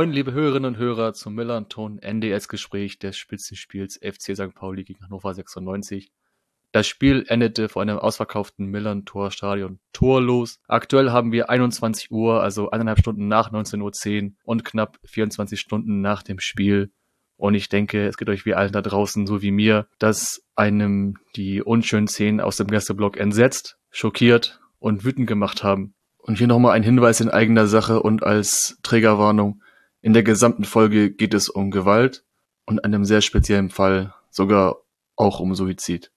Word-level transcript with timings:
Moin, 0.00 0.12
liebe 0.12 0.32
Hörerinnen 0.32 0.64
und 0.64 0.78
Hörer 0.78 1.12
zum 1.12 1.34
Millanton 1.34 1.98
NDS-Gespräch 1.98 2.98
des 2.98 3.18
Spitzenspiels 3.18 4.00
FC 4.02 4.34
St. 4.34 4.54
Pauli 4.54 4.82
gegen 4.82 5.04
Hannover 5.04 5.34
96. 5.34 6.10
Das 6.72 6.86
Spiel 6.86 7.26
endete 7.28 7.68
vor 7.68 7.82
einem 7.82 7.98
ausverkauften 7.98 8.64
Millantor-Stadion 8.64 9.78
torlos. 9.92 10.58
Aktuell 10.66 11.10
haben 11.10 11.32
wir 11.32 11.50
21 11.50 12.10
Uhr, 12.10 12.42
also 12.42 12.70
eineinhalb 12.70 13.00
Stunden 13.00 13.28
nach 13.28 13.52
19.10 13.52 14.24
Uhr 14.24 14.32
und 14.44 14.64
knapp 14.64 14.98
24 15.04 15.60
Stunden 15.60 16.00
nach 16.00 16.22
dem 16.22 16.40
Spiel. 16.40 16.92
Und 17.36 17.52
ich 17.52 17.68
denke, 17.68 18.06
es 18.06 18.16
geht 18.16 18.30
euch 18.30 18.46
wie 18.46 18.54
allen 18.54 18.72
da 18.72 18.80
draußen, 18.80 19.26
so 19.26 19.42
wie 19.42 19.50
mir, 19.50 19.86
dass 19.98 20.42
einem 20.56 21.18
die 21.36 21.60
unschönen 21.60 22.08
Szenen 22.08 22.40
aus 22.40 22.56
dem 22.56 22.68
Gästeblock 22.68 23.18
entsetzt, 23.18 23.76
schockiert 23.90 24.60
und 24.78 25.04
wütend 25.04 25.26
gemacht 25.26 25.62
haben. 25.62 25.92
Und 26.16 26.38
hier 26.38 26.46
nochmal 26.46 26.72
ein 26.72 26.82
Hinweis 26.82 27.20
in 27.20 27.28
eigener 27.28 27.66
Sache 27.66 28.00
und 28.00 28.22
als 28.22 28.78
Trägerwarnung. 28.82 29.60
In 30.02 30.14
der 30.14 30.22
gesamten 30.22 30.64
Folge 30.64 31.10
geht 31.10 31.34
es 31.34 31.50
um 31.50 31.70
Gewalt 31.70 32.24
und 32.64 32.84
einem 32.84 33.04
sehr 33.04 33.20
speziellen 33.20 33.68
Fall 33.68 34.14
sogar 34.30 34.76
auch 35.16 35.40
um 35.40 35.54
Suizid. 35.54 36.10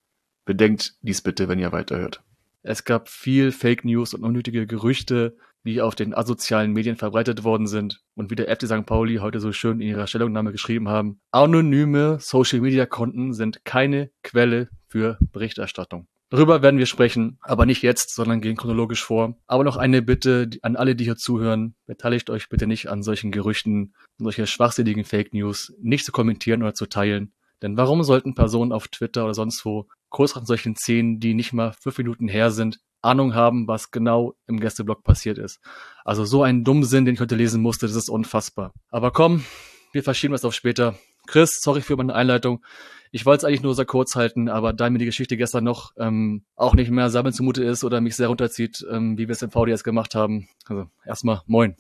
Bedenkt 0.46 0.96
dies 1.02 1.22
bitte, 1.22 1.50
wenn 1.50 1.60
ihr 1.60 1.74
weiterhört. 1.74 2.24
Es 2.62 2.86
gab 2.86 3.10
viel 3.10 3.52
Fake 3.52 3.84
News 3.84 4.14
und 4.14 4.24
unnötige 4.24 4.66
Gerüchte, 4.68 5.36
die 5.66 5.82
auf 5.82 5.96
den 5.96 6.14
asozialen 6.14 6.72
Medien 6.72 6.96
verbreitet 6.96 7.44
worden 7.44 7.68
sind 7.68 8.02
und 8.16 8.32
wie 8.32 8.36
der 8.36 8.54
FC 8.56 8.68
St. 8.68 8.86
Pauli 8.86 9.18
heute 9.18 9.42
so 9.42 9.52
schön 9.52 9.82
in 9.82 9.90
ihrer 9.90 10.08
Stellungnahme 10.08 10.54
geschrieben 10.54 10.88
haben, 10.88 11.20
anonyme 11.32 12.20
Social 12.22 12.62
Media 12.62 12.86
Konten 12.86 13.34
sind 13.34 13.66
keine 13.66 14.12
Quelle 14.24 14.70
für 14.88 15.18
Berichterstattung. 15.34 16.08
Darüber 16.34 16.64
werden 16.64 16.80
wir 16.80 16.88
sprechen, 16.88 17.38
aber 17.42 17.68
nicht 17.68 17.84
jetzt, 17.84 18.16
sondern 18.16 18.42
gehen 18.42 18.56
chronologisch 18.56 19.04
vor. 19.04 19.38
Aber 19.46 19.64
noch 19.64 19.78
eine 19.78 20.02
Bitte 20.02 20.50
an 20.64 20.76
alle, 20.76 20.96
die 20.96 21.04
hier 21.04 21.16
zuhören. 21.16 21.76
Beteiligt 21.86 22.32
euch 22.32 22.50
bitte 22.50 22.66
nicht 22.66 22.90
an 22.90 23.04
solchen 23.04 23.30
Gerüchten, 23.30 23.94
solche 24.18 24.48
schwachsinnigen 24.48 25.04
Fake 25.04 25.36
News, 25.36 25.76
nicht 25.80 26.06
zu 26.06 26.12
kommentieren 26.12 26.64
oder 26.64 26.74
zu 26.74 26.88
teilen. 26.88 27.34
Denn 27.62 27.78
warum 27.78 28.02
sollten 28.02 28.34
Personen 28.34 28.72
auf 28.72 28.88
Twitter 28.88 29.26
oder 29.26 29.36
sonst 29.36 29.64
wo 29.64 29.88
kurz 30.10 30.34
nach 30.34 30.44
solchen 30.44 30.76
Szenen, 30.76 31.20
die 31.20 31.36
nicht 31.36 31.54
mal 31.54 31.72
fünf 31.80 32.00
Minuten 32.00 32.28
her 32.28 32.50
sind, 32.50 32.80
Ahnung 33.04 33.36
haben, 33.36 33.68
was 33.68 33.92
genau 33.92 34.34
im 34.48 34.60
Gästeblock 34.60 35.04
passiert 35.04 35.38
ist. 35.38 35.60
Also 36.04 36.26
so 36.26 36.42
ein 36.42 36.64
Dummsinn, 36.64 37.06
den 37.06 37.14
ich 37.14 37.22
heute 37.22 37.36
lesen 37.36 37.62
musste, 37.62 37.86
das 37.86 37.96
ist 37.96 38.10
unfassbar. 38.10 38.74
Aber 38.90 39.12
komm, 39.12 39.46
wir 39.92 40.02
verschieben 40.02 40.34
es 40.34 40.46
auf 40.46 40.56
später. 40.56 40.96
Chris, 41.28 41.62
sorry 41.62 41.82
für 41.82 41.96
meine 41.96 42.14
Einleitung. 42.14 42.64
Ich 43.12 43.26
wollte 43.26 43.40
es 43.40 43.44
eigentlich 43.46 43.62
nur 43.62 43.76
sehr 43.76 43.86
kurz 43.86 44.16
halten, 44.16 44.50
aber 44.50 44.74
da 44.74 44.90
mir 44.90 44.98
die 44.98 45.06
Geschichte 45.06 45.38
gestern 45.38 45.64
noch 45.64 45.92
ähm, 45.98 46.44
auch 46.56 46.74
nicht 46.74 46.90
mehr 46.90 47.12
sammeln 47.12 47.34
zumute 47.34 47.64
ist 47.64 47.84
oder 47.84 48.02
mich 48.02 48.16
sehr 48.16 48.28
runterzieht, 48.28 48.84
ähm, 48.90 49.18
wie 49.20 49.28
wir 49.28 49.34
es 49.34 49.42
im 49.44 49.52
VDS 49.52 49.84
gemacht 49.84 50.16
haben. 50.16 50.48
Also 50.66 50.88
erstmal 51.06 51.42
moin. 51.46 51.76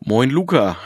Moin 0.00 0.30
Luca. 0.30 0.76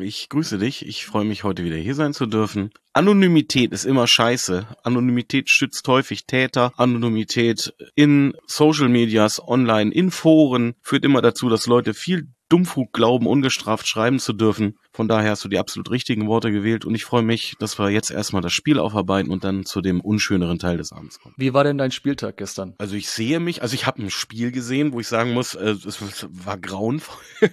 Ich 0.00 0.28
grüße 0.28 0.58
dich. 0.58 0.84
Ich 0.84 1.06
freue 1.06 1.24
mich 1.24 1.44
heute 1.44 1.64
wieder 1.64 1.76
hier 1.76 1.94
sein 1.94 2.12
zu 2.12 2.26
dürfen. 2.26 2.70
Anonymität 2.92 3.72
ist 3.72 3.84
immer 3.84 4.06
scheiße. 4.06 4.66
Anonymität 4.82 5.48
schützt 5.48 5.86
häufig 5.88 6.26
Täter. 6.26 6.72
Anonymität 6.76 7.72
in 7.94 8.34
Social 8.46 8.88
Medias, 8.88 9.40
online, 9.46 9.92
in 9.92 10.10
Foren 10.10 10.74
führt 10.82 11.04
immer 11.04 11.22
dazu, 11.22 11.48
dass 11.48 11.66
Leute 11.66 11.94
viel 11.94 12.28
Dummfug 12.48 12.92
glauben, 12.92 13.26
ungestraft 13.26 13.86
schreiben 13.88 14.18
zu 14.18 14.32
dürfen. 14.32 14.78
Von 14.92 15.08
daher 15.08 15.30
hast 15.30 15.44
du 15.44 15.48
die 15.48 15.58
absolut 15.58 15.90
richtigen 15.90 16.28
Worte 16.28 16.50
gewählt 16.52 16.84
und 16.84 16.94
ich 16.94 17.04
freue 17.04 17.22
mich, 17.22 17.54
dass 17.58 17.78
wir 17.78 17.90
jetzt 17.90 18.10
erstmal 18.10 18.42
das 18.42 18.52
Spiel 18.52 18.78
aufarbeiten 18.78 19.30
und 19.30 19.44
dann 19.44 19.64
zu 19.64 19.80
dem 19.80 20.00
unschöneren 20.00 20.58
Teil 20.58 20.76
des 20.76 20.92
Abends 20.92 21.20
kommen. 21.20 21.34
Wie 21.36 21.54
war 21.54 21.64
denn 21.64 21.78
dein 21.78 21.90
Spieltag 21.90 22.36
gestern? 22.36 22.74
Also 22.78 22.94
ich 22.94 23.10
sehe 23.10 23.40
mich, 23.40 23.62
also 23.62 23.74
ich 23.74 23.86
habe 23.86 24.02
ein 24.02 24.10
Spiel 24.10 24.52
gesehen, 24.52 24.92
wo 24.92 25.00
ich 25.00 25.08
sagen 25.08 25.32
muss, 25.32 25.54
äh, 25.54 25.70
es 25.70 26.26
war 26.30 26.58
grauenvoll. 26.58 27.22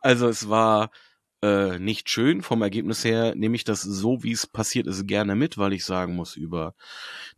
also 0.00 0.28
es 0.28 0.48
war 0.48 0.90
äh, 1.46 1.78
nicht 1.78 2.10
schön. 2.10 2.42
Vom 2.42 2.62
Ergebnis 2.62 3.04
her 3.04 3.34
nehme 3.36 3.54
ich 3.54 3.62
das 3.62 3.82
so, 3.82 4.24
wie 4.24 4.32
es 4.32 4.46
passiert 4.48 4.88
ist, 4.88 5.06
gerne 5.06 5.36
mit, 5.36 5.58
weil 5.58 5.72
ich 5.72 5.84
sagen 5.84 6.16
muss, 6.16 6.34
über 6.34 6.74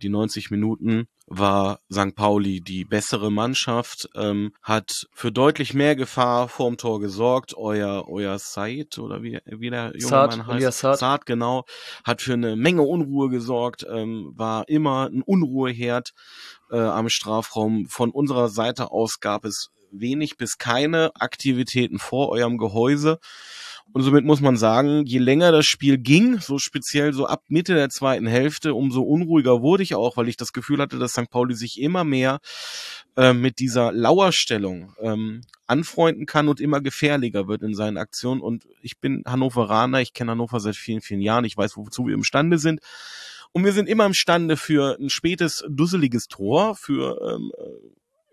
die 0.01 0.09
90 0.09 0.51
Minuten 0.51 1.09
war 1.27 1.81
St. 1.93 2.15
Pauli 2.15 2.63
die 2.63 2.87
bessere 2.87 3.31
Mannschaft, 3.31 4.09
ähm, 4.15 4.53
hat 4.63 5.07
für 5.13 5.31
deutlich 5.31 5.75
mehr 5.75 5.95
Gefahr 5.95 6.49
vorm 6.49 6.79
Tor 6.79 7.01
gesorgt. 7.01 7.55
Euer, 7.55 8.09
euer 8.09 8.39
Said 8.39 8.99
oder 8.99 9.23
wie, 9.23 9.41
wie 9.45 9.69
der 9.69 9.93
junge 9.95 10.09
Saad, 10.09 10.39
Mann 10.39 10.47
heißt, 10.47 10.79
Saad. 10.79 10.99
Saad, 10.99 11.27
genau, 11.27 11.65
hat 12.03 12.23
für 12.23 12.33
eine 12.33 12.57
Menge 12.57 12.83
Unruhe 12.83 13.29
gesorgt, 13.29 13.85
ähm, 13.91 14.33
war 14.35 14.67
immer 14.69 15.11
ein 15.11 15.21
Unruheherd 15.21 16.13
äh, 16.71 16.79
am 16.79 17.11
Strafraum. 17.11 17.87
Von 17.89 18.11
unserer 18.11 18.49
Seite 18.49 18.91
aus 18.91 19.21
gab 19.21 19.45
es 19.45 19.71
wenig 19.91 20.37
bis 20.37 20.57
keine 20.59 21.11
Aktivitäten 21.15 21.99
vor 21.99 22.31
eurem 22.31 22.57
Gehäuse. 22.59 23.19
Und 23.93 24.03
somit 24.03 24.25
muss 24.25 24.41
man 24.41 24.57
sagen, 24.57 25.07
je 25.07 25.19
länger 25.19 25.51
das 25.51 25.67
Spiel 25.67 25.99
ging, 25.99 26.41
so 26.41 26.59
speziell 26.59 27.13
so 27.15 27.27
ab 27.27 27.45
Mitte 27.49 27.75
der 27.75 27.89
zweiten 27.89 28.27
Hälfte, 28.27 28.75
umso 28.75 29.03
unruhiger 29.03 29.63
wurde 29.63 29.83
ich 29.83 29.95
auch, 29.95 30.17
weil 30.17 30.29
ich 30.29 30.37
das 30.37 30.53
Gefühl 30.53 30.79
hatte, 30.79 30.99
dass 30.99 31.13
St. 31.13 31.31
Pauli 31.31 31.55
sich 31.55 31.81
immer 31.81 32.05
mehr 32.05 32.39
äh, 33.17 33.33
mit 33.33 33.59
dieser 33.59 33.91
Lauerstellung 33.93 34.93
ähm, 35.01 35.41
anfreunden 35.67 36.27
kann 36.27 36.49
und 36.49 36.61
immer 36.61 36.81
gefährlicher 36.81 37.49
wird 37.49 37.63
in 37.63 37.75
seinen 37.75 37.97
Aktionen. 37.97 38.43
Und 38.43 38.69
ich 38.83 38.99
bin 38.99 39.23
Hannoveraner, 39.27 40.01
ich 40.01 40.13
kenne 40.13 40.33
Hannover 40.33 40.61
seit 40.61 40.77
vielen, 40.77 41.01
vielen 41.01 41.23
Jahren, 41.23 41.45
ich 41.45 41.57
weiß, 41.57 41.77
wozu 41.77 42.07
wir 42.07 42.15
imstande 42.15 42.59
sind. 42.59 42.81
Und 43.53 43.65
wir 43.65 43.73
sind 43.73 43.89
immer 43.89 44.05
imstande 44.05 44.59
für 44.59 44.99
ein 45.01 45.09
spätes, 45.09 45.65
dusseliges 45.69 46.29
Tor, 46.29 46.75
für 46.75 47.19
ähm, 47.35 47.51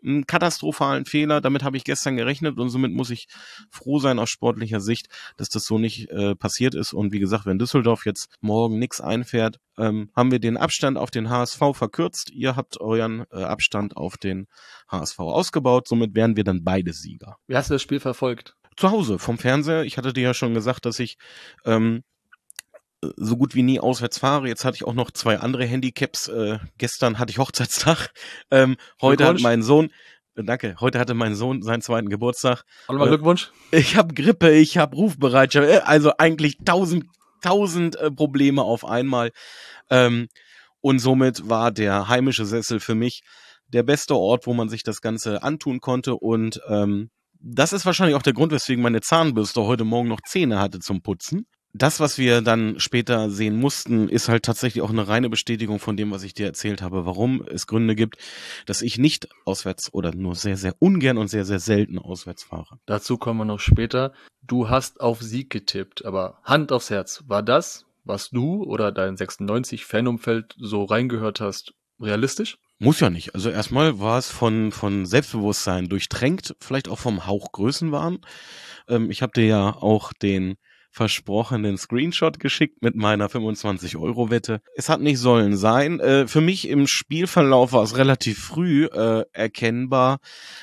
einen 0.06 0.26
katastrophalen 0.26 1.06
Fehler. 1.06 1.42
Damit 1.42 1.64
habe 1.64 1.78
ich 1.78 1.84
gestern 1.84 2.18
gerechnet 2.18 2.58
und 2.58 2.70
somit 2.70 2.92
muss 2.92 3.10
ich 3.10 3.28
froh 3.70 4.00
sein 4.00 4.20
aus 4.20 4.30
sportlicher 4.30 4.80
Sicht, 4.80 5.08
dass 5.38 5.50
das 5.50 5.66
so 5.66 5.78
nicht 5.78 6.10
äh, 6.10 6.36
passiert 6.36 6.76
ist. 6.76 6.94
Und 6.94 7.12
wie 7.12 7.20
gesagt, 7.20 7.46
wenn 7.46 7.60
Düsseldorf 7.60 8.06
jetzt 8.06 8.28
morgen 8.42 8.80
nichts 8.80 9.02
einfährt, 9.02 9.60
ähm, 9.78 10.10
haben 10.16 10.32
wir 10.32 10.40
den 10.40 10.58
Abstand 10.58 10.98
auf 10.98 11.12
den 11.12 11.30
HSV 11.30 11.60
verkürzt. 11.74 12.32
Ihr 12.32 12.56
habt 12.56 12.80
euren 12.80 13.26
äh, 13.32 13.44
Abstand 13.44 13.98
auf 13.98 14.18
den 14.18 14.48
HSV 14.90 15.20
ausgebaut. 15.20 15.88
Somit 15.88 16.16
wären 16.16 16.36
wir 16.36 16.44
dann 16.44 16.64
beide 16.64 16.94
Sieger. 16.94 17.38
Wie 17.48 17.56
hast 17.56 17.70
du 17.70 17.76
das 17.76 17.82
Spiel 17.82 18.00
verfolgt? 18.00 18.56
Zu 18.78 18.92
Hause, 18.92 19.20
vom 19.20 19.38
Fernseher. 19.38 19.84
Ich 19.84 19.98
hatte 19.98 20.12
dir 20.12 20.24
ja 20.24 20.34
schon 20.34 20.54
gesagt, 20.54 20.86
dass 20.86 21.00
ich 21.00 21.18
ähm, 21.64 22.04
so 23.16 23.38
gut 23.38 23.56
wie 23.56 23.64
nie 23.64 23.80
auswärts 23.80 24.20
fahre. 24.20 24.48
Jetzt 24.48 24.66
hatte 24.66 24.76
ich 24.76 24.86
auch 24.86 24.94
noch 24.94 25.12
zwei 25.12 25.40
andere 25.40 25.66
Handicaps. 25.66 26.28
Äh, 26.28 26.60
gestern 26.78 27.20
hatte 27.20 27.32
ich 27.32 27.38
Hochzeitstag. 27.38 28.10
Ähm, 28.52 28.78
heute 29.02 29.26
hat 29.26 29.40
mein 29.42 29.64
Sohn, 29.64 29.90
äh, 30.36 30.44
danke, 30.44 30.76
heute 30.80 31.00
hatte 31.00 31.14
mein 31.14 31.36
Sohn 31.36 31.62
seinen 31.62 31.82
zweiten 31.82 32.10
Geburtstag. 32.10 32.64
Hallo 32.88 33.06
äh, 33.06 33.10
Glückwunsch. 33.10 33.52
Ich 33.72 33.96
habe 33.96 34.14
Grippe, 34.14 34.52
ich 34.52 34.78
habe 34.78 34.96
Rufbereitschaft, 34.96 35.68
äh, 35.68 35.82
also 35.84 36.12
eigentlich 36.18 36.58
tausend, 36.64 37.06
tausend 37.42 37.96
äh, 37.96 38.12
Probleme 38.12 38.64
auf 38.64 38.86
einmal. 38.86 39.32
Ähm, 39.90 40.28
und 40.82 41.00
somit 41.00 41.50
war 41.50 41.72
der 41.72 42.08
heimische 42.08 42.46
Sessel 42.46 42.80
für 42.80 42.96
mich 42.96 43.22
der 43.68 43.84
beste 43.84 44.16
Ort, 44.16 44.46
wo 44.46 44.54
man 44.54 44.70
sich 44.70 44.84
das 44.84 45.02
Ganze 45.02 45.42
antun 45.42 45.80
konnte. 45.80 46.16
Und 46.16 46.62
ähm, 46.68 47.10
das 47.40 47.74
ist 47.74 47.86
wahrscheinlich 47.86 48.16
auch 48.16 48.22
der 48.22 48.34
Grund, 48.34 48.52
weswegen 48.52 48.84
meine 48.84 49.02
Zahnbürste 49.02 49.64
heute 49.64 49.84
Morgen 49.84 50.10
noch 50.10 50.22
Zähne 50.22 50.60
hatte 50.60 50.80
zum 50.80 51.02
Putzen 51.02 51.48
das, 51.78 52.00
was 52.00 52.18
wir 52.18 52.41
dann 52.41 52.79
später 52.79 53.29
sehen 53.29 53.59
mussten, 53.59 54.08
ist 54.08 54.29
halt 54.29 54.44
tatsächlich 54.44 54.82
auch 54.82 54.90
eine 54.90 55.08
reine 55.08 55.29
Bestätigung 55.29 55.79
von 55.79 55.97
dem, 55.97 56.11
was 56.11 56.23
ich 56.23 56.34
dir 56.34 56.46
erzählt 56.46 56.82
habe, 56.82 57.05
warum 57.05 57.46
es 57.47 57.67
Gründe 57.67 57.96
gibt, 57.96 58.17
dass 58.66 58.82
ich 58.82 58.97
nicht 58.97 59.28
auswärts 59.44 59.94
oder 59.94 60.16
nur 60.16 60.35
sehr, 60.35 60.55
sehr 60.55 60.76
ungern 60.79 61.17
und 61.17 61.28
sehr, 61.28 61.44
sehr 61.44 61.59
selten 61.59 62.00
auswärts 62.00 62.44
fahre. 62.44 62.79
Dazu 62.85 63.17
kommen 63.17 63.40
wir 63.41 63.46
noch 63.46 63.59
später. 63.59 64.14
Du 64.41 64.70
hast 64.70 65.02
auf 65.02 65.22
Sieg 65.22 65.50
getippt, 65.50 66.05
aber 66.05 66.40
Hand 66.44 66.72
aufs 66.72 66.90
Herz, 66.90 67.23
war 67.28 67.44
das, 67.44 67.85
was 68.05 68.29
du 68.29 68.64
oder 68.64 68.94
dein 68.94 69.17
96-Fanumfeld 69.17 70.55
so 70.58 70.85
reingehört 70.85 71.41
hast, 71.41 71.73
realistisch? 72.00 72.58
Muss 72.78 73.00
ja 73.00 73.09
nicht. 73.09 73.35
Also 73.35 73.50
erstmal 73.50 74.00
war 74.00 74.17
es 74.17 74.29
von, 74.29 74.72
von 74.72 75.05
Selbstbewusstsein 75.05 75.90
durchtränkt, 75.90 76.55
vielleicht 76.59 76.88
auch 76.88 77.00
vom 77.00 77.26
Hauch 77.26 77.52
Größenwahn. 77.52 78.20
Ähm, 78.88 79.11
ich 79.11 79.22
habe 79.22 79.34
dir 79.34 79.46
ja 79.46 79.76
auch 79.76 80.14
den 80.14 80.55
versprochenen 80.96 81.78
Screenshot 81.78 82.40
geschickt 82.40 82.82
mit 82.82 82.96
meiner 82.96 83.28
25-Euro-Wette. 83.28 84.62
Es 84.78 84.88
hat 84.88 85.02
nicht 85.02 85.20
sollen 85.20 85.58
sein. 85.58 86.00
Äh, 86.00 86.26
für 86.26 86.40
mich 86.40 86.70
im 86.70 86.88
Spielverlauf 86.88 87.74
war 87.74 87.84
es 87.84 87.97
relativ 87.97 88.40
früh 88.40 88.86
äh, 88.86 89.26
erkennbar, 89.34 90.20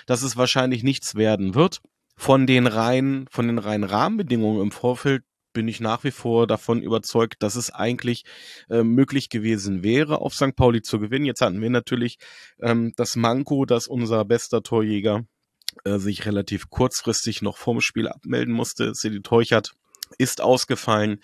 dass 0.07 0.23
es 0.23 0.39
wahrscheinlich 0.39 0.85
nichts 0.85 1.17
werden 1.17 1.55
wird. 1.55 1.83
Von 2.17 2.47
den 2.47 2.67
reinen, 2.67 3.27
von 3.31 3.47
den 3.47 3.59
reinen 3.59 3.85
Rahmenbedingungen 3.85 4.63
im 4.63 4.73
Vorfeld 4.73 5.23
bin 5.53 5.69
ich 5.69 5.81
nach 5.81 6.03
wie 6.03 6.11
vor 6.11 6.47
davon 6.47 6.81
überzeugt, 6.81 7.43
dass 7.43 7.55
es 7.55 7.71
eigentlich 7.71 8.25
äh, 8.71 8.83
möglich 8.83 9.29
gewesen 9.29 9.83
wäre, 9.83 10.23
auf 10.23 10.33
St. 10.33 10.57
Pauli 10.57 10.81
zu 10.81 10.99
gewinnen. 10.99 11.27
Jetzt 11.27 11.43
hatten 11.43 11.61
wir 11.61 11.69
natürlich 11.69 12.17
ähm, 12.63 12.95
das 12.97 13.17
Manko, 13.17 13.67
dass 13.67 13.87
unser 13.87 14.25
bester 14.25 14.63
Torjäger 14.63 15.27
äh, 15.85 15.99
sich 15.99 16.25
relativ 16.25 16.71
kurzfristig 16.71 17.43
noch 17.43 17.59
vorm 17.59 17.83
Spiel 17.83 18.09
abmelden 18.09 18.55
musste. 18.55 18.95
Sidi 18.95 19.21
Teuchert 19.21 19.75
ist 20.19 20.41
ausgefallen. 20.41 21.21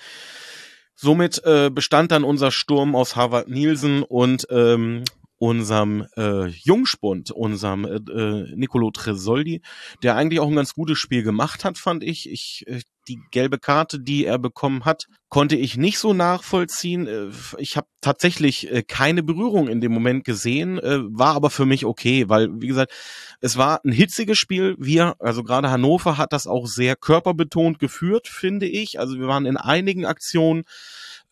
somit 0.95 1.43
äh, 1.45 1.71
bestand 1.71 2.11
dann 2.11 2.25
unser 2.25 2.51
Sturm 2.51 2.97
aus 2.97 3.15
Harvard 3.15 3.49
Nielsen 3.49 4.03
und 4.03 4.47
ähm, 4.51 5.05
unserem 5.39 6.07
äh, 6.17 6.47
Jungspund, 6.47 7.31
unserem 7.31 7.85
äh, 7.85 7.97
äh, 7.97 8.55
Nicolo 8.55 8.91
Tresoldi, 8.91 9.63
der 10.03 10.17
eigentlich 10.17 10.41
auch 10.41 10.49
ein 10.49 10.57
ganz 10.57 10.75
gutes 10.75 10.99
Spiel 10.99 11.23
gemacht 11.23 11.65
hat, 11.65 11.79
fand 11.79 12.03
ich. 12.03 12.31
Ich 12.31 12.65
äh, 12.67 12.81
die 13.09 13.21
gelbe 13.31 13.59
Karte, 13.59 13.99
die 13.99 14.25
er 14.25 14.39
bekommen 14.39 14.85
hat, 14.85 15.07
konnte 15.29 15.57
ich 15.57 15.77
nicht 15.77 15.99
so 15.99 16.13
nachvollziehen. 16.13 17.07
Äh, 17.07 17.31
ich 17.59 17.77
habe 17.77 17.87
tatsächlich 18.01 18.71
äh, 18.71 18.83
keine 18.83 19.23
Berührung 19.23 19.69
in 19.69 19.81
dem 19.81 19.93
Moment 19.93 20.25
gesehen, 20.25 20.79
äh, 20.79 20.99
war 21.03 21.35
aber 21.35 21.51
für 21.51 21.67
mich 21.67 21.85
okay, 21.85 22.29
weil 22.29 22.49
wie 22.61 22.69
gesagt, 22.69 22.93
es 23.41 23.57
war 23.57 23.81
ein 23.85 23.93
hitziges 23.93 24.39
Spiel. 24.39 24.77
Wir, 24.79 25.17
also 25.19 25.43
gerade 25.43 25.71
Hannover 25.71 26.19
hat 26.19 26.33
das 26.33 26.47
auch 26.47 26.67
sehr 26.67 26.97
körperbetont 26.97 27.79
geführt, 27.79 28.29
finde 28.29 28.67
ich. 28.67 29.01
Also 29.01 29.19
wir 29.19 29.27
waren 29.27 29.47
in 29.47 29.57
einigen 29.57 30.05
Aktionen 30.05 30.65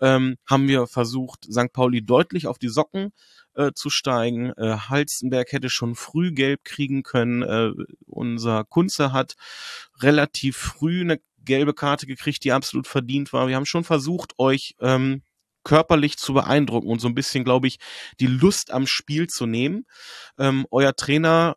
ähm, 0.01 0.37
haben 0.47 0.69
wir 0.69 0.87
versucht, 0.87 1.45
St. 1.51 1.73
Pauli 1.73 2.03
deutlich 2.03 2.47
auf 2.47 2.59
die 2.59 2.69
Socken 2.69 3.13
äh, 3.57 3.73
zu 3.75 3.91
steigen. 3.91 4.53
Äh, 4.57 4.77
Halstenberg 4.89 5.53
hätte 5.53 5.71
schon 5.71 5.95
früh 5.95 6.33
gelb 6.33 6.65
kriegen 6.65 7.03
können. 7.03 7.43
Äh, 7.43 7.73
unser 8.07 8.65
Kunze 8.65 9.13
hat 9.13 9.35
relativ 10.01 10.57
früh 10.57 11.01
eine 11.01 11.21
gelbe 11.39 11.75
Karte 11.75 12.07
gekriegt, 12.07 12.45
die 12.45 12.53
absolut 12.53 12.87
verdient 12.87 13.33
war. 13.33 13.49
Wir 13.49 13.57
haben 13.57 13.67
schon 13.67 13.85
versucht, 13.85 14.35
euch 14.39 14.75
ähm, 14.81 15.23
körperlich 15.65 16.17
zu 16.17 16.35
beeindrucken 16.35 16.89
und 16.89 17.01
so 17.01 17.09
ein 17.09 17.15
bisschen, 17.15 17.45
glaube 17.45 17.67
ich, 17.67 17.79
die 18.21 18.27
Lust 18.27 18.71
am 18.71 18.87
Spiel 18.87 19.27
zu 19.27 19.47
nehmen. 19.47 19.87
Ähm, 20.39 20.67
euer 20.71 20.95
Trainer 20.95 21.57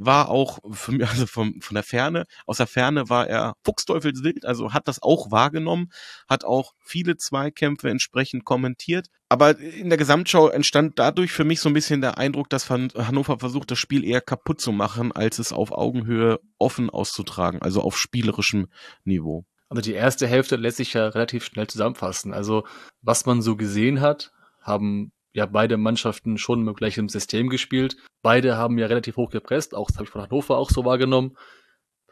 war 0.00 0.30
auch 0.30 0.58
mich, 0.88 1.06
also 1.06 1.26
von, 1.26 1.60
von 1.60 1.74
der 1.74 1.84
Ferne, 1.84 2.26
aus 2.46 2.56
der 2.56 2.66
Ferne 2.66 3.08
war 3.08 3.28
er 3.28 3.54
fuchsteufelswild, 3.64 4.46
also 4.46 4.72
hat 4.72 4.88
das 4.88 5.02
auch 5.02 5.30
wahrgenommen, 5.30 5.90
hat 6.28 6.44
auch 6.44 6.72
viele 6.82 7.16
Zweikämpfe 7.16 7.90
entsprechend 7.90 8.44
kommentiert. 8.44 9.08
Aber 9.28 9.58
in 9.58 9.90
der 9.90 9.98
Gesamtschau 9.98 10.48
entstand 10.48 10.98
dadurch 10.98 11.32
für 11.32 11.44
mich 11.44 11.60
so 11.60 11.68
ein 11.68 11.74
bisschen 11.74 12.00
der 12.00 12.18
Eindruck, 12.18 12.48
dass 12.48 12.68
Hannover 12.70 13.38
versucht, 13.38 13.70
das 13.70 13.78
Spiel 13.78 14.04
eher 14.04 14.22
kaputt 14.22 14.60
zu 14.60 14.72
machen, 14.72 15.12
als 15.12 15.38
es 15.38 15.52
auf 15.52 15.70
Augenhöhe 15.70 16.40
offen 16.58 16.90
auszutragen, 16.90 17.62
also 17.62 17.82
auf 17.82 17.96
spielerischem 17.96 18.68
Niveau. 19.04 19.44
Also 19.68 19.82
die 19.82 19.92
erste 19.92 20.26
Hälfte 20.26 20.56
lässt 20.56 20.78
sich 20.78 20.94
ja 20.94 21.08
relativ 21.08 21.44
schnell 21.44 21.68
zusammenfassen. 21.68 22.32
Also 22.32 22.64
was 23.02 23.26
man 23.26 23.40
so 23.40 23.54
gesehen 23.54 24.00
hat, 24.00 24.32
haben 24.62 25.12
ja 25.32 25.46
beide 25.46 25.76
Mannschaften 25.76 26.38
schon 26.38 26.62
mit 26.62 26.76
gleichem 26.76 27.08
System 27.08 27.48
gespielt. 27.48 27.96
Beide 28.22 28.56
haben 28.56 28.78
ja 28.78 28.86
relativ 28.86 29.16
hoch 29.16 29.30
gepresst, 29.30 29.74
auch 29.74 29.88
das 29.88 29.96
habe 29.96 30.04
ich 30.04 30.10
von 30.10 30.22
Hannover 30.22 30.56
auch 30.56 30.70
so 30.70 30.84
wahrgenommen. 30.84 31.36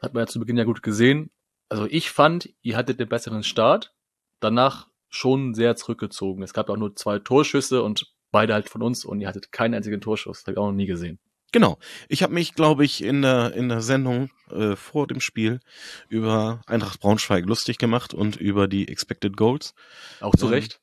Hat 0.00 0.14
man 0.14 0.22
ja 0.22 0.26
zu 0.26 0.38
Beginn 0.38 0.56
ja 0.56 0.64
gut 0.64 0.82
gesehen. 0.82 1.30
Also 1.68 1.86
ich 1.86 2.10
fand, 2.10 2.48
ihr 2.62 2.76
hattet 2.76 3.00
den 3.00 3.08
besseren 3.08 3.42
Start, 3.42 3.92
danach 4.40 4.88
schon 5.10 5.54
sehr 5.54 5.76
zurückgezogen. 5.76 6.42
Es 6.42 6.52
gab 6.52 6.70
auch 6.70 6.76
nur 6.76 6.94
zwei 6.96 7.18
Torschüsse 7.18 7.82
und 7.82 8.12
beide 8.30 8.54
halt 8.54 8.68
von 8.68 8.82
uns 8.82 9.04
und 9.04 9.20
ihr 9.20 9.28
hattet 9.28 9.52
keinen 9.52 9.74
einzigen 9.74 10.00
Torschuss. 10.00 10.38
Das 10.38 10.46
habe 10.46 10.52
ich 10.52 10.58
auch 10.58 10.66
noch 10.66 10.76
nie 10.76 10.86
gesehen. 10.86 11.18
Genau. 11.50 11.78
Ich 12.08 12.22
habe 12.22 12.34
mich, 12.34 12.54
glaube 12.54 12.84
ich, 12.84 13.02
in 13.02 13.22
der 13.22 13.54
in 13.54 13.70
der 13.70 13.80
Sendung 13.80 14.30
äh, 14.50 14.76
vor 14.76 15.06
dem 15.06 15.20
Spiel 15.20 15.60
über 16.08 16.60
Eintracht 16.66 17.00
Braunschweig 17.00 17.46
lustig 17.46 17.78
gemacht 17.78 18.12
und 18.12 18.36
über 18.36 18.68
die 18.68 18.86
Expected 18.88 19.36
Goals. 19.36 19.74
Auch 20.20 20.36
zu 20.36 20.46
ähm, 20.46 20.52
Recht 20.52 20.80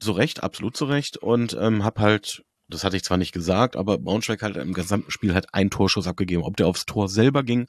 zu 0.00 0.12
Recht, 0.12 0.42
absolut 0.42 0.76
zu 0.76 0.86
Recht. 0.86 1.16
Und 1.16 1.56
ähm, 1.60 1.84
habe 1.84 2.00
halt, 2.00 2.44
das 2.68 2.84
hatte 2.84 2.96
ich 2.96 3.04
zwar 3.04 3.18
nicht 3.18 3.32
gesagt, 3.32 3.76
aber 3.76 3.98
Braunschweig 3.98 4.42
hat 4.42 4.56
im 4.56 4.72
gesamten 4.72 5.10
Spiel 5.10 5.34
halt 5.34 5.54
einen 5.54 5.70
Torschuss 5.70 6.06
abgegeben. 6.06 6.42
Ob 6.42 6.56
der 6.56 6.66
aufs 6.66 6.86
Tor 6.86 7.08
selber 7.08 7.42
ging 7.42 7.66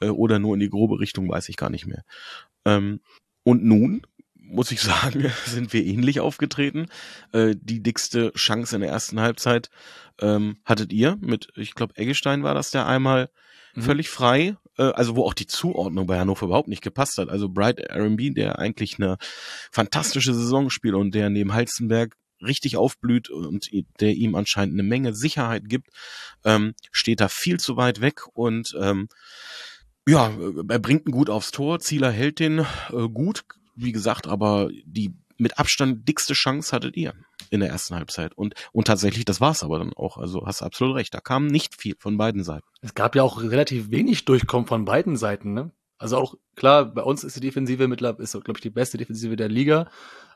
äh, 0.00 0.08
oder 0.08 0.38
nur 0.38 0.54
in 0.54 0.60
die 0.60 0.70
grobe 0.70 0.98
Richtung, 1.00 1.28
weiß 1.28 1.48
ich 1.48 1.56
gar 1.56 1.70
nicht 1.70 1.86
mehr. 1.86 2.02
Ähm, 2.64 3.00
und 3.44 3.64
nun 3.64 4.02
muss 4.34 4.70
ich 4.70 4.80
sagen, 4.82 5.32
sind 5.46 5.72
wir 5.72 5.84
ähnlich 5.84 6.20
aufgetreten. 6.20 6.86
Äh, 7.32 7.54
die 7.58 7.82
dickste 7.82 8.32
Chance 8.34 8.76
in 8.76 8.82
der 8.82 8.90
ersten 8.90 9.20
Halbzeit 9.20 9.70
ähm, 10.20 10.58
hattet 10.64 10.92
ihr 10.92 11.16
mit, 11.20 11.48
ich 11.56 11.74
glaube, 11.74 11.96
Eggestein 11.96 12.42
war 12.42 12.54
das 12.54 12.70
der 12.70 12.86
einmal 12.86 13.30
mhm. 13.74 13.82
völlig 13.82 14.10
frei. 14.10 14.56
Äh, 14.78 14.84
also 14.84 15.16
wo 15.16 15.24
auch 15.24 15.34
die 15.34 15.46
Zuordnung 15.46 16.06
bei 16.06 16.18
Hannover 16.18 16.46
überhaupt 16.46 16.68
nicht 16.68 16.82
gepasst 16.82 17.18
hat. 17.18 17.28
Also 17.28 17.48
Bright 17.48 17.80
R&B, 17.80 18.30
der 18.30 18.58
eigentlich 18.58 18.98
eine 18.98 19.16
fantastische 19.70 20.34
Saison 20.34 20.70
spielt 20.70 20.94
und 20.94 21.14
der 21.14 21.30
neben 21.30 21.52
Halzenberg 21.52 22.16
richtig 22.42 22.76
aufblüht 22.76 23.30
und 23.30 23.68
der 24.00 24.14
ihm 24.14 24.34
anscheinend 24.34 24.74
eine 24.74 24.82
Menge 24.82 25.14
Sicherheit 25.14 25.68
gibt, 25.68 25.90
ähm, 26.44 26.74
steht 26.90 27.20
da 27.20 27.28
viel 27.28 27.60
zu 27.60 27.76
weit 27.76 28.00
weg 28.00 28.22
und 28.34 28.74
ähm, 28.80 29.08
ja, 30.08 30.32
er 30.68 30.78
bringt 30.80 31.06
ihn 31.06 31.12
gut 31.12 31.30
aufs 31.30 31.52
Tor. 31.52 31.78
Zieler 31.78 32.10
hält 32.10 32.40
den 32.40 32.58
äh, 32.58 33.08
gut, 33.12 33.44
wie 33.76 33.92
gesagt, 33.92 34.26
aber 34.26 34.68
die 34.84 35.14
mit 35.38 35.58
Abstand 35.58 36.08
dickste 36.08 36.34
Chance 36.34 36.74
hattet 36.74 36.96
ihr 36.96 37.14
in 37.52 37.60
der 37.60 37.68
ersten 37.68 37.94
Halbzeit. 37.94 38.36
Und, 38.36 38.54
und 38.72 38.86
tatsächlich, 38.86 39.26
das 39.26 39.40
war's 39.40 39.62
aber 39.62 39.78
dann 39.78 39.92
auch. 39.92 40.16
Also 40.16 40.46
hast 40.46 40.62
absolut 40.62 40.96
recht. 40.96 41.12
Da 41.12 41.20
kam 41.20 41.46
nicht 41.46 41.80
viel 41.80 41.94
von 41.98 42.16
beiden 42.16 42.42
Seiten. 42.42 42.66
Es 42.80 42.94
gab 42.94 43.14
ja 43.14 43.22
auch 43.22 43.42
relativ 43.42 43.90
wenig 43.90 44.24
Durchkommen 44.24 44.66
von 44.66 44.86
beiden 44.86 45.16
Seiten, 45.16 45.52
ne? 45.52 45.70
Also 45.98 46.16
auch, 46.16 46.34
klar, 46.56 46.86
bei 46.86 47.02
uns 47.02 47.22
ist 47.22 47.36
die 47.36 47.40
Defensive 47.40 47.86
mittlerweile, 47.86 48.24
ist, 48.24 48.32
glaube 48.32 48.56
ich, 48.56 48.62
die 48.62 48.70
beste 48.70 48.96
Defensive 48.96 49.36
der 49.36 49.48
Liga. 49.48 49.88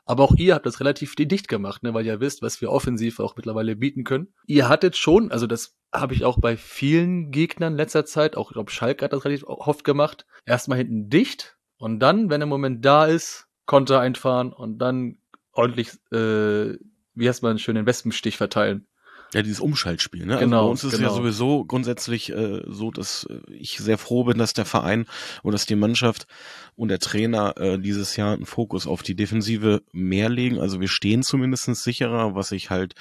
Aber 0.05 0.23
auch 0.23 0.35
ihr 0.35 0.53
habt 0.53 0.65
das 0.65 0.79
relativ 0.79 1.15
dicht 1.15 1.49
gemacht, 1.49 1.83
ne, 1.83 1.93
weil 1.93 2.05
ihr 2.05 2.21
wisst, 2.21 2.41
was 2.41 2.61
wir 2.61 2.71
offensiv 2.71 3.19
auch 3.19 3.35
mittlerweile 3.35 3.75
bieten 3.75 4.05
können. 4.05 4.33
Ihr 4.45 4.69
hattet 4.69 4.95
schon, 4.95 5.31
also 5.31 5.47
das 5.47 5.75
habe 5.93 6.13
ich 6.13 6.23
auch 6.23 6.39
bei 6.39 6.55
vielen 6.55 7.31
Gegnern 7.31 7.75
letzter 7.75 8.05
Zeit, 8.05 8.37
auch 8.37 8.51
ich 8.51 8.53
glaube 8.53 8.71
Schalke 8.71 9.03
hat 9.03 9.11
das 9.11 9.25
relativ 9.25 9.43
oft 9.47 9.83
gemacht, 9.83 10.25
erstmal 10.45 10.77
hinten 10.77 11.09
dicht 11.09 11.57
und 11.77 11.99
dann, 11.99 12.29
wenn 12.29 12.39
der 12.39 12.47
Moment 12.47 12.85
da 12.85 13.05
ist, 13.05 13.47
Konter 13.65 13.99
einfahren 13.99 14.53
und 14.53 14.77
dann 14.77 15.17
ordentlich 15.51 15.89
äh, 16.13 16.77
wie 17.17 17.27
heißt 17.27 17.43
man 17.43 17.59
schön, 17.59 17.75
den 17.75 17.85
Wespenstich 17.85 18.37
verteilen. 18.37 18.87
Ja, 19.33 19.41
dieses 19.41 19.59
Umschaltspiel, 19.59 20.25
ne? 20.25 20.37
Genau. 20.37 20.57
Also 20.57 20.65
bei 20.65 20.71
uns 20.71 20.83
ist 20.85 20.91
genau. 20.91 21.07
es 21.07 21.11
ja 21.11 21.17
sowieso 21.17 21.65
grundsätzlich 21.65 22.31
äh, 22.31 22.61
so, 22.65 22.91
dass 22.91 23.27
äh, 23.29 23.39
ich 23.51 23.77
sehr 23.77 23.97
froh 23.97 24.23
bin, 24.23 24.37
dass 24.37 24.53
der 24.53 24.63
Verein 24.63 25.05
und 25.43 25.51
dass 25.51 25.65
die 25.65 25.75
Mannschaft 25.75 26.27
und 26.75 26.87
der 26.87 26.99
Trainer 26.99 27.57
äh, 27.57 27.77
dieses 27.77 28.15
Jahr 28.15 28.33
einen 28.33 28.45
Fokus 28.45 28.87
auf 28.87 29.03
die 29.03 29.15
Defensive 29.15 29.81
mehr 29.91 30.29
legen. 30.29 30.59
Also 30.59 30.79
wir 30.79 30.87
stehen 30.87 31.23
zumindestens 31.23 31.83
sicherer, 31.83 32.35
was 32.35 32.53
ich 32.53 32.69
halt 32.69 32.93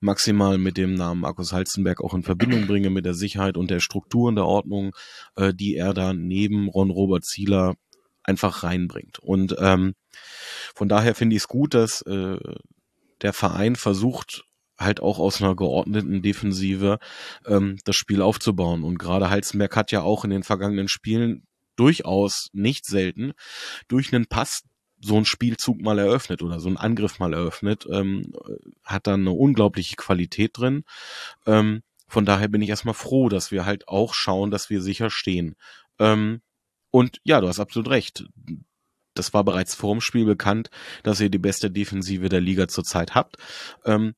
maximal 0.00 0.56
mit 0.56 0.78
dem 0.78 0.94
Namen 0.94 1.20
Markus 1.20 1.52
Halzenberg 1.52 2.02
auch 2.02 2.14
in 2.14 2.22
Verbindung 2.22 2.66
bringe, 2.66 2.88
mit 2.88 3.04
der 3.04 3.14
Sicherheit 3.14 3.58
und 3.58 3.70
der 3.70 3.80
Struktur 3.80 4.28
und 4.28 4.36
der 4.36 4.46
Ordnung, 4.46 4.96
äh, 5.36 5.52
die 5.52 5.76
er 5.76 5.92
da 5.92 6.14
neben 6.14 6.68
Ron 6.68 6.90
Robert 6.90 7.26
Zieler 7.26 7.74
einfach 8.22 8.62
reinbringt. 8.62 9.18
Und 9.18 9.54
ähm, 9.58 9.94
von 10.74 10.88
daher 10.88 11.14
finde 11.14 11.36
ich 11.36 11.42
es 11.42 11.48
gut, 11.48 11.74
dass 11.74 12.00
äh, 12.02 12.38
der 13.22 13.32
Verein 13.32 13.76
versucht 13.76 14.44
halt 14.78 15.00
auch 15.00 15.18
aus 15.18 15.40
einer 15.40 15.56
geordneten 15.56 16.22
Defensive 16.22 16.98
ähm, 17.46 17.78
das 17.84 17.96
Spiel 17.96 18.22
aufzubauen. 18.22 18.84
Und 18.84 18.98
gerade 18.98 19.30
Halzenberg 19.30 19.74
hat 19.74 19.92
ja 19.92 20.02
auch 20.02 20.24
in 20.24 20.30
den 20.30 20.42
vergangenen 20.42 20.88
Spielen 20.88 21.46
durchaus 21.76 22.48
nicht 22.52 22.86
selten 22.86 23.32
durch 23.88 24.12
einen 24.12 24.26
Pass 24.26 24.62
so 25.00 25.16
einen 25.16 25.26
Spielzug 25.26 25.80
mal 25.82 25.98
eröffnet 25.98 26.42
oder 26.42 26.58
so 26.58 26.68
einen 26.68 26.78
Angriff 26.78 27.18
mal 27.18 27.34
eröffnet, 27.34 27.86
ähm, 27.90 28.32
hat 28.82 29.06
dann 29.06 29.20
eine 29.20 29.32
unglaubliche 29.32 29.96
Qualität 29.96 30.52
drin. 30.54 30.84
Ähm, 31.46 31.82
von 32.08 32.24
daher 32.24 32.48
bin 32.48 32.62
ich 32.62 32.70
erstmal 32.70 32.94
froh, 32.94 33.28
dass 33.28 33.50
wir 33.50 33.66
halt 33.66 33.88
auch 33.88 34.14
schauen, 34.14 34.50
dass 34.50 34.70
wir 34.70 34.80
sicher 34.80 35.10
stehen. 35.10 35.54
Ähm, 35.98 36.40
und 36.90 37.18
ja, 37.24 37.40
du 37.40 37.48
hast 37.48 37.60
absolut 37.60 37.90
recht 37.90 38.24
das 39.18 39.34
war 39.34 39.44
bereits 39.44 39.74
vorm 39.74 40.00
Spiel 40.00 40.24
bekannt, 40.24 40.70
dass 41.02 41.20
ihr 41.20 41.30
die 41.30 41.38
beste 41.38 41.70
Defensive 41.70 42.28
der 42.28 42.40
Liga 42.40 42.68
zurzeit 42.68 43.14
habt. 43.14 43.36
Ähm, 43.84 44.14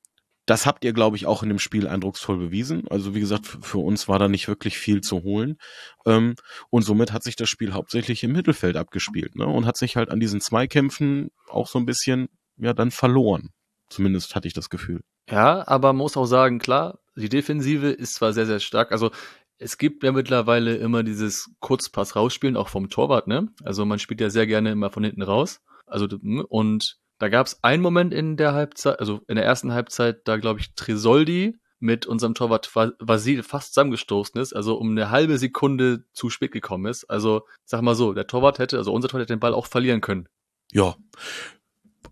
das 0.48 0.64
habt 0.64 0.82
ihr, 0.82 0.94
glaube 0.94 1.16
ich, 1.16 1.26
auch 1.26 1.42
in 1.42 1.50
dem 1.50 1.58
Spiel 1.58 1.86
eindrucksvoll 1.86 2.38
bewiesen. 2.38 2.88
Also 2.88 3.14
wie 3.14 3.20
gesagt, 3.20 3.46
für 3.46 3.78
uns 3.78 4.08
war 4.08 4.18
da 4.18 4.28
nicht 4.28 4.48
wirklich 4.48 4.78
viel 4.78 5.02
zu 5.02 5.22
holen. 5.22 5.58
Ähm, 6.06 6.36
und 6.70 6.82
somit 6.82 7.12
hat 7.12 7.22
sich 7.22 7.36
das 7.36 7.50
Spiel 7.50 7.74
hauptsächlich 7.74 8.24
im 8.24 8.32
Mittelfeld 8.32 8.76
abgespielt 8.76 9.36
ne? 9.36 9.46
und 9.46 9.66
hat 9.66 9.76
sich 9.76 9.96
halt 9.96 10.10
an 10.10 10.20
diesen 10.20 10.40
Zweikämpfen 10.40 11.28
auch 11.48 11.68
so 11.68 11.78
ein 11.78 11.84
bisschen 11.84 12.28
ja 12.56 12.72
dann 12.72 12.90
verloren. 12.90 13.50
Zumindest 13.90 14.34
hatte 14.34 14.48
ich 14.48 14.54
das 14.54 14.70
Gefühl. 14.70 15.02
Ja, 15.30 15.68
aber 15.68 15.92
muss 15.92 16.16
auch 16.16 16.24
sagen, 16.24 16.58
klar, 16.58 16.98
die 17.14 17.28
Defensive 17.28 17.88
ist 17.90 18.14
zwar 18.14 18.32
sehr, 18.32 18.46
sehr 18.46 18.60
stark. 18.60 18.90
Also 18.90 19.10
es 19.58 19.78
gibt 19.78 20.02
ja 20.04 20.12
mittlerweile 20.12 20.76
immer 20.76 21.02
dieses 21.02 21.50
Kurzpass 21.60 22.16
rausspielen, 22.16 22.56
auch 22.56 22.68
vom 22.68 22.90
Torwart, 22.90 23.26
ne? 23.26 23.48
Also 23.62 23.84
man 23.84 23.98
spielt 23.98 24.20
ja 24.20 24.30
sehr 24.30 24.46
gerne 24.46 24.70
immer 24.70 24.90
von 24.90 25.04
hinten 25.04 25.22
raus. 25.22 25.60
Also 25.86 26.06
und 26.48 26.98
da 27.18 27.28
gab 27.28 27.46
es 27.46 27.62
einen 27.64 27.82
Moment 27.82 28.14
in 28.14 28.36
der 28.36 28.54
Halbzeit, 28.54 29.00
also 29.00 29.20
in 29.26 29.36
der 29.36 29.44
ersten 29.44 29.72
Halbzeit, 29.72 30.26
da 30.26 30.36
glaube 30.36 30.60
ich 30.60 30.74
Trisoldi 30.74 31.58
mit 31.80 32.06
unserem 32.06 32.34
Torwart 32.34 32.74
Vasil 32.74 33.42
fast 33.42 33.74
zusammengestoßen 33.74 34.40
ist, 34.40 34.52
also 34.52 34.76
um 34.76 34.90
eine 34.90 35.10
halbe 35.10 35.38
Sekunde 35.38 36.04
zu 36.12 36.30
spät 36.30 36.52
gekommen 36.52 36.86
ist. 36.86 37.04
Also 37.04 37.42
sag 37.64 37.82
mal 37.82 37.94
so, 37.94 38.12
der 38.14 38.26
Torwart 38.26 38.58
hätte, 38.58 38.78
also 38.78 38.92
unser 38.92 39.08
Torwart 39.08 39.22
hätte 39.22 39.34
den 39.34 39.40
Ball 39.40 39.54
auch 39.54 39.66
verlieren 39.66 40.00
können. 40.00 40.28
Ja, 40.72 40.96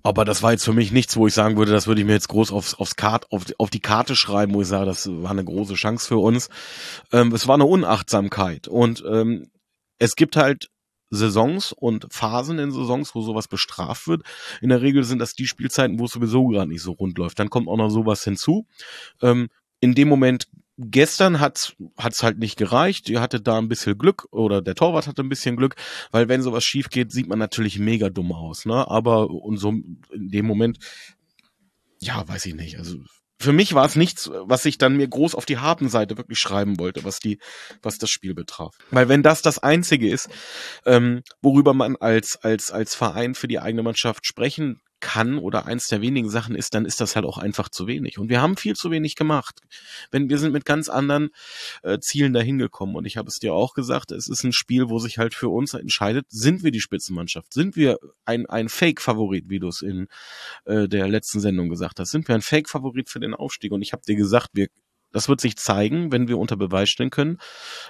aber 0.07 0.25
das 0.25 0.41
war 0.41 0.53
jetzt 0.53 0.65
für 0.65 0.73
mich 0.73 0.93
nichts, 0.93 1.17
wo 1.17 1.27
ich 1.27 1.35
sagen 1.35 1.57
würde, 1.57 1.73
das 1.73 1.89
würde 1.89 2.01
ich 2.01 2.07
mir 2.07 2.13
jetzt 2.13 2.29
groß 2.29 2.53
aufs, 2.53 2.75
aufs 2.75 2.95
Kart, 2.95 3.33
auf, 3.33 3.47
auf 3.59 3.71
die 3.71 3.81
Karte 3.81 4.15
schreiben, 4.15 4.55
wo 4.55 4.63
ich 4.63 4.69
sage, 4.69 4.87
das 4.87 5.09
war 5.11 5.33
eine 5.33 5.45
große 5.45 5.75
Chance 5.75 6.07
für 6.07 6.19
uns. 6.19 6.49
Ähm, 7.11 7.33
es 7.33 7.49
war 7.49 7.57
eine 7.57 7.65
Unachtsamkeit. 7.65 8.69
Und 8.69 9.03
ähm, 9.11 9.51
es 9.99 10.15
gibt 10.15 10.37
halt 10.37 10.71
Saisons 11.11 11.73
und 11.73 12.07
Phasen 12.11 12.61
in 12.61 12.71
Saisons, 12.71 13.17
wo 13.17 13.23
sowas 13.23 13.49
bestraft 13.49 14.07
wird. 14.07 14.23
In 14.61 14.69
der 14.69 14.81
Regel 14.81 15.03
sind 15.03 15.19
das 15.19 15.35
die 15.35 15.49
Spielzeiten, 15.49 15.99
wo 15.99 16.05
es 16.05 16.13
sowieso 16.13 16.47
gerade 16.47 16.69
nicht 16.69 16.83
so 16.83 16.93
rund 16.93 17.19
läuft. 17.19 17.41
Dann 17.41 17.51
kommt 17.51 17.67
auch 17.67 17.77
noch 17.77 17.91
sowas 17.91 18.23
hinzu. 18.23 18.65
Ähm, 19.23 19.49
in 19.81 19.97
dem 19.97 20.07
Moment 20.09 20.47
gestern 20.79 21.41
hat's 21.41 21.75
hat's 21.97 22.23
halt 22.23 22.39
nicht 22.39 22.57
gereicht. 22.57 23.09
Ihr 23.09 23.21
hattet 23.21 23.47
da 23.47 23.59
ein 23.59 23.69
bisschen 23.69 23.99
Glück 23.99 24.27
oder 24.31 24.63
der 24.63 24.75
Torwart 24.75 25.07
hatte 25.07 25.23
ein 25.23 25.29
bisschen 25.29 25.57
Glück, 25.57 25.77
weil 26.11 26.29
wenn 26.29 26.43
sowas 26.43 26.65
schief 26.65 26.91
geht, 26.91 27.13
sieht 27.13 27.29
man 27.29 27.39
natürlich 27.39 27.79
mega 27.79 28.11
dumm 28.11 28.33
aus, 28.33 28.67
ne? 28.67 28.89
Aber 28.89 29.31
und 29.31 29.57
so 29.57 29.71
in 29.71 30.31
dem 30.31 30.47
Moment 30.47 30.79
ja, 32.01 32.27
weiß 32.27 32.47
ich 32.47 32.55
nicht. 32.55 32.79
Also 32.79 32.99
für 33.39 33.53
mich 33.53 33.75
war 33.75 33.85
es 33.85 33.97
nichts, 33.97 34.31
was 34.33 34.65
ich 34.65 34.79
dann 34.79 34.97
mir 34.97 35.09
groß 35.09 35.35
auf 35.35 35.45
die 35.45 35.59
Habenseite 35.59 36.17
wirklich 36.17 36.39
schreiben 36.39 36.79
wollte, 36.79 37.05
was 37.05 37.19
die, 37.21 37.39
was 37.83 37.99
das 37.99 38.09
Spiel 38.11 38.35
betraf. 38.35 38.75
Weil 38.91 39.09
wenn 39.09 39.23
das 39.23 39.43
das 39.43 39.59
einzige 39.59 40.09
ist, 40.09 40.31
ähm, 40.87 41.23
worüber 41.43 41.75
man 41.75 41.97
als 41.97 42.37
als 42.43 42.71
als 42.71 42.95
Verein 42.95 43.35
für 43.35 43.49
die 43.49 43.59
eigene 43.59 43.83
Mannschaft 43.83 44.27
sprechen 44.27 44.81
kann 45.01 45.39
oder 45.39 45.67
eins 45.67 45.87
der 45.87 46.01
wenigen 46.01 46.31
Sachen 46.31 46.55
ist, 46.55 46.75
dann 46.75 46.85
ist 46.85 47.01
das 47.01 47.17
halt 47.17 47.27
auch 47.27 47.39
einfach 47.39 47.69
zu 47.69 47.87
wenig. 47.87 48.19
Und 48.19 48.29
wir 48.29 48.41
haben 48.41 48.57
viel 48.57 48.75
zu 48.75 48.91
wenig 48.91 49.15
gemacht. 49.15 49.61
Wenn 50.11 50.29
wir 50.29 50.39
sind 50.39 50.53
mit 50.53 50.65
ganz 50.65 50.89
anderen 50.89 51.31
äh, 51.83 51.99
Zielen 51.99 52.33
dahin 52.33 52.59
gekommen. 52.59 52.97
Und 52.97 53.05
ich 53.05 53.17
habe 53.17 53.29
es 53.29 53.37
dir 53.37 53.53
auch 53.53 53.75
gesagt, 53.75 54.13
es 54.13 54.29
ist 54.29 54.45
ein 54.45 54.53
Spiel, 54.53 54.89
wo 54.89 54.99
sich 54.99 55.19
halt 55.19 55.35
für 55.35 55.49
uns 55.49 55.75
entscheidet, 55.75 56.27
sind 56.29 56.63
wir 56.63 56.71
die 56.71 56.81
Spitzenmannschaft? 56.81 57.53
Sind 57.53 57.77
wir 57.77 57.99
ein, 58.25 58.47
ein 58.47 58.69
Fake-Favorit, 58.69 59.49
wie 59.49 59.59
du 59.59 59.69
es 59.69 59.83
in 59.83 60.09
äh, 60.65 60.89
der 60.89 61.09
letzten 61.09 61.41
Sendung 61.41 61.69
gesagt 61.69 62.01
hast? 62.01 62.11
Sind 62.11 62.27
wir 62.29 62.35
ein 62.35 62.43
Fake-Favorit 62.43 63.11
für 63.11 63.21
den 63.21 63.35
Aufstieg? 63.35 63.73
Und 63.73 63.83
ich 63.83 63.93
habe 63.93 64.03
dir 64.07 64.17
gesagt, 64.17 64.51
wir 64.55 64.69
das 65.17 65.31
wird 65.31 65.41
sich 65.41 65.57
zeigen, 65.57 66.13
wenn 66.13 66.29
wir 66.29 66.37
unter 66.37 66.59
Beweis 66.59 66.91
stellen 66.91 67.09
können, 67.09 67.39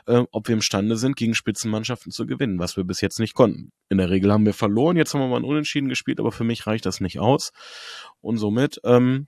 äh, 0.07 0.23
ob 0.31 0.47
wir 0.47 0.55
imstande 0.55 0.97
sind, 0.97 1.17
gegen 1.17 1.35
Spitzenmannschaften 1.35 2.13
zu 2.13 2.25
gewinnen, 2.25 2.61
was 2.61 2.77
wir 2.77 2.85
bis 2.85 3.01
jetzt 3.01 3.19
nicht 3.19 3.35
konnten. 3.35 3.73
In 3.89 3.99
der 3.99 4.11
Regel 4.11 4.33
haben 4.33 4.47
wir 4.47 4.55
verloren, 4.55 4.97
jetzt 4.97 5.13
haben 5.13 5.23
wir 5.23 5.27
mal 5.27 5.39
ein 5.39 5.45
Unentschieden 5.45 5.89
gespielt, 5.89 6.21
aber 6.21 6.31
für 6.31 6.45
mich 6.45 6.69
reicht 6.69 6.87
das 6.87 7.01
nicht 7.01 7.19
aus. 7.19 7.51
Und 8.21 8.37
somit 8.37 8.81
ähm, 8.85 9.27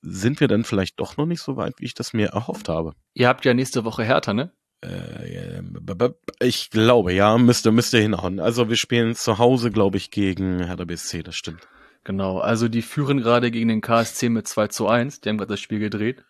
sind 0.00 0.40
wir 0.40 0.48
dann 0.48 0.64
vielleicht 0.64 0.98
doch 0.98 1.18
noch 1.18 1.26
nicht 1.26 1.42
so 1.42 1.58
weit, 1.58 1.74
wie 1.76 1.84
ich 1.84 1.92
das 1.92 2.14
mir 2.14 2.28
erhofft 2.28 2.70
habe. 2.70 2.94
Ihr 3.12 3.28
habt 3.28 3.44
ja 3.44 3.52
nächste 3.52 3.84
Woche 3.84 4.04
Hertha, 4.04 4.32
ne? 4.32 4.50
Äh, 4.80 5.60
ich 6.40 6.70
glaube, 6.70 7.12
ja, 7.12 7.36
müsste, 7.36 7.72
müsste 7.72 7.98
hinhauen. 7.98 8.40
Also 8.40 8.70
wir 8.70 8.76
spielen 8.76 9.14
zu 9.14 9.36
Hause, 9.36 9.70
glaube 9.70 9.98
ich, 9.98 10.10
gegen 10.10 10.64
Hertha 10.64 10.86
BSC, 10.86 11.22
das 11.22 11.36
stimmt. 11.36 11.68
Genau, 12.04 12.38
also 12.38 12.68
die 12.68 12.80
führen 12.80 13.18
gerade 13.18 13.50
gegen 13.50 13.68
den 13.68 13.82
KSC 13.82 14.30
mit 14.30 14.48
2 14.48 14.68
zu 14.68 14.88
1. 14.88 15.20
Die 15.20 15.28
haben 15.28 15.36
gerade 15.36 15.52
das 15.52 15.60
Spiel 15.60 15.78
gedreht. 15.78 16.24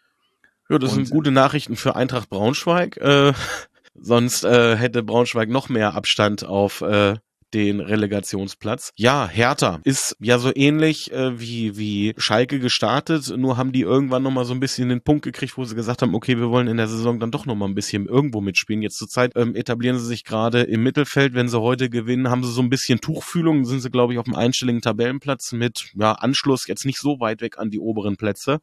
Ja, 0.68 0.78
das 0.78 0.92
und, 0.92 1.06
sind 1.06 1.10
gute 1.10 1.30
Nachrichten 1.30 1.76
für 1.76 1.96
Eintracht 1.96 2.28
Braunschweig. 2.28 2.96
Äh, 2.96 3.32
sonst 3.94 4.44
äh, 4.44 4.76
hätte 4.76 5.02
Braunschweig 5.02 5.48
noch 5.48 5.68
mehr 5.68 5.94
Abstand 5.94 6.44
auf 6.44 6.80
äh, 6.80 7.16
den 7.54 7.80
Relegationsplatz. 7.80 8.90
Ja, 8.96 9.28
Hertha 9.28 9.80
ist 9.84 10.16
ja 10.20 10.38
so 10.38 10.50
ähnlich 10.54 11.12
äh, 11.12 11.38
wie, 11.38 11.78
wie 11.78 12.14
Schalke 12.18 12.58
gestartet, 12.58 13.32
nur 13.36 13.56
haben 13.56 13.72
die 13.72 13.82
irgendwann 13.82 14.22
nochmal 14.24 14.44
so 14.44 14.52
ein 14.52 14.60
bisschen 14.60 14.88
den 14.88 15.02
Punkt 15.02 15.24
gekriegt, 15.24 15.56
wo 15.56 15.64
sie 15.64 15.76
gesagt 15.76 16.02
haben, 16.02 16.14
okay, 16.14 16.36
wir 16.36 16.50
wollen 16.50 16.66
in 16.66 16.76
der 16.76 16.88
Saison 16.88 17.20
dann 17.20 17.30
doch 17.30 17.46
nochmal 17.46 17.68
ein 17.68 17.74
bisschen 17.74 18.06
irgendwo 18.06 18.40
mitspielen. 18.40 18.82
Jetzt 18.82 18.98
zur 18.98 19.08
Zeit 19.08 19.32
ähm, 19.36 19.54
etablieren 19.54 19.98
sie 19.98 20.06
sich 20.06 20.24
gerade 20.24 20.62
im 20.62 20.82
Mittelfeld. 20.82 21.34
Wenn 21.34 21.48
sie 21.48 21.60
heute 21.60 21.88
gewinnen, 21.88 22.28
haben 22.28 22.42
sie 22.42 22.52
so 22.52 22.60
ein 22.60 22.70
bisschen 22.70 23.00
Tuchfühlung, 23.00 23.64
sind 23.64 23.80
sie, 23.80 23.90
glaube 23.90 24.12
ich, 24.12 24.18
auf 24.18 24.26
einem 24.26 24.34
einstelligen 24.34 24.82
Tabellenplatz 24.82 25.52
mit 25.52 25.92
ja, 25.94 26.12
Anschluss 26.12 26.66
jetzt 26.66 26.84
nicht 26.84 26.98
so 26.98 27.20
weit 27.20 27.40
weg 27.40 27.58
an 27.58 27.70
die 27.70 27.78
oberen 27.78 28.16
Plätze. 28.16 28.58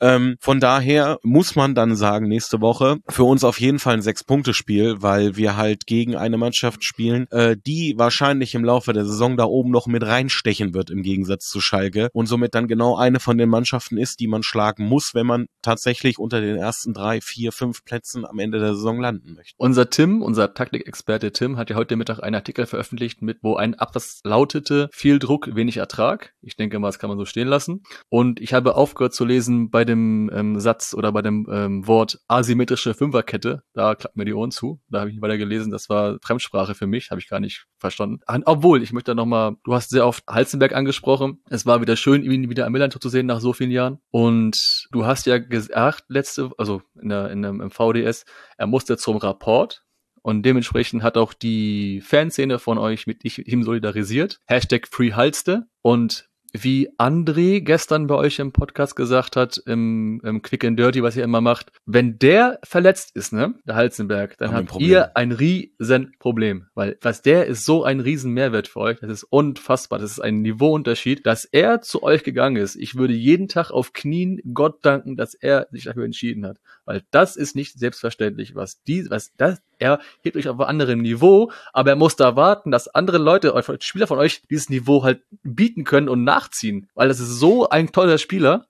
Ähm, 0.00 0.36
von 0.40 0.60
daher 0.60 1.18
muss 1.22 1.56
man 1.56 1.74
dann 1.74 1.96
sagen, 1.96 2.28
nächste 2.28 2.60
Woche 2.60 2.98
für 3.08 3.24
uns 3.24 3.42
auf 3.42 3.58
jeden 3.58 3.78
Fall 3.78 3.94
ein 3.94 4.02
Sechs-Punkte-Spiel, 4.02 4.96
weil 5.00 5.36
wir 5.36 5.56
halt 5.56 5.86
gegen 5.86 6.14
eine 6.14 6.36
Mannschaft 6.36 6.84
spielen, 6.84 7.26
äh, 7.30 7.56
die 7.66 7.94
wahrscheinlich 7.96 8.17
wahrscheinlich 8.18 8.54
im 8.56 8.64
Laufe 8.64 8.92
der 8.92 9.04
Saison 9.04 9.36
da 9.36 9.44
oben 9.44 9.70
noch 9.70 9.86
mit 9.86 10.04
reinstechen 10.04 10.74
wird 10.74 10.90
im 10.90 11.02
Gegensatz 11.02 11.48
zu 11.48 11.60
Schalke 11.60 12.08
und 12.12 12.26
somit 12.26 12.52
dann 12.54 12.66
genau 12.66 12.96
eine 12.96 13.20
von 13.20 13.38
den 13.38 13.48
Mannschaften 13.48 13.96
ist, 13.96 14.18
die 14.18 14.26
man 14.26 14.42
schlagen 14.42 14.86
muss, 14.86 15.14
wenn 15.14 15.26
man 15.26 15.46
tatsächlich 15.62 16.18
unter 16.18 16.40
den 16.40 16.56
ersten 16.56 16.94
drei, 16.94 17.20
vier, 17.20 17.52
fünf 17.52 17.84
Plätzen 17.84 18.24
am 18.24 18.40
Ende 18.40 18.58
der 18.58 18.74
Saison 18.74 19.00
landen 19.00 19.34
möchte. 19.34 19.54
Unser 19.56 19.88
Tim, 19.90 20.22
unser 20.22 20.52
Taktikexperte 20.52 21.30
Tim, 21.30 21.56
hat 21.56 21.70
ja 21.70 21.76
heute 21.76 21.94
Mittag 21.94 22.20
einen 22.20 22.34
Artikel 22.34 22.66
veröffentlicht, 22.66 23.22
mit 23.22 23.38
wo 23.42 23.54
ein 23.54 23.76
Absatz 23.76 24.20
lautete, 24.24 24.88
viel 24.92 25.20
Druck, 25.20 25.54
wenig 25.54 25.76
Ertrag. 25.76 26.34
Ich 26.42 26.56
denke 26.56 26.80
mal, 26.80 26.88
das 26.88 26.98
kann 26.98 27.10
man 27.10 27.18
so 27.18 27.24
stehen 27.24 27.46
lassen. 27.46 27.84
Und 28.08 28.40
ich 28.40 28.52
habe 28.52 28.74
aufgehört 28.74 29.14
zu 29.14 29.24
lesen 29.24 29.70
bei 29.70 29.84
dem 29.84 30.28
ähm, 30.34 30.58
Satz 30.58 30.92
oder 30.92 31.12
bei 31.12 31.22
dem 31.22 31.46
ähm, 31.52 31.86
Wort 31.86 32.18
asymmetrische 32.26 32.94
Fünferkette. 32.94 33.62
Da 33.74 33.94
klappt 33.94 34.16
mir 34.16 34.24
die 34.24 34.34
Ohren 34.34 34.50
zu. 34.50 34.80
Da 34.88 35.00
habe 35.00 35.10
ich 35.10 35.20
weiter 35.20 35.38
gelesen. 35.38 35.70
Das 35.70 35.88
war 35.88 36.18
Fremdsprache 36.20 36.74
für 36.74 36.88
mich, 36.88 37.10
habe 37.10 37.20
ich 37.20 37.28
gar 37.28 37.38
nicht 37.38 37.66
verstanden. 37.78 38.20
Obwohl, 38.44 38.82
ich 38.82 38.92
möchte 38.92 39.14
nochmal, 39.14 39.56
du 39.64 39.74
hast 39.74 39.90
sehr 39.90 40.06
oft 40.06 40.24
Halzenberg 40.28 40.74
angesprochen. 40.74 41.42
Es 41.48 41.66
war 41.66 41.80
wieder 41.80 41.96
schön, 41.96 42.22
ihn 42.22 42.50
wieder 42.50 42.66
am 42.66 42.72
Millantor 42.72 43.00
zu 43.00 43.08
sehen 43.08 43.26
nach 43.26 43.40
so 43.40 43.52
vielen 43.52 43.70
Jahren. 43.70 43.98
Und 44.10 44.88
du 44.90 45.06
hast 45.06 45.26
ja 45.26 45.38
gesagt, 45.38 46.04
letzte, 46.08 46.50
also 46.58 46.82
in 47.00 47.08
der, 47.08 47.30
in 47.30 47.42
dem, 47.42 47.60
im 47.60 47.70
VDS, 47.70 48.24
er 48.56 48.66
musste 48.66 48.96
zum 48.96 49.16
Rapport. 49.16 49.84
Und 50.22 50.42
dementsprechend 50.42 51.02
hat 51.02 51.16
auch 51.16 51.32
die 51.32 52.00
Fanszene 52.02 52.58
von 52.58 52.76
euch 52.76 53.06
mit 53.06 53.24
ihm 53.24 53.62
solidarisiert. 53.62 54.40
Hashtag 54.46 54.88
FreeHalste. 54.88 55.68
Und 55.80 56.28
wie 56.52 56.90
André 56.98 57.60
gestern 57.60 58.06
bei 58.06 58.14
euch 58.14 58.38
im 58.38 58.52
Podcast 58.52 58.96
gesagt 58.96 59.36
hat, 59.36 59.60
im, 59.66 60.20
im 60.24 60.42
Quick 60.42 60.64
and 60.64 60.78
Dirty, 60.78 61.02
was 61.02 61.16
ihr 61.16 61.24
immer 61.24 61.40
macht, 61.40 61.72
wenn 61.86 62.18
der 62.18 62.58
verletzt 62.62 63.14
ist, 63.14 63.32
ne, 63.32 63.54
der 63.66 63.74
Halzenberg, 63.74 64.36
dann 64.38 64.52
habt 64.52 64.74
ein 64.74 64.80
ihr 64.80 65.16
ein 65.16 65.32
riesen 65.32 66.14
Problem, 66.18 66.66
weil 66.74 66.96
was 67.02 67.22
der 67.22 67.46
ist 67.46 67.64
so 67.64 67.84
ein 67.84 68.00
riesen 68.00 68.32
Mehrwert 68.32 68.68
für 68.68 68.80
euch, 68.80 69.00
das 69.00 69.10
ist 69.10 69.24
unfassbar, 69.24 69.98
das 69.98 70.12
ist 70.12 70.20
ein 70.20 70.42
Niveauunterschied, 70.42 71.26
dass 71.26 71.44
er 71.44 71.80
zu 71.80 72.02
euch 72.02 72.24
gegangen 72.24 72.56
ist. 72.56 72.76
Ich 72.76 72.96
würde 72.96 73.14
jeden 73.14 73.48
Tag 73.48 73.70
auf 73.70 73.92
Knien 73.92 74.40
Gott 74.54 74.84
danken, 74.84 75.16
dass 75.16 75.34
er 75.34 75.68
sich 75.70 75.84
dafür 75.84 76.04
entschieden 76.04 76.46
hat, 76.46 76.58
weil 76.84 77.02
das 77.10 77.36
ist 77.36 77.56
nicht 77.56 77.78
selbstverständlich, 77.78 78.54
was 78.54 78.82
die, 78.84 79.06
was 79.10 79.32
das, 79.36 79.60
er 79.78 80.00
hebt 80.22 80.36
euch 80.36 80.48
auf 80.48 80.58
einem 80.58 80.68
anderen 80.68 81.00
Niveau, 81.00 81.50
aber 81.72 81.90
er 81.90 81.96
muss 81.96 82.16
da 82.16 82.36
warten, 82.36 82.70
dass 82.70 82.88
andere 82.88 83.18
Leute, 83.18 83.54
Spieler 83.80 84.06
von 84.06 84.18
euch, 84.18 84.42
dieses 84.50 84.68
Niveau 84.68 85.02
halt 85.02 85.22
bieten 85.42 85.84
können 85.84 86.08
und 86.08 86.24
nachziehen, 86.24 86.88
weil 86.94 87.08
das 87.08 87.20
ist 87.20 87.38
so 87.38 87.68
ein 87.68 87.92
toller 87.92 88.18
Spieler. 88.18 88.66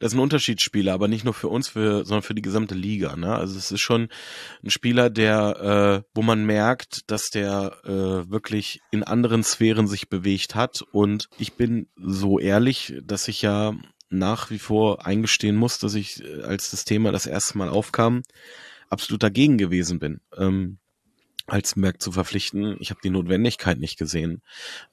Das 0.00 0.12
ist 0.12 0.18
ein 0.18 0.22
Unterschiedsspieler, 0.22 0.92
aber 0.92 1.06
nicht 1.06 1.24
nur 1.24 1.34
für 1.34 1.48
uns, 1.48 1.68
für, 1.68 2.04
sondern 2.04 2.22
für 2.22 2.34
die 2.34 2.42
gesamte 2.42 2.74
Liga. 2.74 3.14
Ne? 3.14 3.32
Also 3.32 3.56
es 3.56 3.70
ist 3.70 3.80
schon 3.80 4.08
ein 4.64 4.70
Spieler, 4.70 5.08
der, 5.08 6.02
äh, 6.04 6.10
wo 6.14 6.22
man 6.22 6.44
merkt, 6.44 7.10
dass 7.10 7.30
der 7.30 7.76
äh, 7.84 8.28
wirklich 8.30 8.80
in 8.90 9.04
anderen 9.04 9.44
Sphären 9.44 9.86
sich 9.86 10.08
bewegt 10.08 10.56
hat. 10.56 10.82
Und 10.90 11.28
ich 11.38 11.54
bin 11.54 11.86
so 11.96 12.40
ehrlich, 12.40 12.94
dass 13.04 13.28
ich 13.28 13.42
ja 13.42 13.74
nach 14.10 14.50
wie 14.50 14.58
vor 14.58 15.06
eingestehen 15.06 15.56
muss, 15.56 15.78
dass 15.78 15.94
ich, 15.94 16.22
äh, 16.22 16.42
als 16.42 16.70
das 16.70 16.84
Thema 16.84 17.12
das 17.12 17.26
erste 17.26 17.56
Mal 17.56 17.68
aufkam, 17.68 18.22
absolut 18.92 19.22
dagegen 19.22 19.58
gewesen 19.58 19.98
bin. 19.98 20.20
Ähm, 20.36 20.78
Halzenberg 21.50 22.00
zu 22.00 22.12
verpflichten. 22.12 22.76
Ich 22.78 22.90
habe 22.90 23.00
die 23.02 23.10
Notwendigkeit 23.10 23.78
nicht 23.78 23.98
gesehen. 23.98 24.42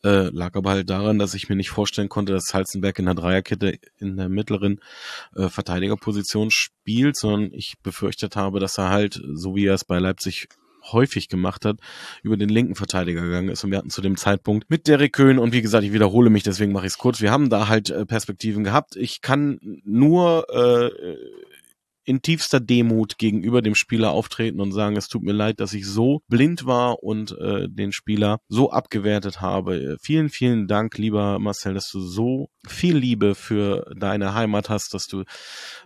Äh, 0.04 0.30
lag 0.30 0.56
aber 0.56 0.72
halt 0.72 0.90
daran, 0.90 1.20
dass 1.20 1.36
ich 1.36 1.48
mir 1.48 1.56
nicht 1.56 1.70
vorstellen 1.70 2.10
konnte, 2.10 2.34
dass 2.34 2.54
Halzenberg 2.54 2.98
in 2.98 3.06
der 3.06 3.14
Dreierkette 3.14 3.78
in 4.00 4.18
der 4.18 4.30
mittleren 4.30 4.80
äh, 5.36 5.48
Verteidigerposition 5.48 6.50
spielt, 6.50 7.18
sondern 7.18 7.54
ich 7.54 7.76
befürchtet 7.84 8.36
habe, 8.36 8.60
dass 8.60 8.80
er 8.80 8.90
halt, 8.90 9.22
so 9.34 9.56
wie 9.56 9.68
er 9.68 9.76
es 9.76 9.86
bei 9.86 10.00
Leipzig 10.00 10.50
häufig 10.92 11.28
gemacht 11.28 11.66
hat, 11.66 11.78
über 12.24 12.38
den 12.38 12.50
linken 12.50 12.74
Verteidiger 12.74 13.22
gegangen 13.22 13.50
ist. 13.50 13.64
Und 13.64 13.72
wir 13.72 13.78
hatten 13.78 13.90
zu 13.90 14.02
dem 14.02 14.18
Zeitpunkt 14.18 14.70
mit 14.70 14.88
Derek 14.88 15.14
Köhn 15.14 15.38
und 15.38 15.54
wie 15.54 15.62
gesagt, 15.62 15.84
ich 15.84 15.94
wiederhole 15.94 16.30
mich, 16.30 16.44
deswegen 16.44 16.72
mache 16.72 16.88
ich 16.88 16.94
es 16.94 16.98
kurz. 16.98 17.22
Wir 17.22 17.32
haben 17.32 17.50
da 17.50 17.68
halt 17.68 17.90
äh, 17.90 18.06
Perspektiven 18.06 18.64
gehabt. 18.64 18.96
Ich 18.96 19.22
kann 19.22 19.60
nur 19.84 20.48
äh, 20.50 21.16
in 22.10 22.24
tiefster 22.24 22.60
Demut 22.60 23.20
gegenüber 23.20 23.62
dem 23.62 23.76
Spieler 23.76 24.10
auftreten 24.10 24.62
und 24.62 24.72
sagen, 24.72 24.98
es 24.98 25.10
tut 25.10 25.22
mir 25.22 25.32
leid, 25.32 25.60
dass 25.60 25.74
ich 25.74 25.86
so 25.86 26.24
blind 26.28 26.66
war 26.66 27.04
und 27.04 27.38
äh, 27.38 27.68
den 27.70 27.92
Spieler 27.92 28.40
so 28.48 28.72
abgewertet 28.72 29.42
habe. 29.42 29.96
Vielen, 30.02 30.30
vielen 30.30 30.66
Dank, 30.66 30.98
lieber 30.98 31.38
Marcel, 31.38 31.76
dass 31.76 31.92
du 31.92 32.02
so 32.02 32.50
viel 32.68 32.98
Liebe 32.98 33.36
für 33.36 33.94
deine 33.96 34.34
Heimat 34.34 34.70
hast, 34.70 34.96
dass 34.96 35.06
du 35.06 35.24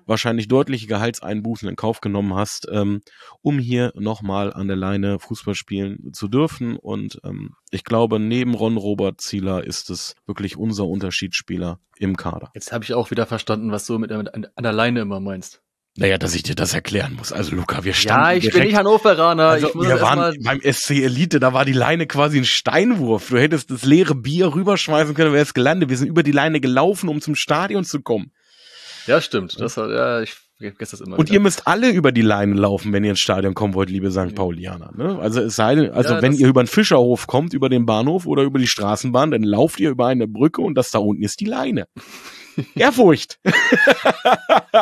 wahrscheinlich 0.05 0.47
deutliche 0.47 0.87
Gehaltseinbußen 0.87 1.67
in 1.67 1.75
Kauf 1.75 1.99
genommen 1.99 2.35
hast, 2.35 2.69
ähm, 2.71 3.01
um 3.41 3.59
hier 3.59 3.91
nochmal 3.93 4.53
an 4.53 4.69
der 4.69 4.77
Leine 4.77 5.19
Fußball 5.19 5.55
spielen 5.55 6.13
zu 6.13 6.29
dürfen. 6.29 6.77
Und 6.77 7.19
ähm, 7.25 7.55
ich 7.69 7.83
glaube, 7.83 8.17
neben 8.17 8.53
Ron 8.53 8.77
Robert 8.77 9.19
Zieler 9.19 9.65
ist 9.65 9.89
es 9.89 10.15
wirklich 10.25 10.55
unser 10.55 10.85
Unterschiedsspieler 10.85 11.81
im 11.97 12.15
Kader. 12.15 12.49
Jetzt 12.55 12.71
habe 12.71 12.85
ich 12.85 12.93
auch 12.93 13.11
wieder 13.11 13.25
verstanden, 13.25 13.71
was 13.71 13.85
du 13.85 13.99
mit, 13.99 14.09
mit 14.09 14.33
an 14.33 14.47
der 14.57 14.71
Leine 14.71 15.01
immer 15.01 15.19
meinst. 15.19 15.61
Naja, 15.95 16.17
dass 16.17 16.33
ich 16.33 16.41
dir 16.41 16.55
das 16.55 16.73
erklären 16.73 17.13
muss. 17.13 17.31
Also 17.31 17.55
Luca, 17.55 17.83
wir 17.83 17.93
standen 17.93 18.23
Ja, 18.23 18.33
ich 18.33 18.41
direkt, 18.41 18.57
bin 18.57 18.67
nicht 18.67 18.75
Hannoveraner. 18.75 19.43
Also, 19.43 19.67
ich 19.67 19.73
muss 19.75 19.87
wir 19.87 20.01
waren 20.01 20.35
beim 20.43 20.59
SC 20.61 21.03
Elite, 21.03 21.39
da 21.39 21.53
war 21.53 21.65
die 21.65 21.73
Leine 21.73 22.07
quasi 22.07 22.39
ein 22.39 22.45
Steinwurf. 22.45 23.29
Du 23.29 23.37
hättest 23.37 23.69
das 23.69 23.83
leere 23.83 24.15
Bier 24.15 24.55
rüberschmeißen 24.55 25.13
können, 25.13 25.33
wäre 25.33 25.43
es 25.43 25.53
gelandet. 25.53 25.89
Wir 25.89 25.97
sind 25.97 26.07
über 26.07 26.23
die 26.23 26.31
Leine 26.31 26.59
gelaufen, 26.59 27.09
um 27.09 27.21
zum 27.21 27.35
Stadion 27.35 27.85
zu 27.85 28.01
kommen. 28.01 28.31
Ja, 29.05 29.21
stimmt. 29.21 29.59
Das, 29.59 29.75
ja, 29.75 30.21
ich 30.21 30.33
vergesse 30.57 30.97
das 30.97 31.01
immer. 31.01 31.19
Und 31.19 31.27
wieder. 31.27 31.35
ihr 31.35 31.39
müsst 31.41 31.67
alle 31.67 31.91
über 31.91 32.11
die 32.11 32.21
Leine 32.21 32.55
laufen, 32.55 32.91
wenn 32.91 33.03
ihr 33.03 33.11
ins 33.11 33.19
Stadion 33.19 33.53
kommen 33.53 33.75
wollt, 33.75 33.91
liebe 33.91 34.09
St. 34.11 34.33
Paulianer. 34.33 34.93
Ne? 34.95 35.19
Also 35.19 35.41
es 35.41 35.55
sei 35.55 35.75
denn, 35.75 35.91
also 35.91 36.15
Ja, 36.15 36.21
wenn 36.23 36.33
ihr 36.33 36.47
über 36.47 36.63
den 36.63 36.67
Fischerhof 36.67 37.27
kommt, 37.27 37.53
über 37.53 37.69
den 37.69 37.85
Bahnhof 37.85 38.25
oder 38.25 38.41
über 38.43 38.57
die 38.57 38.67
Straßenbahn, 38.67 39.29
dann 39.29 39.43
lauft 39.43 39.79
ihr 39.79 39.91
über 39.91 40.07
eine 40.07 40.27
Brücke 40.27 40.61
und 40.61 40.75
das 40.75 40.89
da 40.89 40.99
unten 40.99 41.21
ist 41.21 41.39
die 41.39 41.45
Leine. 41.45 41.87
Ehrfurcht. 42.75 43.39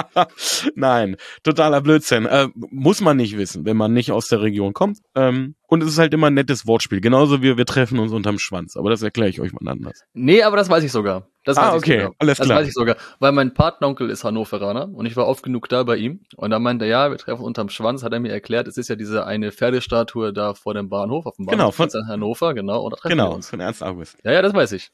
Nein, 0.76 1.18
totaler 1.44 1.82
Blödsinn. 1.82 2.26
Äh, 2.26 2.48
muss 2.56 3.02
man 3.02 3.18
nicht 3.18 3.38
wissen, 3.38 3.66
wenn 3.66 3.78
man 3.78 3.94
nicht 3.94 4.12
aus 4.12 4.28
der 4.28 4.42
Region 4.42 4.74
kommt. 4.74 5.00
Ähm, 5.16 5.56
und 5.68 5.84
es 5.84 5.90
ist 5.90 5.98
halt 6.00 6.14
immer 6.14 6.28
ein 6.28 6.34
nettes 6.34 6.68
Wortspiel. 6.68 7.02
Genauso 7.02 7.42
wie 7.42 7.56
wir 7.58 7.66
treffen 7.66 8.00
uns 8.00 8.12
unterm 8.12 8.40
Schwanz. 8.40 8.76
Aber 8.76 8.90
das 8.90 9.02
erkläre 9.02 9.30
ich 9.30 9.40
euch 9.40 9.54
mal 9.54 9.72
anders. 9.72 10.02
Nee, 10.14 10.44
aber 10.44 10.58
das 10.58 10.70
weiß 10.70 10.84
ich 10.84 10.92
sogar. 10.92 11.28
Das 11.44 11.58
Ah, 11.58 11.74
weiß 11.74 11.82
okay, 11.82 11.96
ich 11.96 12.02
sogar. 12.04 12.16
alles 12.20 12.38
das 12.38 12.48
klar. 12.48 12.60
weiß 12.60 12.68
ich 12.68 12.74
sogar. 12.74 12.98
Weil 13.20 13.32
mein 13.32 13.54
Patenonkel 13.54 14.10
ist 14.10 14.24
Hannoveraner 14.24 14.90
und 14.94 15.06
ich 15.06 15.16
war 15.16 15.28
oft 15.28 15.44
genug 15.44 15.70
da 15.70 15.84
bei 15.84 15.98
ihm. 15.98 16.22
Und 16.36 16.52
da 16.52 16.60
meinte 16.60 16.86
er, 16.86 16.92
ja, 16.92 17.12
wir 17.12 17.18
treffen 17.18 17.44
unterm 17.44 17.70
Schwanz, 17.70 18.04
hat 18.04 18.14
er 18.14 18.20
mir 18.20 18.32
erklärt, 18.32 18.68
es 18.68 18.78
ist 18.78 18.90
ja 18.90 18.96
diese 18.96 19.26
eine 19.26 19.52
Pferdestatue 19.52 20.34
da 20.34 20.54
vor 20.54 20.74
dem 20.74 20.90
Bahnhof, 20.90 21.26
auf 21.26 21.36
dem 21.38 21.46
Genau, 21.46 21.58
Bahnhof 21.72 21.76
von- 21.76 21.90
in 21.90 22.08
Hannover, 22.08 22.54
genau, 22.54 22.82
und 22.84 22.92
da 22.92 22.98
treffen 22.98 23.18
wir 23.18 23.24
Genau, 23.24 23.36
uns. 23.36 23.50
von 23.50 23.60
Ernst 23.60 23.82
August. 23.82 24.18
Ja, 24.24 24.34
ja, 24.34 24.42
das 24.42 24.54
weiß 24.54 24.74
ich. 24.74 24.92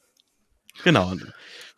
Genau. 0.83 1.11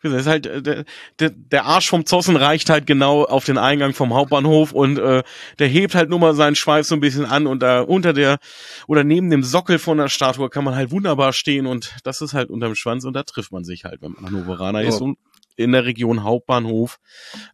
Das 0.02 0.12
ist 0.22 0.26
halt, 0.26 0.46
äh, 0.46 0.84
der, 1.18 1.30
der, 1.30 1.64
Arsch 1.66 1.88
vom 1.88 2.06
Zossen 2.06 2.36
reicht 2.36 2.70
halt 2.70 2.86
genau 2.86 3.24
auf 3.24 3.44
den 3.44 3.58
Eingang 3.58 3.92
vom 3.92 4.14
Hauptbahnhof 4.14 4.72
und 4.72 4.98
äh, 4.98 5.22
der 5.58 5.68
hebt 5.68 5.94
halt 5.94 6.08
nur 6.08 6.18
mal 6.18 6.34
seinen 6.34 6.54
Schweif 6.56 6.86
so 6.86 6.94
ein 6.94 7.00
bisschen 7.00 7.26
an 7.26 7.46
und 7.46 7.62
da 7.62 7.82
unter 7.82 8.12
der 8.12 8.38
oder 8.86 9.04
neben 9.04 9.28
dem 9.30 9.42
Sockel 9.42 9.78
von 9.78 9.98
der 9.98 10.08
Statue 10.08 10.48
kann 10.48 10.64
man 10.64 10.74
halt 10.74 10.90
wunderbar 10.90 11.32
stehen 11.32 11.66
und 11.66 11.94
das 12.04 12.20
ist 12.22 12.32
halt 12.32 12.48
unterm 12.50 12.74
Schwanz 12.74 13.04
und 13.04 13.12
da 13.14 13.22
trifft 13.24 13.52
man 13.52 13.64
sich 13.64 13.84
halt, 13.84 14.00
wenn 14.00 14.12
man 14.12 14.26
Hannoveraner 14.26 14.82
ist 14.82 15.00
Oh. 15.00 15.04
und 15.04 15.18
in 15.56 15.72
der 15.72 15.84
Region 15.84 16.22
Hauptbahnhof 16.24 16.98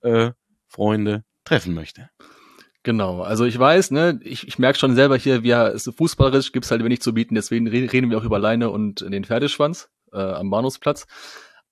äh, 0.03 0.31
Freunde 0.69 1.25
treffen 1.45 1.75
möchte. 1.75 2.11
Genau, 2.85 3.23
also 3.23 3.45
ich 3.45 3.59
weiß, 3.59 3.91
ne, 3.91 4.21
ich, 4.23 4.47
ich 4.47 4.61
merke 4.61 4.79
schon 4.79 4.95
selber 4.95 5.17
hier, 5.17 5.43
wir 5.43 5.73
es 5.75 5.89
ist 5.89 5.97
fußballerisch 5.99 6.53
gibt's 6.53 6.71
halt 6.71 6.85
wenig 6.85 7.01
zu 7.01 7.13
bieten, 7.15 7.35
deswegen 7.35 7.67
re- 7.67 7.93
reden 7.93 8.11
wir 8.11 8.19
auch 8.19 8.23
über 8.25 8.39
Leine 8.39 8.71
und 8.71 9.01
den 9.01 9.25
Pferdeschwanz 9.25 9.89
äh, 10.13 10.19
am 10.19 10.51
Bahnhofsplatz. 10.51 11.07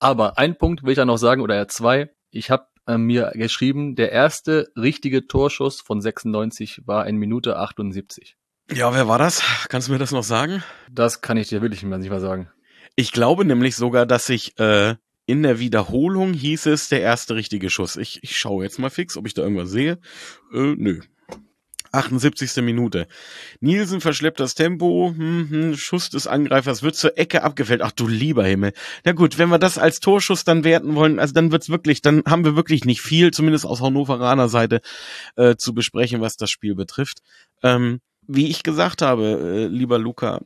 Aber 0.05 0.37
ein 0.37 0.55
Punkt 0.55 0.83
will 0.83 0.91
ich 0.91 0.99
ja 0.99 1.05
noch 1.05 1.17
sagen, 1.17 1.41
oder 1.41 1.55
ja 1.55 1.67
zwei. 1.67 2.11
Ich 2.29 2.51
habe 2.51 2.67
äh, 2.85 2.95
mir 2.95 3.31
geschrieben, 3.33 3.95
der 3.95 4.11
erste 4.11 4.71
richtige 4.77 5.25
Torschuss 5.25 5.81
von 5.81 5.99
96 5.99 6.83
war 6.85 7.07
in 7.07 7.17
Minute 7.17 7.57
78. 7.57 8.37
Ja, 8.71 8.93
wer 8.93 9.07
war 9.07 9.17
das? 9.17 9.41
Kannst 9.67 9.87
du 9.87 9.93
mir 9.93 9.97
das 9.97 10.11
noch 10.11 10.23
sagen? 10.23 10.63
Das 10.91 11.21
kann 11.21 11.37
ich 11.37 11.47
dir 11.47 11.63
wirklich 11.63 11.81
nicht 11.81 12.09
mehr 12.09 12.19
sagen. 12.19 12.51
Ich 12.95 13.13
glaube 13.13 13.45
nämlich 13.45 13.75
sogar, 13.75 14.05
dass 14.05 14.29
ich 14.29 14.59
äh, 14.59 14.93
in 15.25 15.41
der 15.41 15.57
Wiederholung 15.57 16.33
hieß 16.33 16.67
es 16.67 16.87
der 16.87 17.01
erste 17.01 17.33
richtige 17.33 17.71
Schuss. 17.71 17.95
Ich, 17.95 18.19
ich 18.21 18.37
schaue 18.37 18.63
jetzt 18.63 18.77
mal 18.77 18.91
fix, 18.91 19.17
ob 19.17 19.25
ich 19.25 19.33
da 19.33 19.41
irgendwas 19.41 19.71
sehe. 19.71 19.93
Äh, 20.53 20.75
nö. 20.77 21.01
78. 21.95 22.61
Minute. 22.61 23.07
Nielsen 23.59 24.01
verschleppt 24.01 24.39
das 24.39 24.55
Tempo, 24.55 25.13
hm, 25.15 25.47
hm, 25.49 25.77
Schuss 25.77 26.09
des 26.09 26.27
Angreifers 26.27 26.83
wird 26.83 26.95
zur 26.95 27.17
Ecke 27.17 27.43
abgefällt. 27.43 27.81
Ach 27.81 27.91
du 27.91 28.07
lieber 28.07 28.45
Himmel. 28.45 28.73
Na 29.03 29.13
gut, 29.13 29.37
wenn 29.37 29.49
wir 29.49 29.59
das 29.59 29.77
als 29.77 29.99
Torschuss 29.99 30.43
dann 30.43 30.63
werten 30.63 30.95
wollen, 30.95 31.19
also 31.19 31.33
dann 31.33 31.51
wird's 31.51 31.69
wirklich, 31.69 32.01
dann 32.01 32.23
haben 32.27 32.45
wir 32.45 32.55
wirklich 32.55 32.85
nicht 32.85 33.01
viel, 33.01 33.31
zumindest 33.31 33.65
aus 33.65 33.81
Hannoveraner 33.81 34.49
Seite, 34.49 34.81
äh, 35.35 35.55
zu 35.55 35.73
besprechen, 35.73 36.21
was 36.21 36.37
das 36.37 36.49
Spiel 36.49 36.75
betrifft. 36.75 37.19
Ähm, 37.63 38.01
wie 38.27 38.49
ich 38.49 38.63
gesagt 38.63 39.01
habe, 39.01 39.39
äh, 39.39 39.65
lieber 39.67 39.99
Luca, 39.99 40.41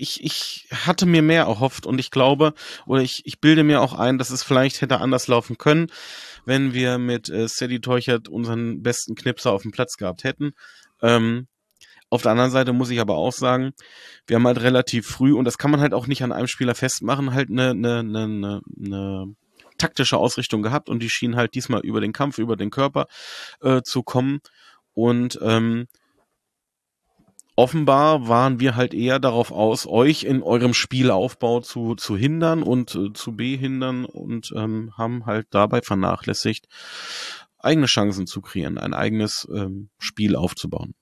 ich, 0.00 0.24
ich 0.24 0.66
hatte 0.72 1.04
mir 1.04 1.22
mehr 1.22 1.42
erhofft 1.42 1.84
und 1.84 1.98
ich 1.98 2.10
glaube, 2.10 2.54
oder 2.86 3.02
ich, 3.02 3.22
ich 3.26 3.40
bilde 3.40 3.64
mir 3.64 3.82
auch 3.82 3.92
ein, 3.92 4.18
dass 4.18 4.30
es 4.30 4.42
vielleicht 4.42 4.80
hätte 4.80 5.00
anders 5.00 5.28
laufen 5.28 5.58
können, 5.58 5.90
wenn 6.44 6.74
wir 6.74 6.98
mit 6.98 7.28
äh, 7.28 7.48
Sadie 7.48 7.80
Teuchert 7.80 8.28
unseren 8.28 8.82
besten 8.82 9.14
Knipser 9.14 9.52
auf 9.52 9.62
dem 9.62 9.70
Platz 9.70 9.96
gehabt 9.96 10.24
hätten. 10.24 10.52
Ähm, 11.02 11.46
auf 12.10 12.22
der 12.22 12.32
anderen 12.32 12.50
Seite 12.50 12.72
muss 12.72 12.90
ich 12.90 13.00
aber 13.00 13.14
auch 13.14 13.32
sagen, 13.32 13.72
wir 14.26 14.36
haben 14.36 14.46
halt 14.46 14.60
relativ 14.60 15.06
früh, 15.06 15.32
und 15.32 15.44
das 15.44 15.58
kann 15.58 15.70
man 15.70 15.80
halt 15.80 15.94
auch 15.94 16.08
nicht 16.08 16.24
an 16.24 16.32
einem 16.32 16.48
Spieler 16.48 16.74
festmachen, 16.74 17.32
halt 17.32 17.50
eine, 17.50 17.70
eine, 17.70 18.00
eine, 18.00 18.60
eine, 18.84 19.34
taktische 19.78 20.18
Ausrichtung 20.18 20.62
gehabt 20.62 20.90
und 20.90 21.02
die 21.02 21.08
schien 21.08 21.36
halt 21.36 21.54
diesmal 21.54 21.80
über 21.80 22.02
den 22.02 22.12
Kampf, 22.12 22.36
über 22.38 22.56
den 22.56 22.70
Körper 22.70 23.06
äh, 23.62 23.80
zu 23.82 24.02
kommen. 24.02 24.40
Und 24.92 25.38
ähm, 25.42 25.86
offenbar 27.60 28.26
waren 28.26 28.58
wir 28.58 28.74
halt 28.74 28.94
eher 28.94 29.18
darauf 29.18 29.52
aus, 29.52 29.86
euch 29.86 30.24
in 30.24 30.42
eurem 30.42 30.72
Spielaufbau 30.72 31.60
zu, 31.60 31.94
zu 31.94 32.16
hindern 32.16 32.62
und 32.62 32.94
äh, 32.94 33.12
zu 33.12 33.36
behindern 33.36 34.06
und 34.06 34.50
ähm, 34.56 34.92
haben 34.96 35.26
halt 35.26 35.48
dabei 35.50 35.82
vernachlässigt, 35.82 36.68
eigene 37.58 37.84
Chancen 37.84 38.26
zu 38.26 38.40
kreieren, 38.40 38.78
ein 38.78 38.94
eigenes 38.94 39.46
ähm, 39.54 39.90
Spiel 39.98 40.36
aufzubauen. 40.36 40.94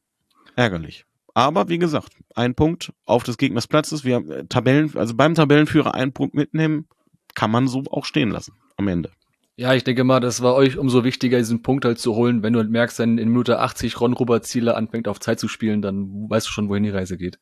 Ärgerlich. 0.56 1.04
Aber 1.32 1.68
wie 1.68 1.78
gesagt, 1.78 2.14
ein 2.34 2.56
Punkt 2.56 2.92
auf 3.04 3.22
des 3.22 3.38
Gegners 3.38 3.68
Platzes. 3.68 4.02
Wir 4.02 4.16
haben 4.16 4.28
äh, 4.28 4.46
Tabellen, 4.46 4.96
also 4.96 5.14
beim 5.14 5.36
Tabellenführer 5.36 5.94
einen 5.94 6.12
Punkt 6.12 6.34
mitnehmen, 6.34 6.88
kann 7.36 7.52
man 7.52 7.68
so 7.68 7.84
auch 7.88 8.04
stehen 8.04 8.30
lassen 8.30 8.54
am 8.76 8.88
Ende. 8.88 9.12
Ja, 9.58 9.74
ich 9.74 9.82
denke 9.82 10.04
mal, 10.04 10.20
das 10.20 10.40
war 10.40 10.54
euch 10.54 10.78
umso 10.78 11.02
wichtiger, 11.02 11.36
diesen 11.38 11.62
Punkt 11.62 11.84
halt 11.84 11.98
zu 11.98 12.14
holen. 12.14 12.44
Wenn 12.44 12.52
du 12.52 12.60
halt 12.60 12.70
merkst, 12.70 13.00
wenn 13.00 13.18
in 13.18 13.30
Minute 13.30 13.58
80 13.58 14.00
Ron 14.00 14.12
Robert 14.12 14.46
Zieler 14.46 14.76
anfängt 14.76 15.08
auf 15.08 15.18
Zeit 15.18 15.40
zu 15.40 15.48
spielen, 15.48 15.82
dann 15.82 16.30
weißt 16.30 16.46
du 16.46 16.52
schon, 16.52 16.68
wohin 16.68 16.84
die 16.84 16.90
Reise 16.90 17.18
geht. 17.18 17.40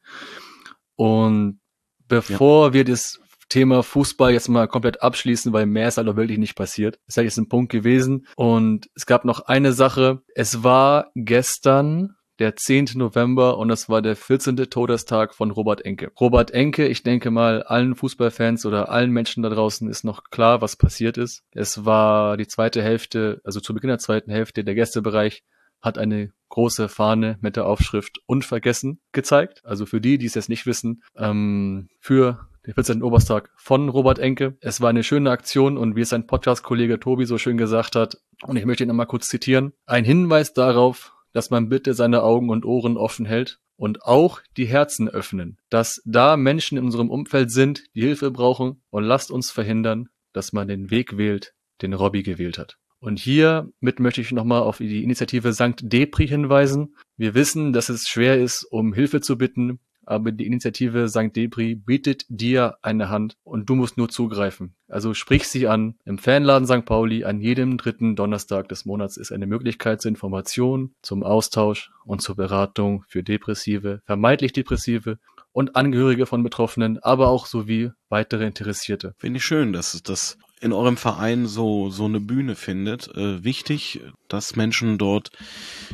Und 0.94 1.60
bevor 2.08 2.72
wir 2.72 2.84
das 2.84 3.20
Thema 3.50 3.82
Fußball 3.82 4.32
jetzt 4.32 4.48
mal 4.48 4.66
komplett 4.66 5.02
abschließen, 5.02 5.52
weil 5.52 5.66
mehr 5.66 5.88
ist 5.88 5.98
halt 5.98 6.08
auch 6.08 6.16
wirklich 6.16 6.38
nicht 6.38 6.54
passiert. 6.54 6.98
Ist 7.06 7.18
halt 7.18 7.26
jetzt 7.26 7.36
ein 7.36 7.50
Punkt 7.50 7.70
gewesen. 7.70 8.26
Und 8.34 8.88
es 8.94 9.04
gab 9.04 9.26
noch 9.26 9.40
eine 9.40 9.74
Sache. 9.74 10.22
Es 10.34 10.64
war 10.64 11.10
gestern 11.14 12.14
der 12.38 12.56
10. 12.56 12.90
November 12.94 13.58
und 13.58 13.68
das 13.68 13.88
war 13.88 14.02
der 14.02 14.16
14. 14.16 14.56
Todestag 14.56 15.34
von 15.34 15.50
Robert 15.50 15.84
Enke. 15.84 16.10
Robert 16.20 16.50
Enke, 16.50 16.86
ich 16.86 17.02
denke 17.02 17.30
mal, 17.30 17.62
allen 17.62 17.94
Fußballfans 17.94 18.66
oder 18.66 18.90
allen 18.90 19.10
Menschen 19.10 19.42
da 19.42 19.48
draußen 19.48 19.88
ist 19.88 20.04
noch 20.04 20.24
klar, 20.24 20.60
was 20.60 20.76
passiert 20.76 21.18
ist. 21.18 21.44
Es 21.52 21.84
war 21.84 22.36
die 22.36 22.46
zweite 22.46 22.82
Hälfte, 22.82 23.40
also 23.44 23.60
zu 23.60 23.74
Beginn 23.74 23.88
der 23.88 23.98
zweiten 23.98 24.30
Hälfte, 24.30 24.64
der 24.64 24.74
Gästebereich 24.74 25.44
hat 25.80 25.98
eine 25.98 26.32
große 26.48 26.88
Fahne 26.88 27.38
mit 27.40 27.56
der 27.56 27.66
Aufschrift 27.66 28.20
Unvergessen 28.26 29.00
gezeigt. 29.12 29.62
Also 29.64 29.86
für 29.86 30.00
die, 30.00 30.18
die 30.18 30.26
es 30.26 30.34
jetzt 30.34 30.48
nicht 30.48 30.66
wissen, 30.66 31.02
ähm, 31.16 31.88
für 32.00 32.48
den 32.66 32.74
14. 32.74 33.02
Oberstag 33.02 33.50
von 33.56 33.88
Robert 33.88 34.18
Enke. 34.18 34.56
Es 34.60 34.80
war 34.80 34.90
eine 34.90 35.04
schöne 35.04 35.30
Aktion 35.30 35.78
und 35.78 35.96
wie 35.96 36.00
es 36.00 36.08
sein 36.08 36.26
Podcast-Kollege 36.26 36.98
Tobi 36.98 37.24
so 37.24 37.38
schön 37.38 37.56
gesagt 37.56 37.94
hat, 37.94 38.18
und 38.42 38.56
ich 38.56 38.64
möchte 38.64 38.84
ihn 38.84 38.88
nochmal 38.88 39.06
kurz 39.06 39.28
zitieren, 39.28 39.72
ein 39.86 40.04
Hinweis 40.04 40.52
darauf, 40.52 41.15
dass 41.36 41.50
man 41.50 41.68
bitte 41.68 41.92
seine 41.92 42.22
Augen 42.22 42.48
und 42.48 42.64
Ohren 42.64 42.96
offen 42.96 43.26
hält 43.26 43.58
und 43.76 44.02
auch 44.04 44.40
die 44.56 44.64
Herzen 44.64 45.06
öffnen, 45.06 45.58
dass 45.68 46.00
da 46.06 46.38
Menschen 46.38 46.78
in 46.78 46.84
unserem 46.84 47.10
Umfeld 47.10 47.50
sind, 47.50 47.84
die 47.94 48.00
Hilfe 48.00 48.30
brauchen 48.30 48.80
und 48.88 49.04
lasst 49.04 49.30
uns 49.30 49.50
verhindern, 49.50 50.08
dass 50.32 50.54
man 50.54 50.66
den 50.66 50.90
Weg 50.90 51.18
wählt, 51.18 51.52
den 51.82 51.92
Robbie 51.92 52.22
gewählt 52.22 52.56
hat. 52.56 52.78
Und 53.00 53.18
hiermit 53.18 54.00
möchte 54.00 54.22
ich 54.22 54.32
nochmal 54.32 54.62
auf 54.62 54.78
die 54.78 55.04
Initiative 55.04 55.52
Sankt 55.52 55.82
Depri 55.92 56.26
hinweisen. 56.26 56.96
Wir 57.18 57.34
wissen, 57.34 57.74
dass 57.74 57.90
es 57.90 58.08
schwer 58.08 58.40
ist, 58.40 58.64
um 58.70 58.94
Hilfe 58.94 59.20
zu 59.20 59.36
bitten, 59.36 59.78
aber 60.06 60.32
die 60.32 60.46
Initiative 60.46 61.08
St. 61.08 61.34
Debris 61.34 61.76
bietet 61.84 62.24
dir 62.28 62.78
eine 62.80 63.08
Hand 63.08 63.36
und 63.44 63.68
du 63.68 63.74
musst 63.74 63.98
nur 63.98 64.08
zugreifen. 64.08 64.74
Also 64.88 65.12
sprich 65.14 65.48
sie 65.48 65.66
an. 65.66 65.96
Im 66.04 66.18
Fanladen 66.18 66.66
St. 66.66 66.84
Pauli 66.84 67.24
an 67.24 67.40
jedem 67.40 67.76
dritten 67.76 68.16
Donnerstag 68.16 68.68
des 68.68 68.86
Monats 68.86 69.16
ist 69.16 69.32
eine 69.32 69.46
Möglichkeit 69.46 70.00
zur 70.00 70.08
Information, 70.10 70.94
zum 71.02 71.22
Austausch 71.22 71.90
und 72.04 72.22
zur 72.22 72.36
Beratung 72.36 73.04
für 73.08 73.22
Depressive, 73.22 74.00
vermeintlich 74.06 74.52
Depressive 74.52 75.18
und 75.52 75.74
Angehörige 75.74 76.26
von 76.26 76.42
Betroffenen, 76.42 76.98
aber 77.02 77.28
auch 77.28 77.46
sowie 77.46 77.90
weitere 78.08 78.46
Interessierte. 78.46 79.14
Finde 79.18 79.38
ich 79.38 79.44
schön, 79.44 79.72
dass 79.72 79.94
es 79.94 80.02
das 80.02 80.38
in 80.60 80.72
eurem 80.72 80.96
Verein 80.96 81.46
so, 81.46 81.90
so 81.90 82.06
eine 82.06 82.20
Bühne 82.20 82.54
findet. 82.56 83.14
Äh, 83.14 83.44
wichtig, 83.44 84.00
dass 84.28 84.56
Menschen 84.56 84.96
dort 84.96 85.30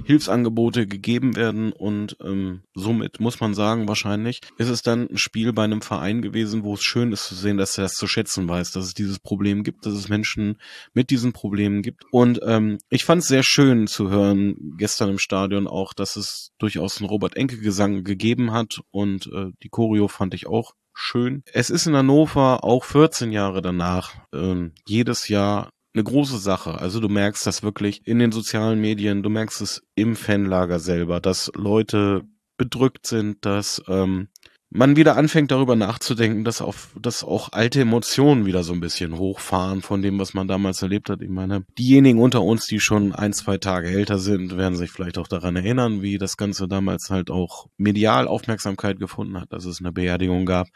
Hilfsangebote 0.05 0.87
gegeben 0.87 1.37
werden 1.37 1.72
und 1.72 2.16
ähm, 2.22 2.62
somit 2.75 3.20
muss 3.20 3.40
man 3.40 3.55
sagen, 3.55 3.88
wahrscheinlich 3.88 4.40
ist 4.59 4.68
es 4.68 4.83
dann 4.83 5.09
ein 5.11 5.18
Spiel 5.18 5.53
bei 5.53 5.64
einem 5.64 5.83
Verein 5.83 6.22
gewesen, 6.22 6.62
wo 6.62 6.75
es 6.75 6.83
schön 6.83 7.12
ist 7.12 7.27
zu 7.27 7.35
sehen, 7.35 7.57
dass 7.57 7.77
er 7.77 7.85
das 7.85 7.94
zu 7.94 8.07
schätzen 8.07 8.48
weiß, 8.48 8.70
dass 8.70 8.87
es 8.87 8.94
dieses 8.94 9.18
Problem 9.18 9.64
gibt, 9.64 9.85
dass 9.85 9.94
es 9.94 10.09
Menschen 10.09 10.59
mit 10.94 11.11
diesen 11.11 11.33
Problemen 11.33 11.83
gibt. 11.83 12.05
Und 12.12 12.40
ähm, 12.44 12.79
ich 12.88 13.05
fand 13.05 13.22
es 13.22 13.29
sehr 13.29 13.42
schön 13.44 13.88
zu 13.88 14.11
hören 14.11 14.77
gestern 14.79 15.11
im 15.11 15.18
Stadion 15.18 15.66
auch, 15.66 15.92
dass 15.92 16.16
es 16.16 16.53
durchaus 16.59 16.98
einen 16.98 17.09
Robert 17.09 17.37
Enke 17.37 17.59
Gesang 17.59 18.05
gegeben 18.05 18.53
hat 18.53 18.81
und 18.90 19.27
äh, 19.27 19.51
die 19.62 19.68
Choreo 19.68 20.09
fand 20.09 20.35
ich 20.35 20.46
auch 20.46 20.75
schön. 20.94 21.42
Es 21.52 21.70
ist 21.70 21.87
in 21.87 21.96
Hannover 21.96 22.64
auch 22.64 22.85
14 22.85 23.33
Jahre 23.33 23.62
danach 23.62 24.14
ähm, 24.33 24.72
jedes 24.87 25.28
Jahr 25.28 25.70
eine 25.94 26.05
große 26.05 26.38
Sache. 26.38 26.78
Also 26.78 27.00
du 27.00 27.09
merkst 27.09 27.46
das 27.46 27.62
wirklich 27.62 28.07
in 28.07 28.18
den 28.18 28.33
sozialen 28.33 28.81
Medien, 28.81 29.22
du 29.22 29.31
merkst 29.31 29.61
es 29.61 29.83
im 29.94 30.16
Fanlager 30.16 30.78
selber, 30.78 31.20
dass 31.20 31.50
Leute 31.55 32.22
bedrückt 32.57 33.07
sind, 33.07 33.44
dass 33.44 33.83
ähm, 33.88 34.28
man 34.74 34.96
wieder 34.96 35.16
anfängt 35.16 35.50
darüber 35.50 35.76
nachzudenken, 35.76 36.44
dass 36.44 36.62
auf, 36.62 36.90
dass 36.98 37.22
auch 37.22 37.52
alte 37.52 37.82
Emotionen 37.82 38.46
wieder 38.46 38.62
so 38.62 38.72
ein 38.72 38.80
bisschen 38.80 39.18
hochfahren 39.18 39.82
von 39.82 40.00
dem, 40.00 40.18
was 40.18 40.32
man 40.32 40.48
damals 40.48 40.80
erlebt 40.80 41.11
hat. 41.11 41.20
Ich 41.20 41.28
meine, 41.28 41.64
diejenigen 41.78 42.18
unter 42.18 42.42
uns, 42.42 42.66
die 42.66 42.80
schon 42.80 43.14
ein, 43.14 43.35
zwei 43.35 43.58
Tage 43.58 43.88
älter 43.88 44.18
sind, 44.18 44.56
werden 44.56 44.76
sich 44.76 44.90
vielleicht 44.90 45.18
auch 45.18 45.28
daran 45.28 45.56
erinnern, 45.56 46.00
wie 46.00 46.16
das 46.16 46.38
Ganze 46.38 46.68
damals 46.68 47.11
halt 47.11 47.30
auch 47.30 47.66
medial 47.76 48.26
Aufmerksamkeit 48.26 48.98
gefunden 48.98 49.38
hat, 49.38 49.52
dass 49.52 49.66
es 49.66 49.80
eine 49.80 49.92
Beerdigung 49.92 50.46
gab, 50.46 50.68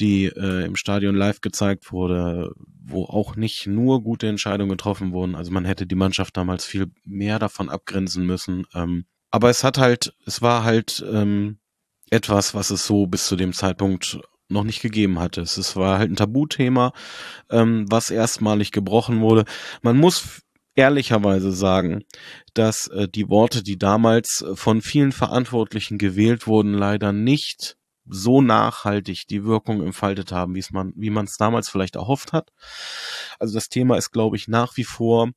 die 0.00 0.24
äh, 0.24 0.64
im 0.64 0.74
Stadion 0.74 1.14
live 1.14 1.40
gezeigt 1.40 1.92
wurde, 1.92 2.52
wo 2.84 3.04
auch 3.04 3.36
nicht 3.36 3.68
nur 3.68 4.02
gute 4.02 4.26
Entscheidungen 4.26 4.70
getroffen 4.70 5.12
wurden. 5.12 5.36
Also 5.36 5.52
man 5.52 5.64
hätte 5.64 5.86
die 5.86 5.94
Mannschaft 5.94 6.36
damals 6.36 6.64
viel 6.64 6.86
mehr 7.04 7.38
davon 7.38 7.68
abgrenzen 7.68 8.26
müssen. 8.26 8.66
Ähm, 8.74 9.04
aber 9.30 9.48
es 9.48 9.62
hat 9.62 9.78
halt, 9.78 10.12
es 10.26 10.42
war 10.42 10.64
halt 10.64 11.04
ähm, 11.10 11.58
etwas, 12.12 12.54
was 12.54 12.70
es 12.70 12.86
so 12.86 13.06
bis 13.06 13.26
zu 13.26 13.36
dem 13.36 13.52
Zeitpunkt 13.52 14.20
noch 14.48 14.64
nicht 14.64 14.82
gegeben 14.82 15.18
hatte. 15.18 15.40
Es 15.40 15.76
war 15.76 15.98
halt 15.98 16.10
ein 16.10 16.16
Tabuthema, 16.16 16.92
ähm, 17.50 17.86
was 17.88 18.10
erstmalig 18.10 18.70
gebrochen 18.70 19.20
wurde. 19.20 19.44
Man 19.80 19.96
muss 19.96 20.42
ehrlicherweise 20.74 21.52
sagen, 21.52 22.04
dass 22.52 22.88
äh, 22.88 23.08
die 23.08 23.28
Worte, 23.30 23.62
die 23.62 23.78
damals 23.78 24.44
von 24.54 24.82
vielen 24.82 25.12
Verantwortlichen 25.12 25.96
gewählt 25.96 26.46
wurden, 26.46 26.74
leider 26.74 27.12
nicht 27.12 27.76
so 28.06 28.42
nachhaltig 28.42 29.26
die 29.28 29.44
Wirkung 29.44 29.82
entfaltet 29.82 30.32
haben, 30.32 30.54
wie 30.54 30.60
es 30.60 30.70
man, 30.70 30.92
wie 30.96 31.10
man 31.10 31.24
es 31.24 31.36
damals 31.38 31.70
vielleicht 31.70 31.96
erhofft 31.96 32.32
hat. 32.32 32.50
Also 33.38 33.54
das 33.54 33.68
Thema 33.68 33.96
ist, 33.96 34.10
glaube 34.10 34.36
ich, 34.36 34.48
nach 34.48 34.76
wie 34.76 34.84
vor 34.84 35.30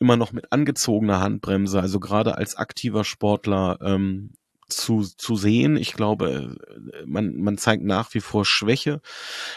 immer 0.00 0.16
noch 0.16 0.32
mit 0.32 0.52
angezogener 0.52 1.20
Handbremse, 1.20 1.80
also 1.80 1.98
gerade 1.98 2.36
als 2.36 2.56
aktiver 2.56 3.04
Sportler 3.04 3.78
ähm, 3.80 4.32
zu, 4.68 5.02
zu 5.02 5.36
sehen. 5.36 5.76
Ich 5.76 5.94
glaube, 5.94 6.56
man, 7.06 7.36
man 7.36 7.58
zeigt 7.58 7.84
nach 7.84 8.12
wie 8.14 8.20
vor 8.20 8.44
Schwäche, 8.44 9.00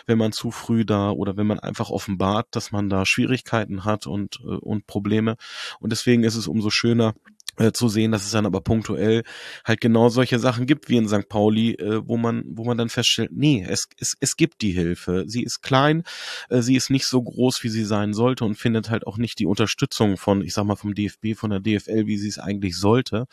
wenn 0.06 0.18
man 0.18 0.32
zu 0.32 0.52
früh 0.52 0.86
da 0.86 1.12
oder 1.12 1.38
wenn 1.38 1.48
man 1.48 1.60
einfach 1.60 1.90
offenbart, 1.90 2.48
dass 2.52 2.72
man 2.72 2.90
da 2.90 3.06
Schwierigkeiten 3.06 3.86
hat 3.86 4.08
und, 4.08 4.40
äh, 4.42 4.56
und 4.56 4.88
Probleme. 4.88 5.38
Und 5.80 5.92
deswegen 5.92 6.24
ist 6.24 6.36
es 6.36 6.48
umso 6.48 6.70
schöner, 6.70 7.14
äh, 7.58 7.72
zu 7.72 7.90
sehen, 7.90 8.12
dass 8.12 8.26
es 8.26 8.32
dann 8.32 8.46
aber 8.46 8.62
punktuell 8.62 9.24
halt 9.66 9.82
genau 9.82 10.10
solche 10.10 10.40
Sachen 10.40 10.66
gibt 10.66 10.90
wie 10.90 10.98
in 10.98 11.08
St. 11.08 11.28
Pauli, 11.28 11.74
äh, 11.74 12.02
wo 12.08 12.18
man, 12.18 12.44
wo 12.48 12.64
man 12.64 12.78
dann 12.78 12.90
feststellt, 12.90 13.32
nee, 13.34 13.66
es, 13.68 13.88
es, 14.00 14.16
es 14.20 14.36
gibt 14.36 14.62
die 14.62 14.72
Hilfe. 14.72 15.26
Sie 15.28 15.44
ist 15.44 15.62
klein, 15.62 16.04
äh, 16.50 16.62
sie 16.62 16.76
ist 16.76 16.90
nicht 16.90 17.06
so 17.06 17.22
groß, 17.22 17.64
wie 17.64 17.70
sie 17.70 17.86
sein 17.86 18.14
sollte 18.14 18.46
und 18.46 18.56
findet 18.56 18.90
halt 18.90 19.06
auch 19.08 19.18
nicht 19.18 19.40
die 19.40 19.46
Unterstützung 19.46 20.18
von, 20.18 20.42
ich 20.42 20.54
sag 20.54 20.66
mal, 20.66 20.76
vom 20.76 20.94
DFB, 20.94 21.36
von 21.36 21.50
der 21.50 21.60
DFL, 21.60 22.06
wie 22.08 22.18
sie 22.18 22.30
es 22.30 22.40
eigentlich 22.40 22.78
sollte. 22.78 23.26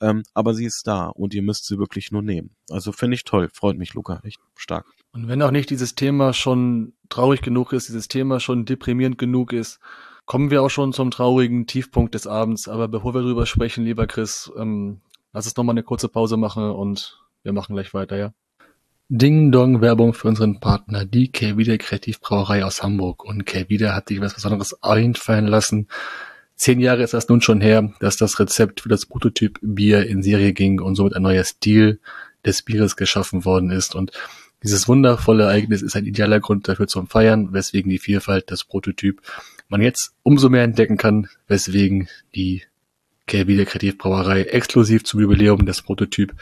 Ähm, 0.00 0.22
aber 0.34 0.54
sie 0.54 0.64
ist 0.64 0.86
da 0.86 1.06
und 1.06 1.34
ihr 1.34 1.42
müsst 1.42 1.66
sie 1.66 1.78
wirklich 1.78 2.10
nur 2.10 2.22
nehmen. 2.22 2.50
Also 2.70 2.92
finde 2.92 3.14
ich 3.14 3.24
toll, 3.24 3.48
freut 3.52 3.78
mich, 3.78 3.94
Luca, 3.94 4.20
echt 4.24 4.40
stark. 4.56 4.86
Und 5.12 5.28
wenn 5.28 5.42
auch 5.42 5.50
nicht 5.50 5.70
dieses 5.70 5.94
Thema 5.94 6.32
schon 6.32 6.92
traurig 7.08 7.40
genug 7.40 7.72
ist, 7.72 7.88
dieses 7.88 8.08
Thema 8.08 8.40
schon 8.40 8.64
deprimierend 8.64 9.18
genug 9.18 9.52
ist, 9.52 9.80
kommen 10.28 10.50
wir 10.50 10.62
auch 10.62 10.68
schon 10.68 10.92
zum 10.92 11.10
traurigen 11.10 11.66
Tiefpunkt 11.66 12.14
des 12.14 12.26
Abends. 12.26 12.68
Aber 12.68 12.86
bevor 12.86 13.14
wir 13.14 13.22
darüber 13.22 13.46
sprechen, 13.46 13.84
lieber 13.84 14.06
Chris, 14.06 14.52
ähm, 14.56 15.00
lass 15.32 15.46
uns 15.46 15.56
nochmal 15.56 15.72
eine 15.72 15.82
kurze 15.82 16.08
Pause 16.08 16.36
machen 16.36 16.70
und 16.70 17.18
wir 17.42 17.54
machen 17.54 17.74
gleich 17.74 17.94
weiter, 17.94 18.16
ja? 18.16 18.32
Ding 19.08 19.50
Dong 19.52 19.80
Werbung 19.80 20.12
für 20.12 20.28
unseren 20.28 20.60
Partner, 20.60 21.06
die 21.06 21.32
Kelvide 21.32 21.78
Kreativbrauerei 21.78 22.62
aus 22.62 22.82
Hamburg. 22.82 23.24
Und 23.24 23.46
Kelvide 23.46 23.94
hat 23.94 24.08
sich 24.08 24.20
was 24.20 24.34
Besonderes 24.34 24.82
einfallen 24.82 25.46
lassen. 25.46 25.88
Zehn 26.56 26.78
Jahre 26.78 27.02
ist 27.04 27.14
das 27.14 27.30
nun 27.30 27.40
schon 27.40 27.62
her, 27.62 27.94
dass 28.00 28.18
das 28.18 28.38
Rezept 28.38 28.82
für 28.82 28.90
das 28.90 29.06
Prototyp 29.06 29.58
Bier 29.62 30.06
in 30.06 30.22
Serie 30.22 30.52
ging 30.52 30.82
und 30.82 30.94
somit 30.94 31.16
ein 31.16 31.22
neuer 31.22 31.44
Stil 31.44 32.00
des 32.44 32.60
Bieres 32.60 32.96
geschaffen 32.96 33.46
worden 33.46 33.70
ist. 33.70 33.94
Und 33.94 34.12
dieses 34.62 34.88
wundervolle 34.88 35.44
Ereignis 35.44 35.80
ist 35.80 35.96
ein 35.96 36.04
idealer 36.04 36.40
Grund 36.40 36.68
dafür 36.68 36.86
zum 36.86 37.06
Feiern, 37.06 37.54
weswegen 37.54 37.90
die 37.90 37.98
Vielfalt 37.98 38.50
des 38.50 38.64
Prototyp 38.64 39.22
man 39.68 39.82
jetzt 39.82 40.12
umso 40.22 40.48
mehr 40.48 40.64
entdecken 40.64 40.96
kann, 40.96 41.28
weswegen 41.46 42.08
die 42.34 42.62
Kelvide 43.26 43.66
Kreativbrauerei 43.66 44.42
exklusiv 44.44 45.04
zum 45.04 45.20
Jubiläum 45.20 45.66
des 45.66 45.82
Prototyp 45.82 46.34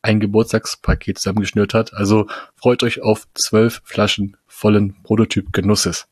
ein 0.00 0.20
Geburtstagspaket 0.20 1.18
zusammengeschnürt 1.18 1.74
hat. 1.74 1.92
Also 1.92 2.28
freut 2.54 2.82
euch 2.82 3.02
auf 3.02 3.26
zwölf 3.34 3.82
Flaschen 3.84 4.36
vollen 4.46 4.96
Prototyp-Genusses. 5.02 6.06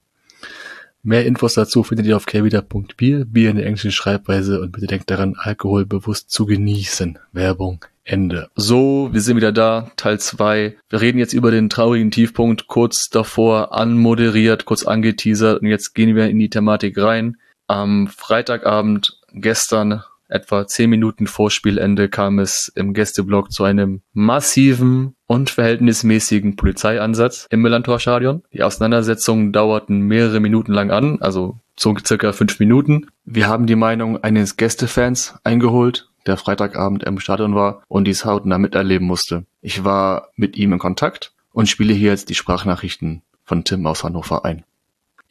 Mehr 1.03 1.25
Infos 1.25 1.55
dazu 1.55 1.85
findet 1.85 2.07
ihr 2.07 2.17
auf 2.17 2.27
kelvida.bier, 2.27 3.25
Bier 3.25 3.51
in 3.51 3.57
der 3.57 3.67
englischen 3.67 3.93
Schreibweise 3.93 4.61
und 4.61 4.73
bitte 4.73 4.89
denkt 4.89 5.09
daran, 5.11 5.37
Alkohol 5.39 5.87
bewusst 5.87 6.31
zu 6.31 6.45
genießen. 6.45 7.19
Werbung 7.33 7.85
Ende. 8.09 8.49
So, 8.55 9.11
wir 9.13 9.21
sind 9.21 9.37
wieder 9.37 9.53
da, 9.53 9.91
Teil 9.97 10.19
2. 10.19 10.77
Wir 10.89 11.01
reden 11.01 11.19
jetzt 11.19 11.35
über 11.35 11.51
den 11.51 11.69
traurigen 11.69 12.11
Tiefpunkt, 12.11 12.67
kurz 12.67 13.11
davor 13.11 13.75
anmoderiert, 13.75 14.65
kurz 14.65 14.85
angeteasert 14.85 15.61
und 15.61 15.69
jetzt 15.69 15.95
gehen 15.95 16.17
wir 16.17 16.29
in 16.29 16.39
die 16.39 16.51
Thematik 16.51 16.99
rein. 16.99 17.37
Am 17.67 18.09
Freitagabend, 18.09 19.21
gestern, 19.35 20.03
etwa 20.29 20.67
10 20.67 20.91
Minuten 20.91 21.27
vor 21.27 21.51
Spielende, 21.51 22.09
kam 22.09 22.39
es 22.39 22.73
im 22.75 22.95
Gästeblock 22.95 23.53
zu 23.53 23.65
einem 23.65 24.03
massiven 24.13 25.15
und 25.27 25.51
verhältnismäßigen 25.51 26.57
Polizeieinsatz 26.57 27.47
im 27.51 27.63
Millantor-Stadion. 27.63 28.43
Die 28.53 28.63
Auseinandersetzungen 28.63 29.53
dauerten 29.53 30.01
mehrere 30.01 30.41
Minuten 30.41 30.73
lang 30.73 30.91
an, 30.91 31.21
also 31.21 31.59
so 31.79 31.95
circa 32.05 32.33
fünf 32.33 32.59
Minuten. 32.59 33.07
Wir 33.25 33.49
haben 33.49 33.67
die 33.67 33.77
Meinung 33.77 34.23
eines 34.23 34.57
Gästefans 34.57 35.35
eingeholt, 35.45 36.09
der 36.29 36.37
Freitagabend 36.37 37.03
im 37.03 37.19
Stadion 37.19 37.55
war 37.55 37.83
und 37.89 38.05
dies 38.05 38.25
hautnah 38.25 38.59
miterleben 38.59 39.07
musste. 39.07 39.45
Ich 39.61 39.85
war 39.85 40.29
mit 40.37 40.57
ihm 40.57 40.73
in 40.73 40.79
Kontakt 40.79 41.33
und 41.53 41.69
spiele 41.69 41.95
hier 41.95 42.11
jetzt 42.11 42.29
die 42.29 42.35
Sprachnachrichten 42.35 43.23
von 43.45 43.65
Tim 43.65 43.87
aus 43.87 44.05
Hannover 44.05 44.45
ein. 44.45 44.65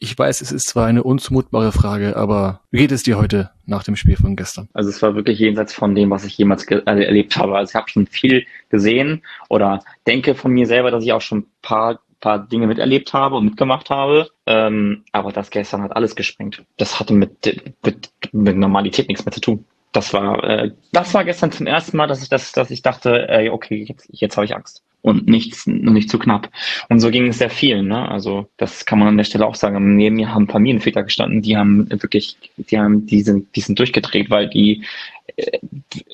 Ich 0.00 0.16
weiß, 0.16 0.42
es 0.42 0.52
ist 0.52 0.68
zwar 0.68 0.86
eine 0.86 1.02
unzumutbare 1.02 1.72
Frage, 1.72 2.16
aber 2.16 2.60
wie 2.70 2.78
geht 2.78 2.92
es 2.92 3.02
dir 3.02 3.18
heute 3.18 3.50
nach 3.66 3.82
dem 3.82 3.96
Spiel 3.96 4.16
von 4.16 4.36
gestern? 4.36 4.68
Also 4.72 4.90
es 4.90 5.02
war 5.02 5.16
wirklich 5.16 5.40
jenseits 5.40 5.74
von 5.74 5.94
dem, 5.94 6.10
was 6.10 6.24
ich 6.24 6.38
jemals 6.38 6.64
äh, 6.68 6.82
erlebt 6.84 7.36
habe. 7.36 7.56
Also 7.56 7.70
ich 7.70 7.74
habe 7.74 7.88
schon 7.88 8.06
viel 8.06 8.46
gesehen 8.68 9.22
oder 9.48 9.82
denke 10.06 10.36
von 10.36 10.52
mir 10.52 10.66
selber, 10.66 10.92
dass 10.92 11.02
ich 11.02 11.12
auch 11.12 11.20
schon 11.20 11.38
ein 11.38 11.46
paar, 11.62 11.98
paar 12.20 12.38
Dinge 12.38 12.68
miterlebt 12.68 13.12
habe 13.12 13.36
und 13.36 13.46
mitgemacht 13.46 13.90
habe. 13.90 14.28
Ähm, 14.46 15.02
aber 15.10 15.32
das 15.32 15.50
gestern 15.50 15.82
hat 15.82 15.96
alles 15.96 16.14
gesprengt. 16.14 16.62
Das 16.76 17.00
hatte 17.00 17.12
mit, 17.12 17.60
mit, 17.84 18.10
mit 18.30 18.56
Normalität 18.56 19.08
nichts 19.08 19.24
mehr 19.24 19.32
zu 19.32 19.40
tun 19.40 19.64
das 19.92 20.12
war, 20.12 20.44
äh, 20.44 20.70
das 20.92 21.14
war 21.14 21.24
gestern 21.24 21.52
zum 21.52 21.66
ersten 21.66 21.96
Mal, 21.96 22.06
dass 22.06 22.22
ich 22.22 22.28
das, 22.28 22.52
dass 22.52 22.70
ich 22.70 22.82
dachte, 22.82 23.28
äh, 23.28 23.48
okay, 23.48 23.84
jetzt, 23.88 24.08
jetzt 24.12 24.36
habe 24.36 24.44
ich 24.44 24.54
Angst 24.54 24.82
und 25.02 25.28
nichts, 25.28 25.66
nicht 25.66 26.10
zu 26.10 26.18
knapp. 26.18 26.50
Und 26.88 27.00
so 27.00 27.10
ging 27.10 27.28
es 27.28 27.38
sehr 27.38 27.50
vielen. 27.50 27.88
Ne? 27.88 28.08
Also 28.08 28.48
das 28.56 28.84
kann 28.84 28.98
man 28.98 29.08
an 29.08 29.16
der 29.16 29.24
Stelle 29.24 29.46
auch 29.46 29.54
sagen. 29.54 29.96
Neben 29.96 30.16
mir 30.16 30.34
haben 30.34 30.48
Familienväter 30.48 31.02
gestanden, 31.04 31.42
die 31.42 31.56
haben 31.56 31.88
wirklich, 31.90 32.36
die 32.56 32.78
haben, 32.78 33.06
die 33.06 33.22
sind, 33.22 33.54
die 33.56 33.60
sind 33.60 33.78
durchgedreht, 33.78 34.30
weil 34.30 34.48
die 34.48 34.84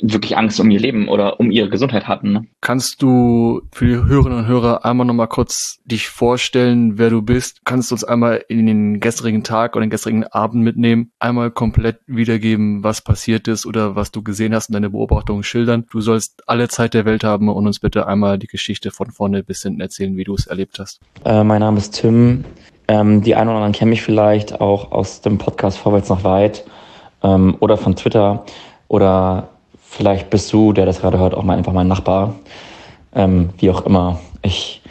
wirklich 0.02 0.36
Angst 0.36 0.60
um 0.60 0.70
ihr 0.70 0.80
Leben 0.80 1.08
oder 1.08 1.40
um 1.40 1.50
ihre 1.50 1.68
Gesundheit 1.68 2.06
hatten. 2.06 2.32
Ne? 2.32 2.46
Kannst 2.60 3.02
du 3.02 3.62
für 3.72 3.86
die 3.86 3.94
Hörerinnen 3.94 4.40
und 4.40 4.46
Hörer 4.46 4.84
einmal 4.84 5.06
nochmal 5.06 5.28
kurz 5.28 5.78
dich 5.84 6.08
vorstellen, 6.08 6.98
wer 6.98 7.10
du 7.10 7.22
bist? 7.22 7.64
Kannst 7.64 7.90
du 7.90 7.94
uns 7.94 8.04
einmal 8.04 8.44
in 8.48 8.66
den 8.66 9.00
gestrigen 9.00 9.42
Tag 9.42 9.76
oder 9.76 9.84
den 9.84 9.90
gestrigen 9.90 10.24
Abend 10.24 10.62
mitnehmen? 10.62 11.12
Einmal 11.18 11.50
komplett 11.50 12.00
wiedergeben, 12.06 12.84
was 12.84 13.02
passiert 13.02 13.48
ist 13.48 13.66
oder 13.66 13.96
was 13.96 14.10
du 14.10 14.22
gesehen 14.22 14.54
hast 14.54 14.68
und 14.68 14.74
deine 14.74 14.90
Beobachtungen 14.90 15.42
schildern. 15.42 15.86
Du 15.90 16.00
sollst 16.00 16.42
alle 16.46 16.68
Zeit 16.68 16.94
der 16.94 17.04
Welt 17.04 17.24
haben 17.24 17.48
und 17.48 17.66
uns 17.66 17.80
bitte 17.80 18.06
einmal 18.06 18.38
die 18.38 18.46
Geschichte 18.46 18.90
von 18.90 19.10
vorne 19.10 19.42
bis 19.42 19.62
hinten 19.62 19.80
erzählen, 19.80 20.16
wie 20.16 20.24
du 20.24 20.34
es 20.34 20.46
erlebt 20.46 20.78
hast. 20.78 21.00
Äh, 21.24 21.44
mein 21.44 21.60
Name 21.60 21.78
ist 21.78 21.92
Tim. 21.92 22.44
Ähm, 22.86 23.22
die 23.22 23.34
einen 23.34 23.48
oder 23.48 23.56
anderen 23.56 23.72
kennen 23.72 23.90
mich 23.90 24.02
vielleicht 24.02 24.60
auch 24.60 24.92
aus 24.92 25.22
dem 25.22 25.38
Podcast 25.38 25.78
Vorwärts 25.78 26.10
nach 26.10 26.22
weit 26.22 26.64
ähm, 27.22 27.56
oder 27.60 27.76
von 27.76 27.96
Twitter. 27.96 28.44
Oder 28.88 29.48
vielleicht 29.80 30.30
bist 30.30 30.52
du, 30.52 30.72
der 30.72 30.86
das 30.86 31.00
gerade 31.00 31.18
hört, 31.18 31.34
auch 31.34 31.42
mal 31.42 31.56
einfach 31.56 31.72
mein 31.72 31.88
Nachbar. 31.88 32.34
Ähm, 33.14 33.50
wie 33.58 33.70
auch 33.70 33.86
immer. 33.86 34.18
Ich 34.42 34.82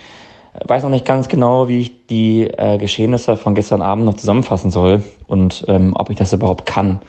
weiß 0.65 0.83
noch 0.83 0.89
nicht 0.89 1.05
ganz 1.05 1.27
genau, 1.27 1.67
wie 1.67 1.81
ich 1.81 2.07
die 2.07 2.43
äh, 2.43 2.77
Geschehnisse 2.77 3.37
von 3.37 3.55
gestern 3.55 3.81
Abend 3.81 4.05
noch 4.05 4.15
zusammenfassen 4.15 4.71
soll 4.71 5.03
und 5.27 5.65
ähm, 5.67 5.93
ob 5.95 6.09
ich 6.09 6.17
das 6.17 6.33
überhaupt 6.33 6.65
kann. 6.65 7.01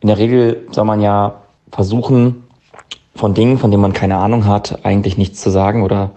In 0.00 0.08
der 0.08 0.18
Regel 0.18 0.66
soll 0.70 0.84
man 0.84 1.00
ja 1.00 1.34
versuchen, 1.70 2.44
von 3.14 3.34
Dingen, 3.34 3.58
von 3.58 3.70
denen 3.70 3.82
man 3.82 3.92
keine 3.92 4.16
Ahnung 4.16 4.46
hat, 4.46 4.84
eigentlich 4.84 5.18
nichts 5.18 5.40
zu 5.40 5.50
sagen 5.50 5.82
oder 5.82 6.12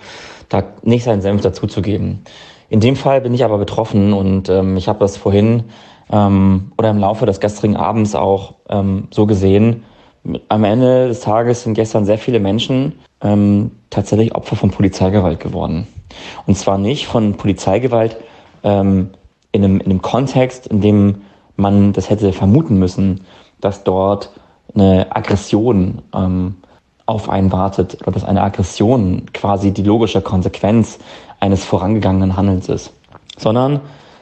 da 0.50 0.64
nicht 0.84 1.04
seinen 1.04 1.22
Senf 1.22 1.42
dazuzugeben. 1.42 2.24
In 2.70 2.80
dem 2.80 2.96
Fall 2.96 3.22
bin 3.22 3.34
ich 3.34 3.44
aber 3.44 3.58
betroffen 3.58 4.14
und 4.14 4.50
ähm, 4.50 4.78
ich 4.78 4.88
habe 4.88 5.00
das 5.00 5.18
vorhin 5.18 5.66
ähm, 6.14 6.72
oder 6.78 6.92
im 6.92 7.00
Laufe 7.00 7.26
des 7.26 7.40
gestrigen 7.40 7.76
Abends 7.76 8.14
auch 8.14 8.54
ähm, 8.70 9.08
so 9.12 9.26
gesehen. 9.26 9.84
Am 10.48 10.64
Ende 10.64 11.08
des 11.08 11.22
Tages 11.22 11.64
sind 11.64 11.74
gestern 11.74 12.06
sehr 12.06 12.20
viele 12.20 12.40
Menschen 12.40 13.00
ähm, 13.22 13.72
tatsächlich 13.90 14.34
Opfer 14.36 14.56
von 14.56 14.70
Polizeigewalt 14.72 15.40
geworden. 15.40 15.88
Und 16.46 16.58
zwar 16.58 16.78
nicht 16.78 17.08
von 17.08 17.36
Polizeigewalt 17.36 18.18
ähm, 18.64 19.10
in, 19.52 19.64
einem, 19.64 19.80
in 19.80 19.86
einem 19.88 20.02
Kontext, 20.02 20.68
in 20.68 20.82
dem 20.82 21.22
man 21.58 21.94
das 21.94 22.10
hätte 22.10 22.32
vermuten 22.32 22.78
müssen, 22.78 23.22
dass 23.60 23.84
dort 23.84 24.30
eine 24.76 25.08
Aggression 25.16 26.02
ähm, 26.14 26.56
auf 27.06 27.28
einen 27.28 27.52
wartet 27.52 27.98
oder 28.02 28.12
dass 28.12 28.24
eine 28.24 28.42
Aggression 28.42 29.26
quasi 29.34 29.72
die 29.72 29.84
logische 29.84 30.22
Konsequenz 30.22 31.00
eines 31.40 31.66
vorangegangenen 31.66 32.38
Handelns 32.38 32.70
ist, 32.70 32.94
sondern 33.38 33.82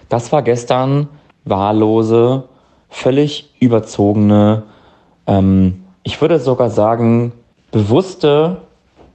das 0.10 0.32
war 0.32 0.42
gestern 0.42 1.08
wahllose, 1.46 2.44
völlig 2.90 3.50
überzogene, 3.60 4.64
ähm, 5.28 5.84
ich 6.04 6.20
würde 6.20 6.40
sogar 6.40 6.70
sagen, 6.70 7.32
bewusste 7.72 8.58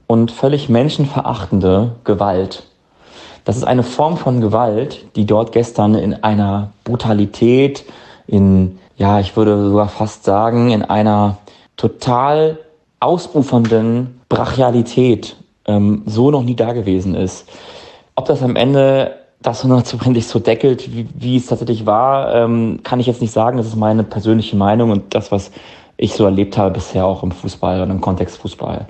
und 0.07 0.31
völlig 0.31 0.69
menschenverachtende 0.69 1.95
Gewalt. 2.03 2.63
Das 3.45 3.55
ist 3.55 3.63
eine 3.63 3.83
Form 3.83 4.17
von 4.17 4.41
Gewalt, 4.41 5.05
die 5.15 5.25
dort 5.25 5.51
gestern 5.51 5.95
in 5.95 6.23
einer 6.23 6.71
Brutalität, 6.83 7.85
in, 8.25 8.79
ja, 8.97 9.19
ich 9.19 9.37
würde 9.37 9.69
sogar 9.69 9.87
fast 9.87 10.23
sagen, 10.23 10.71
in 10.71 10.83
einer 10.83 11.37
total 11.77 12.59
ausufernden 12.99 14.19
Brachialität 14.27 15.37
ähm, 15.65 16.03
so 16.05 16.31
noch 16.31 16.43
nie 16.43 16.55
da 16.55 16.73
gewesen 16.73 17.15
ist. 17.15 17.47
Ob 18.15 18.25
das 18.25 18.41
am 18.41 18.55
Ende 18.55 19.15
das 19.47 19.63
hundertprozentig 19.63 20.27
so 20.27 20.39
deckelt, 20.39 20.93
wie, 20.93 21.07
wie 21.15 21.37
es 21.37 21.45
tatsächlich 21.45 21.85
war, 21.85 22.35
ähm, 22.35 22.81
kann 22.83 22.99
ich 22.99 23.07
jetzt 23.07 23.21
nicht 23.21 23.31
sagen. 23.31 23.57
Das 23.57 23.65
ist 23.65 23.77
meine 23.77 24.03
persönliche 24.03 24.57
Meinung 24.57 24.91
und 24.91 25.15
das, 25.15 25.31
was 25.31 25.51
ich 25.95 26.13
so 26.13 26.25
erlebt 26.25 26.57
habe 26.57 26.71
bisher 26.71 27.05
auch 27.05 27.23
im 27.23 27.31
Fußball 27.31 27.81
und 27.81 27.89
im 27.89 28.01
Kontext 28.01 28.37
Fußball. 28.39 28.87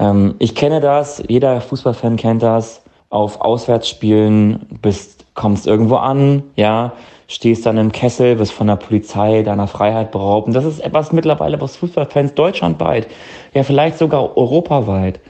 Ähm, 0.00 0.34
ich 0.38 0.54
kenne 0.54 0.80
das, 0.80 1.22
jeder 1.28 1.60
Fußballfan 1.60 2.16
kennt 2.16 2.42
das. 2.42 2.82
Auf 3.10 3.40
Auswärtsspielen 3.40 4.66
bist, 4.80 5.26
kommst 5.34 5.66
irgendwo 5.66 5.96
an, 5.96 6.42
ja, 6.56 6.92
stehst 7.28 7.66
dann 7.66 7.76
im 7.76 7.92
Kessel, 7.92 8.38
wirst 8.38 8.52
von 8.52 8.66
der 8.66 8.76
Polizei 8.76 9.42
deiner 9.42 9.66
Freiheit 9.68 10.10
beraubt. 10.10 10.48
Und 10.48 10.54
das 10.54 10.64
ist 10.64 10.80
etwas 10.80 11.12
mittlerweile, 11.12 11.60
was 11.60 11.76
Fußballfans 11.76 12.34
deutschlandweit, 12.34 13.08
ja 13.52 13.62
vielleicht 13.62 13.98
sogar 13.98 14.36
europaweit, 14.36 15.20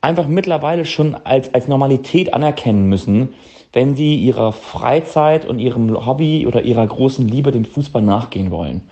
einfach 0.00 0.26
mittlerweile 0.28 0.84
schon 0.84 1.16
als, 1.16 1.52
als 1.52 1.66
Normalität 1.66 2.32
anerkennen 2.32 2.88
müssen, 2.88 3.34
wenn 3.72 3.96
sie 3.96 4.16
ihrer 4.16 4.52
Freizeit 4.52 5.44
und 5.44 5.58
ihrem 5.58 6.06
Hobby 6.06 6.46
oder 6.46 6.62
ihrer 6.62 6.86
großen 6.86 7.26
Liebe 7.26 7.52
dem 7.52 7.64
Fußball 7.64 8.02
nachgehen 8.02 8.50
wollen. 8.50 8.88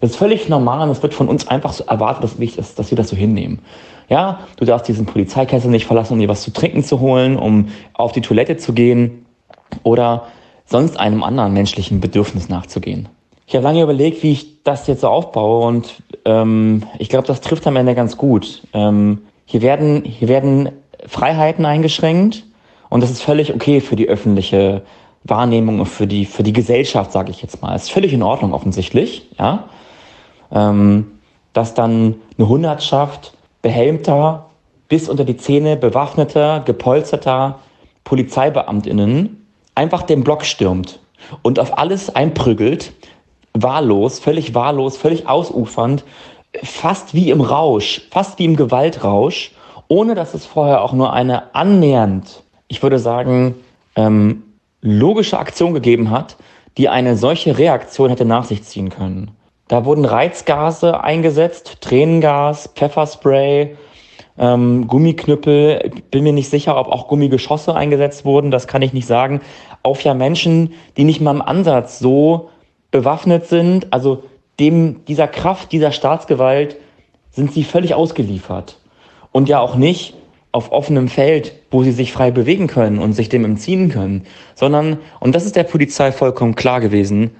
Das 0.00 0.10
ist 0.10 0.16
völlig 0.16 0.48
normal 0.48 0.82
und 0.82 0.90
es 0.90 1.02
wird 1.02 1.14
von 1.14 1.28
uns 1.28 1.48
einfach 1.48 1.72
so 1.72 1.84
erwartet, 1.84 2.24
dass 2.24 2.38
wir, 2.38 2.50
das, 2.54 2.74
dass 2.74 2.90
wir 2.90 2.96
das 2.96 3.08
so 3.08 3.16
hinnehmen. 3.16 3.60
Ja, 4.08 4.40
du 4.56 4.64
darfst 4.64 4.86
diesen 4.86 5.06
Polizeikessel 5.06 5.70
nicht 5.70 5.86
verlassen, 5.86 6.14
um 6.14 6.18
dir 6.20 6.28
was 6.28 6.42
zu 6.42 6.52
trinken 6.52 6.84
zu 6.84 7.00
holen, 7.00 7.36
um 7.36 7.68
auf 7.94 8.12
die 8.12 8.20
Toilette 8.20 8.56
zu 8.56 8.74
gehen 8.74 9.24
oder 9.82 10.26
sonst 10.66 10.98
einem 10.98 11.22
anderen 11.22 11.54
menschlichen 11.54 12.00
Bedürfnis 12.00 12.48
nachzugehen. 12.48 13.08
Ich 13.46 13.54
habe 13.54 13.64
lange 13.64 13.82
überlegt, 13.82 14.22
wie 14.22 14.32
ich 14.32 14.62
das 14.62 14.86
jetzt 14.86 15.02
so 15.02 15.08
aufbaue 15.08 15.66
und 15.66 16.02
ähm, 16.24 16.82
ich 16.98 17.08
glaube, 17.08 17.26
das 17.26 17.40
trifft 17.40 17.66
am 17.66 17.76
Ende 17.76 17.94
ganz 17.94 18.16
gut. 18.16 18.62
Ähm, 18.72 19.22
hier, 19.46 19.62
werden, 19.62 20.04
hier 20.04 20.28
werden 20.28 20.70
Freiheiten 21.06 21.64
eingeschränkt 21.64 22.44
und 22.94 23.00
das 23.00 23.10
ist 23.10 23.24
völlig 23.24 23.52
okay 23.52 23.80
für 23.80 23.96
die 23.96 24.08
öffentliche 24.08 24.82
Wahrnehmung 25.24 25.80
und 25.80 25.86
für 25.86 26.06
die, 26.06 26.26
für 26.26 26.44
die 26.44 26.52
Gesellschaft, 26.52 27.10
sage 27.10 27.32
ich 27.32 27.42
jetzt 27.42 27.60
mal. 27.60 27.74
Ist 27.74 27.90
völlig 27.90 28.12
in 28.12 28.22
Ordnung 28.22 28.54
offensichtlich, 28.54 29.28
ja. 29.36 29.64
Ähm, 30.52 31.18
dass 31.54 31.74
dann 31.74 32.14
eine 32.38 32.48
Hundertschaft 32.48 33.34
behelmter, 33.62 34.46
bis 34.86 35.08
unter 35.08 35.24
die 35.24 35.36
Zähne 35.36 35.76
bewaffneter, 35.76 36.60
gepolsterter 36.60 37.58
PolizeibeamtInnen 38.04 39.44
einfach 39.74 40.02
den 40.02 40.22
Block 40.22 40.44
stürmt 40.44 41.00
und 41.42 41.58
auf 41.58 41.76
alles 41.76 42.14
einprügelt, 42.14 42.92
wahllos, 43.54 44.20
völlig 44.20 44.54
wahllos, 44.54 44.96
völlig 44.96 45.28
ausufernd, 45.28 46.04
fast 46.62 47.12
wie 47.12 47.30
im 47.30 47.40
Rausch, 47.40 48.02
fast 48.12 48.38
wie 48.38 48.44
im 48.44 48.54
Gewaltrausch, 48.54 49.50
ohne 49.88 50.14
dass 50.14 50.32
es 50.32 50.46
vorher 50.46 50.80
auch 50.80 50.92
nur 50.92 51.12
eine 51.12 51.56
annähernd, 51.56 52.43
ich 52.68 52.82
würde 52.82 52.98
sagen, 52.98 53.54
ähm, 53.96 54.42
logische 54.80 55.38
Aktion 55.38 55.74
gegeben 55.74 56.10
hat, 56.10 56.36
die 56.76 56.88
eine 56.88 57.16
solche 57.16 57.56
Reaktion 57.58 58.10
hätte 58.10 58.24
nach 58.24 58.44
sich 58.44 58.64
ziehen 58.64 58.90
können. 58.90 59.30
Da 59.68 59.84
wurden 59.84 60.04
Reizgase 60.04 61.02
eingesetzt, 61.02 61.78
Tränengas, 61.80 62.70
Pfefferspray, 62.74 63.76
ähm, 64.36 64.86
Gummiknüppel. 64.88 65.90
Bin 66.10 66.24
mir 66.24 66.32
nicht 66.32 66.50
sicher, 66.50 66.76
ob 66.78 66.88
auch 66.88 67.08
Gummigeschosse 67.08 67.74
eingesetzt 67.74 68.24
wurden. 68.24 68.50
Das 68.50 68.66
kann 68.66 68.82
ich 68.82 68.92
nicht 68.92 69.06
sagen. 69.06 69.40
Auf 69.82 70.02
ja 70.02 70.14
Menschen, 70.14 70.74
die 70.96 71.04
nicht 71.04 71.20
mal 71.20 71.34
im 71.34 71.42
Ansatz 71.42 71.98
so 71.98 72.50
bewaffnet 72.90 73.46
sind. 73.46 73.92
Also 73.92 74.24
dem, 74.60 75.04
dieser 75.06 75.28
Kraft, 75.28 75.72
dieser 75.72 75.92
Staatsgewalt 75.92 76.76
sind 77.30 77.52
sie 77.52 77.64
völlig 77.64 77.94
ausgeliefert. 77.94 78.78
Und 79.32 79.48
ja 79.48 79.60
auch 79.60 79.76
nicht 79.76 80.14
auf 80.54 80.70
offenem 80.70 81.08
Feld, 81.08 81.52
wo 81.72 81.82
sie 81.82 81.90
sich 81.90 82.12
frei 82.12 82.30
bewegen 82.30 82.68
können 82.68 83.00
und 83.00 83.12
sich 83.12 83.28
dem 83.28 83.44
entziehen 83.44 83.88
können, 83.88 84.24
sondern, 84.54 84.98
und 85.18 85.34
das 85.34 85.46
ist 85.46 85.56
der 85.56 85.64
Polizei 85.64 86.12
vollkommen 86.12 86.54
klar 86.54 86.80
gewesen, 86.80 87.32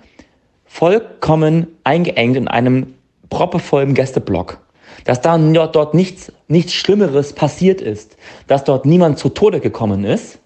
vollkommen 0.67 1.69
eingeengt 1.85 2.37
in 2.37 2.49
einem 2.49 2.95
proppevollen 3.31 3.95
Gästeblock. 3.95 4.59
Dass 5.05 5.21
da 5.21 5.39
dort 5.39 5.95
nichts, 5.95 6.33
nichts 6.49 6.73
Schlimmeres 6.73 7.35
passiert 7.35 7.81
ist, 7.81 8.17
dass 8.49 8.65
dort 8.65 8.85
niemand 8.85 9.21
zu 9.21 9.29
Tode 9.29 9.61
gekommen 9.61 10.05
ist, 10.05 10.41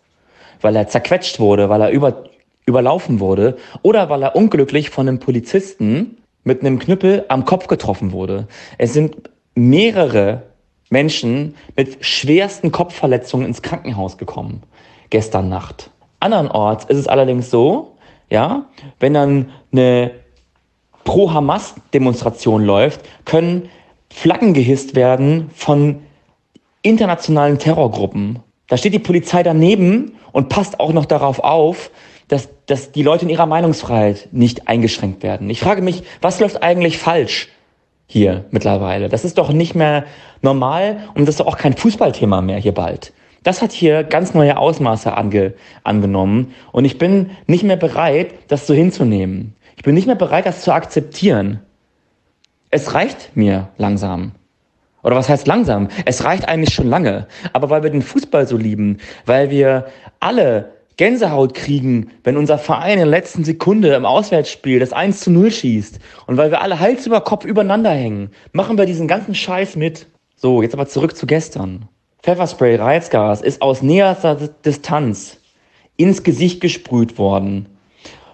weil 0.61 0.77
er 0.77 0.89
zerquetscht 0.89 1.41
wurde, 1.41 1.71
weil 1.71 1.81
er 1.81 1.91
über, 1.91 2.25
überlaufen 2.67 3.19
wurde 3.19 3.57
oder 3.81 4.11
weil 4.11 4.23
er 4.23 4.37
unglücklich 4.37 4.91
von 4.91 5.09
einem 5.09 5.21
Polizisten 5.21 6.19
mit 6.45 6.61
einem 6.61 6.79
Knüppel 6.79 7.25
am 7.29 7.47
Kopf 7.47 7.67
getroffen 7.67 8.13
wurde. 8.13 8.47
Es 8.77 8.93
sind 8.93 9.17
mehrere 9.55 10.43
Menschen 10.91 11.55
mit 11.77 12.05
schwersten 12.05 12.73
Kopfverletzungen 12.73 13.47
ins 13.47 13.63
Krankenhaus 13.63 14.19
gekommen 14.19 14.63
gestern 15.11 15.49
Nacht. 15.49 15.91
Andernorts 16.21 16.85
ist 16.87 16.99
es 16.99 17.09
allerdings 17.09 17.51
so, 17.51 17.97
ja, 18.31 18.67
wenn 19.01 19.15
dann 19.15 19.51
eine 19.73 20.13
Pro-Hamas-Demonstration 21.05 22.65
läuft, 22.65 23.01
können 23.25 23.71
Flaggen 24.11 24.53
gehisst 24.53 24.95
werden 24.95 25.51
von 25.55 26.01
internationalen 26.83 27.59
Terrorgruppen. 27.59 28.41
Da 28.67 28.77
steht 28.77 28.95
die 28.95 28.99
Polizei 28.99 29.43
daneben 29.43 30.17
und 30.33 30.49
passt 30.49 30.81
auch 30.81 30.93
noch 30.93 31.07
darauf 31.07 31.41
auf, 31.41 31.91
dass, 32.29 32.49
dass 32.67 32.93
die 32.93 33.03
Leute 33.03 33.25
in 33.25 33.31
ihrer 33.31 33.47
Meinungsfreiheit 33.47 34.29
nicht 34.33 34.69
eingeschränkt 34.69 35.23
werden. 35.23 35.49
Ich 35.49 35.61
frage 35.61 35.81
mich, 35.81 36.03
was 36.21 36.41
läuft 36.41 36.63
eigentlich 36.63 36.99
falsch 36.99 37.49
hier 38.09 38.47
mittlerweile? 38.51 39.09
Das 39.09 39.25
ist 39.25 39.39
doch 39.39 39.53
nicht 39.53 39.77
mehr 39.77 40.05
normal 40.43 40.97
und 41.15 41.21
das 41.29 41.35
ist 41.35 41.41
doch 41.41 41.47
auch 41.47 41.59
kein 41.59 41.77
Fußballthema 41.77 42.41
mehr 42.43 42.59
hier 42.59 42.75
bald. 42.75 43.13
Das 43.45 43.63
hat 43.63 43.71
hier 43.71 44.03
ganz 44.03 44.35
neue 44.35 44.59
Ausmaße 44.59 45.17
ange, 45.17 45.55
angenommen 45.85 46.55
und 46.73 46.85
ich 46.85 46.99
bin 46.99 47.31
nicht 47.47 47.63
mehr 47.63 47.77
bereit, 47.77 48.35
das 48.49 48.67
so 48.67 48.75
hinzunehmen. 48.75 49.55
Ich 49.77 49.85
bin 49.85 49.95
nicht 49.95 50.09
mehr 50.09 50.17
bereit, 50.17 50.47
das 50.47 50.63
zu 50.63 50.73
akzeptieren. 50.73 51.61
Es 52.71 52.95
reicht 52.95 53.37
mir 53.37 53.69
langsam. 53.77 54.33
Oder 55.03 55.15
was 55.15 55.29
heißt 55.29 55.47
langsam? 55.47 55.89
Es 56.05 56.25
reicht 56.25 56.49
eigentlich 56.49 56.75
schon 56.75 56.89
lange. 56.89 57.29
Aber 57.53 57.71
weil 57.71 57.85
wir 57.85 57.91
den 57.91 58.03
Fußball 58.03 58.47
so 58.49 58.57
lieben, 58.57 58.99
weil 59.25 59.51
wir 59.51 59.87
alle 60.19 60.78
Gänsehaut 60.99 61.55
kriegen, 61.55 62.11
wenn 62.25 62.37
unser 62.37 62.59
Verein 62.59 62.95
in 62.95 62.99
der 62.99 63.07
letzten 63.07 63.45
Sekunde 63.45 63.95
im 63.95 64.05
Auswärtsspiel 64.05 64.81
das 64.81 64.93
1 64.93 65.21
zu 65.21 65.31
0 65.31 65.51
schießt 65.51 66.01
und 66.27 66.37
weil 66.37 66.51
wir 66.51 66.61
alle 66.61 66.81
Hals 66.81 67.07
über 67.07 67.21
Kopf 67.21 67.45
übereinander 67.45 67.93
hängen, 67.93 68.33
machen 68.53 68.77
wir 68.77 68.85
diesen 68.85 69.07
ganzen 69.07 69.35
Scheiß 69.35 69.77
mit. 69.77 70.07
So, 70.35 70.61
jetzt 70.61 70.75
aber 70.75 70.89
zurück 70.89 71.17
zu 71.17 71.27
gestern. 71.27 71.89
Pfefferspray, 72.23 72.75
Reizgas 72.77 73.43
ist 73.43 73.63
aus 73.63 73.81
näherster 73.81 74.35
Distanz 74.35 75.39
ins 75.97 76.25
Gesicht 76.25 76.61
gesprüht 76.61 77.17
worden. 77.17 77.67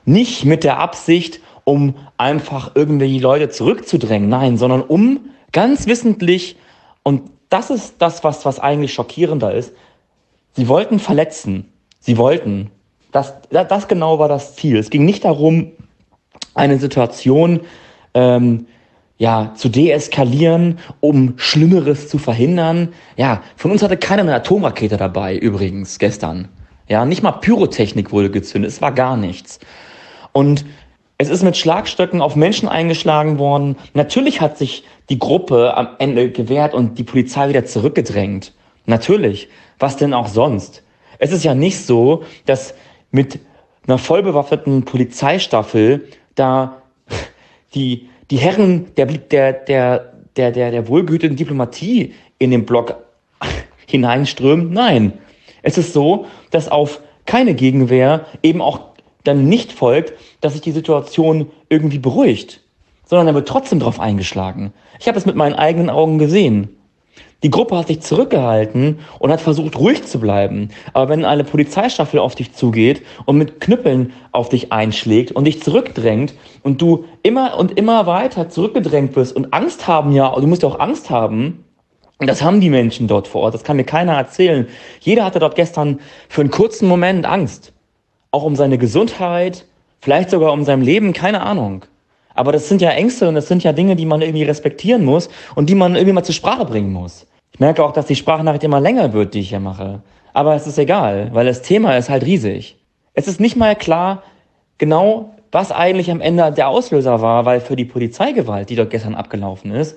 Nicht 0.06 0.46
mit 0.46 0.64
der 0.64 0.78
Absicht, 0.78 1.40
um 1.64 1.96
einfach 2.16 2.72
irgendwie 2.74 3.18
Leute 3.18 3.50
zurückzudrängen, 3.50 4.30
nein, 4.30 4.56
sondern 4.56 4.80
um 4.80 5.30
ganz 5.52 5.86
wissentlich, 5.86 6.56
und 7.02 7.30
das 7.50 7.68
ist 7.68 7.96
das, 7.98 8.24
was, 8.24 8.46
was 8.46 8.58
eigentlich 8.58 8.94
schockierender 8.94 9.52
ist, 9.52 9.74
sie 10.52 10.68
wollten 10.68 10.98
verletzen. 10.98 11.73
Sie 12.04 12.18
wollten. 12.18 12.70
Das, 13.12 13.32
das 13.50 13.88
genau 13.88 14.18
war 14.18 14.28
das 14.28 14.56
Ziel. 14.56 14.76
Es 14.76 14.90
ging 14.90 15.06
nicht 15.06 15.24
darum, 15.24 15.72
eine 16.54 16.78
Situation 16.78 17.60
ähm, 18.12 18.66
ja, 19.16 19.52
zu 19.54 19.70
deeskalieren, 19.70 20.80
um 21.00 21.34
Schlimmeres 21.38 22.08
zu 22.08 22.18
verhindern. 22.18 22.90
Ja, 23.16 23.42
von 23.56 23.70
uns 23.70 23.82
hatte 23.82 23.96
keiner 23.96 24.20
eine 24.20 24.34
Atomrakete 24.34 24.98
dabei, 24.98 25.38
übrigens, 25.38 25.98
gestern. 25.98 26.48
Ja, 26.88 27.06
nicht 27.06 27.22
mal 27.22 27.32
Pyrotechnik 27.32 28.12
wurde 28.12 28.30
gezündet, 28.30 28.70
es 28.70 28.82
war 28.82 28.92
gar 28.92 29.16
nichts. 29.16 29.58
Und 30.32 30.66
es 31.16 31.30
ist 31.30 31.42
mit 31.42 31.56
Schlagstöcken 31.56 32.20
auf 32.20 32.36
Menschen 32.36 32.68
eingeschlagen 32.68 33.38
worden. 33.38 33.76
Natürlich 33.94 34.42
hat 34.42 34.58
sich 34.58 34.84
die 35.08 35.18
Gruppe 35.18 35.74
am 35.74 35.88
Ende 35.98 36.30
gewehrt 36.30 36.74
und 36.74 36.98
die 36.98 37.04
Polizei 37.04 37.48
wieder 37.48 37.64
zurückgedrängt. 37.64 38.52
Natürlich. 38.84 39.48
Was 39.78 39.96
denn 39.96 40.12
auch 40.12 40.28
sonst? 40.28 40.83
Es 41.24 41.32
ist 41.32 41.42
ja 41.42 41.54
nicht 41.54 41.78
so, 41.78 42.22
dass 42.44 42.74
mit 43.10 43.38
einer 43.86 43.96
vollbewaffneten 43.96 44.84
Polizeistaffel 44.84 46.06
da 46.34 46.82
die, 47.74 48.10
die 48.30 48.36
Herren 48.36 48.94
der, 48.96 49.06
der, 49.06 49.54
der, 49.54 50.12
der, 50.36 50.50
der, 50.50 50.70
der 50.70 50.86
wohlgehüteten 50.86 51.34
Diplomatie 51.34 52.12
in 52.38 52.50
den 52.50 52.66
Block 52.66 52.96
hineinströmt. 53.86 54.70
Nein, 54.70 55.14
es 55.62 55.78
ist 55.78 55.94
so, 55.94 56.26
dass 56.50 56.68
auf 56.68 57.00
keine 57.24 57.54
Gegenwehr 57.54 58.26
eben 58.42 58.60
auch 58.60 58.80
dann 59.22 59.46
nicht 59.46 59.72
folgt, 59.72 60.12
dass 60.42 60.52
sich 60.52 60.60
die 60.60 60.72
Situation 60.72 61.50
irgendwie 61.70 62.00
beruhigt, 62.00 62.60
sondern 63.06 63.28
er 63.28 63.34
wird 63.34 63.48
trotzdem 63.48 63.80
drauf 63.80 63.98
eingeschlagen. 63.98 64.74
Ich 65.00 65.08
habe 65.08 65.16
es 65.16 65.24
mit 65.24 65.36
meinen 65.36 65.54
eigenen 65.54 65.88
Augen 65.88 66.18
gesehen. 66.18 66.76
Die 67.44 67.50
Gruppe 67.50 67.76
hat 67.76 67.88
sich 67.88 68.00
zurückgehalten 68.00 69.00
und 69.18 69.30
hat 69.30 69.42
versucht, 69.42 69.78
ruhig 69.78 70.02
zu 70.04 70.18
bleiben. 70.18 70.70
Aber 70.94 71.10
wenn 71.10 71.26
eine 71.26 71.44
Polizeistaffel 71.44 72.18
auf 72.18 72.34
dich 72.34 72.54
zugeht 72.54 73.02
und 73.26 73.36
mit 73.36 73.60
Knüppeln 73.60 74.14
auf 74.32 74.48
dich 74.48 74.72
einschlägt 74.72 75.30
und 75.30 75.44
dich 75.44 75.62
zurückdrängt 75.62 76.34
und 76.62 76.80
du 76.80 77.04
immer 77.22 77.58
und 77.58 77.78
immer 77.78 78.06
weiter 78.06 78.48
zurückgedrängt 78.48 79.14
wirst 79.14 79.36
und 79.36 79.52
Angst 79.52 79.86
haben, 79.86 80.12
ja, 80.12 80.34
du 80.34 80.46
musst 80.46 80.62
ja 80.62 80.70
auch 80.70 80.80
Angst 80.80 81.10
haben, 81.10 81.64
und 82.18 82.28
das 82.28 82.42
haben 82.42 82.62
die 82.62 82.70
Menschen 82.70 83.08
dort 83.08 83.28
vor 83.28 83.42
Ort, 83.42 83.52
das 83.52 83.62
kann 83.64 83.76
mir 83.76 83.84
keiner 83.84 84.14
erzählen. 84.14 84.66
Jeder 85.00 85.26
hatte 85.26 85.38
dort 85.38 85.54
gestern 85.54 86.00
für 86.30 86.40
einen 86.40 86.50
kurzen 86.50 86.88
Moment 86.88 87.26
Angst. 87.26 87.74
Auch 88.30 88.44
um 88.44 88.56
seine 88.56 88.78
Gesundheit, 88.78 89.66
vielleicht 90.00 90.30
sogar 90.30 90.54
um 90.54 90.64
sein 90.64 90.80
Leben, 90.80 91.12
keine 91.12 91.42
Ahnung. 91.42 91.84
Aber 92.32 92.52
das 92.52 92.70
sind 92.70 92.80
ja 92.80 92.88
Ängste 92.90 93.28
und 93.28 93.34
das 93.34 93.48
sind 93.48 93.62
ja 93.64 93.74
Dinge, 93.74 93.96
die 93.96 94.06
man 94.06 94.22
irgendwie 94.22 94.44
respektieren 94.44 95.04
muss 95.04 95.28
und 95.54 95.68
die 95.68 95.74
man 95.74 95.94
irgendwie 95.94 96.14
mal 96.14 96.24
zur 96.24 96.34
Sprache 96.34 96.64
bringen 96.64 96.90
muss. 96.90 97.26
Ich 97.54 97.60
merke 97.60 97.84
auch, 97.84 97.92
dass 97.92 98.06
die 98.06 98.16
Sprachnachricht 98.16 98.64
immer 98.64 98.80
länger 98.80 99.12
wird, 99.12 99.32
die 99.32 99.38
ich 99.38 99.50
hier 99.50 99.60
mache. 99.60 100.02
Aber 100.32 100.56
es 100.56 100.66
ist 100.66 100.76
egal, 100.76 101.30
weil 101.32 101.46
das 101.46 101.62
Thema 101.62 101.96
ist 101.96 102.10
halt 102.10 102.24
riesig. 102.24 102.76
Es 103.12 103.28
ist 103.28 103.38
nicht 103.38 103.54
mal 103.54 103.76
klar, 103.76 104.24
genau, 104.76 105.36
was 105.52 105.70
eigentlich 105.70 106.10
am 106.10 106.20
Ende 106.20 106.50
der 106.50 106.68
Auslöser 106.68 107.22
war, 107.22 107.44
weil 107.44 107.60
für 107.60 107.76
die 107.76 107.84
Polizeigewalt, 107.84 108.70
die 108.70 108.74
dort 108.74 108.90
gestern 108.90 109.14
abgelaufen 109.14 109.70
ist, 109.70 109.96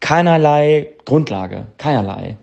keinerlei 0.00 0.88
Grundlage, 1.04 1.66
keinerlei. 1.76 2.38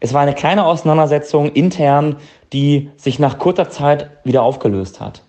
Es 0.00 0.12
war 0.12 0.20
eine 0.20 0.34
kleine 0.34 0.66
Auseinandersetzung 0.66 1.50
intern, 1.52 2.16
die 2.52 2.90
sich 2.98 3.18
nach 3.18 3.38
kurzer 3.38 3.70
Zeit 3.70 4.10
wieder 4.22 4.42
aufgelöst 4.42 5.00
hat. 5.00 5.22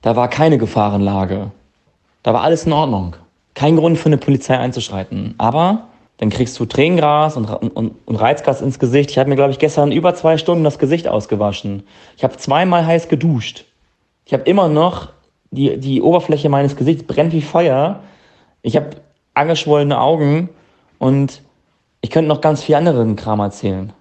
Da 0.00 0.16
war 0.16 0.28
keine 0.28 0.56
Gefahrenlage. 0.56 1.50
Da 2.22 2.32
war 2.32 2.40
alles 2.40 2.64
in 2.64 2.72
Ordnung. 2.72 3.16
Kein 3.52 3.76
Grund 3.76 3.98
für 3.98 4.06
eine 4.06 4.16
Polizei 4.16 4.56
einzuschreiten. 4.56 5.34
Aber 5.36 5.88
dann 6.18 6.30
kriegst 6.30 6.58
du 6.60 6.66
Tränengras 6.66 7.36
und, 7.36 7.46
und, 7.46 7.94
und 8.04 8.16
Reizgas 8.16 8.60
ins 8.60 8.78
Gesicht. 8.78 9.10
Ich 9.10 9.18
habe 9.18 9.28
mir, 9.28 9.36
glaube 9.36 9.50
ich, 9.50 9.58
gestern 9.58 9.92
über 9.92 10.14
zwei 10.14 10.38
Stunden 10.38 10.64
das 10.64 10.78
Gesicht 10.78 11.08
ausgewaschen. 11.08 11.84
Ich 12.16 12.24
habe 12.24 12.36
zweimal 12.36 12.86
heiß 12.86 13.08
geduscht. 13.08 13.64
Ich 14.24 14.32
habe 14.32 14.44
immer 14.44 14.68
noch, 14.68 15.08
die, 15.50 15.78
die 15.78 16.00
Oberfläche 16.00 16.48
meines 16.48 16.76
Gesichts 16.76 17.04
brennt 17.04 17.32
wie 17.32 17.42
Feuer. 17.42 18.00
Ich 18.62 18.76
habe 18.76 18.90
angeschwollene 19.34 20.00
Augen 20.00 20.48
und 20.98 21.42
ich 22.00 22.10
könnte 22.10 22.28
noch 22.28 22.40
ganz 22.40 22.62
viel 22.62 22.74
anderen 22.74 23.16
Kram 23.16 23.40
erzählen. 23.40 23.92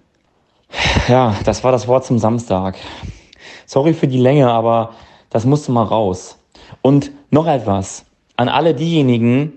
Ja, 1.07 1.35
das 1.43 1.63
war 1.63 1.71
das 1.71 1.87
Wort 1.87 2.05
zum 2.05 2.19
Samstag. 2.19 2.77
Sorry 3.65 3.93
für 3.93 4.07
die 4.07 4.19
Länge, 4.19 4.49
aber 4.49 4.91
das 5.29 5.45
musste 5.45 5.71
mal 5.71 5.83
raus. 5.83 6.37
Und 6.81 7.11
noch 7.31 7.47
etwas 7.47 8.05
an 8.35 8.49
alle 8.49 8.73
diejenigen, 8.73 9.53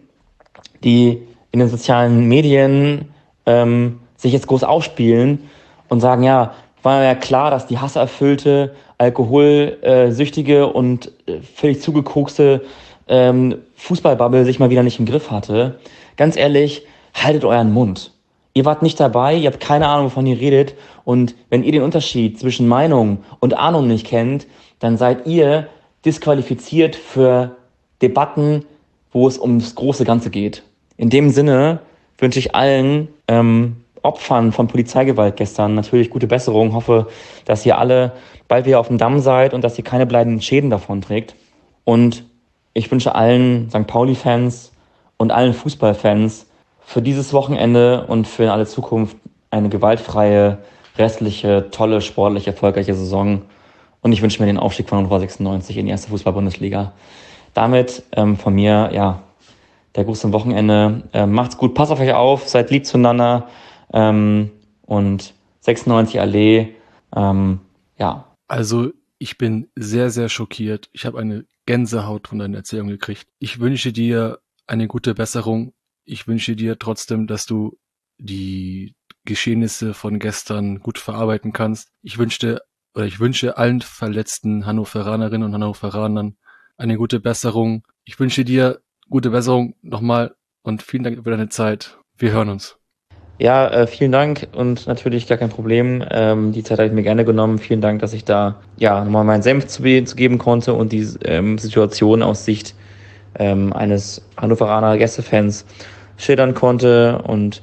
die 0.83 1.23
in 1.55 1.61
den 1.61 1.69
sozialen 1.69 2.27
Medien 2.27 3.13
ähm, 3.47 4.01
sich 4.17 4.33
jetzt 4.33 4.49
groß 4.49 4.65
aufspielen 4.65 5.49
und 5.89 6.01
sagen, 6.01 6.25
ja, 6.25 6.53
war 6.83 7.05
ja 7.05 7.15
klar, 7.15 7.53
dass 7.53 7.69
die 7.69 7.79
hasserfüllte, 7.79 8.75
alkoholsüchtige 8.99 10.67
und 10.67 11.13
äh, 11.27 11.39
völlig 11.43 11.81
zugekokste 11.81 12.63
ähm, 13.07 13.59
Fußballbubble 13.77 14.45
sich 14.45 14.59
mal 14.59 14.71
wieder 14.71 14.83
nicht 14.83 14.99
im 14.99 15.07
Griff 15.07 15.31
hatte. 15.31 15.79
Ganz 16.17 16.37
ehrlich, 16.37 16.83
haltet 17.15 17.45
euren 17.45 17.73
Mund. 17.73 18.11
Ihr 18.55 18.65
wart 18.65 18.83
nicht 18.83 18.99
dabei, 18.99 19.37
ihr 19.37 19.49
habt 19.49 19.61
keine 19.61 19.87
Ahnung, 19.87 20.07
wovon 20.07 20.27
ihr 20.27 20.41
redet. 20.41 20.75
Und 21.05 21.37
wenn 21.51 21.63
ihr 21.63 21.71
den 21.71 21.83
Unterschied 21.83 22.41
zwischen 22.41 22.67
Meinung 22.67 23.19
und 23.39 23.57
Ahnung 23.57 23.87
nicht 23.87 24.09
kennt, 24.09 24.49
dann 24.81 24.97
seid 24.97 25.25
ihr 25.29 25.69
disqualifiziert 26.05 26.97
für 26.97 27.55
Debatten, 28.03 28.65
wo 29.13 29.29
es 29.29 29.39
ums 29.39 29.77
große 29.77 30.05
Ganze 30.05 30.31
geht. 30.31 30.65
In 30.97 31.11
dem 31.11 31.31
Sinne 31.31 31.81
wünsche 32.19 32.39
ich 32.39 32.55
allen 32.55 33.09
ähm, 33.29 33.85
Opfern 34.03 34.53
von 34.53 34.69
Polizeigewalt 34.69 35.37
gestern 35.37 35.75
natürlich 35.75 36.11
gute 36.11 36.27
Besserung. 36.27 36.75
Hoffe, 36.75 37.09
dass 37.47 37.65
ihr 37.67 37.79
alle 37.79 38.13
bald 38.49 38.67
wieder 38.67 38.79
auf 38.79 38.89
dem 38.89 38.99
Damm 38.99 39.21
seid 39.21 39.55
und 39.55 39.65
dass 39.65 39.79
ihr 39.79 39.85
keine 39.85 40.07
bleibenden 40.07 40.43
Schäden 40.43 40.71
davon 40.71 41.01
trägt. 41.01 41.35
Und 41.85 42.25
ich 42.75 42.91
wünsche 42.91 43.15
allen 43.15 43.71
St. 43.71 43.87
Pauli-Fans 43.87 44.73
und 45.17 45.33
allen 45.33 45.55
Fußballfans 45.55 46.47
für 46.81 47.03
dieses 47.03 47.33
Wochenende 47.33 48.05
und 48.07 48.27
für 48.27 48.53
alle 48.53 48.67
Zukunft 48.67 49.17
eine 49.51 49.69
gewaltfreie, 49.69 50.59
restliche, 50.99 51.71
tolle, 51.71 52.01
sportlich 52.01 52.47
erfolgreiche 52.47 52.95
Saison. 52.95 53.43
Und 54.03 54.13
ich 54.13 54.23
wünsche 54.23 54.41
mir 54.43 54.47
den 54.47 54.59
Aufstieg 54.59 54.89
von 54.89 54.99
Hannover 54.99 55.21
96 55.21 55.79
in 55.79 55.87
die 55.87 55.93
erste 55.93 56.11
Fußball-Bundesliga. 56.11 56.93
Damit 57.55 58.03
ähm, 58.13 58.37
von 58.37 58.55
mir, 58.55 58.91
ja, 58.93 59.23
der 59.95 60.05
Gruß 60.05 60.21
zum 60.21 60.33
Wochenende. 60.33 61.09
Ähm, 61.13 61.33
macht's 61.33 61.57
gut, 61.57 61.75
passt 61.75 61.93
auf 61.93 62.01
euch 62.01 62.13
auf, 62.13 62.49
seid 62.49 62.71
lieb 62.71 62.87
zueinander. 62.87 63.49
Ähm, 63.93 64.51
und 64.83 65.35
96 65.61 66.21
Allee, 66.21 66.75
ähm, 67.15 67.61
ja. 67.99 68.37
Also, 68.49 68.93
ich 69.19 69.39
bin 69.39 69.69
sehr, 69.77 70.11
sehr 70.11 70.29
schockiert. 70.29 70.91
Ich 70.93 71.07
habe 71.07 71.19
eine 71.19 71.47
Gänsehaut 71.67 72.29
von 72.29 72.39
deiner 72.39 72.59
Erzählung 72.59 72.89
gekriegt. 72.89 73.27
Ich 73.39 73.61
wünsche 73.61 73.93
dir 73.93 74.41
eine 74.67 74.87
gute 74.87 75.15
Besserung. 75.15 75.73
Ich 76.05 76.27
wünsche 76.27 76.57
dir 76.57 76.79
trotzdem, 76.79 77.27
dass 77.27 77.47
du 77.47 77.79
die 78.19 78.95
Geschehnisse 79.25 79.95
von 79.95 80.19
gestern 80.19 80.81
gut 80.81 80.99
verarbeiten 80.99 81.53
kannst. 81.53 81.91
Ich 82.03 82.19
wünschte 82.19 82.63
oder 82.95 83.07
ich 83.07 83.19
wünsche 83.19 83.57
allen 83.57 83.81
verletzten 83.81 84.67
Hannoveranerinnen 84.67 85.43
und 85.43 85.55
Hannoveranern 85.55 86.37
eine 86.77 86.97
gute 86.97 87.21
Besserung. 87.21 87.87
Ich 88.05 88.21
wünsche 88.21 88.45
dir 88.45 88.81
gute 89.15 89.31
Besserung 89.31 89.77
nochmal 89.81 90.35
und 90.65 90.83
vielen 90.83 91.05
Dank 91.05 91.23
für 91.23 91.31
deine 91.31 91.49
Zeit. 91.49 91.99
Wir 92.19 92.33
hören 92.33 92.49
uns. 92.49 92.79
Ja, 93.39 93.69
äh, 93.69 93.87
vielen 93.87 94.11
Dank 94.11 94.49
und 94.57 94.89
natürlich 94.89 95.29
gar 95.29 95.39
kein 95.39 95.51
Problem. 95.51 96.05
Ähm, 96.11 96.51
die 96.51 96.65
Zeit 96.65 96.79
habe 96.79 96.89
ich 96.89 96.93
mir 96.93 97.05
gerne 97.05 97.25
genommen. 97.25 97.59
Vielen 97.59 97.81
Dank, 97.81 98.01
dass 98.01 98.13
ich 98.13 98.25
da 98.25 98.61
ja 98.77 99.05
nochmal 99.05 99.23
meinen 99.23 99.45
Senf 99.45 99.69
zu, 99.69 99.85
zu, 100.05 100.17
geben 100.17 100.39
konnte 100.39 100.75
und 100.75 100.91
die 100.91 101.07
ähm, 101.27 101.59
Situation 101.59 102.25
aus 102.25 102.45
Sicht 102.45 102.75
ähm, 103.39 103.73
eines 103.73 104.21
Hannoveraner 104.37 104.99
Gästefans 104.99 105.65
schildern 106.17 106.55
konnte. 106.55 107.23
Und 107.23 107.63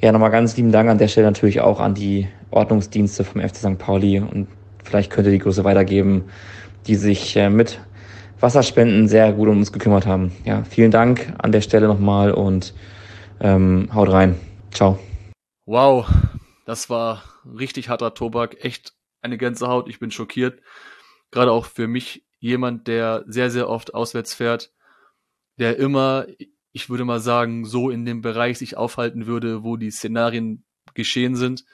ja, 0.00 0.12
nochmal 0.12 0.30
ganz 0.30 0.56
lieben 0.56 0.70
Dank 0.70 0.88
an 0.88 0.98
der 0.98 1.08
Stelle 1.08 1.26
natürlich 1.26 1.60
auch 1.60 1.80
an 1.80 1.94
die 1.94 2.28
Ordnungsdienste 2.52 3.24
vom 3.24 3.40
FC 3.40 3.56
St. 3.56 3.78
Pauli 3.78 4.20
und 4.20 4.46
vielleicht 4.84 5.10
könnt 5.10 5.26
ihr 5.26 5.32
die 5.32 5.40
Grüße 5.40 5.64
weitergeben, 5.64 6.26
die 6.86 6.94
sich 6.94 7.36
äh, 7.36 7.50
mit 7.50 7.80
Wasserspenden 8.40 9.08
sehr 9.08 9.32
gut 9.32 9.48
um 9.48 9.58
uns 9.58 9.72
gekümmert 9.72 10.06
haben. 10.06 10.32
Ja, 10.44 10.64
vielen 10.64 10.90
Dank 10.90 11.32
an 11.38 11.52
der 11.52 11.60
Stelle 11.60 11.86
nochmal 11.86 12.32
und 12.32 12.74
ähm, 13.40 13.88
haut 13.94 14.10
rein. 14.10 14.38
Ciao. 14.70 14.98
Wow, 15.66 16.06
das 16.66 16.90
war 16.90 17.22
richtig 17.44 17.88
harter 17.88 18.14
Tobak. 18.14 18.64
Echt 18.64 18.92
eine 19.22 19.38
Gänsehaut. 19.38 19.88
Ich 19.88 19.98
bin 19.98 20.10
schockiert. 20.10 20.60
Gerade 21.30 21.52
auch 21.52 21.66
für 21.66 21.88
mich 21.88 22.24
jemand, 22.38 22.88
der 22.88 23.24
sehr, 23.26 23.50
sehr 23.50 23.68
oft 23.68 23.94
auswärts 23.94 24.34
fährt, 24.34 24.70
der 25.58 25.78
immer, 25.78 26.26
ich 26.72 26.90
würde 26.90 27.04
mal 27.04 27.20
sagen, 27.20 27.64
so 27.64 27.90
in 27.90 28.04
dem 28.04 28.20
Bereich 28.20 28.58
sich 28.58 28.76
aufhalten 28.76 29.26
würde, 29.26 29.64
wo 29.64 29.76
die 29.76 29.90
Szenarien 29.90 30.64
geschehen 30.92 31.36
sind, 31.36 31.64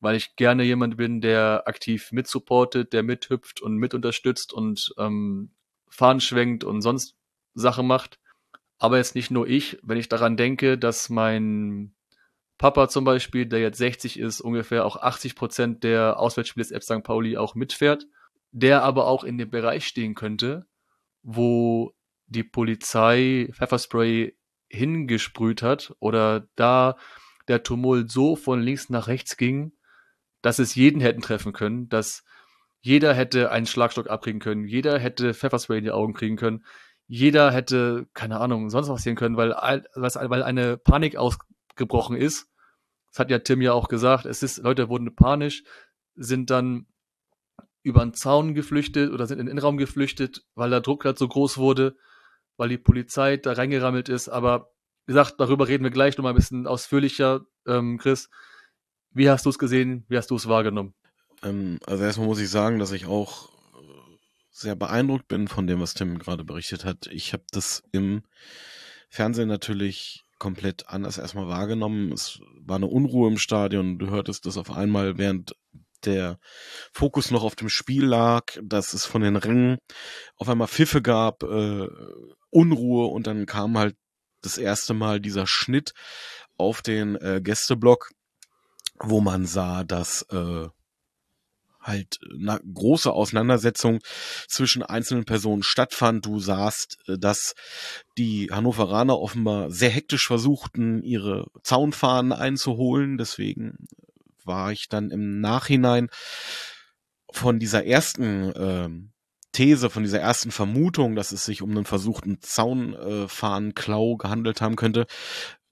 weil 0.00 0.16
ich 0.16 0.36
gerne 0.36 0.62
jemand 0.62 0.96
bin, 0.96 1.20
der 1.20 1.64
aktiv 1.66 2.12
mitsupportet, 2.12 2.92
der 2.92 3.02
mithüpft 3.02 3.60
und 3.60 3.76
mitunterstützt 3.76 4.52
und 4.52 4.94
ähm, 4.98 5.50
Fahnen 5.92 6.20
schwenkt 6.20 6.64
und 6.64 6.80
sonst 6.80 7.16
Sache 7.54 7.82
macht. 7.82 8.18
Aber 8.78 8.96
jetzt 8.96 9.14
nicht 9.14 9.30
nur 9.30 9.46
ich, 9.46 9.78
wenn 9.82 9.98
ich 9.98 10.08
daran 10.08 10.36
denke, 10.36 10.78
dass 10.78 11.10
mein 11.10 11.94
Papa 12.58 12.88
zum 12.88 13.04
Beispiel, 13.04 13.46
der 13.46 13.60
jetzt 13.60 13.78
60 13.78 14.18
ist, 14.18 14.40
ungefähr 14.40 14.86
auch 14.86 14.96
80 14.96 15.36
Prozent 15.36 15.84
der 15.84 16.18
Auswärtsspiele 16.18 16.64
des 16.64 16.72
F. 16.72 16.82
St. 16.82 17.02
Pauli 17.04 17.36
auch 17.36 17.54
mitfährt, 17.54 18.06
der 18.50 18.82
aber 18.82 19.06
auch 19.06 19.22
in 19.22 19.36
dem 19.36 19.50
Bereich 19.50 19.86
stehen 19.86 20.14
könnte, 20.14 20.66
wo 21.22 21.92
die 22.26 22.44
Polizei 22.44 23.50
Pfefferspray 23.52 24.36
hingesprüht 24.68 25.62
hat 25.62 25.94
oder 25.98 26.48
da 26.56 26.96
der 27.48 27.62
Tumult 27.62 28.10
so 28.10 28.36
von 28.36 28.62
links 28.62 28.88
nach 28.88 29.08
rechts 29.08 29.36
ging, 29.36 29.72
dass 30.40 30.58
es 30.58 30.74
jeden 30.74 31.00
hätten 31.00 31.20
treffen 31.20 31.52
können, 31.52 31.88
dass 31.88 32.24
jeder 32.82 33.14
hätte 33.14 33.50
einen 33.52 33.66
Schlagstock 33.66 34.10
abkriegen 34.10 34.40
können. 34.40 34.64
Jeder 34.66 34.98
hätte 34.98 35.34
Pfefferspray 35.34 35.78
in 35.78 35.84
die 35.84 35.92
Augen 35.92 36.14
kriegen 36.14 36.36
können. 36.36 36.64
Jeder 37.06 37.52
hätte, 37.52 38.08
keine 38.12 38.40
Ahnung, 38.40 38.70
sonst 38.70 38.88
was 38.88 39.02
sehen 39.04 39.14
können, 39.14 39.36
weil, 39.36 39.50
weil 39.52 40.42
eine 40.42 40.76
Panik 40.78 41.16
ausgebrochen 41.16 42.16
ist. 42.16 42.48
Das 43.10 43.20
hat 43.20 43.30
ja 43.30 43.38
Tim 43.38 43.62
ja 43.62 43.72
auch 43.72 43.88
gesagt. 43.88 44.26
Es 44.26 44.42
ist, 44.42 44.58
Leute 44.58 44.88
wurden 44.88 45.14
panisch, 45.14 45.62
sind 46.16 46.50
dann 46.50 46.86
über 47.84 48.02
einen 48.02 48.14
Zaun 48.14 48.54
geflüchtet 48.54 49.12
oder 49.12 49.26
sind 49.26 49.38
in 49.38 49.46
den 49.46 49.52
Innenraum 49.52 49.76
geflüchtet, 49.76 50.44
weil 50.54 50.70
der 50.70 50.80
Druck 50.80 51.02
gerade 51.02 51.18
so 51.18 51.28
groß 51.28 51.58
wurde, 51.58 51.96
weil 52.56 52.68
die 52.68 52.78
Polizei 52.78 53.36
da 53.36 53.52
reingerammelt 53.52 54.08
ist. 54.08 54.28
Aber 54.28 54.72
gesagt, 55.06 55.34
darüber 55.38 55.68
reden 55.68 55.84
wir 55.84 55.90
gleich 55.90 56.16
noch 56.16 56.24
mal 56.24 56.30
ein 56.30 56.36
bisschen 56.36 56.66
ausführlicher. 56.66 57.42
Ähm, 57.66 57.98
Chris, 57.98 58.28
wie 59.10 59.30
hast 59.30 59.46
du 59.46 59.50
es 59.50 59.58
gesehen? 59.58 60.04
Wie 60.08 60.16
hast 60.16 60.30
du 60.30 60.36
es 60.36 60.48
wahrgenommen? 60.48 60.94
Ähm, 61.42 61.78
also 61.86 62.04
erstmal 62.04 62.28
muss 62.28 62.40
ich 62.40 62.50
sagen, 62.50 62.78
dass 62.78 62.92
ich 62.92 63.06
auch 63.06 63.48
äh, 63.74 64.16
sehr 64.50 64.76
beeindruckt 64.76 65.28
bin 65.28 65.48
von 65.48 65.66
dem, 65.66 65.80
was 65.80 65.94
Tim 65.94 66.18
gerade 66.18 66.44
berichtet 66.44 66.84
hat. 66.84 67.06
Ich 67.08 67.32
habe 67.32 67.44
das 67.50 67.82
im 67.92 68.22
Fernsehen 69.08 69.48
natürlich 69.48 70.24
komplett 70.38 70.88
anders 70.88 71.18
erstmal 71.18 71.48
wahrgenommen. 71.48 72.12
Es 72.12 72.40
war 72.60 72.76
eine 72.76 72.86
Unruhe 72.86 73.28
im 73.28 73.38
Stadion. 73.38 73.98
Du 73.98 74.10
hörtest 74.10 74.46
das 74.46 74.56
auf 74.56 74.70
einmal, 74.70 75.18
während 75.18 75.54
der 76.04 76.38
Fokus 76.92 77.30
noch 77.30 77.44
auf 77.44 77.54
dem 77.54 77.68
Spiel 77.68 78.04
lag, 78.04 78.58
dass 78.60 78.92
es 78.92 79.06
von 79.06 79.22
den 79.22 79.36
Rängen 79.36 79.78
auf 80.36 80.48
einmal 80.48 80.66
Pfiffe 80.66 81.00
gab, 81.00 81.42
äh, 81.44 81.86
Unruhe 82.50 83.06
und 83.06 83.26
dann 83.26 83.46
kam 83.46 83.78
halt 83.78 83.96
das 84.42 84.58
erste 84.58 84.94
Mal 84.94 85.20
dieser 85.20 85.46
Schnitt 85.46 85.92
auf 86.56 86.82
den 86.82 87.16
äh, 87.16 87.40
Gästeblock, 87.42 88.10
wo 88.98 89.20
man 89.20 89.46
sah, 89.46 89.84
dass 89.84 90.22
äh, 90.30 90.68
halt 91.82 92.18
eine 92.32 92.60
große 92.72 93.12
Auseinandersetzung 93.12 94.00
zwischen 94.48 94.82
einzelnen 94.82 95.24
Personen 95.24 95.62
stattfand. 95.62 96.26
Du 96.26 96.38
sahst, 96.38 96.98
äh, 97.08 97.18
dass 97.18 97.54
die 98.18 98.48
Hannoveraner 98.50 99.18
offenbar 99.18 99.70
sehr 99.70 99.90
hektisch 99.90 100.26
versuchten, 100.26 101.02
ihre 101.02 101.46
Zaunfahnen 101.62 102.32
einzuholen. 102.32 103.18
Deswegen 103.18 103.86
war 104.44 104.72
ich 104.72 104.88
dann 104.88 105.10
im 105.10 105.40
Nachhinein 105.40 106.08
von 107.30 107.58
dieser 107.58 107.86
ersten 107.86 108.52
ähm, 108.56 109.11
These, 109.52 109.90
von 109.90 110.02
dieser 110.02 110.20
ersten 110.20 110.50
Vermutung, 110.50 111.14
dass 111.14 111.32
es 111.32 111.44
sich 111.44 111.62
um 111.62 111.70
einen 111.70 111.84
versuchten 111.84 112.40
Zaunfahnenklau 112.40 114.16
gehandelt 114.16 114.60
haben 114.60 114.76
könnte, 114.76 115.06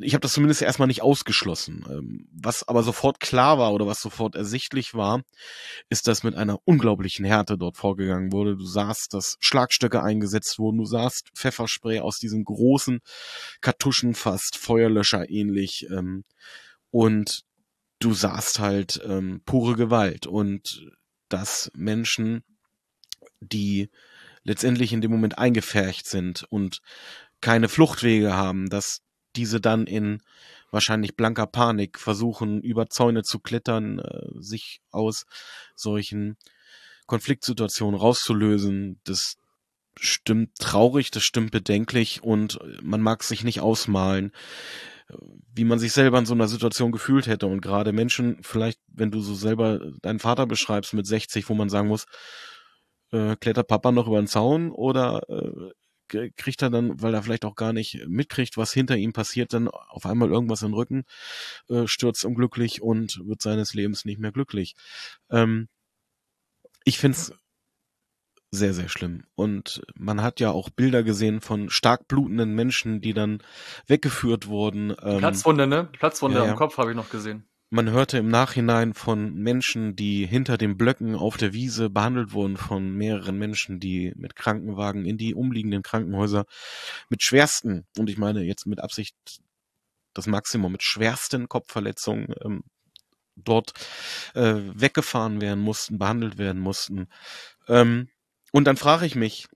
ich 0.02 0.14
habe 0.14 0.22
das 0.22 0.32
zumindest 0.32 0.62
erstmal 0.62 0.88
nicht 0.88 1.02
ausgeschlossen. 1.02 1.84
Ähm, 1.88 2.28
was 2.32 2.66
aber 2.66 2.82
sofort 2.82 3.20
klar 3.20 3.58
war 3.58 3.72
oder 3.72 3.86
was 3.86 4.00
sofort 4.00 4.34
ersichtlich 4.34 4.94
war, 4.94 5.22
ist, 5.88 6.08
dass 6.08 6.22
mit 6.22 6.34
einer 6.34 6.58
unglaublichen 6.64 7.24
Härte 7.24 7.58
dort 7.58 7.76
vorgegangen 7.76 8.32
wurde. 8.32 8.56
Du 8.56 8.64
sahst, 8.64 9.14
dass 9.14 9.36
Schlagstöcke 9.40 10.02
eingesetzt 10.02 10.58
wurden, 10.58 10.78
du 10.78 10.86
sahst 10.86 11.30
Pfefferspray 11.34 12.00
aus 12.00 12.18
diesen 12.18 12.44
großen 12.44 13.00
Kartuschen, 13.60 14.14
fast 14.14 14.56
Feuerlöscher 14.56 15.28
ähnlich. 15.28 15.86
Ähm, 15.90 16.24
und 16.90 17.42
du 17.98 18.14
sahst 18.14 18.58
halt 18.58 19.00
ähm, 19.04 19.42
pure 19.44 19.76
Gewalt 19.76 20.26
und 20.26 20.90
dass 21.28 21.70
Menschen 21.74 22.42
die 23.40 23.90
letztendlich 24.44 24.92
in 24.92 25.00
dem 25.00 25.10
Moment 25.10 25.38
eingefärcht 25.38 26.06
sind 26.06 26.44
und 26.50 26.80
keine 27.40 27.68
Fluchtwege 27.68 28.34
haben, 28.34 28.68
dass 28.68 29.00
diese 29.36 29.60
dann 29.60 29.86
in 29.86 30.20
wahrscheinlich 30.70 31.16
blanker 31.16 31.46
Panik 31.46 31.98
versuchen, 31.98 32.60
über 32.62 32.88
Zäune 32.88 33.22
zu 33.22 33.38
klettern, 33.38 33.98
äh, 33.98 34.26
sich 34.38 34.80
aus 34.90 35.26
solchen 35.74 36.36
Konfliktsituationen 37.06 37.98
rauszulösen. 37.98 39.00
Das 39.04 39.36
stimmt 39.98 40.56
traurig, 40.58 41.10
das 41.10 41.24
stimmt 41.24 41.50
bedenklich 41.50 42.22
und 42.22 42.58
man 42.82 43.00
mag 43.00 43.22
sich 43.22 43.44
nicht 43.44 43.60
ausmalen, 43.60 44.32
wie 45.54 45.64
man 45.64 45.78
sich 45.78 45.92
selber 45.92 46.18
in 46.18 46.26
so 46.26 46.34
einer 46.34 46.48
Situation 46.48 46.92
gefühlt 46.92 47.26
hätte. 47.26 47.46
Und 47.46 47.60
gerade 47.60 47.92
Menschen, 47.92 48.38
vielleicht, 48.42 48.78
wenn 48.86 49.10
du 49.10 49.20
so 49.20 49.34
selber 49.34 49.80
deinen 50.02 50.20
Vater 50.20 50.46
beschreibst 50.46 50.94
mit 50.94 51.06
60, 51.06 51.48
wo 51.48 51.54
man 51.54 51.68
sagen 51.68 51.88
muss, 51.88 52.06
äh, 53.12 53.36
klettert 53.36 53.68
Papa 53.68 53.92
noch 53.92 54.06
über 54.06 54.20
den 54.20 54.26
Zaun 54.26 54.70
oder 54.70 55.22
äh, 55.28 56.30
kriegt 56.36 56.62
er 56.62 56.70
dann, 56.70 57.00
weil 57.00 57.14
er 57.14 57.22
vielleicht 57.22 57.44
auch 57.44 57.54
gar 57.54 57.72
nicht 57.72 58.04
mitkriegt, 58.08 58.56
was 58.56 58.72
hinter 58.72 58.96
ihm 58.96 59.12
passiert, 59.12 59.52
dann 59.52 59.68
auf 59.68 60.06
einmal 60.06 60.30
irgendwas 60.30 60.62
in 60.62 60.68
den 60.68 60.74
Rücken, 60.74 61.04
äh, 61.68 61.86
stürzt 61.86 62.24
unglücklich 62.24 62.82
und 62.82 63.20
wird 63.24 63.42
seines 63.42 63.74
Lebens 63.74 64.04
nicht 64.04 64.18
mehr 64.18 64.32
glücklich. 64.32 64.74
Ähm, 65.30 65.68
ich 66.84 66.98
find's 66.98 67.32
sehr, 68.52 68.74
sehr 68.74 68.88
schlimm. 68.88 69.24
Und 69.36 69.82
man 69.94 70.22
hat 70.22 70.40
ja 70.40 70.50
auch 70.50 70.70
Bilder 70.70 71.02
gesehen 71.02 71.40
von 71.40 71.70
stark 71.70 72.08
blutenden 72.08 72.54
Menschen, 72.54 73.00
die 73.00 73.14
dann 73.14 73.42
weggeführt 73.86 74.48
wurden. 74.48 74.90
Ähm, 75.02 75.18
Platzwunde, 75.18 75.66
ne? 75.66 75.84
Platzwunde 75.84 76.38
ja, 76.38 76.44
am 76.50 76.56
Kopf 76.56 76.76
habe 76.78 76.90
ich 76.90 76.96
noch 76.96 77.10
gesehen. 77.10 77.48
Man 77.72 77.88
hörte 77.88 78.18
im 78.18 78.28
Nachhinein 78.28 78.94
von 78.94 79.32
Menschen, 79.34 79.94
die 79.94 80.26
hinter 80.26 80.58
den 80.58 80.76
Blöcken 80.76 81.14
auf 81.14 81.36
der 81.36 81.52
Wiese 81.52 81.88
behandelt 81.88 82.32
wurden, 82.32 82.56
von 82.56 82.92
mehreren 82.92 83.38
Menschen, 83.38 83.78
die 83.78 84.12
mit 84.16 84.34
Krankenwagen 84.34 85.04
in 85.04 85.18
die 85.18 85.34
umliegenden 85.36 85.84
Krankenhäuser 85.84 86.46
mit 87.10 87.22
schwersten, 87.22 87.86
und 87.96 88.10
ich 88.10 88.18
meine 88.18 88.42
jetzt 88.42 88.66
mit 88.66 88.80
Absicht 88.80 89.14
das 90.14 90.26
Maximum, 90.26 90.72
mit 90.72 90.82
schwersten 90.82 91.48
Kopfverletzungen 91.48 92.34
ähm, 92.44 92.64
dort 93.36 93.72
äh, 94.34 94.54
weggefahren 94.74 95.40
werden 95.40 95.60
mussten, 95.60 95.96
behandelt 95.96 96.38
werden 96.38 96.60
mussten. 96.60 97.06
Ähm, 97.68 98.08
und 98.50 98.64
dann 98.64 98.78
frage 98.78 99.06
ich 99.06 99.14
mich, 99.14 99.46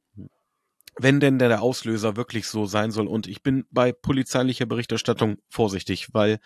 wenn 0.98 1.20
denn 1.20 1.38
der 1.38 1.62
Auslöser 1.62 2.16
wirklich 2.16 2.46
so 2.46 2.66
sein 2.66 2.90
soll. 2.90 3.06
Und 3.06 3.26
ich 3.26 3.42
bin 3.42 3.64
bei 3.70 3.92
polizeilicher 3.92 4.66
Berichterstattung 4.66 5.38
vorsichtig, 5.48 6.08
weil 6.12 6.38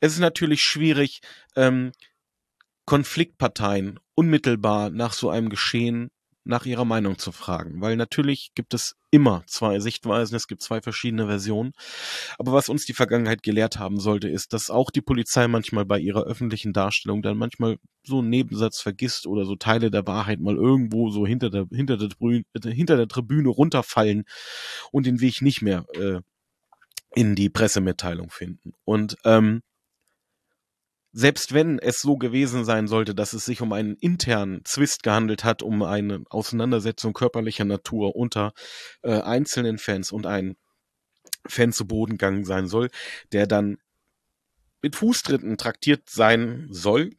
es 0.00 0.12
ist 0.12 0.20
natürlich 0.20 0.60
schwierig, 0.60 1.20
ähm, 1.56 1.92
Konfliktparteien 2.84 3.98
unmittelbar 4.14 4.90
nach 4.90 5.12
so 5.12 5.28
einem 5.28 5.48
Geschehen 5.48 6.10
nach 6.46 6.64
ihrer 6.64 6.84
Meinung 6.84 7.18
zu 7.18 7.32
fragen, 7.32 7.80
weil 7.80 7.96
natürlich 7.96 8.52
gibt 8.54 8.72
es 8.74 8.96
immer 9.10 9.42
zwei 9.46 9.80
Sichtweisen, 9.80 10.36
es 10.36 10.46
gibt 10.46 10.62
zwei 10.62 10.80
verschiedene 10.80 11.26
Versionen. 11.26 11.72
Aber 12.38 12.52
was 12.52 12.68
uns 12.68 12.86
die 12.86 12.92
Vergangenheit 12.92 13.42
gelehrt 13.42 13.78
haben 13.78 13.98
sollte, 13.98 14.28
ist, 14.28 14.52
dass 14.52 14.70
auch 14.70 14.90
die 14.90 15.00
Polizei 15.00 15.48
manchmal 15.48 15.84
bei 15.84 15.98
ihrer 15.98 16.24
öffentlichen 16.24 16.72
Darstellung 16.72 17.22
dann 17.22 17.36
manchmal 17.36 17.78
so 18.04 18.20
einen 18.20 18.30
Nebensatz 18.30 18.80
vergisst 18.80 19.26
oder 19.26 19.44
so 19.44 19.56
Teile 19.56 19.90
der 19.90 20.06
Wahrheit 20.06 20.40
mal 20.40 20.56
irgendwo 20.56 21.10
so 21.10 21.26
hinter 21.26 21.50
der, 21.50 21.66
hinter 21.72 21.96
der, 21.96 22.10
Tribüne, 22.10 22.44
hinter 22.62 22.96
der 22.96 23.08
Tribüne 23.08 23.48
runterfallen 23.48 24.24
und 24.92 25.06
den 25.06 25.20
Weg 25.20 25.42
nicht 25.42 25.62
mehr 25.62 25.84
äh, 25.94 26.20
in 27.14 27.34
die 27.34 27.48
Pressemitteilung 27.48 28.30
finden. 28.30 28.74
Und 28.84 29.16
ähm, 29.24 29.62
selbst 31.18 31.54
wenn 31.54 31.78
es 31.78 32.02
so 32.02 32.18
gewesen 32.18 32.66
sein 32.66 32.88
sollte, 32.88 33.14
dass 33.14 33.32
es 33.32 33.46
sich 33.46 33.62
um 33.62 33.72
einen 33.72 33.96
internen 33.96 34.62
Zwist 34.66 35.02
gehandelt 35.02 35.44
hat, 35.44 35.62
um 35.62 35.82
eine 35.82 36.22
Auseinandersetzung 36.28 37.14
körperlicher 37.14 37.64
Natur 37.64 38.14
unter 38.14 38.52
äh, 39.00 39.22
einzelnen 39.22 39.78
Fans 39.78 40.12
und 40.12 40.26
ein 40.26 40.56
Fan 41.46 41.72
zu 41.72 41.86
Boden 41.86 42.12
gegangen 42.12 42.44
sein 42.44 42.66
soll, 42.66 42.90
der 43.32 43.46
dann 43.46 43.78
mit 44.82 44.94
Fußtritten 44.94 45.56
traktiert 45.56 46.10
sein 46.10 46.68
soll 46.70 47.12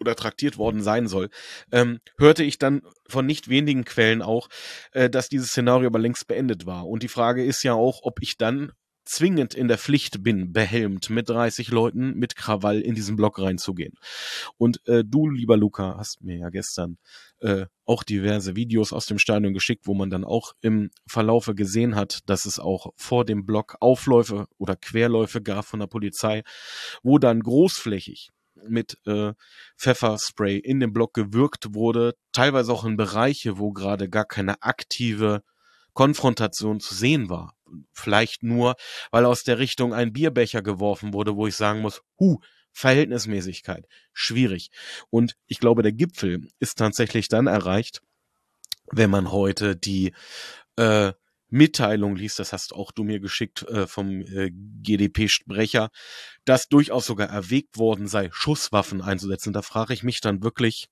oder 0.00 0.16
traktiert 0.16 0.56
worden 0.56 0.80
sein 0.80 1.06
soll, 1.06 1.28
ähm, 1.70 2.00
hörte 2.16 2.44
ich 2.44 2.58
dann 2.58 2.80
von 3.08 3.26
nicht 3.26 3.50
wenigen 3.50 3.84
Quellen 3.84 4.22
auch, 4.22 4.48
äh, 4.92 5.10
dass 5.10 5.28
dieses 5.28 5.50
Szenario 5.50 5.88
aber 5.88 5.98
längst 5.98 6.28
beendet 6.28 6.64
war. 6.64 6.88
Und 6.88 7.02
die 7.02 7.08
Frage 7.08 7.44
ist 7.44 7.62
ja 7.62 7.74
auch, 7.74 8.00
ob 8.04 8.22
ich 8.22 8.38
dann 8.38 8.72
zwingend 9.08 9.54
in 9.54 9.68
der 9.68 9.78
Pflicht 9.78 10.22
bin, 10.22 10.52
behelmt 10.52 11.10
mit 11.10 11.28
30 11.28 11.70
Leuten 11.70 12.14
mit 12.14 12.36
Krawall 12.36 12.80
in 12.80 12.94
diesen 12.94 13.16
Block 13.16 13.38
reinzugehen. 13.38 13.94
Und 14.56 14.86
äh, 14.86 15.02
du, 15.04 15.28
lieber 15.28 15.56
Luca, 15.56 15.96
hast 15.98 16.22
mir 16.22 16.36
ja 16.36 16.50
gestern 16.50 16.98
äh, 17.40 17.66
auch 17.84 18.02
diverse 18.02 18.54
Videos 18.54 18.92
aus 18.92 19.06
dem 19.06 19.18
Stadion 19.18 19.54
geschickt, 19.54 19.86
wo 19.86 19.94
man 19.94 20.10
dann 20.10 20.24
auch 20.24 20.52
im 20.60 20.90
Verlaufe 21.06 21.54
gesehen 21.54 21.94
hat, 21.96 22.20
dass 22.26 22.44
es 22.44 22.58
auch 22.58 22.92
vor 22.96 23.24
dem 23.24 23.46
Block 23.46 23.76
Aufläufe 23.80 24.46
oder 24.58 24.76
Querläufe 24.76 25.40
gab 25.42 25.64
von 25.64 25.80
der 25.80 25.86
Polizei, 25.86 26.42
wo 27.02 27.18
dann 27.18 27.40
großflächig 27.40 28.30
mit 28.68 28.98
äh, 29.06 29.32
Pfefferspray 29.78 30.58
in 30.58 30.80
dem 30.80 30.92
Block 30.92 31.14
gewirkt 31.14 31.74
wurde, 31.74 32.14
teilweise 32.32 32.72
auch 32.72 32.84
in 32.84 32.96
Bereiche, 32.96 33.58
wo 33.58 33.72
gerade 33.72 34.08
gar 34.08 34.24
keine 34.24 34.62
aktive 34.62 35.42
Konfrontation 35.94 36.80
zu 36.80 36.94
sehen 36.94 37.28
war. 37.28 37.54
Vielleicht 37.92 38.42
nur, 38.42 38.76
weil 39.10 39.24
aus 39.24 39.42
der 39.42 39.58
Richtung 39.58 39.94
ein 39.94 40.12
Bierbecher 40.12 40.62
geworfen 40.62 41.12
wurde, 41.12 41.36
wo 41.36 41.46
ich 41.46 41.56
sagen 41.56 41.80
muss, 41.80 42.02
hu, 42.18 42.38
Verhältnismäßigkeit, 42.72 43.86
schwierig. 44.12 44.70
Und 45.10 45.36
ich 45.46 45.58
glaube, 45.58 45.82
der 45.82 45.92
Gipfel 45.92 46.48
ist 46.60 46.78
tatsächlich 46.78 47.28
dann 47.28 47.46
erreicht, 47.46 48.02
wenn 48.92 49.10
man 49.10 49.32
heute 49.32 49.76
die 49.76 50.14
äh, 50.76 51.12
Mitteilung 51.50 52.14
liest, 52.14 52.38
das 52.38 52.52
hast 52.52 52.74
auch 52.74 52.92
du 52.92 53.04
mir 53.04 53.20
geschickt 53.20 53.62
äh, 53.62 53.86
vom 53.86 54.20
äh, 54.20 54.50
GDP-Sprecher, 54.52 55.90
dass 56.44 56.68
durchaus 56.68 57.06
sogar 57.06 57.28
erwägt 57.28 57.78
worden 57.78 58.06
sei, 58.06 58.28
Schusswaffen 58.32 59.00
einzusetzen. 59.00 59.52
Da 59.52 59.62
frage 59.62 59.94
ich 59.94 60.02
mich 60.02 60.20
dann 60.20 60.42
wirklich, 60.42 60.88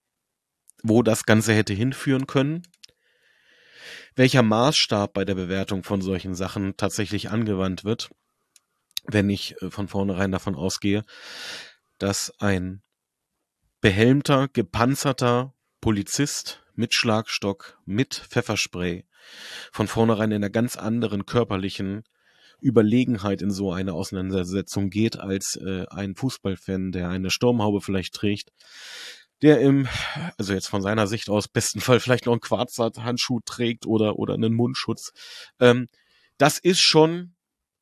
wo 0.82 1.02
das 1.02 1.24
Ganze 1.24 1.52
hätte 1.52 1.74
hinführen 1.74 2.26
können 2.26 2.62
welcher 4.16 4.42
Maßstab 4.42 5.12
bei 5.12 5.24
der 5.24 5.34
Bewertung 5.34 5.84
von 5.84 6.00
solchen 6.00 6.34
Sachen 6.34 6.76
tatsächlich 6.76 7.30
angewandt 7.30 7.84
wird, 7.84 8.10
wenn 9.04 9.30
ich 9.30 9.60
äh, 9.62 9.70
von 9.70 9.86
vornherein 9.86 10.32
davon 10.32 10.56
ausgehe, 10.56 11.04
dass 11.98 12.32
ein 12.40 12.82
behelmter, 13.80 14.48
gepanzerter 14.48 15.54
Polizist 15.80 16.62
mit 16.74 16.94
Schlagstock, 16.94 17.78
mit 17.84 18.14
Pfefferspray 18.14 19.04
von 19.70 19.86
vornherein 19.86 20.30
in 20.30 20.36
einer 20.36 20.50
ganz 20.50 20.76
anderen 20.76 21.26
körperlichen 21.26 22.04
Überlegenheit 22.60 23.42
in 23.42 23.50
so 23.50 23.72
eine 23.72 23.92
Auseinandersetzung 23.92 24.88
geht, 24.88 25.18
als 25.18 25.56
äh, 25.56 25.84
ein 25.90 26.14
Fußballfan, 26.14 26.90
der 26.90 27.08
eine 27.08 27.30
Sturmhaube 27.30 27.80
vielleicht 27.80 28.14
trägt, 28.14 28.52
der 29.42 29.60
im, 29.60 29.88
also 30.38 30.52
jetzt 30.52 30.68
von 30.68 30.82
seiner 30.82 31.06
Sicht 31.06 31.28
aus, 31.28 31.48
besten 31.48 31.80
Fall 31.80 32.00
vielleicht 32.00 32.26
noch 32.26 32.32
einen 32.32 32.40
Quarzhandschuh 32.40 33.40
trägt 33.44 33.86
oder, 33.86 34.18
oder 34.18 34.34
einen 34.34 34.54
Mundschutz. 34.54 35.12
Ähm, 35.60 35.88
das 36.38 36.58
ist 36.58 36.80
schon 36.80 37.34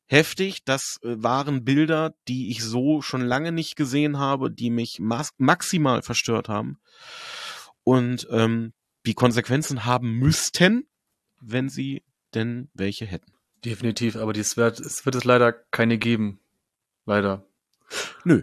heftig. 0.07 0.65
Das 0.65 0.99
äh, 1.03 1.23
waren 1.23 1.65
Bilder, 1.65 2.15
die 2.29 2.51
ich 2.51 2.63
so 2.63 3.03
schon 3.03 3.23
lange 3.23 3.53
nicht 3.53 3.77
gesehen 3.77 4.19
habe, 4.19 4.51
die 4.51 4.71
mich 4.71 5.01
maximal 5.01 6.03
verstört 6.03 6.49
haben 6.49 6.79
und 7.83 8.27
ähm, 8.31 8.73
die 9.07 9.15
Konsequenzen 9.15 9.85
haben 9.85 10.13
müssten, 10.13 10.89
wenn 11.41 11.69
sie 11.69 12.03
denn 12.35 12.71
welche 12.75 13.05
hätten. 13.07 13.33
Definitiv, 13.65 14.17
aber 14.17 14.33
dies 14.33 14.57
wird, 14.57 14.81
es 14.81 15.05
wird 15.07 15.15
es 15.15 15.25
leider 15.25 15.53
keine 15.53 15.99
geben. 15.99 16.41
Leider. 17.07 17.47
Nö. 18.25 18.43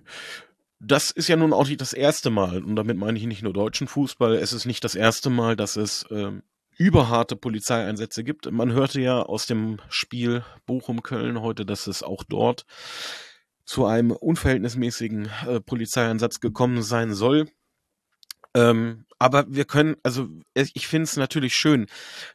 Das 0.84 1.12
ist 1.12 1.28
ja 1.28 1.36
nun 1.36 1.54
auch 1.54 1.68
nicht 1.68 1.80
das 1.80 1.94
erste 1.94 2.32
Mal, 2.32 2.64
und 2.64 2.76
damit 2.76 2.98
meine 2.98 3.18
ich 3.18 3.26
nicht 3.26 3.44
nur 3.44 3.54
deutschen 3.54 3.88
Fußball, 3.88 4.34
es 4.36 4.52
ist 4.52 4.66
nicht 4.66 4.84
das 4.84 4.96
erste 4.96 5.30
Mal, 5.30 5.56
dass 5.56 5.76
es 5.76 6.06
ähm, 6.10 6.42
überharte 6.76 7.36
Polizeieinsätze 7.36 8.24
gibt. 8.24 8.52
Man 8.52 8.72
hörte 8.72 9.00
ja 9.00 9.22
aus 9.22 9.46
dem 9.46 9.78
Spiel 9.90 10.44
Bochum-Köln 10.66 11.42
heute, 11.42 11.68
dass 11.68 11.86
es 11.86 12.02
auch 12.02 12.24
dort 12.24 12.66
zu 13.64 13.86
einem 13.86 14.12
unverhältnismäßigen 14.12 15.30
äh, 15.48 15.62
Polizeieinsatz 15.62 16.40
gekommen 16.40 16.82
sein 16.82 17.14
soll. 17.14 17.48
Ähm, 18.56 19.06
aber 19.20 19.46
wir 19.48 19.66
können, 19.66 19.98
also 20.02 20.28
ich 20.56 20.88
finde 20.88 21.04
es 21.04 21.16
natürlich 21.16 21.54
schön, 21.54 21.86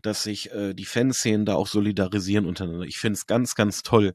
dass 0.02 0.22
sich 0.22 0.52
äh, 0.52 0.72
die 0.72 0.84
Fanszenen 0.84 1.44
da 1.44 1.56
auch 1.56 1.66
solidarisieren 1.66 2.46
untereinander. 2.46 2.86
Ich 2.86 2.98
finde 2.98 3.14
es 3.14 3.26
ganz, 3.26 3.56
ganz 3.56 3.82
toll, 3.82 4.14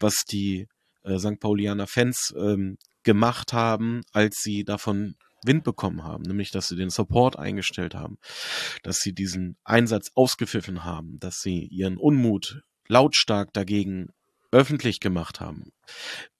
was 0.00 0.24
die 0.24 0.66
äh, 1.04 1.18
St. 1.18 1.38
Paulianer 1.38 1.86
Fans 1.86 2.34
ähm, 2.36 2.76
gemacht 3.08 3.52
haben, 3.54 4.02
als 4.12 4.36
sie 4.42 4.64
davon 4.64 5.16
Wind 5.44 5.64
bekommen 5.64 6.04
haben, 6.04 6.24
nämlich 6.24 6.50
dass 6.50 6.68
sie 6.68 6.76
den 6.76 6.90
Support 6.90 7.38
eingestellt 7.38 7.94
haben, 7.94 8.18
dass 8.82 8.98
sie 8.98 9.14
diesen 9.14 9.56
Einsatz 9.64 10.10
ausgepfiffen 10.14 10.84
haben, 10.84 11.18
dass 11.20 11.40
sie 11.40 11.64
ihren 11.66 11.96
Unmut 11.96 12.62
lautstark 12.86 13.52
dagegen 13.52 14.08
öffentlich 14.50 15.00
gemacht 15.00 15.40
haben. 15.40 15.72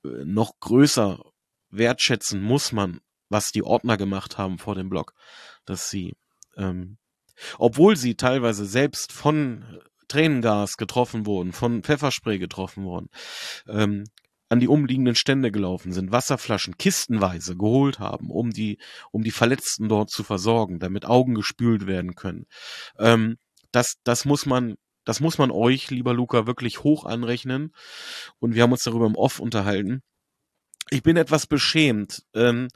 Äh, 0.04 0.24
noch 0.24 0.60
größer 0.60 1.22
wertschätzen 1.70 2.42
muss 2.42 2.72
man 2.72 3.00
was 3.28 3.52
die 3.52 3.62
Ordner 3.62 3.96
gemacht 3.96 4.38
haben 4.38 4.58
vor 4.58 4.74
dem 4.74 4.88
Blog, 4.88 5.14
dass 5.64 5.90
sie, 5.90 6.16
ähm, 6.56 6.98
obwohl 7.58 7.96
sie 7.96 8.14
teilweise 8.14 8.66
selbst 8.66 9.12
von 9.12 9.80
Tränengas 10.08 10.76
getroffen 10.76 11.26
wurden, 11.26 11.52
von 11.52 11.82
Pfefferspray 11.82 12.38
getroffen 12.38 12.84
wurden, 12.84 13.10
ähm, 13.68 14.04
an 14.48 14.60
die 14.60 14.68
umliegenden 14.68 15.14
Stände 15.14 15.50
gelaufen 15.50 15.92
sind, 15.92 16.12
Wasserflaschen 16.12 16.78
kistenweise 16.78 17.56
geholt 17.56 17.98
haben, 17.98 18.30
um 18.30 18.50
die, 18.50 18.78
um 19.10 19.22
die 19.22 19.30
Verletzten 19.30 19.88
dort 19.88 20.10
zu 20.10 20.24
versorgen, 20.24 20.78
damit 20.78 21.04
Augen 21.04 21.34
gespült 21.34 21.86
werden 21.86 22.14
können. 22.14 22.46
Ähm, 22.98 23.36
das, 23.72 23.96
das 24.04 24.24
muss 24.24 24.46
man, 24.46 24.76
das 25.04 25.20
muss 25.20 25.38
man 25.38 25.50
euch, 25.50 25.90
lieber 25.90 26.14
Luca, 26.14 26.46
wirklich 26.46 26.82
hoch 26.82 27.04
anrechnen. 27.04 27.72
Und 28.38 28.54
wir 28.54 28.62
haben 28.62 28.72
uns 28.72 28.84
darüber 28.84 29.06
im 29.06 29.16
Off 29.16 29.38
unterhalten. 29.40 30.02
Ich 30.90 31.02
bin 31.02 31.16
etwas 31.16 31.46
beschämt, 31.46 32.22
ähm, 32.34 32.68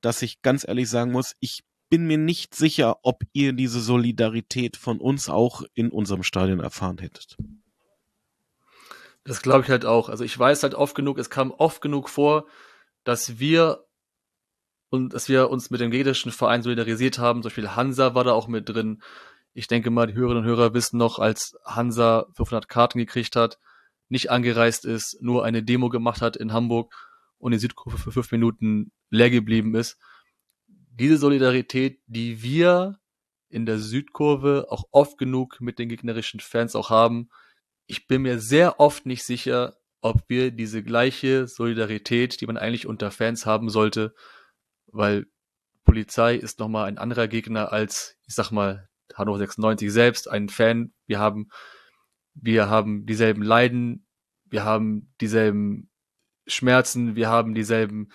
dass 0.00 0.22
ich 0.22 0.42
ganz 0.42 0.66
ehrlich 0.66 0.88
sagen 0.88 1.10
muss, 1.10 1.34
ich 1.40 1.62
bin 1.88 2.06
mir 2.06 2.18
nicht 2.18 2.54
sicher, 2.54 2.98
ob 3.02 3.22
ihr 3.32 3.52
diese 3.52 3.80
Solidarität 3.80 4.76
von 4.76 5.00
uns 5.00 5.28
auch 5.28 5.62
in 5.74 5.90
unserem 5.90 6.22
Stadion 6.22 6.60
erfahren 6.60 6.98
hättet. 6.98 7.36
Das 9.26 9.42
glaube 9.42 9.64
ich 9.64 9.70
halt 9.70 9.84
auch. 9.84 10.08
Also 10.08 10.24
ich 10.24 10.38
weiß 10.38 10.62
halt 10.62 10.74
oft 10.74 10.94
genug, 10.94 11.18
es 11.18 11.30
kam 11.30 11.50
oft 11.50 11.82
genug 11.82 12.08
vor, 12.08 12.46
dass 13.04 13.38
wir 13.38 13.84
und 14.88 15.12
dass 15.14 15.28
wir 15.28 15.50
uns 15.50 15.70
mit 15.70 15.80
dem 15.80 15.90
gegnerischen 15.90 16.30
Verein 16.30 16.62
solidarisiert 16.62 17.18
haben. 17.18 17.42
Zum 17.42 17.48
Beispiel 17.48 17.70
Hansa 17.70 18.14
war 18.14 18.24
da 18.24 18.32
auch 18.32 18.46
mit 18.46 18.68
drin. 18.68 19.02
Ich 19.52 19.66
denke 19.66 19.90
mal, 19.90 20.06
die 20.06 20.14
Hörerinnen 20.14 20.44
und 20.44 20.48
Hörer 20.48 20.74
wissen 20.74 20.96
noch, 20.96 21.18
als 21.18 21.56
Hansa 21.64 22.26
500 22.34 22.68
Karten 22.68 22.98
gekriegt 22.98 23.36
hat, 23.36 23.58
nicht 24.08 24.30
angereist 24.30 24.84
ist, 24.84 25.20
nur 25.20 25.44
eine 25.44 25.62
Demo 25.62 25.88
gemacht 25.88 26.22
hat 26.22 26.36
in 26.36 26.52
Hamburg 26.52 26.94
und 27.38 27.52
die 27.52 27.58
Südkurve 27.58 27.98
für 27.98 28.12
fünf 28.12 28.30
Minuten 28.30 28.92
leer 29.10 29.30
geblieben 29.30 29.74
ist. 29.74 29.98
Diese 30.68 31.18
Solidarität, 31.18 32.00
die 32.06 32.42
wir 32.42 32.98
in 33.48 33.66
der 33.66 33.78
Südkurve 33.78 34.66
auch 34.70 34.84
oft 34.92 35.18
genug 35.18 35.60
mit 35.60 35.78
den 35.78 35.88
gegnerischen 35.88 36.40
Fans 36.40 36.76
auch 36.76 36.90
haben. 36.90 37.28
Ich 37.86 38.06
bin 38.06 38.22
mir 38.22 38.40
sehr 38.40 38.80
oft 38.80 39.06
nicht 39.06 39.24
sicher, 39.24 39.76
ob 40.00 40.22
wir 40.28 40.50
diese 40.50 40.82
gleiche 40.82 41.46
Solidarität, 41.46 42.40
die 42.40 42.46
man 42.46 42.56
eigentlich 42.56 42.86
unter 42.86 43.10
Fans 43.10 43.46
haben 43.46 43.70
sollte, 43.70 44.14
weil 44.86 45.26
Polizei 45.84 46.34
ist 46.34 46.58
nochmal 46.58 46.86
ein 46.86 46.98
anderer 46.98 47.28
Gegner 47.28 47.72
als, 47.72 48.16
ich 48.26 48.34
sag 48.34 48.50
mal, 48.50 48.88
Hannover 49.14 49.38
96 49.38 49.90
selbst, 49.90 50.28
ein 50.28 50.48
Fan. 50.48 50.92
Wir 51.06 51.18
haben, 51.18 51.48
wir 52.34 52.68
haben 52.68 53.06
dieselben 53.06 53.42
Leiden, 53.42 54.06
wir 54.44 54.64
haben 54.64 55.12
dieselben 55.20 55.90
Schmerzen, 56.46 57.16
wir 57.16 57.28
haben 57.28 57.54
dieselben 57.54 58.10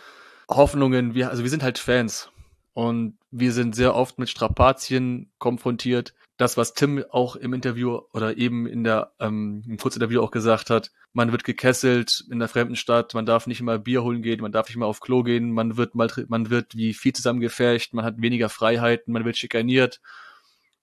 Hoffnungen, 0.49 1.15
wir, 1.15 1.30
also 1.30 1.43
wir 1.43 1.49
sind 1.49 1.63
halt 1.63 1.80
Fans. 1.80 2.30
Und 2.74 3.17
wir 3.32 3.51
sind 3.51 3.76
sehr 3.76 3.95
oft 3.95 4.17
mit 4.19 4.30
Strapazien 4.30 5.32
konfrontiert. 5.39 6.13
Das, 6.42 6.58
was 6.58 6.74
Tim 6.74 7.06
auch 7.12 7.36
im 7.36 7.54
Interview 7.54 8.00
oder 8.14 8.36
eben 8.36 8.66
in 8.66 8.84
der 8.84 9.12
ähm, 9.20 9.62
im 9.68 9.78
Kurzinterview 9.78 10.24
auch 10.24 10.32
gesagt 10.32 10.72
hat, 10.72 10.89
man 11.14 11.32
wird 11.32 11.44
gekesselt 11.44 12.26
in 12.32 12.39
der 12.39 12.48
fremden 12.48 12.76
Stadt, 12.76 13.14
man 13.14 13.28
darf 13.28 13.46
nicht 13.46 13.60
immer 13.60 13.78
Bier 13.78 14.02
holen 14.02 14.24
gehen, 14.24 14.42
man 14.42 14.52
darf 14.52 14.68
nicht 14.68 14.76
mehr 14.78 14.88
auf 14.88 15.02
Klo 15.02 15.22
gehen, 15.22 15.52
man 15.52 15.78
wird 15.78 15.94
mal 15.94 16.10
man 16.30 16.50
wird 16.50 16.76
wie 16.76 16.96
viel 16.96 17.14
zusammengefercht, 17.14 17.94
man 17.94 18.04
hat 18.06 18.24
weniger 18.24 18.50
Freiheiten, 18.50 19.14
man 19.14 19.24
wird 19.24 19.38
schikaniert. 19.38 20.02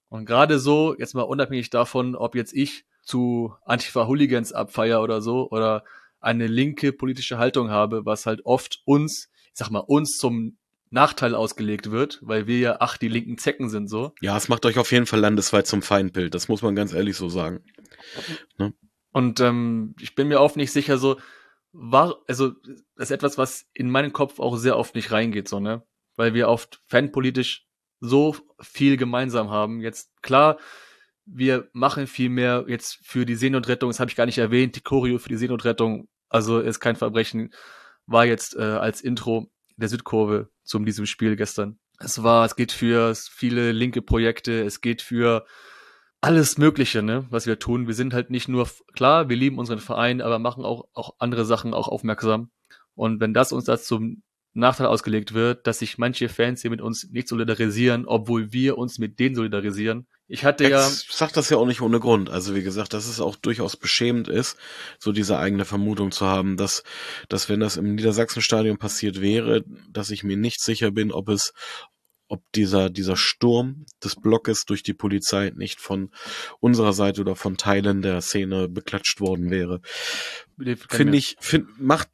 Und 0.07 0.23
gerade 0.25 0.59
so, 0.59 0.95
jetzt 0.97 1.13
mal 1.13 1.23
unabhängig 1.23 1.69
davon, 1.69 2.15
ob 2.15 2.35
jetzt 2.35 2.53
ich 2.53 2.85
zu 3.03 3.53
Antifa-Hooligans 3.65 4.53
abfeier 4.53 5.03
oder 5.03 5.21
so 5.21 5.49
oder 5.49 5.83
eine 6.21 6.47
linke 6.47 6.93
politische 6.93 7.37
Haltung 7.37 7.69
habe, 7.69 8.05
was 8.05 8.25
halt 8.25 8.45
oft 8.45 8.81
uns, 8.85 9.27
ich 9.47 9.55
sag 9.55 9.71
mal, 9.71 9.79
uns 9.79 10.15
zum 10.15 10.57
Nachteil 10.91 11.35
ausgelegt 11.35 11.91
wird, 11.91 12.19
weil 12.21 12.47
wir 12.47 12.59
ja, 12.59 12.77
ach, 12.79 12.97
die 12.97 13.09
linken 13.09 13.37
Zecken 13.37 13.69
sind 13.69 13.87
so. 13.87 14.13
Ja, 14.21 14.35
es 14.35 14.49
macht 14.49 14.65
euch 14.65 14.79
auf 14.79 14.91
jeden 14.91 15.05
Fall 15.05 15.19
landesweit 15.19 15.67
zum 15.67 15.81
Feindbild, 15.81 16.33
das 16.33 16.47
muss 16.47 16.61
man 16.61 16.75
ganz 16.75 16.93
ehrlich 16.93 17.15
so 17.15 17.29
sagen. 17.29 17.63
Ne? 18.57 18.73
Und 19.11 19.39
ähm, 19.39 19.95
ich 19.99 20.15
bin 20.15 20.27
mir 20.27 20.39
oft 20.39 20.55
nicht 20.55 20.71
sicher, 20.71 20.97
so, 20.97 21.17
war, 21.71 22.17
also, 22.27 22.51
das 22.95 23.09
ist 23.09 23.11
etwas, 23.11 23.37
was 23.37 23.67
in 23.73 23.89
meinen 23.89 24.13
Kopf 24.13 24.39
auch 24.39 24.57
sehr 24.57 24.77
oft 24.77 24.95
nicht 24.95 25.11
reingeht, 25.11 25.47
so, 25.47 25.59
ne? 25.59 25.83
Weil 26.15 26.33
wir 26.33 26.49
oft 26.49 26.81
fanpolitisch 26.87 27.67
so 27.99 28.35
viel 28.59 28.97
gemeinsam 28.97 29.49
haben. 29.49 29.81
Jetzt, 29.81 30.11
klar, 30.21 30.57
wir 31.25 31.69
machen 31.73 32.07
viel 32.07 32.29
mehr 32.29 32.65
jetzt 32.67 32.99
für 33.03 33.25
die 33.25 33.35
Seenotrettung, 33.35 33.89
das 33.89 33.99
habe 33.99 34.09
ich 34.09 34.15
gar 34.15 34.25
nicht 34.25 34.37
erwähnt, 34.39 34.75
die 34.75 34.81
Choreo 34.81 35.19
für 35.19 35.29
die 35.29 35.37
Seenotrettung, 35.37 36.07
also 36.29 36.59
ist 36.59 36.79
kein 36.79 36.95
Verbrechen, 36.95 37.53
war 38.07 38.25
jetzt 38.25 38.55
äh, 38.55 38.61
als 38.61 39.01
Intro 39.01 39.51
der 39.77 39.89
Südkurve 39.89 40.49
zum 40.69 40.85
diesem 40.85 41.07
Spiel 41.07 41.35
gestern. 41.35 41.79
Es 41.97 42.21
war, 42.21 42.45
es 42.45 42.55
geht 42.55 42.71
für 42.71 43.13
viele 43.15 43.71
linke 43.71 44.03
Projekte, 44.03 44.61
es 44.61 44.81
geht 44.81 45.01
für 45.01 45.45
alles 46.21 46.59
Mögliche, 46.59 47.01
ne, 47.01 47.25
was 47.31 47.47
wir 47.47 47.57
tun. 47.57 47.87
Wir 47.87 47.95
sind 47.95 48.13
halt 48.13 48.29
nicht 48.29 48.47
nur, 48.47 48.69
klar, 48.93 49.29
wir 49.29 49.35
lieben 49.35 49.57
unseren 49.57 49.79
Verein, 49.79 50.21
aber 50.21 50.37
machen 50.37 50.63
auch, 50.63 50.87
auch 50.93 51.15
andere 51.17 51.43
Sachen 51.43 51.73
auch 51.73 51.87
aufmerksam. 51.87 52.51
Und 52.93 53.19
wenn 53.19 53.33
das 53.33 53.51
uns 53.51 53.65
da 53.65 53.79
zum 53.79 54.21
Nachteil 54.53 54.87
ausgelegt 54.87 55.33
wird, 55.33 55.65
dass 55.65 55.79
sich 55.79 55.97
manche 55.97 56.29
Fans 56.29 56.61
hier 56.61 56.69
mit 56.69 56.81
uns 56.81 57.09
nicht 57.09 57.27
solidarisieren, 57.27 58.05
obwohl 58.05 58.53
wir 58.53 58.77
uns 58.77 58.99
mit 58.99 59.19
denen 59.19 59.35
solidarisieren, 59.35 60.07
ich 60.31 60.45
hatte 60.45 60.69
ja. 60.69 60.87
sagt 60.87 61.37
das 61.37 61.49
ja 61.49 61.57
auch 61.57 61.65
nicht 61.65 61.81
ohne 61.81 61.99
Grund. 61.99 62.29
Also 62.29 62.53
wie 62.53 62.61
gesagt, 62.61 62.93
dass 62.93 63.07
es 63.07 63.19
auch 63.19 63.35
durchaus 63.35 63.75
beschämend 63.75 64.27
ist, 64.27 64.57
so 64.99 65.11
diese 65.11 65.39
eigene 65.39 65.65
Vermutung 65.65 66.11
zu 66.11 66.27
haben, 66.27 66.55
dass, 66.55 66.83
dass 67.29 67.49
wenn 67.49 67.59
das 67.59 67.77
im 67.77 67.95
Niedersachsenstadion 67.95 68.77
passiert 68.77 69.21
wäre, 69.21 69.63
dass 69.89 70.11
ich 70.11 70.23
mir 70.23 70.37
nicht 70.37 70.61
sicher 70.61 70.91
bin, 70.91 71.11
ob 71.11 71.29
es, 71.29 71.51
ob 72.27 72.43
dieser, 72.53 72.91
dieser 72.91 73.17
Sturm 73.17 73.87
des 74.03 74.15
Blockes 74.15 74.65
durch 74.65 74.83
die 74.83 74.93
Polizei 74.93 75.51
nicht 75.55 75.81
von 75.81 76.11
unserer 76.59 76.93
Seite 76.93 77.21
oder 77.21 77.35
von 77.35 77.57
Teilen 77.57 78.03
der 78.03 78.21
Szene 78.21 78.69
beklatscht 78.69 79.21
worden 79.21 79.49
wäre. 79.49 79.81
Finde 80.89 81.17
ich, 81.17 81.37
find, 81.39 81.81
macht 81.81 82.07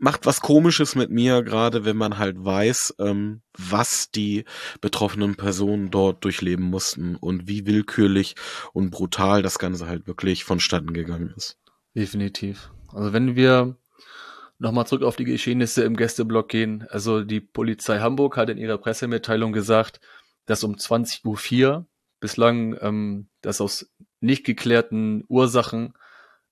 macht 0.00 0.26
was 0.26 0.40
Komisches 0.40 0.96
mit 0.96 1.10
mir, 1.10 1.42
gerade 1.42 1.84
wenn 1.84 1.96
man 1.96 2.18
halt 2.18 2.42
weiß, 2.42 2.96
ähm, 2.98 3.42
was 3.56 4.10
die 4.10 4.44
betroffenen 4.80 5.36
Personen 5.36 5.90
dort 5.90 6.24
durchleben 6.24 6.64
mussten 6.64 7.16
und 7.16 7.46
wie 7.46 7.66
willkürlich 7.66 8.34
und 8.72 8.90
brutal 8.90 9.42
das 9.42 9.58
Ganze 9.58 9.86
halt 9.86 10.06
wirklich 10.06 10.44
vonstatten 10.44 10.94
gegangen 10.94 11.32
ist. 11.36 11.58
Definitiv. 11.94 12.70
Also 12.88 13.12
wenn 13.12 13.36
wir 13.36 13.76
nochmal 14.58 14.86
zurück 14.86 15.04
auf 15.04 15.16
die 15.16 15.24
Geschehnisse 15.24 15.84
im 15.84 15.96
Gästeblock 15.96 16.48
gehen, 16.48 16.86
also 16.88 17.22
die 17.22 17.40
Polizei 17.40 17.98
Hamburg 17.98 18.36
hat 18.36 18.48
in 18.48 18.58
ihrer 18.58 18.78
Pressemitteilung 18.78 19.52
gesagt, 19.52 20.00
dass 20.46 20.64
um 20.64 20.74
20.04 20.74 21.66
Uhr 21.66 21.86
bislang 22.20 22.76
ähm, 22.80 23.28
das 23.42 23.60
aus 23.60 23.90
nicht 24.20 24.44
geklärten 24.44 25.24
Ursachen 25.28 25.94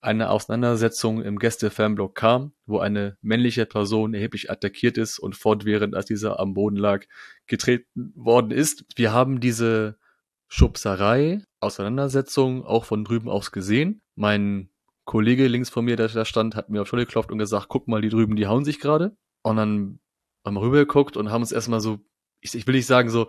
eine 0.00 0.30
Auseinandersetzung 0.30 1.22
im 1.22 1.38
Gäste-Fanblock 1.38 2.14
kam, 2.14 2.52
wo 2.66 2.78
eine 2.78 3.16
männliche 3.20 3.66
Person 3.66 4.14
erheblich 4.14 4.50
attackiert 4.50 4.96
ist 4.96 5.18
und 5.18 5.36
fortwährend, 5.36 5.94
als 5.94 6.06
dieser 6.06 6.38
am 6.38 6.54
Boden 6.54 6.76
lag, 6.76 7.04
getreten 7.46 8.12
worden 8.14 8.50
ist. 8.50 8.84
Wir 8.96 9.12
haben 9.12 9.40
diese 9.40 9.98
Schubserei, 10.46 11.42
Auseinandersetzung 11.60 12.64
auch 12.64 12.84
von 12.84 13.04
drüben 13.04 13.28
aus 13.28 13.50
gesehen. 13.50 14.00
Mein 14.14 14.70
Kollege 15.04 15.48
links 15.48 15.70
von 15.70 15.84
mir, 15.84 15.96
der 15.96 16.08
da 16.08 16.24
stand, 16.24 16.54
hat 16.54 16.68
mir 16.68 16.82
auf 16.82 16.88
Schulter 16.88 17.06
geklopft 17.06 17.32
und 17.32 17.38
gesagt, 17.38 17.68
guck 17.68 17.88
mal, 17.88 18.00
die 18.00 18.08
drüben, 18.08 18.36
die 18.36 18.46
hauen 18.46 18.64
sich 18.64 18.78
gerade. 18.78 19.16
Und 19.42 19.56
dann 19.56 20.00
haben 20.44 20.54
wir 20.54 20.62
rübergeguckt 20.62 21.16
und 21.16 21.30
haben 21.30 21.42
uns 21.42 21.52
erstmal 21.52 21.80
so, 21.80 21.98
ich, 22.40 22.54
ich 22.54 22.66
will 22.66 22.74
nicht 22.74 22.86
sagen 22.86 23.10
so, 23.10 23.28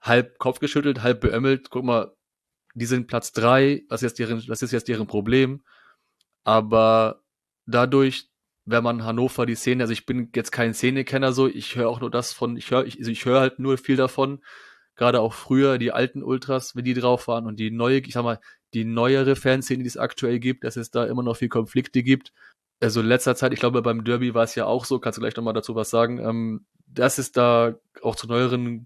halb 0.00 0.38
Kopf 0.38 0.58
geschüttelt, 0.58 1.02
halb 1.02 1.20
beömmelt. 1.20 1.70
Guck 1.70 1.84
mal, 1.84 2.12
die 2.74 2.86
sind 2.86 3.06
Platz 3.06 3.32
drei, 3.32 3.82
was 3.88 4.02
ist 4.02 4.18
jetzt 4.18 4.18
deren, 4.18 4.42
was 4.48 4.62
ist 4.62 4.72
jetzt 4.72 4.88
deren 4.88 5.06
Problem? 5.06 5.62
Aber 6.44 7.22
dadurch, 7.66 8.28
wenn 8.64 8.84
man 8.84 9.04
Hannover 9.04 9.46
die 9.46 9.54
Szene, 9.54 9.84
also 9.84 9.92
ich 9.92 10.06
bin 10.06 10.30
jetzt 10.34 10.52
kein 10.52 10.74
Szenekenner 10.74 11.32
so, 11.32 11.48
ich 11.48 11.76
höre 11.76 11.88
auch 11.88 12.00
nur 12.00 12.10
das 12.10 12.32
von, 12.32 12.56
ich 12.56 12.70
höre, 12.70 12.86
ich, 12.86 12.98
also 12.98 13.10
ich 13.10 13.24
höre 13.24 13.40
halt 13.40 13.58
nur 13.58 13.78
viel 13.78 13.96
davon. 13.96 14.42
Gerade 14.96 15.20
auch 15.20 15.32
früher 15.34 15.78
die 15.78 15.92
alten 15.92 16.22
Ultras, 16.22 16.76
wenn 16.76 16.84
die 16.84 16.94
drauf 16.94 17.26
waren 17.28 17.46
und 17.46 17.58
die 17.58 17.70
neue, 17.70 18.00
ich 18.00 18.12
sag 18.12 18.24
mal, 18.24 18.40
die 18.74 18.84
neuere 18.84 19.36
Fanszene, 19.36 19.82
die 19.82 19.88
es 19.88 19.96
aktuell 19.96 20.38
gibt, 20.38 20.64
dass 20.64 20.76
es 20.76 20.90
da 20.90 21.04
immer 21.04 21.22
noch 21.22 21.36
viel 21.36 21.48
Konflikte 21.48 22.02
gibt. 22.02 22.32
Also 22.82 23.00
in 23.00 23.06
letzter 23.06 23.36
Zeit, 23.36 23.52
ich 23.52 23.60
glaube 23.60 23.80
beim 23.80 24.04
Derby 24.04 24.34
war 24.34 24.42
es 24.42 24.54
ja 24.56 24.66
auch 24.66 24.84
so, 24.84 24.98
kannst 24.98 25.16
du 25.16 25.20
gleich 25.20 25.36
nochmal 25.36 25.54
dazu 25.54 25.74
was 25.76 25.90
sagen, 25.90 26.18
ähm, 26.18 26.66
dass 26.86 27.18
es 27.18 27.32
da 27.32 27.76
auch 28.02 28.16
zu 28.16 28.26
neueren, 28.26 28.84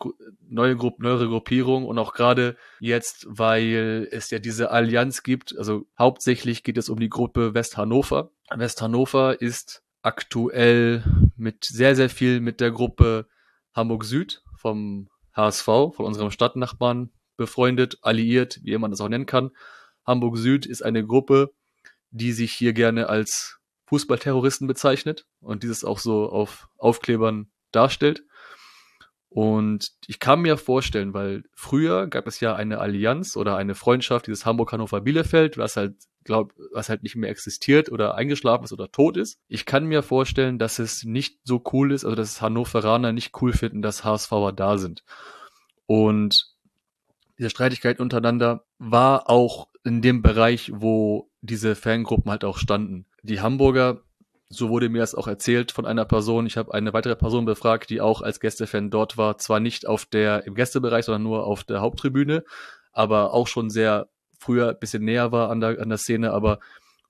neue 0.48 0.76
Gru 0.76 0.92
neuere 0.98 1.28
Gruppierungen 1.28 1.88
und 1.88 1.98
auch 1.98 2.12
gerade 2.12 2.56
jetzt, 2.78 3.26
weil 3.28 4.06
es 4.12 4.30
ja 4.30 4.38
diese 4.38 4.70
Allianz 4.70 5.22
gibt, 5.22 5.56
also 5.56 5.86
hauptsächlich 5.98 6.62
geht 6.62 6.78
es 6.78 6.88
um 6.88 7.00
die 7.00 7.08
Gruppe 7.08 7.54
Westhannover. 7.54 8.30
Westhannover 8.54 9.40
ist 9.40 9.82
aktuell 10.02 11.02
mit 11.36 11.64
sehr, 11.64 11.96
sehr 11.96 12.10
viel 12.10 12.40
mit 12.40 12.60
der 12.60 12.70
Gruppe 12.70 13.26
Hamburg 13.74 14.04
Süd 14.04 14.42
vom 14.56 15.08
HSV, 15.34 15.64
von 15.64 16.04
unserem 16.04 16.30
Stadtnachbarn 16.30 17.10
befreundet, 17.36 17.98
alliiert, 18.02 18.60
wie 18.62 18.76
man 18.78 18.90
das 18.90 19.00
auch 19.00 19.08
nennen 19.08 19.26
kann. 19.26 19.50
Hamburg 20.06 20.38
Süd 20.38 20.64
ist 20.64 20.82
eine 20.82 21.04
Gruppe, 21.04 21.52
die 22.10 22.32
sich 22.32 22.52
hier 22.52 22.72
gerne 22.72 23.08
als 23.08 23.58
Fußballterroristen 23.86 24.66
bezeichnet 24.66 25.26
und 25.40 25.62
dieses 25.62 25.84
auch 25.84 25.98
so 25.98 26.28
auf 26.28 26.68
Aufklebern 26.78 27.50
darstellt. 27.72 28.24
Und 29.28 29.92
ich 30.06 30.18
kann 30.18 30.40
mir 30.40 30.56
vorstellen, 30.56 31.12
weil 31.12 31.44
früher 31.52 32.06
gab 32.06 32.26
es 32.26 32.40
ja 32.40 32.54
eine 32.54 32.78
Allianz 32.78 33.36
oder 33.36 33.56
eine 33.56 33.74
Freundschaft, 33.74 34.26
dieses 34.26 34.46
Hamburg-Hannover-Bielefeld, 34.46 35.58
was 35.58 35.76
halt, 35.76 35.94
glaub, 36.24 36.54
was 36.72 36.88
halt 36.88 37.02
nicht 37.02 37.16
mehr 37.16 37.28
existiert 37.28 37.92
oder 37.92 38.14
eingeschlafen 38.14 38.64
ist 38.64 38.72
oder 38.72 38.90
tot 38.90 39.16
ist. 39.16 39.38
Ich 39.48 39.66
kann 39.66 39.84
mir 39.84 40.02
vorstellen, 40.02 40.58
dass 40.58 40.78
es 40.78 41.04
nicht 41.04 41.40
so 41.44 41.62
cool 41.72 41.92
ist, 41.92 42.04
also 42.04 42.16
dass 42.16 42.40
Hannoveraner 42.40 43.12
nicht 43.12 43.40
cool 43.42 43.52
finden, 43.52 43.82
dass 43.82 44.04
HSVer 44.04 44.52
da 44.52 44.78
sind. 44.78 45.04
Und 45.84 46.56
diese 47.38 47.50
Streitigkeit 47.50 48.00
untereinander 48.00 48.64
war 48.78 49.28
auch 49.28 49.68
in 49.84 50.00
dem 50.02 50.22
Bereich, 50.22 50.72
wo 50.74 51.30
diese 51.42 51.76
Fangruppen 51.76 52.30
halt 52.30 52.44
auch 52.44 52.58
standen. 52.58 53.06
Die 53.26 53.40
Hamburger 53.40 54.02
so 54.48 54.68
wurde 54.68 54.88
mir 54.88 54.98
das 54.98 55.14
auch 55.14 55.26
erzählt 55.26 55.72
von 55.72 55.86
einer 55.86 56.04
Person. 56.04 56.46
Ich 56.46 56.56
habe 56.56 56.72
eine 56.72 56.92
weitere 56.92 57.16
Person 57.16 57.44
befragt, 57.44 57.90
die 57.90 58.00
auch 58.00 58.22
als 58.22 58.38
Gästefan 58.38 58.90
dort 58.90 59.16
war. 59.16 59.38
Zwar 59.38 59.60
nicht 59.60 59.86
auf 59.86 60.06
der, 60.06 60.46
im 60.46 60.54
Gästebereich, 60.54 61.04
sondern 61.04 61.24
nur 61.24 61.44
auf 61.44 61.64
der 61.64 61.80
Haupttribüne, 61.80 62.44
aber 62.92 63.34
auch 63.34 63.48
schon 63.48 63.70
sehr 63.70 64.08
früher 64.38 64.74
bisschen 64.74 65.04
näher 65.04 65.32
war 65.32 65.50
an 65.50 65.60
der, 65.60 65.80
an 65.80 65.88
der 65.88 65.98
Szene, 65.98 66.32
aber 66.32 66.60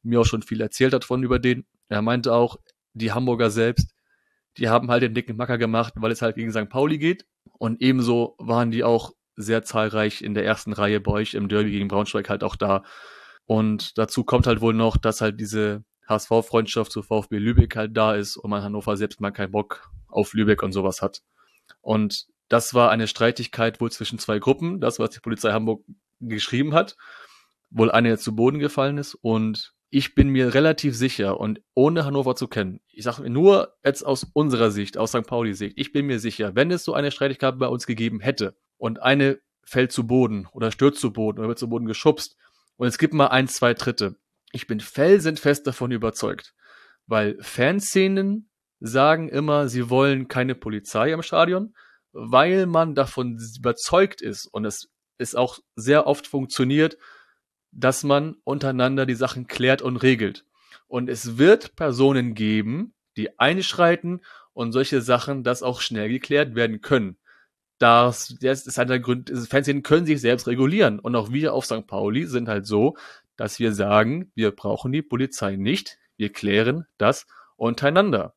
mir 0.02 0.20
auch 0.20 0.26
schon 0.26 0.42
viel 0.42 0.60
erzählt 0.60 0.94
hat 0.94 1.04
von 1.04 1.22
über 1.22 1.38
den. 1.38 1.66
Er 1.88 2.00
meinte 2.00 2.32
auch, 2.32 2.56
die 2.94 3.12
Hamburger 3.12 3.50
selbst, 3.50 3.92
die 4.56 4.70
haben 4.70 4.90
halt 4.90 5.02
den 5.02 5.12
dicken 5.12 5.36
Macker 5.36 5.58
gemacht, 5.58 5.92
weil 5.96 6.12
es 6.12 6.22
halt 6.22 6.36
gegen 6.36 6.52
St. 6.52 6.70
Pauli 6.70 6.96
geht. 6.96 7.26
Und 7.58 7.82
ebenso 7.82 8.34
waren 8.38 8.70
die 8.70 8.84
auch 8.84 9.12
sehr 9.36 9.62
zahlreich 9.62 10.22
in 10.22 10.32
der 10.32 10.46
ersten 10.46 10.72
Reihe 10.72 11.00
bei 11.00 11.12
euch 11.12 11.34
im 11.34 11.48
Derby 11.48 11.70
gegen 11.70 11.88
Braunschweig 11.88 12.30
halt 12.30 12.42
auch 12.42 12.56
da. 12.56 12.82
Und 13.44 13.98
dazu 13.98 14.24
kommt 14.24 14.46
halt 14.46 14.62
wohl 14.62 14.72
noch, 14.72 14.96
dass 14.96 15.20
halt 15.20 15.38
diese 15.38 15.84
HSV-Freundschaft 16.08 16.92
zu 16.92 17.02
VfB 17.02 17.38
Lübeck 17.38 17.76
halt 17.76 17.96
da 17.96 18.14
ist 18.14 18.36
und 18.36 18.50
man 18.50 18.62
Hannover 18.62 18.96
selbst 18.96 19.20
mal 19.20 19.30
keinen 19.30 19.52
Bock 19.52 19.90
auf 20.08 20.32
Lübeck 20.34 20.62
und 20.62 20.72
sowas 20.72 21.02
hat. 21.02 21.22
Und 21.80 22.26
das 22.48 22.74
war 22.74 22.90
eine 22.90 23.08
Streitigkeit 23.08 23.80
wohl 23.80 23.90
zwischen 23.90 24.18
zwei 24.18 24.38
Gruppen, 24.38 24.80
das, 24.80 24.98
was 24.98 25.10
die 25.10 25.20
Polizei 25.20 25.52
Hamburg 25.52 25.84
geschrieben 26.20 26.74
hat, 26.74 26.96
wohl 27.70 27.90
eine 27.90 28.18
zu 28.18 28.34
Boden 28.34 28.58
gefallen 28.58 28.98
ist 28.98 29.14
und 29.14 29.74
ich 29.90 30.14
bin 30.14 30.28
mir 30.28 30.52
relativ 30.54 30.96
sicher 30.96 31.38
und 31.38 31.60
ohne 31.74 32.04
Hannover 32.04 32.34
zu 32.34 32.48
kennen, 32.48 32.80
ich 32.88 33.04
sage 33.04 33.28
nur 33.30 33.74
jetzt 33.84 34.04
aus 34.04 34.24
unserer 34.32 34.70
Sicht, 34.70 34.98
aus 34.98 35.10
St. 35.10 35.26
Pauli 35.26 35.54
Sicht, 35.54 35.78
ich 35.78 35.92
bin 35.92 36.06
mir 36.06 36.18
sicher, 36.18 36.54
wenn 36.54 36.70
es 36.70 36.84
so 36.84 36.94
eine 36.94 37.10
Streitigkeit 37.10 37.58
bei 37.58 37.68
uns 37.68 37.86
gegeben 37.86 38.20
hätte 38.20 38.56
und 38.78 39.02
eine 39.02 39.38
fällt 39.64 39.92
zu 39.92 40.06
Boden 40.06 40.46
oder 40.52 40.70
stürzt 40.70 41.00
zu 41.00 41.12
Boden 41.12 41.38
oder 41.38 41.48
wird 41.48 41.58
zu 41.58 41.68
Boden 41.68 41.86
geschubst 41.86 42.36
und 42.76 42.86
es 42.86 42.98
gibt 42.98 43.14
mal 43.14 43.28
ein, 43.28 43.48
zwei 43.48 43.74
Tritte, 43.74 44.16
ich 44.56 44.66
bin 44.66 44.80
felsenfest 44.80 45.66
davon 45.66 45.92
überzeugt, 45.92 46.54
weil 47.06 47.36
Fanszenen 47.42 48.48
sagen 48.80 49.28
immer, 49.28 49.68
sie 49.68 49.90
wollen 49.90 50.28
keine 50.28 50.54
Polizei 50.54 51.12
am 51.12 51.22
Stadion, 51.22 51.74
weil 52.12 52.66
man 52.66 52.94
davon 52.94 53.38
überzeugt 53.58 54.22
ist 54.22 54.46
und 54.46 54.64
es 54.64 54.88
ist 55.18 55.36
auch 55.36 55.58
sehr 55.76 56.06
oft 56.06 56.26
funktioniert, 56.26 56.96
dass 57.70 58.02
man 58.02 58.36
untereinander 58.44 59.04
die 59.04 59.14
Sachen 59.14 59.46
klärt 59.46 59.82
und 59.82 59.98
regelt. 59.98 60.46
Und 60.88 61.10
es 61.10 61.36
wird 61.36 61.76
Personen 61.76 62.34
geben, 62.34 62.94
die 63.18 63.38
einschreiten 63.38 64.22
und 64.54 64.72
solche 64.72 65.02
Sachen, 65.02 65.44
das 65.44 65.62
auch 65.62 65.82
schnell 65.82 66.08
geklärt 66.08 66.54
werden 66.54 66.80
können. 66.80 67.18
Das, 67.78 68.34
das 68.40 68.66
ist 68.66 68.78
halt 68.78 68.88
der 68.88 69.00
Grund, 69.00 69.30
Fanszenen 69.50 69.82
können 69.82 70.06
sich 70.06 70.22
selbst 70.22 70.46
regulieren. 70.46 70.98
Und 70.98 71.14
auch 71.14 71.30
wir 71.30 71.52
auf 71.52 71.66
St. 71.66 71.86
Pauli 71.86 72.24
sind 72.24 72.48
halt 72.48 72.66
so, 72.66 72.96
dass 73.36 73.58
wir 73.58 73.72
sagen, 73.72 74.30
wir 74.34 74.50
brauchen 74.50 74.92
die 74.92 75.02
Polizei 75.02 75.56
nicht, 75.56 75.98
wir 76.16 76.32
klären 76.32 76.86
das 76.98 77.26
untereinander. 77.56 78.34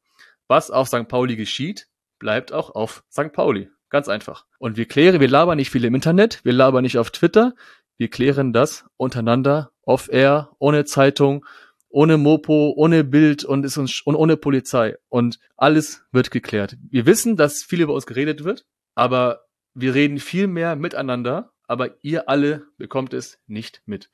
Was 0.47 0.71
auf 0.71 0.87
St. 0.87 1.07
Pauli 1.07 1.35
geschieht, 1.35 1.87
bleibt 2.17 2.51
auch 2.51 2.75
auf 2.75 3.03
St. 3.11 3.31
Pauli. 3.31 3.69
Ganz 3.89 4.07
einfach. 4.07 4.45
Und 4.59 4.77
wir 4.77 4.85
klären, 4.85 5.19
wir 5.19 5.27
labern 5.27 5.57
nicht 5.57 5.71
viel 5.71 5.85
im 5.85 5.95
Internet, 5.95 6.41
wir 6.43 6.53
labern 6.53 6.83
nicht 6.83 6.97
auf 6.97 7.11
Twitter, 7.11 7.55
wir 7.97 8.09
klären 8.09 8.53
das 8.53 8.85
untereinander, 8.97 9.71
off-air, 9.81 10.51
ohne 10.59 10.85
Zeitung, 10.85 11.45
ohne 11.89 12.17
Mopo, 12.17 12.73
ohne 12.75 13.03
Bild 13.03 13.43
und, 13.43 13.65
ist 13.65 13.77
uns, 13.77 14.01
und 14.05 14.15
ohne 14.15 14.37
Polizei. 14.37 14.95
Und 15.09 15.39
alles 15.57 16.03
wird 16.11 16.29
geklärt. 16.29 16.77
Wir 16.89 17.05
wissen, 17.05 17.35
dass 17.35 17.63
viel 17.63 17.81
über 17.81 17.93
uns 17.93 18.05
geredet 18.05 18.43
wird, 18.43 18.65
aber 18.95 19.45
wir 19.73 19.95
reden 19.95 20.19
viel 20.19 20.47
mehr 20.47 20.75
miteinander, 20.75 21.51
aber 21.67 22.03
ihr 22.03 22.29
alle 22.29 22.67
bekommt 22.77 23.13
es 23.13 23.39
nicht 23.47 23.81
mit. 23.85 24.09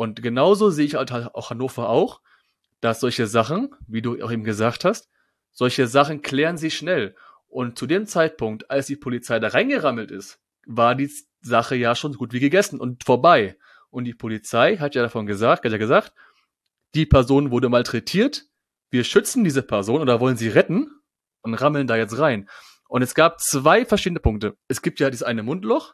Und 0.00 0.22
genauso 0.22 0.70
sehe 0.70 0.86
ich 0.86 0.94
halt 0.94 1.12
auch 1.12 1.50
Hannover 1.50 1.90
auch, 1.90 2.22
dass 2.80 3.00
solche 3.00 3.26
Sachen, 3.26 3.74
wie 3.86 4.00
du 4.00 4.18
auch 4.24 4.32
eben 4.32 4.44
gesagt 4.44 4.86
hast, 4.86 5.10
solche 5.50 5.86
Sachen 5.86 6.22
klären 6.22 6.56
sie 6.56 6.70
schnell. 6.70 7.14
Und 7.48 7.78
zu 7.78 7.86
dem 7.86 8.06
Zeitpunkt, 8.06 8.70
als 8.70 8.86
die 8.86 8.96
Polizei 8.96 9.38
da 9.40 9.48
reingerammelt 9.48 10.10
ist, 10.10 10.40
war 10.64 10.94
die 10.94 11.12
Sache 11.42 11.76
ja 11.76 11.94
schon 11.94 12.14
gut 12.14 12.32
wie 12.32 12.40
gegessen 12.40 12.80
und 12.80 13.04
vorbei. 13.04 13.58
Und 13.90 14.04
die 14.04 14.14
Polizei 14.14 14.78
hat 14.78 14.94
ja 14.94 15.02
davon 15.02 15.26
gesagt, 15.26 15.66
hat 15.66 15.72
ja 15.72 15.76
gesagt, 15.76 16.14
die 16.94 17.04
Person 17.04 17.50
wurde 17.50 17.68
malträtiert, 17.68 18.46
wir 18.88 19.04
schützen 19.04 19.44
diese 19.44 19.62
Person 19.62 20.00
oder 20.00 20.18
wollen 20.18 20.38
sie 20.38 20.48
retten 20.48 20.90
und 21.42 21.52
rammeln 21.52 21.86
da 21.86 21.96
jetzt 21.96 22.18
rein. 22.18 22.48
Und 22.88 23.02
es 23.02 23.14
gab 23.14 23.38
zwei 23.42 23.84
verschiedene 23.84 24.20
Punkte. 24.20 24.56
Es 24.66 24.80
gibt 24.80 24.98
ja 24.98 25.10
dieses 25.10 25.24
eine 25.24 25.42
Mundloch 25.42 25.92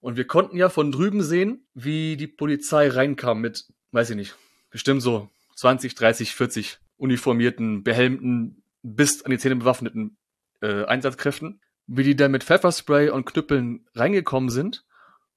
und 0.00 0.16
wir 0.16 0.26
konnten 0.26 0.56
ja 0.56 0.68
von 0.68 0.92
drüben 0.92 1.22
sehen, 1.22 1.66
wie 1.74 2.16
die 2.16 2.26
Polizei 2.26 2.88
reinkam 2.88 3.40
mit, 3.40 3.66
weiß 3.92 4.10
ich 4.10 4.16
nicht, 4.16 4.36
bestimmt 4.70 5.02
so 5.02 5.28
20, 5.56 5.94
30, 5.94 6.34
40 6.34 6.78
uniformierten, 6.96 7.82
behelmten, 7.82 8.62
bis 8.82 9.22
an 9.22 9.30
die 9.30 9.38
Zähne 9.38 9.56
bewaffneten 9.56 10.16
äh, 10.60 10.84
Einsatzkräften, 10.84 11.60
wie 11.86 12.04
die 12.04 12.16
da 12.16 12.28
mit 12.28 12.44
Pfefferspray 12.44 13.10
und 13.10 13.24
Knüppeln 13.26 13.86
reingekommen 13.94 14.50
sind 14.50 14.84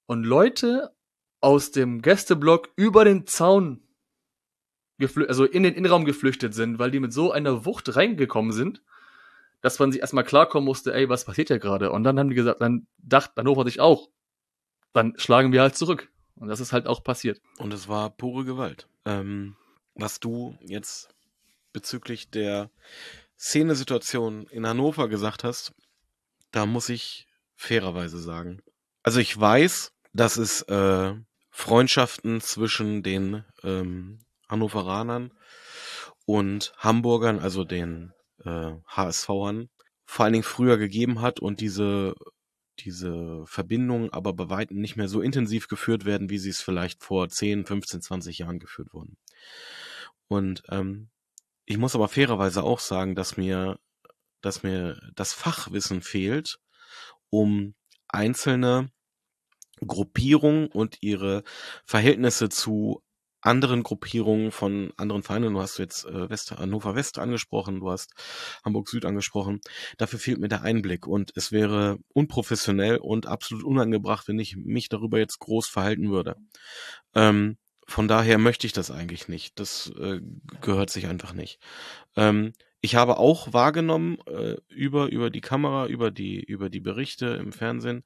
und 0.06 0.24
Leute 0.24 0.92
aus 1.40 1.72
dem 1.72 2.02
Gästeblock 2.02 2.70
über 2.76 3.04
den 3.06 3.26
Zaun 3.26 3.82
also 5.28 5.46
in 5.46 5.64
den 5.64 5.74
Innenraum 5.74 6.06
geflüchtet 6.06 6.54
sind, 6.54 6.80
weil 6.80 6.92
die 6.92 7.00
mit 7.00 7.14
so 7.14 7.32
einer 7.32 7.66
Wucht 7.66 7.96
reingekommen 7.96 8.52
sind, 8.52 8.84
dass 9.62 9.80
man 9.80 9.92
sich 9.92 10.02
erstmal 10.02 10.24
klarkommen 10.24 10.66
musste, 10.66 10.94
ey, 10.94 11.10
was 11.10 11.26
passiert 11.26 11.48
hier 11.48 11.60
gerade? 11.60 11.92
Und 11.92 12.04
dann 12.04 12.20
haben 12.20 12.30
die 12.30 12.36
gesagt, 12.36 12.62
dann 12.62 12.88
dachte 12.98 13.34
Hannover 13.38 13.66
sich 13.66 13.80
auch, 13.80 14.10
dann 14.94 15.14
schlagen 15.18 15.52
wir 15.52 15.62
halt 15.62 15.76
zurück. 15.76 16.10
Und 16.36 16.48
das 16.48 16.60
ist 16.60 16.74
halt 16.74 16.88
auch 16.88 17.04
passiert. 17.04 17.40
Und 17.58 17.74
es 17.74 17.88
war 17.88 18.10
pure 18.10 18.46
Gewalt. 18.46 18.88
Ähm, 19.06 19.56
was 19.96 20.20
du 20.20 20.58
jetzt 20.62 21.10
bezüglich 21.74 22.30
der 22.30 22.70
Szenesituation 23.38 24.48
in 24.48 24.68
Hannover 24.68 25.08
gesagt 25.08 25.44
hast, 25.44 25.74
da 26.52 26.66
muss 26.66 26.90
ich 26.90 27.28
fairerweise 27.56 28.20
sagen. 28.20 28.62
Also 29.04 29.20
ich 29.20 29.40
weiß, 29.40 29.94
dass 30.14 30.38
es 30.38 30.64
äh, 30.64 31.14
Freundschaften 31.50 32.42
zwischen 32.42 33.04
den 33.04 33.44
ähm, 33.64 34.20
Hannoveranern 34.50 35.32
und 36.26 36.74
Hamburgern, 36.78 37.40
also 37.40 37.64
den 37.64 38.14
äh, 38.44 38.72
HSVern, 38.88 39.70
vor 40.06 40.26
allen 40.26 40.34
Dingen 40.34 40.44
früher 40.44 40.78
gegeben 40.78 41.22
hat 41.22 41.40
und 41.40 41.62
diese 41.62 42.16
diese 42.84 43.46
Verbindungen 43.46 44.12
aber 44.12 44.34
bei 44.34 44.50
weitem 44.50 44.80
nicht 44.80 44.96
mehr 44.96 45.08
so 45.08 45.22
intensiv 45.22 45.68
geführt 45.68 46.06
werden, 46.06 46.30
wie 46.30 46.38
sie 46.38 46.50
es 46.50 46.62
vielleicht 46.62 47.04
vor 47.04 47.30
10, 47.30 47.66
15, 47.66 48.02
20 48.02 48.38
Jahren 48.40 48.60
geführt 48.60 48.94
wurden. 48.94 49.18
Und 50.28 50.64
ähm, 50.70 51.10
ich 51.66 51.78
muss 51.78 51.96
aber 51.96 52.08
fairerweise 52.08 52.64
auch 52.64 52.80
sagen, 52.80 53.16
dass 53.16 53.38
mir, 53.38 53.80
dass 54.42 54.64
mir 54.64 55.00
das 55.16 55.34
Fachwissen 55.34 56.02
fehlt, 56.02 56.60
um 57.30 57.76
einzelne 58.08 58.92
Gruppierungen 59.86 60.68
und 60.68 61.02
ihre 61.02 61.44
Verhältnisse 61.86 62.50
zu 62.50 63.04
anderen 63.42 63.84
Gruppierungen 63.84 64.52
von 64.52 64.94
anderen 64.98 65.24
Vereinen. 65.24 65.54
Du 65.54 65.62
hast 65.62 65.78
jetzt 65.78 66.06
äh, 66.06 66.30
West, 66.30 66.52
Hannover 66.52 66.96
West 66.96 67.20
angesprochen, 67.20 67.80
du 67.80 67.90
hast 67.90 68.14
Hamburg 68.64 68.90
Süd 68.90 69.06
angesprochen. 69.06 69.62
Dafür 69.98 70.20
fehlt 70.20 70.40
mir 70.40 70.48
der 70.48 70.62
Einblick 70.62 71.08
und 71.08 71.32
es 71.36 71.52
wäre 71.52 71.98
unprofessionell 72.14 72.98
und 72.98 73.26
absolut 73.26 73.64
unangebracht, 73.64 74.28
wenn 74.28 74.40
ich 74.40 74.56
mich 74.56 74.90
darüber 74.90 75.20
jetzt 75.20 75.40
groß 75.40 75.68
verhalten 75.68 76.12
würde. 76.12 76.36
Ähm, 77.16 77.58
von 77.88 78.08
daher 78.08 78.38
möchte 78.38 78.68
ich 78.68 78.74
das 78.74 78.92
eigentlich 78.92 79.28
nicht. 79.28 79.60
Das 79.60 79.92
äh, 80.00 80.22
gehört 80.62 80.90
sich 80.90 81.08
einfach 81.08 81.34
nicht. 81.34 81.60
Ähm, 82.16 82.54
ich 82.80 82.96
habe 82.96 83.18
auch 83.18 83.54
wahrgenommen 83.54 84.18
äh, 84.28 84.56
über 84.70 85.12
über 85.12 85.30
die 85.30 85.42
Kamera, 85.42 85.88
über 85.88 86.10
die 86.10 86.42
über 86.42 86.70
die 86.70 86.80
Berichte 86.80 87.28
im 87.28 87.52
Fernsehen, 87.52 88.04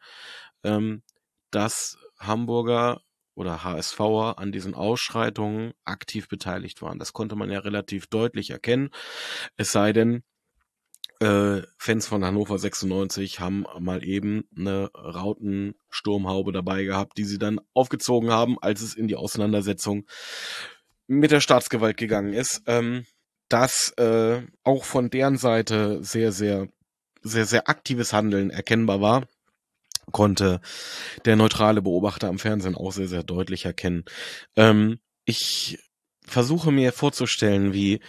ähm, 0.63 1.03
dass 1.51 1.97
Hamburger 2.19 3.01
oder 3.36 3.63
HSVer 3.63 4.36
an 4.38 4.51
diesen 4.51 4.73
Ausschreitungen 4.73 5.73
aktiv 5.83 6.27
beteiligt 6.27 6.81
waren. 6.81 6.99
Das 6.99 7.13
konnte 7.13 7.36
man 7.36 7.51
ja 7.51 7.59
relativ 7.59 8.07
deutlich 8.07 8.49
erkennen. 8.49 8.89
Es 9.57 9.71
sei 9.71 9.93
denn, 9.93 10.23
äh, 11.19 11.61
Fans 11.77 12.07
von 12.07 12.25
Hannover 12.25 12.57
96 12.57 13.39
haben 13.39 13.65
mal 13.79 14.03
eben 14.03 14.43
eine 14.57 14.89
Rautensturmhaube 14.93 16.51
dabei 16.51 16.83
gehabt, 16.83 17.17
die 17.17 17.23
sie 17.23 17.38
dann 17.38 17.61
aufgezogen 17.73 18.31
haben, 18.31 18.57
als 18.61 18.81
es 18.81 18.95
in 18.95 19.07
die 19.07 19.15
Auseinandersetzung 19.15 20.05
mit 21.07 21.31
der 21.31 21.39
Staatsgewalt 21.39 21.97
gegangen 21.97 22.33
ist. 22.33 22.63
Ähm, 22.65 23.05
dass 23.49 23.91
äh, 23.97 24.41
auch 24.63 24.83
von 24.83 25.09
deren 25.09 25.38
Seite 25.38 26.03
sehr, 26.03 26.31
sehr, 26.31 26.67
sehr, 27.21 27.45
sehr 27.45 27.69
aktives 27.69 28.11
Handeln 28.11 28.49
erkennbar 28.49 29.01
war 29.01 29.27
konnte 30.11 30.61
der 31.25 31.35
neutrale 31.35 31.81
Beobachter 31.81 32.27
am 32.27 32.39
Fernsehen 32.39 32.75
auch 32.75 32.91
sehr, 32.91 33.07
sehr 33.07 33.23
deutlich 33.23 33.65
erkennen. 33.65 34.05
Ähm, 34.55 34.99
ich 35.25 35.79
versuche 36.25 36.71
mir 36.71 36.91
vorzustellen, 36.91 37.73
wie 37.73 37.99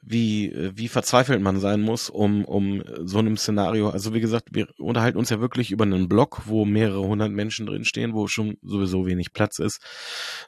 wie, 0.00 0.52
wie 0.74 0.88
verzweifelt 0.88 1.40
man 1.42 1.58
sein 1.58 1.80
muss, 1.80 2.08
um, 2.08 2.44
um 2.44 2.82
so 3.02 3.18
einem 3.18 3.36
Szenario, 3.36 3.90
also 3.90 4.14
wie 4.14 4.20
gesagt, 4.20 4.48
wir 4.52 4.68
unterhalten 4.78 5.18
uns 5.18 5.30
ja 5.30 5.40
wirklich 5.40 5.70
über 5.70 5.84
einen 5.84 6.08
Blog, 6.08 6.42
wo 6.46 6.64
mehrere 6.64 7.02
hundert 7.02 7.32
Menschen 7.32 7.66
drinstehen, 7.66 8.14
wo 8.14 8.26
schon 8.26 8.56
sowieso 8.62 9.06
wenig 9.06 9.32
Platz 9.32 9.58
ist, 9.58 9.82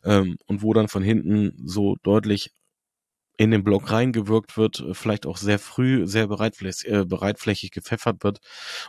ähm, 0.04 0.36
und 0.46 0.62
wo 0.62 0.72
dann 0.72 0.88
von 0.88 1.02
hinten 1.02 1.52
so 1.64 1.96
deutlich 2.02 2.52
in 3.41 3.51
den 3.51 3.64
Block 3.64 3.91
reingewirkt 3.91 4.59
wird, 4.59 4.80
äh, 4.80 4.93
vielleicht 4.93 5.24
auch 5.24 5.38
sehr 5.38 5.59
früh 5.59 6.07
sehr 6.07 6.26
bereitflächig, 6.26 6.93
äh, 6.93 7.07
bereitflächig 7.07 7.70
gepfeffert 7.70 8.22
wird 8.22 8.41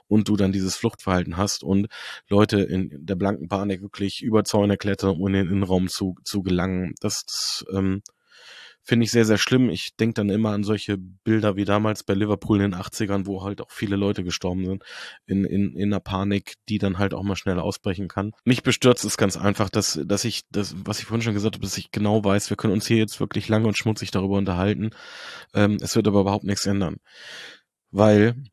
und 0.09 0.27
du 0.27 0.35
dann 0.35 0.51
dieses 0.51 0.75
Fluchtverhalten 0.75 1.37
hast 1.37 1.63
und 1.63 1.87
Leute 2.27 2.59
in 2.59 2.89
der 2.91 3.15
blanken 3.15 3.47
Panik 3.47 3.81
wirklich 3.81 4.21
über 4.21 4.43
Zäune 4.43 4.75
klettern, 4.75 5.11
um 5.11 5.27
in 5.27 5.33
den 5.33 5.47
Innenraum 5.47 5.87
zu, 5.87 6.15
zu 6.25 6.43
gelangen. 6.43 6.95
Das 6.99 7.63
ähm, 7.73 8.01
finde 8.91 9.05
ich 9.05 9.11
sehr, 9.11 9.23
sehr 9.23 9.37
schlimm. 9.37 9.69
Ich 9.69 9.95
denke 9.95 10.15
dann 10.15 10.29
immer 10.29 10.49
an 10.49 10.65
solche 10.65 10.97
Bilder 10.97 11.55
wie 11.55 11.63
damals 11.63 12.03
bei 12.03 12.13
Liverpool 12.13 12.59
in 12.59 12.71
den 12.71 12.75
80ern, 12.75 13.25
wo 13.25 13.41
halt 13.41 13.61
auch 13.61 13.71
viele 13.71 13.95
Leute 13.95 14.25
gestorben 14.25 14.65
sind 14.65 14.83
in, 15.25 15.45
in, 15.45 15.77
in 15.77 15.93
einer 15.93 16.01
Panik, 16.01 16.55
die 16.67 16.77
dann 16.77 16.97
halt 16.97 17.13
auch 17.13 17.23
mal 17.23 17.37
schnell 17.37 17.57
ausbrechen 17.57 18.09
kann. 18.09 18.33
Mich 18.43 18.63
bestürzt 18.63 19.05
es 19.05 19.15
ganz 19.15 19.37
einfach, 19.37 19.69
dass, 19.69 19.97
dass 20.03 20.25
ich, 20.25 20.41
das, 20.49 20.75
was 20.83 20.99
ich 20.99 21.05
vorhin 21.05 21.21
schon 21.21 21.33
gesagt 21.33 21.55
habe, 21.55 21.63
dass 21.63 21.77
ich 21.77 21.91
genau 21.91 22.25
weiß, 22.25 22.49
wir 22.49 22.57
können 22.57 22.73
uns 22.73 22.85
hier 22.85 22.97
jetzt 22.97 23.21
wirklich 23.21 23.47
lange 23.47 23.65
und 23.65 23.77
schmutzig 23.77 24.11
darüber 24.11 24.37
unterhalten. 24.37 24.89
Ähm, 25.53 25.77
es 25.79 25.95
wird 25.95 26.09
aber 26.09 26.19
überhaupt 26.19 26.43
nichts 26.43 26.65
ändern. 26.65 26.97
Weil 27.91 28.43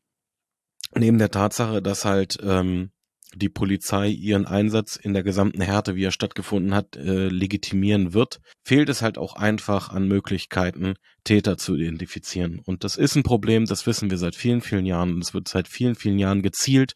neben 0.95 1.17
der 1.17 1.31
Tatsache, 1.31 1.81
dass 1.81 2.05
halt 2.05 2.37
ähm, 2.41 2.91
die 3.35 3.49
Polizei 3.49 4.07
ihren 4.07 4.45
Einsatz 4.45 4.95
in 4.95 5.13
der 5.13 5.23
gesamten 5.23 5.61
Härte, 5.61 5.95
wie 5.95 6.03
er 6.03 6.11
stattgefunden 6.11 6.73
hat, 6.73 6.95
äh, 6.95 7.27
legitimieren 7.27 8.13
wird, 8.13 8.39
fehlt 8.63 8.89
es 8.89 9.01
halt 9.01 9.17
auch 9.17 9.35
einfach 9.35 9.89
an 9.89 10.07
Möglichkeiten, 10.07 10.95
Täter 11.23 11.57
zu 11.57 11.75
identifizieren. 11.75 12.59
Und 12.65 12.83
das 12.83 12.97
ist 12.97 13.15
ein 13.15 13.23
Problem, 13.23 13.65
das 13.65 13.85
wissen 13.85 14.09
wir 14.09 14.17
seit 14.17 14.35
vielen, 14.35 14.61
vielen 14.61 14.85
Jahren. 14.85 15.13
Und 15.13 15.23
es 15.23 15.33
wird 15.33 15.47
seit 15.47 15.67
vielen, 15.67 15.95
vielen 15.95 16.17
Jahren 16.17 16.41
gezielt 16.41 16.93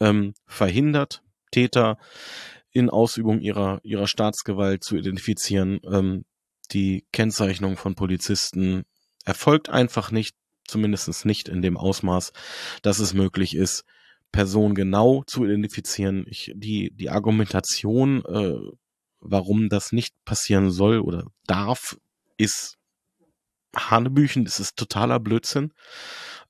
ähm, 0.00 0.34
verhindert, 0.46 1.22
Täter 1.50 1.98
in 2.70 2.90
Ausübung 2.90 3.40
ihrer, 3.40 3.80
ihrer 3.82 4.06
Staatsgewalt 4.06 4.84
zu 4.84 4.96
identifizieren. 4.96 5.80
Ähm, 5.90 6.24
die 6.72 7.06
Kennzeichnung 7.12 7.76
von 7.76 7.94
Polizisten 7.94 8.84
erfolgt 9.24 9.68
einfach 9.68 10.10
nicht, 10.10 10.36
zumindest 10.66 11.24
nicht 11.24 11.48
in 11.48 11.62
dem 11.62 11.76
Ausmaß, 11.76 12.32
dass 12.82 12.98
es 12.98 13.14
möglich 13.14 13.56
ist, 13.56 13.84
Person 14.32 14.74
genau 14.74 15.22
zu 15.26 15.44
identifizieren. 15.44 16.26
Ich, 16.28 16.52
die, 16.54 16.92
die 16.94 17.10
Argumentation, 17.10 18.24
äh, 18.24 18.58
warum 19.20 19.68
das 19.68 19.92
nicht 19.92 20.14
passieren 20.24 20.70
soll 20.70 21.00
oder 21.00 21.24
darf, 21.46 21.98
ist 22.36 22.78
Hanebüchen, 23.74 24.44
das 24.44 24.60
ist 24.60 24.76
totaler 24.76 25.20
Blödsinn. 25.20 25.72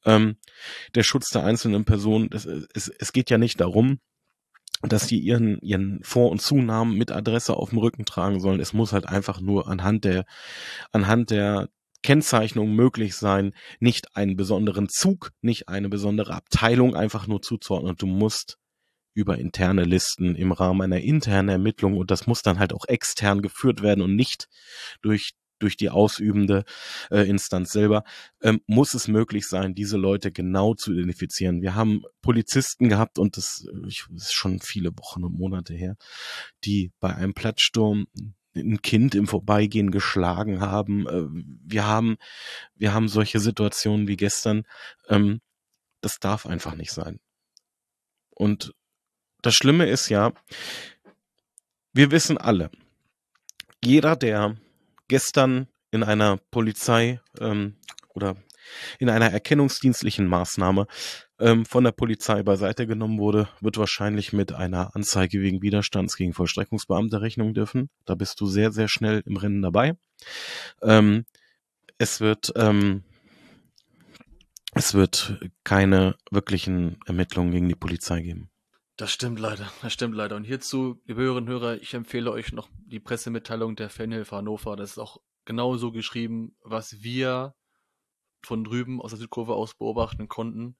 Ähm, 0.05 0.37
der 0.95 1.03
Schutz 1.03 1.31
der 1.31 1.45
einzelnen 1.45 1.85
Person, 1.85 2.29
das, 2.31 2.47
es, 2.47 2.89
es 2.89 3.13
geht 3.13 3.31
ja 3.31 3.39
nicht 3.39 3.61
darum, 3.61 3.99
dass 4.83 5.07
die 5.07 5.19
ihren, 5.19 5.59
ihren 5.61 6.01
Vor- 6.03 6.31
und 6.31 6.41
Zunamen 6.41 6.97
mit 6.97 7.11
Adresse 7.11 7.55
auf 7.55 7.71
dem 7.71 7.79
Rücken 7.79 8.05
tragen 8.05 8.41
sollen. 8.41 8.61
Es 8.61 8.73
muss 8.73 8.93
halt 8.93 9.07
einfach 9.07 9.41
nur 9.41 9.69
anhand 9.69 10.05
der, 10.05 10.25
anhand 10.93 11.31
der, 11.31 11.69
Kennzeichnung 12.07 12.73
möglich 12.73 13.17
sein, 13.17 13.53
nicht 13.81 14.15
einen 14.17 14.37
besonderen 14.37 14.89
Zug, 14.89 15.33
nicht 15.41 15.69
eine 15.69 15.89
besondere 15.89 16.35
Abteilung 16.35 16.95
einfach 16.95 17.27
nur 17.27 17.43
zuzuordnen. 17.43 17.97
Du 17.99 18.07
musst 18.07 18.59
über 19.13 19.39
interne 19.39 19.83
Listen 19.83 20.37
im 20.37 20.53
Rahmen 20.53 20.83
einer 20.83 21.01
internen 21.01 21.49
Ermittlung 21.49 21.97
und 21.97 22.13
das 22.13 22.29
muss 22.29 22.43
dann 22.43 22.61
halt 22.61 22.73
auch 22.73 22.85
extern 22.87 23.43
geführt 23.43 23.83
werden 23.83 24.03
und 24.03 24.15
nicht 24.15 24.49
durch 25.03 25.33
durch 25.59 25.77
die 25.77 25.91
ausübende 25.91 26.65
äh, 27.11 27.27
Instanz 27.27 27.71
selber, 27.73 28.05
ähm, 28.43 28.61
muss 28.67 28.93
es 28.93 29.09
möglich 29.09 29.47
sein, 29.47 29.75
diese 29.75 29.97
Leute 29.97 30.31
genau 30.31 30.75
zu 30.75 30.93
identifizieren. 30.93 31.63
Wir 31.63 31.75
haben 31.75 32.03
Polizisten 32.21 32.91
gehabt 32.91 33.19
und 33.19 33.39
das, 33.39 33.67
ich, 33.89 34.05
das 34.11 34.25
ist 34.25 34.35
schon 34.35 34.61
viele 34.61 34.91
Wochen 34.99 35.25
und 35.25 35.33
Monate 35.33 35.73
her, 35.73 35.97
die 36.65 36.93
bei 37.01 37.15
einem 37.15 37.33
Platzsturm 37.33 38.07
ein 38.57 38.83
Kind 38.83 39.15
im 39.15 39.27
Vorbeigehen 39.27 39.91
geschlagen 39.91 40.61
haben. 40.61 41.07
Äh, 41.07 41.27
wir 41.65 41.87
haben, 41.87 42.17
wir 42.75 42.93
haben 42.95 43.09
solche 43.09 43.41
Situationen 43.41 44.09
wie 44.09 44.17
gestern. 44.17 44.65
Ähm, 45.09 45.41
das 46.01 46.19
darf 46.19 46.47
einfach 46.47 46.75
nicht 46.75 46.93
sein. 46.93 47.21
Und 48.31 48.75
das 49.43 49.55
Schlimme 49.55 49.87
ist 49.87 50.09
ja, 50.09 50.33
wir 51.93 52.11
wissen 52.11 52.37
alle, 52.39 52.71
jeder, 53.83 54.17
der 54.17 54.57
gestern 55.09 55.69
in 55.91 56.03
einer 56.03 56.37
Polizei 56.51 57.21
ähm, 57.41 57.77
oder 58.15 58.37
in 58.99 59.09
einer 59.09 59.31
erkennungsdienstlichen 59.31 60.27
Maßnahme 60.27 60.87
ähm, 61.39 61.65
von 61.65 61.85
der 61.85 61.93
Polizei 61.93 62.43
beiseite 62.43 62.87
genommen 62.87 63.19
wurde, 63.19 63.49
wird 63.61 63.79
wahrscheinlich 63.79 64.33
mit 64.33 64.53
einer 64.53 64.95
Anzeige 64.95 65.41
wegen 65.41 65.63
Widerstands 65.63 66.17
gegen 66.17 66.33
Vollstreckungsbeamte 66.33 67.21
rechnen 67.21 67.55
dürfen. 67.55 67.91
Da 68.05 68.15
bist 68.15 68.41
du 68.41 68.47
sehr, 68.47 68.73
sehr 68.73 68.89
schnell 68.89 69.23
im 69.27 69.37
Rennen 69.37 69.63
dabei. 69.63 69.97
Ähm, 70.83 71.25
es 71.99 72.21
wird 72.21 72.53
ähm, 72.57 73.03
es 74.79 74.93
wird 74.93 75.41
keine 75.65 76.17
wirklichen 76.31 77.01
Ermittlungen 77.07 77.51
gegen 77.51 77.69
die 77.71 77.75
Polizei 77.75 78.21
geben. 78.21 78.51
Das 78.99 79.11
stimmt 79.11 79.41
leider, 79.41 79.71
das 79.81 79.93
stimmt 79.93 80.15
leider. 80.15 80.37
Und 80.37 80.45
hierzu, 80.45 81.01
liebe 81.07 81.23
Hörerinnen 81.23 81.49
und 81.49 81.61
Hörer, 81.61 81.81
ich 81.81 81.95
empfehle 81.95 82.31
euch 82.31 82.53
noch 82.53 82.69
die 82.87 83.01
Pressemitteilung 83.01 83.77
der 83.77 83.89
Fanhilfe 83.89 84.37
Hannover. 84.37 84.77
Das 84.77 84.91
ist 84.93 84.99
auch 84.99 85.17
genauso 85.47 85.93
geschrieben, 85.93 86.55
was 86.63 87.03
wir 87.03 87.55
von 88.43 88.65
drüben 88.65 89.01
aus 89.01 89.11
der 89.11 89.19
Südkurve 89.19 89.55
aus 89.55 89.75
beobachten 89.75 90.29
konnten. 90.29 90.77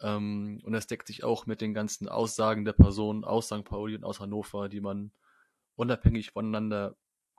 Ähm, 0.00 0.60
und 0.64 0.72
das 0.72 0.86
deckt 0.86 1.06
sich 1.06 1.24
auch 1.24 1.46
mit 1.46 1.60
den 1.60 1.74
ganzen 1.74 2.08
Aussagen 2.08 2.64
der 2.64 2.72
Personen 2.72 3.24
aus 3.24 3.46
St. 3.46 3.64
Pauli 3.64 3.96
und 3.96 4.04
aus 4.04 4.20
Hannover, 4.20 4.68
die 4.68 4.80
man 4.80 5.12
unabhängig 5.76 6.30
voneinander 6.30 6.96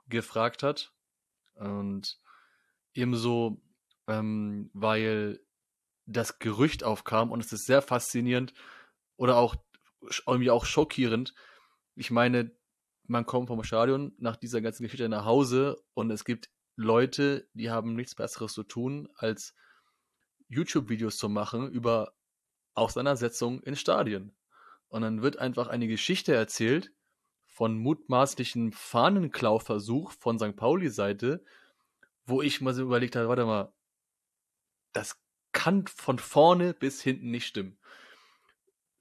gefragt 0.08 0.62
hat. 0.62 0.92
Und 1.54 2.20
ebenso, 2.94 3.62
ähm, 4.06 4.70
weil 4.72 5.40
das 6.06 6.38
Gerücht 6.38 6.84
aufkam 6.84 7.30
und 7.30 7.44
es 7.44 7.52
ist 7.52 7.66
sehr 7.66 7.82
faszinierend 7.82 8.52
oder 9.16 9.36
auch 9.36 9.56
irgendwie 10.26 10.50
auch 10.50 10.64
schockierend. 10.64 11.34
Ich 11.94 12.10
meine, 12.10 12.50
man 13.06 13.26
kommt 13.26 13.48
vom 13.48 13.62
Stadion 13.64 14.12
nach 14.18 14.36
dieser 14.36 14.60
ganzen 14.60 14.82
Geschichte 14.82 15.08
nach 15.08 15.24
Hause 15.24 15.82
und 15.94 16.10
es 16.10 16.24
gibt 16.24 16.50
Leute, 16.80 17.46
die 17.52 17.70
haben 17.70 17.94
nichts 17.94 18.14
Besseres 18.14 18.54
zu 18.54 18.62
tun, 18.62 19.06
als 19.14 19.54
YouTube-Videos 20.48 21.18
zu 21.18 21.28
machen 21.28 21.70
über 21.70 22.14
Auseinandersetzungen 22.72 23.62
in 23.62 23.76
Stadien. 23.76 24.34
Und 24.88 25.02
dann 25.02 25.20
wird 25.20 25.38
einfach 25.38 25.68
eine 25.68 25.88
Geschichte 25.88 26.34
erzählt 26.34 26.90
von 27.44 27.78
mutmaßlichen 27.78 28.72
Fahnenklauversuch 28.72 30.12
von 30.12 30.38
St. 30.38 30.56
Pauli-Seite, 30.56 31.44
wo 32.24 32.40
ich 32.40 32.62
mal 32.62 32.72
so 32.72 32.82
überlegt 32.82 33.14
habe, 33.14 33.28
warte 33.28 33.44
mal, 33.44 33.74
das 34.92 35.20
kann 35.52 35.86
von 35.86 36.18
vorne 36.18 36.72
bis 36.72 37.02
hinten 37.02 37.30
nicht 37.30 37.46
stimmen. 37.46 37.78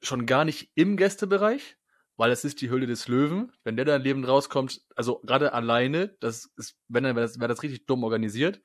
Schon 0.01 0.25
gar 0.25 0.43
nicht 0.43 0.71
im 0.75 0.97
Gästebereich, 0.97 1.77
weil 2.19 2.31
es 2.31 2.43
ist 2.43 2.59
die 2.59 2.69
Hülle 2.69 2.85
des 2.85 3.07
Löwen. 3.07 3.53
Wenn 3.63 3.77
der 3.77 3.85
da 3.85 3.95
lebend 3.95 4.27
rauskommt, 4.27 4.81
also 4.93 5.21
gerade 5.21 5.53
alleine, 5.53 6.09
das 6.19 6.51
ist, 6.57 6.75
wenn 6.89 7.05
dann 7.05 7.15
wäre 7.15 7.25
das, 7.25 7.39
wär 7.39 7.47
das 7.47 7.63
richtig 7.63 7.85
dumm 7.85 8.03
organisiert. 8.03 8.61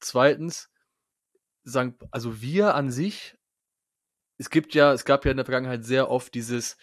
Zweitens, 0.00 0.70
sagen, 1.62 1.98
also 2.10 2.40
wir 2.40 2.74
an 2.74 2.90
sich, 2.90 3.36
es 4.38 4.48
gibt 4.48 4.74
ja, 4.74 4.94
es 4.94 5.04
gab 5.04 5.26
ja 5.26 5.30
in 5.30 5.36
der 5.36 5.44
Vergangenheit 5.44 5.84
sehr 5.84 6.10
oft 6.10 6.32
dieses, 6.32 6.78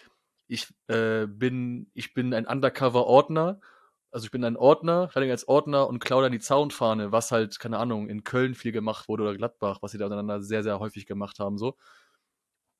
ich 0.47 0.67
äh, 0.87 1.25
bin, 1.25 1.89
ich 1.95 2.13
bin 2.13 2.31
ein 2.35 2.45
Undercover-Ordner, 2.45 3.59
also 4.11 4.25
ich 4.25 4.31
bin 4.31 4.43
ein 4.43 4.55
Ordner, 4.55 5.09
ich 5.15 5.31
als 5.31 5.47
Ordner 5.47 5.87
und 5.87 5.97
klaue 5.97 6.21
dann 6.21 6.31
die 6.31 6.39
Zaunfahne, 6.39 7.11
was 7.11 7.31
halt, 7.31 7.59
keine 7.59 7.79
Ahnung, 7.79 8.07
in 8.07 8.23
Köln 8.23 8.53
viel 8.53 8.71
gemacht 8.71 9.07
wurde 9.07 9.23
oder 9.23 9.35
Gladbach, 9.35 9.79
was 9.81 9.93
sie 9.93 9.97
da 9.97 10.05
untereinander 10.05 10.43
sehr, 10.43 10.61
sehr 10.61 10.79
häufig 10.79 11.07
gemacht 11.07 11.39
haben, 11.39 11.57
so. 11.57 11.75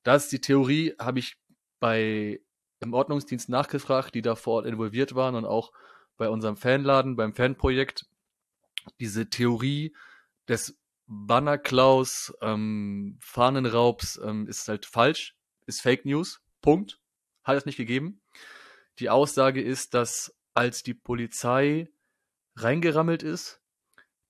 Das 0.04 0.26
ist 0.26 0.34
die 0.34 0.42
Theorie, 0.42 0.94
habe 1.00 1.18
ich 1.18 1.38
bei 1.80 2.40
im 2.84 2.94
Ordnungsdienst 2.94 3.50
nachgefragt, 3.50 4.16
die 4.16 4.22
da 4.22 4.36
vor 4.36 4.56
Ort 4.56 4.66
involviert 4.66 5.16
waren 5.16 5.36
und 5.36 5.46
auch 5.46 5.72
bei 6.18 6.30
unserem 6.30 6.58
Fanladen, 6.58 7.16
beim 7.16 7.34
Fanprojekt. 7.34 8.06
Diese 9.00 9.30
Theorie 9.30 9.96
des 10.48 10.78
Bannerklaus, 11.08 12.34
ähm, 12.42 13.18
Fahnenraubs 13.20 14.20
ähm, 14.24 14.48
ist 14.48 14.68
halt 14.68 14.86
falsch, 14.86 15.36
ist 15.66 15.82
Fake 15.82 16.06
News. 16.06 16.42
Punkt. 16.62 17.00
Hat 17.44 17.58
es 17.58 17.66
nicht 17.66 17.78
gegeben. 17.78 18.22
Die 19.00 19.10
Aussage 19.10 19.62
ist, 19.62 19.94
dass 19.94 20.36
als 20.54 20.84
die 20.84 20.94
Polizei 20.94 21.90
reingerammelt 22.56 23.24
ist, 23.24 23.62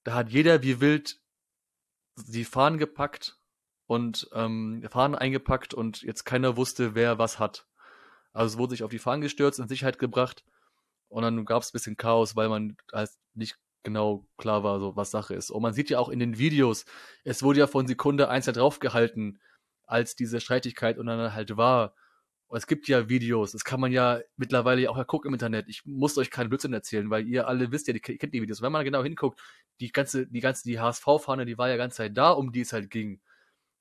da 0.04 0.16
hat 0.16 0.30
jeder 0.30 0.64
wie 0.64 0.82
wild 0.82 1.20
die 2.16 2.46
Fahnen 2.46 2.80
gepackt 2.80 3.38
und 3.88 4.30
ähm, 4.34 4.84
Fahnen 4.90 5.16
eingepackt 5.16 5.74
und 5.74 6.02
jetzt 6.02 6.24
keiner 6.24 6.58
wusste, 6.58 6.96
wer 6.96 7.18
was 7.18 7.40
hat. 7.40 7.68
Also 8.34 8.54
es 8.54 8.58
wurde 8.58 8.72
sich 8.72 8.84
auf 8.84 8.92
die 8.92 9.00
Fahnen 9.00 9.22
gestürzt, 9.22 9.60
in 9.60 9.68
Sicherheit 9.68 10.00
gebracht 10.00 10.44
und 11.10 11.24
dann 11.24 11.46
gab 11.46 11.62
es 11.62 11.70
ein 11.70 11.74
bisschen 11.74 11.98
Chaos, 11.98 12.36
weil 12.36 12.50
man 12.50 12.76
halt 12.92 13.12
nicht 13.36 13.58
genau 13.84 14.26
klar 14.38 14.64
war, 14.64 14.80
so 14.80 14.96
was 14.96 15.12
Sache 15.12 15.36
ist. 15.36 15.52
Und 15.52 15.62
man 15.62 15.74
sieht 15.74 15.90
ja 15.90 16.00
auch 16.00 16.10
in 16.10 16.20
den 16.20 16.38
Videos, 16.38 16.86
es 17.24 17.44
wurde 17.44 17.60
ja 17.60 17.68
von 17.68 17.88
Sekunde 17.88 18.30
eins 18.30 18.46
da 18.46 18.52
draufgehalten, 18.52 19.40
als 19.86 20.16
diese 20.16 20.42
Streitigkeit 20.42 20.98
und 20.98 21.06
dann 21.06 21.34
halt 21.34 21.56
war. 21.58 21.94
Und 22.48 22.58
es 22.58 22.68
gibt 22.68 22.88
ja 22.88 23.10
Videos, 23.10 23.52
das 23.52 23.64
kann 23.64 23.80
man 23.80 23.92
ja 23.92 24.22
mittlerweile 24.38 24.82
ja 24.82 24.90
auch 24.90 25.08
gucken 25.08 25.30
im 25.30 25.34
Internet. 25.34 25.68
Ich 25.70 25.86
muss 25.86 26.18
euch 26.18 26.32
keinen 26.32 26.50
Blödsinn 26.50 26.74
erzählen, 26.74 27.10
weil 27.10 27.28
ihr 27.28 27.48
alle 27.48 27.72
wisst 27.72 27.88
ja, 27.88 27.94
die 27.94 28.00
kennt 28.00 28.34
die 28.34 28.42
Videos. 28.42 28.62
Wenn 28.62 28.72
man 28.72 28.86
genau 28.86 29.04
hinguckt, 29.04 29.40
die 29.80 29.92
ganze, 29.92 30.28
die 30.28 30.40
ganze, 30.40 30.64
die 30.64 30.80
HSV-Fahne, 30.80 31.46
die 31.46 31.58
war 31.58 31.70
ja 31.70 31.78
ganze 31.78 31.98
Zeit 31.98 32.18
da, 32.18 32.32
um 32.32 32.52
die 32.52 32.62
es 32.62 32.74
halt 32.74 32.90
ging. 32.90 33.22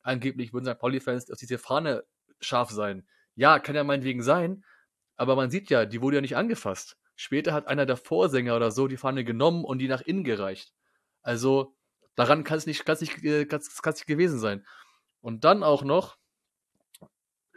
Angeblich 0.03 0.53
würden 0.53 0.66
St. 0.66 0.78
Pauli-Fans 0.78 1.30
auf 1.30 1.38
diese 1.38 1.59
Fahne 1.59 2.05
scharf 2.40 2.70
sein. 2.70 3.07
Ja, 3.35 3.59
kann 3.59 3.74
ja 3.74 3.85
meinetwegen 3.85 4.22
sein, 4.22 4.64
aber 5.16 5.37
man 5.37 5.51
sieht 5.51 5.70
ja, 5.70 5.87
die 5.87 6.03
wurde 6.03 6.16
ja 6.16 6.20
nicht 6.20 6.37
angefasst. 6.37 6.97
Später 7.16 7.53
hat 7.53 7.66
einer 7.66 7.87
der 7.87 7.97
Vorsänger 7.97 8.57
oder 8.57 8.70
so 8.70 8.89
die 8.89 8.97
Fahne 8.97 9.24
genommen 9.24 9.64
und 9.64 9.78
die 9.78 9.89
nach 9.89 10.01
innen 10.01 10.24
gereicht. 10.24 10.72
Also 11.22 11.76
daran 12.14 12.45
kann 12.45 12.59
es 12.59 12.66
nicht, 12.66 12.85
kann's 12.85 13.01
nicht, 13.01 13.22
äh, 13.22 13.47
kann's, 13.47 13.80
kann's 13.83 13.99
nicht 13.99 14.07
gewesen 14.07 14.39
sein. 14.39 14.66
Und 15.20 15.45
dann 15.45 15.62
auch 15.62 15.85
noch 15.85 16.18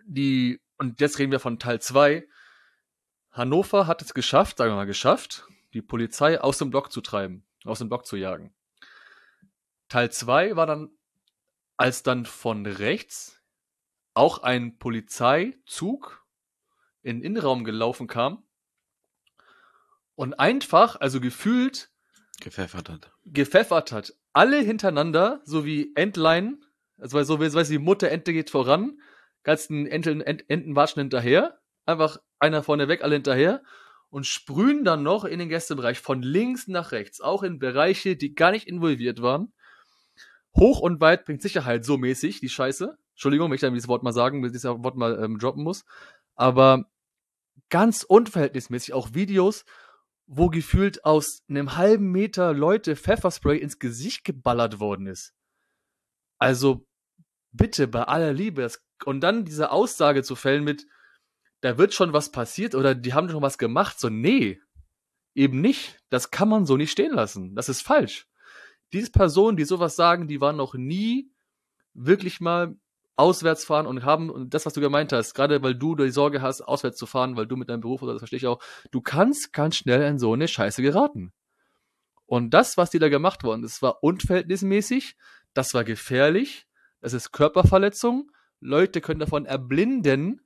die, 0.05 0.61
und 0.77 1.01
jetzt 1.01 1.19
reden 1.19 1.31
wir 1.31 1.39
von 1.39 1.59
Teil 1.59 1.81
2. 1.81 2.27
Hannover 3.31 3.87
hat 3.87 4.01
es 4.01 4.13
geschafft, 4.13 4.57
sagen 4.57 4.71
wir 4.71 4.75
mal 4.75 4.85
geschafft, 4.85 5.47
die 5.73 5.81
Polizei 5.81 6.39
aus 6.39 6.57
dem 6.57 6.69
Block 6.69 6.91
zu 6.91 7.01
treiben, 7.01 7.45
aus 7.65 7.79
dem 7.79 7.89
Block 7.89 8.05
zu 8.05 8.15
jagen. 8.15 8.53
Teil 9.89 10.11
2 10.11 10.55
war 10.55 10.67
dann, 10.67 10.89
als 11.77 12.03
dann 12.03 12.25
von 12.25 12.65
rechts 12.65 13.41
auch 14.15 14.39
ein 14.39 14.77
Polizeizug 14.77 16.25
in 17.03 17.17
den 17.17 17.23
Innenraum 17.23 17.63
gelaufen 17.63 18.07
kam 18.07 18.43
und 20.15 20.39
einfach, 20.39 20.99
also 20.99 21.19
gefühlt, 21.19 21.91
gepfeffert 22.41 22.89
hat. 22.89 23.11
Gepfeffert 23.25 23.91
hat. 23.91 24.13
Alle 24.33 24.59
hintereinander, 24.59 25.41
so 25.43 25.65
wie 25.65 25.91
Entlein, 25.95 26.63
also 26.97 27.21
so 27.23 27.39
wie 27.39 27.53
weiß 27.53 27.69
die 27.69 27.77
Mutter 27.77 28.09
Ente 28.09 28.33
geht 28.33 28.49
voran, 28.49 28.99
ganzen 29.43 29.85
Enten, 29.85 30.21
Ent, 30.21 30.45
Enten 30.49 30.75
watschen 30.75 31.01
hinterher, 31.01 31.59
einfach 31.85 32.17
einer 32.39 32.63
vorne 32.63 32.87
weg, 32.87 33.03
alle 33.03 33.15
hinterher 33.15 33.61
und 34.09 34.25
sprühen 34.25 34.83
dann 34.83 35.03
noch 35.03 35.25
in 35.25 35.39
den 35.39 35.49
Gästebereich 35.49 35.99
von 35.99 36.21
links 36.21 36.67
nach 36.67 36.91
rechts, 36.91 37.21
auch 37.21 37.43
in 37.43 37.59
Bereiche, 37.59 38.15
die 38.15 38.33
gar 38.33 38.51
nicht 38.51 38.67
involviert 38.67 39.21
waren. 39.21 39.53
Hoch 40.55 40.79
und 40.79 41.01
weit 41.01 41.25
bringt 41.25 41.41
Sicherheit 41.41 41.83
so 41.83 41.97
mäßig, 41.97 42.39
die 42.39 42.49
Scheiße. 42.49 42.97
Entschuldigung, 43.15 43.49
wenn 43.49 43.55
ich 43.55 43.61
dann 43.61 43.73
dieses 43.73 43.87
Wort 43.87 44.03
mal 44.03 44.13
sagen, 44.13 44.43
dieses 44.43 44.65
Wort 44.65 44.97
mal 44.97 45.23
ähm, 45.23 45.39
droppen 45.39 45.63
muss. 45.63 45.85
Aber 46.35 46.85
ganz 47.69 48.03
unverhältnismäßig 48.03 48.93
auch 48.93 49.13
Videos, 49.13 49.63
wo 50.27 50.49
gefühlt 50.49 51.05
aus 51.05 51.43
einem 51.49 51.77
halben 51.77 52.11
Meter 52.11 52.53
Leute 52.53 52.95
Pfefferspray 52.95 53.57
ins 53.57 53.79
Gesicht 53.79 54.25
geballert 54.25 54.79
worden 54.79 55.07
ist. 55.07 55.33
Also 56.39 56.85
bitte 57.51 57.87
bei 57.87 58.03
aller 58.03 58.33
Liebe. 58.33 58.69
Und 59.05 59.21
dann 59.21 59.45
diese 59.45 59.71
Aussage 59.71 60.23
zu 60.23 60.35
fällen 60.35 60.63
mit, 60.63 60.85
da 61.61 61.77
wird 61.77 61.93
schon 61.93 62.11
was 62.11 62.31
passiert 62.31 62.75
oder 62.75 62.95
die 62.95 63.13
haben 63.13 63.29
schon 63.29 63.41
was 63.41 63.57
gemacht. 63.57 63.97
So, 63.97 64.09
nee, 64.09 64.59
eben 65.35 65.61
nicht. 65.61 65.99
Das 66.09 66.31
kann 66.31 66.49
man 66.49 66.65
so 66.65 66.75
nicht 66.75 66.91
stehen 66.91 67.13
lassen. 67.13 67.55
Das 67.55 67.69
ist 67.69 67.81
falsch. 67.81 68.27
Diese 68.91 69.11
Personen, 69.11 69.57
die 69.57 69.65
sowas 69.65 69.95
sagen, 69.95 70.27
die 70.27 70.41
waren 70.41 70.57
noch 70.57 70.73
nie 70.73 71.31
wirklich 71.93 72.41
mal 72.41 72.75
auswärts 73.15 73.65
fahren 73.65 73.87
und 73.87 74.03
haben, 74.03 74.29
und 74.29 74.53
das, 74.53 74.65
was 74.65 74.73
du 74.73 74.81
gemeint 74.81 75.13
hast, 75.13 75.33
gerade 75.33 75.61
weil 75.63 75.75
du 75.75 75.95
die 75.95 76.09
Sorge 76.09 76.41
hast, 76.41 76.61
auswärts 76.61 76.97
zu 76.97 77.05
fahren, 77.05 77.35
weil 77.37 77.47
du 77.47 77.55
mit 77.55 77.69
deinem 77.69 77.81
Beruf, 77.81 78.01
oder 78.01 78.13
das 78.13 78.21
verstehe 78.21 78.37
ich 78.37 78.47
auch, 78.47 78.61
du 78.91 79.01
kannst 79.01 79.53
ganz 79.53 79.77
schnell 79.77 80.01
in 80.03 80.19
so 80.19 80.33
eine 80.33 80.47
Scheiße 80.47 80.81
geraten. 80.81 81.33
Und 82.25 82.53
das, 82.53 82.77
was 82.77 82.89
dir 82.89 82.99
da 82.99 83.09
gemacht 83.09 83.43
worden 83.43 83.63
ist, 83.63 83.81
war 83.81 84.03
unverhältnismäßig, 84.03 85.15
das 85.53 85.73
war 85.73 85.83
gefährlich, 85.83 86.67
das 87.01 87.13
ist 87.13 87.31
Körperverletzung, 87.31 88.31
Leute 88.59 88.99
können 88.99 89.19
davon 89.19 89.45
erblinden, 89.45 90.41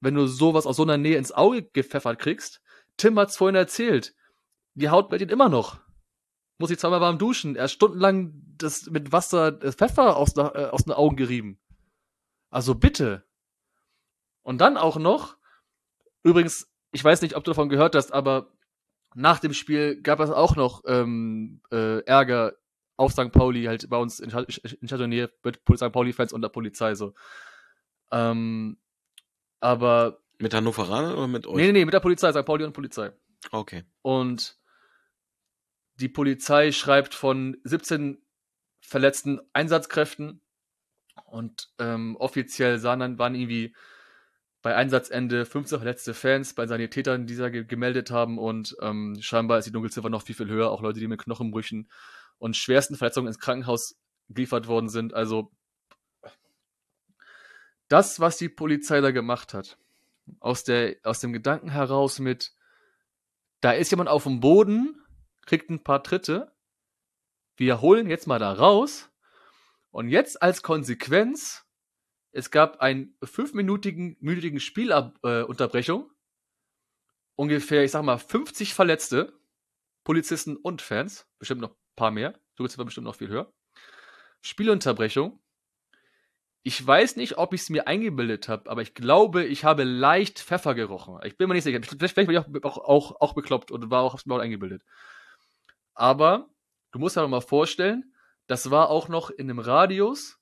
wenn 0.00 0.14
du 0.14 0.26
sowas 0.26 0.66
aus 0.66 0.76
so 0.76 0.82
einer 0.82 0.98
Nähe 0.98 1.16
ins 1.16 1.32
Auge 1.32 1.62
gepfeffert 1.62 2.18
kriegst. 2.18 2.60
Tim 2.96 3.18
hat's 3.18 3.36
vorhin 3.36 3.54
erzählt, 3.54 4.14
die 4.74 4.90
Haut 4.90 5.12
dir 5.12 5.30
immer 5.30 5.48
noch 5.48 5.80
muss 6.58 6.70
ich 6.70 6.78
zweimal 6.78 7.00
warm 7.00 7.18
duschen. 7.18 7.56
Er 7.56 7.64
hat 7.64 7.70
stundenlang 7.70 8.32
das 8.58 8.86
mit 8.90 9.12
Wasser 9.12 9.52
das 9.52 9.74
Pfeffer 9.74 10.16
aus, 10.16 10.36
äh, 10.36 10.40
aus 10.40 10.84
den 10.84 10.92
Augen 10.92 11.16
gerieben. 11.16 11.58
Also 12.50 12.74
bitte. 12.74 13.24
Und 14.42 14.60
dann 14.60 14.76
auch 14.76 14.96
noch, 14.96 15.36
übrigens, 16.22 16.70
ich 16.92 17.02
weiß 17.02 17.22
nicht, 17.22 17.36
ob 17.36 17.44
du 17.44 17.50
davon 17.50 17.68
gehört 17.68 17.94
hast, 17.94 18.12
aber 18.12 18.52
nach 19.14 19.38
dem 19.40 19.54
Spiel 19.54 20.00
gab 20.02 20.20
es 20.20 20.30
auch 20.30 20.56
noch 20.56 20.82
ähm, 20.86 21.60
äh, 21.70 22.00
Ärger 22.04 22.54
auf 22.96 23.12
St. 23.12 23.32
Pauli, 23.32 23.64
halt 23.64 23.88
bei 23.88 23.96
uns 23.96 24.20
in, 24.20 24.30
in 24.30 24.88
Chardonnay 24.88 25.28
mit 25.42 25.60
St. 25.76 25.92
Pauli-Fans 25.92 26.32
und 26.32 26.42
der 26.42 26.48
Polizei 26.48 26.94
so. 26.94 27.14
Ähm, 28.10 28.76
aber. 29.60 30.20
Mit 30.38 30.54
Hannoveranern 30.54 31.14
oder 31.14 31.28
mit 31.28 31.46
euch? 31.46 31.56
Nee, 31.56 31.66
nee, 31.66 31.72
nee, 31.72 31.84
mit 31.84 31.94
der 31.94 32.00
Polizei, 32.00 32.32
St. 32.32 32.44
Pauli 32.44 32.64
und 32.64 32.72
Polizei. 32.72 33.12
Okay. 33.50 33.84
Und 34.02 34.58
die 36.02 36.08
Polizei 36.08 36.72
schreibt 36.72 37.14
von 37.14 37.56
17 37.62 38.20
verletzten 38.80 39.40
Einsatzkräften 39.52 40.40
und 41.26 41.68
ähm, 41.78 42.16
offiziell 42.16 42.78
sahen 42.78 42.98
dann, 42.98 43.18
waren 43.20 43.36
irgendwie 43.36 43.72
bei 44.62 44.74
Einsatzende 44.74 45.46
15 45.46 45.78
verletzte 45.78 46.12
Fans 46.12 46.54
bei 46.54 46.66
Sanitätern, 46.66 47.26
die 47.26 47.36
da 47.36 47.50
gemeldet 47.50 48.10
haben 48.10 48.38
und 48.38 48.76
ähm, 48.80 49.16
scheinbar 49.20 49.58
ist 49.58 49.66
die 49.66 49.72
Dunkelziffer 49.72 50.10
noch 50.10 50.22
viel, 50.22 50.34
viel 50.34 50.48
höher. 50.48 50.72
Auch 50.72 50.82
Leute, 50.82 50.98
die 50.98 51.06
mit 51.06 51.22
Knochenbrüchen 51.22 51.88
und 52.38 52.56
schwersten 52.56 52.96
Verletzungen 52.96 53.28
ins 53.28 53.38
Krankenhaus 53.38 53.96
geliefert 54.28 54.66
worden 54.66 54.88
sind. 54.88 55.14
Also 55.14 55.52
das, 57.86 58.18
was 58.18 58.38
die 58.38 58.48
Polizei 58.48 59.00
da 59.00 59.12
gemacht 59.12 59.54
hat, 59.54 59.78
aus, 60.40 60.64
der, 60.64 60.96
aus 61.04 61.20
dem 61.20 61.32
Gedanken 61.32 61.70
heraus 61.70 62.18
mit, 62.18 62.54
da 63.60 63.70
ist 63.70 63.92
jemand 63.92 64.08
auf 64.08 64.24
dem 64.24 64.40
Boden, 64.40 65.01
kriegt 65.46 65.70
ein 65.70 65.82
paar 65.82 66.02
Tritte. 66.02 66.52
Wir 67.56 67.80
holen 67.80 68.08
jetzt 68.08 68.26
mal 68.26 68.38
da 68.38 68.52
raus. 68.52 69.10
Und 69.90 70.08
jetzt 70.08 70.42
als 70.42 70.62
Konsequenz, 70.62 71.66
es 72.32 72.50
gab 72.50 72.80
einen 72.80 73.16
fünfminütigen 73.22 74.16
minütigen 74.20 74.58
Spielunterbrechung. 74.58 76.04
Äh, 76.04 76.14
ungefähr, 77.36 77.84
ich 77.84 77.90
sag 77.90 78.02
mal, 78.02 78.18
50 78.18 78.72
Verletzte, 78.72 79.38
Polizisten 80.04 80.56
und 80.56 80.80
Fans, 80.80 81.28
bestimmt 81.38 81.60
noch 81.60 81.70
ein 81.70 81.96
paar 81.96 82.10
mehr, 82.10 82.40
du 82.56 82.62
bist 82.62 82.76
aber 82.76 82.86
bestimmt 82.86 83.04
noch 83.04 83.16
viel 83.16 83.28
höher. 83.28 83.52
Spielunterbrechung. 84.40 85.38
Ich 86.64 86.84
weiß 86.84 87.16
nicht, 87.16 87.38
ob 87.38 87.54
ich 87.54 87.62
es 87.62 87.70
mir 87.70 87.88
eingebildet 87.88 88.48
habe, 88.48 88.70
aber 88.70 88.82
ich 88.82 88.94
glaube, 88.94 89.44
ich 89.44 89.64
habe 89.64 89.82
leicht 89.82 90.38
Pfeffer 90.38 90.74
gerochen. 90.74 91.18
Ich 91.24 91.36
bin 91.36 91.48
mir 91.48 91.54
nicht 91.54 91.64
sicher. 91.64 91.80
Vielleicht, 91.82 92.14
vielleicht 92.14 92.28
bin 92.28 92.54
ich 92.54 92.64
auch, 92.64 92.78
auch, 92.78 93.20
auch 93.20 93.34
bekloppt 93.34 93.72
und 93.72 93.90
war 93.90 94.02
auch, 94.02 94.12
hab's 94.12 94.26
mir 94.26 94.34
auch 94.34 94.40
eingebildet. 94.40 94.84
Aber 96.02 96.50
du 96.90 96.98
musst 96.98 97.16
dir 97.16 97.28
mal 97.28 97.40
vorstellen, 97.40 98.12
das 98.48 98.72
war 98.72 98.90
auch 98.90 99.06
noch 99.06 99.30
in 99.30 99.48
einem 99.48 99.60
Radius 99.60 100.40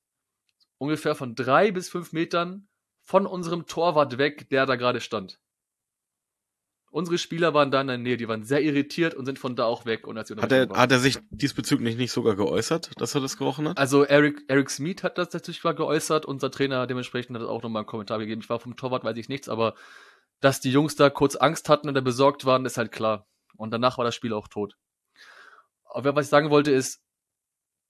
ungefähr 0.78 1.14
von 1.14 1.34
drei 1.34 1.70
bis 1.70 1.90
fünf 1.90 2.14
Metern 2.14 2.66
von 3.02 3.26
unserem 3.26 3.66
Torwart 3.66 4.16
weg, 4.16 4.48
der 4.48 4.64
da 4.64 4.76
gerade 4.76 5.02
stand. 5.02 5.38
Unsere 6.90 7.18
Spieler 7.18 7.52
waren 7.52 7.70
da 7.70 7.82
in 7.82 7.88
der 7.88 7.98
Nähe, 7.98 8.16
die 8.16 8.26
waren 8.26 8.42
sehr 8.42 8.62
irritiert 8.62 9.12
und 9.12 9.26
sind 9.26 9.38
von 9.38 9.54
da 9.54 9.66
auch 9.66 9.84
weg. 9.84 10.06
Und 10.06 10.16
als 10.16 10.30
hat, 10.30 10.50
er, 10.50 10.70
hat 10.70 10.92
er 10.92 10.98
sich 10.98 11.18
diesbezüglich 11.28 11.98
nicht 11.98 12.10
sogar 12.10 12.36
geäußert, 12.36 12.98
dass 12.98 13.14
er 13.14 13.20
das 13.20 13.36
gerochen 13.36 13.68
hat? 13.68 13.76
Also 13.76 14.04
Eric, 14.04 14.42
Eric 14.48 14.70
Smith 14.70 15.02
hat 15.02 15.18
das 15.18 15.30
natürlich 15.34 15.62
mal 15.62 15.74
geäußert, 15.74 16.24
unser 16.24 16.50
Trainer 16.50 16.86
dementsprechend 16.86 17.36
hat 17.36 17.46
auch 17.46 17.62
nochmal 17.62 17.80
einen 17.80 17.86
Kommentar 17.86 18.18
gegeben. 18.18 18.40
Ich 18.40 18.48
war 18.48 18.60
vom 18.60 18.76
Torwart, 18.76 19.04
weiß 19.04 19.18
ich 19.18 19.28
nichts, 19.28 19.50
aber 19.50 19.74
dass 20.40 20.62
die 20.62 20.72
Jungs 20.72 20.96
da 20.96 21.10
kurz 21.10 21.36
Angst 21.36 21.68
hatten 21.68 21.86
und 21.86 21.94
da 21.94 22.00
besorgt 22.00 22.46
waren, 22.46 22.64
ist 22.64 22.78
halt 22.78 22.92
klar. 22.92 23.28
Und 23.58 23.72
danach 23.72 23.98
war 23.98 24.06
das 24.06 24.14
Spiel 24.14 24.32
auch 24.32 24.48
tot. 24.48 24.78
Aber 25.92 26.14
was 26.14 26.26
ich 26.26 26.30
sagen 26.30 26.50
wollte 26.50 26.70
ist, 26.70 27.02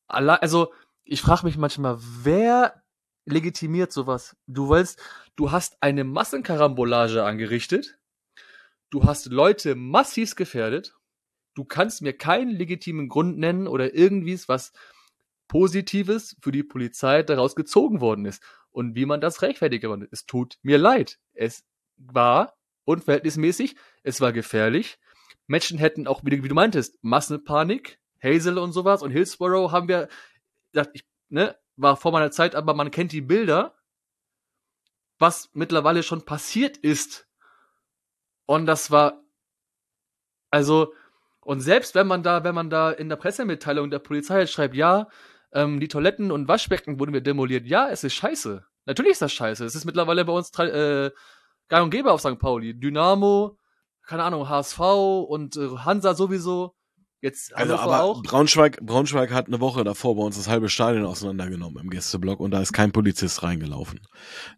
also 0.07 0.73
ich 1.05 1.21
frage 1.23 1.45
mich 1.45 1.57
manchmal, 1.57 1.99
wer 2.01 2.83
legitimiert 3.25 3.93
sowas? 3.93 4.37
Du 4.47 4.71
willst, 4.71 5.01
du 5.37 5.51
hast 5.51 5.77
eine 5.81 6.05
Massenkarambolage 6.05 7.25
angerichtet, 7.25 7.99
du 8.91 9.05
hast 9.05 9.27
Leute 9.27 9.75
massiv 9.75 10.35
gefährdet, 10.35 10.97
du 11.55 11.65
kannst 11.65 12.03
mir 12.03 12.17
keinen 12.17 12.51
legitimen 12.51 13.09
Grund 13.09 13.39
nennen 13.39 13.67
oder 13.67 13.95
irgendwie 13.95 14.39
was 14.47 14.73
Positives 15.49 16.37
für 16.41 16.53
die 16.53 16.63
Polizei 16.63 17.23
daraus 17.23 17.57
gezogen 17.57 18.01
worden 18.01 18.25
ist. 18.25 18.43
Und 18.71 18.95
wie 18.95 19.05
man 19.05 19.21
das 19.21 19.43
rechtfertigt 19.43 19.83
geworden 19.83 20.03
ist. 20.03 20.13
Es 20.13 20.27
tut 20.27 20.59
mir 20.63 20.79
leid. 20.79 21.19
Es 21.33 21.65
war 21.97 22.57
unverhältnismäßig, 22.85 23.75
es 24.05 24.21
war 24.21 24.33
gefährlich. 24.33 24.99
Menschen 25.51 25.79
hätten 25.79 26.07
auch, 26.07 26.23
wie 26.23 26.31
du 26.31 26.55
meintest, 26.55 27.03
Massenpanik, 27.03 27.99
Hazel 28.23 28.57
und 28.57 28.71
sowas 28.71 29.03
und 29.03 29.11
Hillsborough 29.11 29.73
haben 29.73 29.89
wir, 29.89 30.09
ich, 30.93 31.05
ne, 31.29 31.59
war 31.75 31.97
vor 31.97 32.13
meiner 32.13 32.31
Zeit, 32.31 32.55
aber 32.55 32.73
man 32.73 32.93
kennt 32.93 33.11
die 33.11 33.21
Bilder, 33.21 33.75
was 35.19 35.51
mittlerweile 35.53 36.05
schon 36.05 36.25
passiert 36.25 36.77
ist. 36.77 37.27
Und 38.47 38.67
das 38.67 38.93
war, 38.93 39.25
also, 40.53 40.95
und 41.41 41.61
selbst 41.61 41.97
wenn 41.97 42.07
man 42.07 42.23
da, 42.23 42.45
wenn 42.45 42.55
man 42.55 42.71
da 42.71 42.93
in 42.93 43.09
der 43.09 43.17
Pressemitteilung 43.17 43.91
der 43.91 43.99
Polizei 43.99 44.35
halt 44.35 44.51
schreibt, 44.51 44.77
ja, 44.77 45.09
ähm, 45.53 45.81
die 45.81 45.89
Toiletten 45.89 46.31
und 46.31 46.47
Waschbecken 46.47 47.01
wurden 47.01 47.13
wir 47.13 47.23
demoliert, 47.23 47.67
ja, 47.67 47.89
es 47.89 48.05
ist 48.05 48.15
scheiße. 48.15 48.65
Natürlich 48.87 49.13
ist 49.13 49.23
das 49.23 49.33
scheiße. 49.33 49.65
Es 49.65 49.75
ist 49.75 49.85
mittlerweile 49.85 50.25
bei 50.25 50.33
uns 50.33 50.57
äh, 50.61 51.11
gang 51.69 51.85
und 51.85 51.91
gäbe 51.91 52.13
auf 52.13 52.21
St. 52.21 52.39
Pauli. 52.39 52.79
Dynamo, 52.79 53.59
keine 54.11 54.25
Ahnung, 54.25 54.49
HSV 54.49 54.81
und 55.29 55.57
äh, 55.57 55.69
Hansa 55.85 56.15
sowieso. 56.15 56.75
Jetzt 57.23 57.55
also 57.55 57.77
aber 57.77 58.03
auch. 58.03 58.23
Braunschweig, 58.23 58.81
Braunschweig 58.81 59.31
hat 59.31 59.47
eine 59.47 59.61
Woche 59.61 59.85
davor 59.85 60.17
bei 60.17 60.23
uns 60.23 60.37
das 60.37 60.49
halbe 60.49 60.69
Stadion 60.69 61.05
auseinandergenommen 61.05 61.85
im 61.85 61.91
Gästeblock 61.91 62.41
und 62.41 62.51
da 62.51 62.61
ist 62.61 62.73
kein 62.73 62.91
Polizist 62.91 63.45
reingelaufen. 63.45 64.01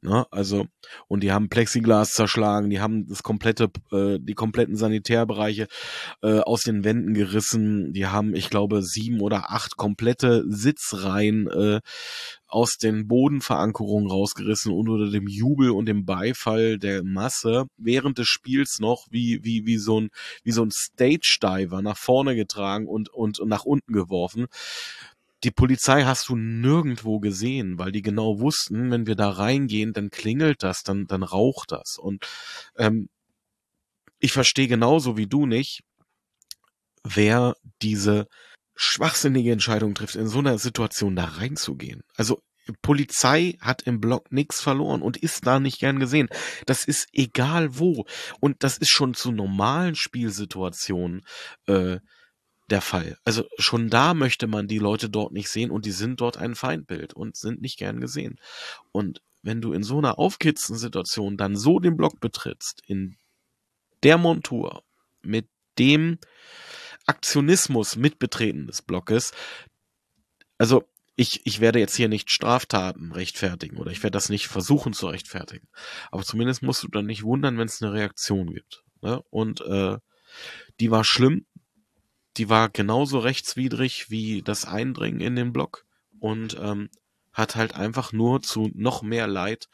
Ne? 0.00 0.24
Also 0.30 0.66
und 1.06 1.22
die 1.22 1.32
haben 1.32 1.50
Plexiglas 1.50 2.12
zerschlagen, 2.12 2.70
die 2.70 2.80
haben 2.80 3.06
das 3.08 3.22
komplette, 3.22 3.68
äh, 3.90 4.18
die 4.20 4.34
kompletten 4.34 4.76
Sanitärbereiche 4.76 5.66
äh, 6.22 6.38
aus 6.38 6.62
den 6.62 6.84
Wänden 6.84 7.12
gerissen. 7.12 7.92
Die 7.92 8.06
haben, 8.06 8.34
ich 8.34 8.48
glaube, 8.48 8.80
sieben 8.82 9.20
oder 9.20 9.50
acht 9.50 9.76
komplette 9.76 10.44
Sitzreihen 10.48 11.48
äh, 11.48 11.80
aus 12.52 12.76
den 12.76 13.08
Bodenverankerungen 13.08 14.10
rausgerissen 14.10 14.72
und 14.72 14.88
unter 14.90 15.10
dem 15.10 15.26
Jubel 15.26 15.70
und 15.70 15.86
dem 15.86 16.04
Beifall 16.04 16.78
der 16.78 17.02
Masse 17.02 17.64
während 17.78 18.18
des 18.18 18.28
Spiels 18.28 18.78
noch 18.78 19.06
wie, 19.10 19.42
wie, 19.42 19.64
wie 19.64 19.78
so 19.78 20.02
ein, 20.02 20.10
wie 20.44 20.52
so 20.52 20.62
ein 20.62 20.70
Stage-Diver 20.70 21.80
nach 21.80 21.96
vorne 21.96 22.36
getragen 22.36 22.86
und, 22.86 23.08
und, 23.08 23.40
und 23.40 23.48
nach 23.48 23.64
unten 23.64 23.94
geworfen. 23.94 24.48
Die 25.44 25.50
Polizei 25.50 26.04
hast 26.04 26.28
du 26.28 26.36
nirgendwo 26.36 27.20
gesehen, 27.20 27.78
weil 27.78 27.90
die 27.90 28.02
genau 28.02 28.38
wussten, 28.38 28.90
wenn 28.90 29.06
wir 29.06 29.16
da 29.16 29.30
reingehen, 29.30 29.94
dann 29.94 30.10
klingelt 30.10 30.62
das, 30.62 30.82
dann, 30.82 31.06
dann 31.06 31.22
raucht 31.22 31.72
das. 31.72 31.96
Und 31.98 32.28
ähm, 32.76 33.08
ich 34.20 34.32
verstehe 34.32 34.68
genauso 34.68 35.16
wie 35.16 35.26
du 35.26 35.46
nicht, 35.46 35.84
wer 37.02 37.56
diese 37.80 38.28
schwachsinnige 38.74 39.52
Entscheidung 39.52 39.94
trifft, 39.94 40.16
in 40.16 40.28
so 40.28 40.38
einer 40.38 40.58
Situation 40.58 41.16
da 41.16 41.24
reinzugehen. 41.24 42.02
Also 42.16 42.42
Polizei 42.80 43.56
hat 43.60 43.82
im 43.82 44.00
Block 44.00 44.30
nichts 44.30 44.60
verloren 44.60 45.02
und 45.02 45.16
ist 45.16 45.46
da 45.46 45.58
nicht 45.58 45.80
gern 45.80 45.98
gesehen. 45.98 46.28
Das 46.66 46.84
ist 46.84 47.08
egal 47.12 47.78
wo. 47.78 48.06
Und 48.40 48.62
das 48.62 48.78
ist 48.78 48.90
schon 48.90 49.14
zu 49.14 49.32
normalen 49.32 49.94
Spielsituationen 49.94 51.22
äh, 51.66 51.98
der 52.70 52.80
Fall. 52.80 53.18
Also 53.24 53.44
schon 53.58 53.90
da 53.90 54.14
möchte 54.14 54.46
man 54.46 54.68
die 54.68 54.78
Leute 54.78 55.10
dort 55.10 55.32
nicht 55.32 55.48
sehen 55.48 55.70
und 55.70 55.84
die 55.84 55.90
sind 55.90 56.20
dort 56.20 56.36
ein 56.36 56.54
Feindbild 56.54 57.14
und 57.14 57.36
sind 57.36 57.60
nicht 57.60 57.78
gern 57.78 58.00
gesehen. 58.00 58.38
Und 58.92 59.20
wenn 59.42 59.60
du 59.60 59.72
in 59.72 59.82
so 59.82 59.98
einer 59.98 60.18
aufkitzenden 60.18 60.78
Situation 60.78 61.36
dann 61.36 61.56
so 61.56 61.80
den 61.80 61.96
Block 61.96 62.20
betrittst, 62.20 62.82
in 62.86 63.16
der 64.04 64.18
Montur, 64.18 64.82
mit 65.22 65.48
dem 65.78 66.18
Aktionismus 67.12 67.96
mitbetreten 67.96 68.66
des 68.66 68.80
Blockes. 68.80 69.32
Also 70.56 70.88
ich, 71.14 71.42
ich 71.44 71.60
werde 71.60 71.78
jetzt 71.78 71.94
hier 71.94 72.08
nicht 72.08 72.30
Straftaten 72.30 73.12
rechtfertigen 73.12 73.76
oder 73.76 73.90
ich 73.90 74.02
werde 74.02 74.16
das 74.16 74.30
nicht 74.30 74.48
versuchen 74.48 74.94
zu 74.94 75.08
rechtfertigen. 75.08 75.68
Aber 76.10 76.22
zumindest 76.22 76.62
musst 76.62 76.82
du 76.82 76.88
dann 76.88 77.04
nicht 77.04 77.22
wundern, 77.22 77.58
wenn 77.58 77.66
es 77.66 77.82
eine 77.82 77.92
Reaktion 77.92 78.54
gibt. 78.54 78.82
Ne? 79.02 79.22
Und 79.28 79.60
äh, 79.60 79.98
die 80.80 80.90
war 80.90 81.04
schlimm. 81.04 81.44
Die 82.38 82.48
war 82.48 82.70
genauso 82.70 83.18
rechtswidrig 83.18 84.08
wie 84.08 84.40
das 84.40 84.64
Eindringen 84.64 85.20
in 85.20 85.36
den 85.36 85.52
Block 85.52 85.84
und 86.18 86.56
ähm, 86.58 86.88
hat 87.34 87.56
halt 87.56 87.74
einfach 87.74 88.12
nur 88.12 88.40
zu 88.40 88.70
noch 88.72 89.02
mehr 89.02 89.26
Leid, 89.26 89.68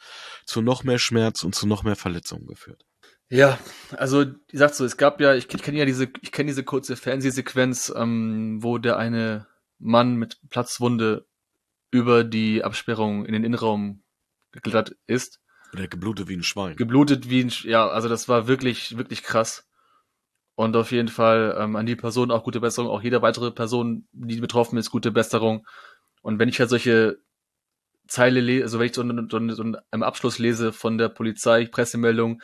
zu 0.45 0.61
noch 0.61 0.83
mehr 0.83 0.99
Schmerz 0.99 1.43
und 1.45 1.55
zu 1.55 1.67
noch 1.67 1.83
mehr 1.83 1.95
Verletzungen 1.95 2.47
geführt. 2.47 2.83
Ja, 3.29 3.59
also 3.91 4.23
ich 4.23 4.59
sag 4.59 4.73
so, 4.73 4.83
es 4.85 4.97
gab 4.97 5.21
ja, 5.21 5.35
ich, 5.35 5.53
ich 5.53 5.61
kenne 5.61 5.77
ja 5.77 5.85
diese, 5.85 6.09
ich 6.21 6.31
kenne 6.31 6.47
diese 6.47 6.63
kurze 6.63 6.95
Fernsehsequenz, 6.95 7.93
ähm, 7.95 8.57
wo 8.61 8.79
der 8.79 8.97
eine 8.97 9.47
Mann 9.77 10.15
mit 10.15 10.39
Platzwunde 10.49 11.27
über 11.91 12.23
die 12.23 12.63
Absperrung 12.63 13.25
in 13.25 13.33
den 13.33 13.43
Innenraum 13.43 14.03
geklettert 14.51 14.95
ist. 15.05 15.39
Der 15.73 15.87
geblutet 15.87 16.27
wie 16.27 16.37
ein 16.37 16.43
Schwein. 16.43 16.75
Geblutet 16.75 17.29
wie 17.29 17.41
ein, 17.43 17.51
Sch 17.51 17.65
ja, 17.65 17.87
also 17.87 18.09
das 18.09 18.27
war 18.27 18.47
wirklich, 18.47 18.97
wirklich 18.97 19.21
krass. 19.21 19.67
Und 20.55 20.75
auf 20.75 20.91
jeden 20.91 21.07
Fall 21.07 21.55
ähm, 21.57 21.75
an 21.75 21.85
die 21.85 21.95
Person 21.95 22.31
auch 22.31 22.43
gute 22.43 22.59
Besserung, 22.59 22.89
auch 22.89 23.03
jede 23.03 23.21
weitere 23.21 23.51
Person, 23.51 24.07
die 24.11 24.41
betroffen 24.41 24.77
ist, 24.77 24.89
gute 24.89 25.11
Besserung. 25.11 25.65
Und 26.21 26.39
wenn 26.39 26.49
ich 26.49 26.59
halt 26.59 26.69
solche 26.69 27.19
Zeile 28.07 28.41
lese, 28.41 28.63
also 28.63 28.79
wenn 28.79 28.87
ich 28.87 28.95
so, 28.95 29.07
so, 29.07 29.53
so 29.53 29.63
einen 29.91 30.03
Abschluss 30.03 30.39
lese 30.39 30.73
von 30.73 30.97
der 30.97 31.09
Polizei, 31.09 31.65
Pressemeldung, 31.67 32.41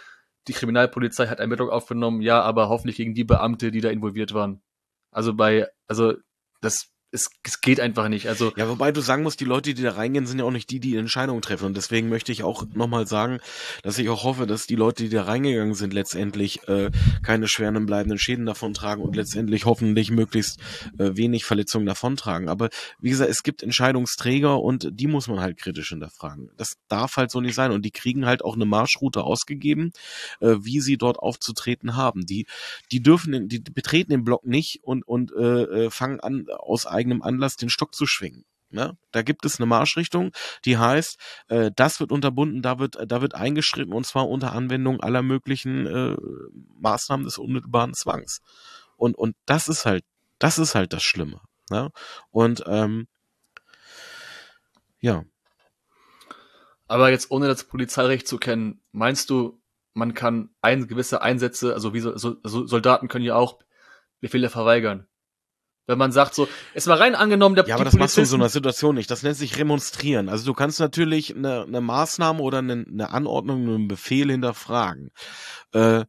die 0.47 0.53
Kriminalpolizei 0.53 1.27
hat 1.27 1.39
Ermittlung 1.39 1.69
aufgenommen, 1.69 2.21
ja, 2.21 2.41
aber 2.41 2.69
hoffentlich 2.69 2.97
gegen 2.97 3.13
die 3.13 3.23
Beamte, 3.23 3.71
die 3.71 3.81
da 3.81 3.89
involviert 3.89 4.33
waren. 4.33 4.61
Also 5.11 5.33
bei, 5.33 5.67
also 5.87 6.13
das 6.61 6.91
es, 7.15 7.29
es 7.43 7.61
geht 7.61 7.79
einfach 7.79 8.09
nicht. 8.09 8.27
Also 8.27 8.53
ja, 8.55 8.69
wobei 8.69 8.91
du 8.91 9.01
sagen 9.01 9.23
musst, 9.23 9.39
die 9.39 9.45
Leute, 9.45 9.73
die 9.73 9.81
da 9.81 9.91
reingehen, 9.91 10.27
sind 10.27 10.39
ja 10.39 10.45
auch 10.45 10.51
nicht 10.51 10.69
die, 10.69 10.79
die 10.79 10.95
Entscheidungen 10.97 11.41
treffen. 11.41 11.65
Und 11.65 11.77
deswegen 11.77 12.09
möchte 12.09 12.31
ich 12.31 12.43
auch 12.43 12.65
nochmal 12.73 13.07
sagen, 13.07 13.39
dass 13.81 13.97
ich 13.97 14.09
auch 14.09 14.23
hoffe, 14.23 14.45
dass 14.45 14.67
die 14.67 14.75
Leute, 14.75 15.03
die 15.03 15.09
da 15.09 15.23
reingegangen 15.23 15.73
sind, 15.73 15.93
letztendlich 15.93 16.67
äh, 16.67 16.91
keine 17.23 17.47
schweren 17.47 17.85
bleibenden 17.85 18.19
Schäden 18.19 18.45
davontragen 18.45 19.03
und 19.03 19.15
letztendlich 19.15 19.65
hoffentlich 19.65 20.11
möglichst 20.11 20.59
äh, 20.99 21.15
wenig 21.15 21.45
Verletzungen 21.45 21.85
davontragen. 21.85 22.49
Aber 22.49 22.69
wie 22.99 23.09
gesagt, 23.09 23.31
es 23.31 23.43
gibt 23.43 23.63
Entscheidungsträger 23.63 24.61
und 24.61 24.89
die 24.91 25.07
muss 25.07 25.27
man 25.27 25.39
halt 25.39 25.57
kritisch 25.57 25.89
hinterfragen. 25.89 26.51
Das 26.57 26.77
darf 26.89 27.15
halt 27.15 27.31
so 27.31 27.41
nicht 27.41 27.55
sein. 27.55 27.71
Und 27.71 27.83
die 27.85 27.91
kriegen 27.91 28.25
halt 28.25 28.43
auch 28.43 28.55
eine 28.55 28.65
Marschroute 28.65 29.23
ausgegeben, 29.23 29.91
äh, 30.41 30.55
wie 30.59 30.81
sie 30.81 30.97
dort 30.97 31.17
aufzutreten 31.17 31.95
haben. 31.95 32.25
Die, 32.25 32.45
die 32.91 33.01
dürfen, 33.01 33.47
die 33.47 33.59
betreten 33.59 34.11
den 34.11 34.23
Block 34.23 34.45
nicht 34.45 34.83
und, 34.83 35.07
und 35.07 35.31
äh, 35.33 35.85
äh 35.85 35.89
fangen 35.89 36.19
an, 36.19 36.47
aus 36.49 36.85
eigenem 36.85 37.04
eigenem 37.05 37.21
Anlass 37.21 37.55
den 37.55 37.69
Stock 37.69 37.93
zu 37.93 38.07
schwingen. 38.07 38.45
Ne? 38.69 38.97
Da 39.11 39.21
gibt 39.21 39.45
es 39.45 39.59
eine 39.59 39.67
Marschrichtung, 39.67 40.31
die 40.65 40.77
heißt, 40.77 41.17
äh, 41.47 41.71
das 41.75 41.99
wird 41.99 42.11
unterbunden, 42.11 42.61
da 42.61 42.79
wird, 42.79 42.97
da 43.07 43.21
wird 43.21 43.35
eingeschritten 43.35 43.93
und 43.93 44.05
zwar 44.05 44.27
unter 44.27 44.53
Anwendung 44.53 45.01
aller 45.01 45.21
möglichen 45.21 45.85
äh, 45.85 46.17
Maßnahmen 46.79 47.25
des 47.25 47.37
unmittelbaren 47.37 47.93
Zwangs. 47.93 48.41
Und, 48.97 49.17
und 49.17 49.35
das 49.45 49.67
ist 49.67 49.85
halt, 49.85 50.03
das 50.39 50.57
ist 50.57 50.75
halt 50.75 50.93
das 50.93 51.03
Schlimme. 51.03 51.41
Ne? 51.69 51.91
Und 52.31 52.63
ähm, 52.65 53.07
ja. 54.99 55.23
Aber 56.87 57.11
jetzt 57.11 57.31
ohne 57.31 57.47
das 57.47 57.63
Polizeirecht 57.63 58.27
zu 58.27 58.37
kennen, 58.37 58.81
meinst 58.91 59.29
du, 59.29 59.61
man 59.93 60.13
kann 60.13 60.49
ein, 60.61 60.87
gewisse 60.87 61.21
Einsätze, 61.21 61.73
also 61.73 61.93
wie 61.93 61.99
so, 62.01 62.17
so, 62.17 62.37
Soldaten 62.41 63.07
können 63.07 63.25
ja 63.25 63.35
auch 63.35 63.59
Befehle 64.19 64.49
verweigern. 64.49 65.07
Wenn 65.87 65.97
man 65.97 66.11
sagt 66.11 66.33
so, 66.33 66.47
ist 66.73 66.87
mal 66.87 66.97
rein 66.97 67.15
angenommen, 67.15 67.55
der 67.55 67.67
Ja, 67.67 67.75
aber 67.75 67.85
das 67.85 67.93
machst 67.93 68.17
du 68.17 68.21
in 68.21 68.27
so 68.27 68.35
einer 68.35 68.49
Situation 68.49 68.95
nicht. 68.95 69.11
Das 69.11 69.21
nennt 69.23 69.37
sich 69.37 69.57
remonstrieren. 69.57 70.29
Also 70.29 70.45
du 70.45 70.53
kannst 70.53 70.79
natürlich 70.79 71.35
eine, 71.35 71.63
eine 71.63 71.81
Maßnahme 71.81 72.41
oder 72.41 72.59
eine, 72.59 72.85
eine 72.87 73.09
Anordnung, 73.11 73.67
einen 73.67 73.87
Befehl 73.87 74.31
hinterfragen. 74.31 75.11
Äh, 75.73 76.05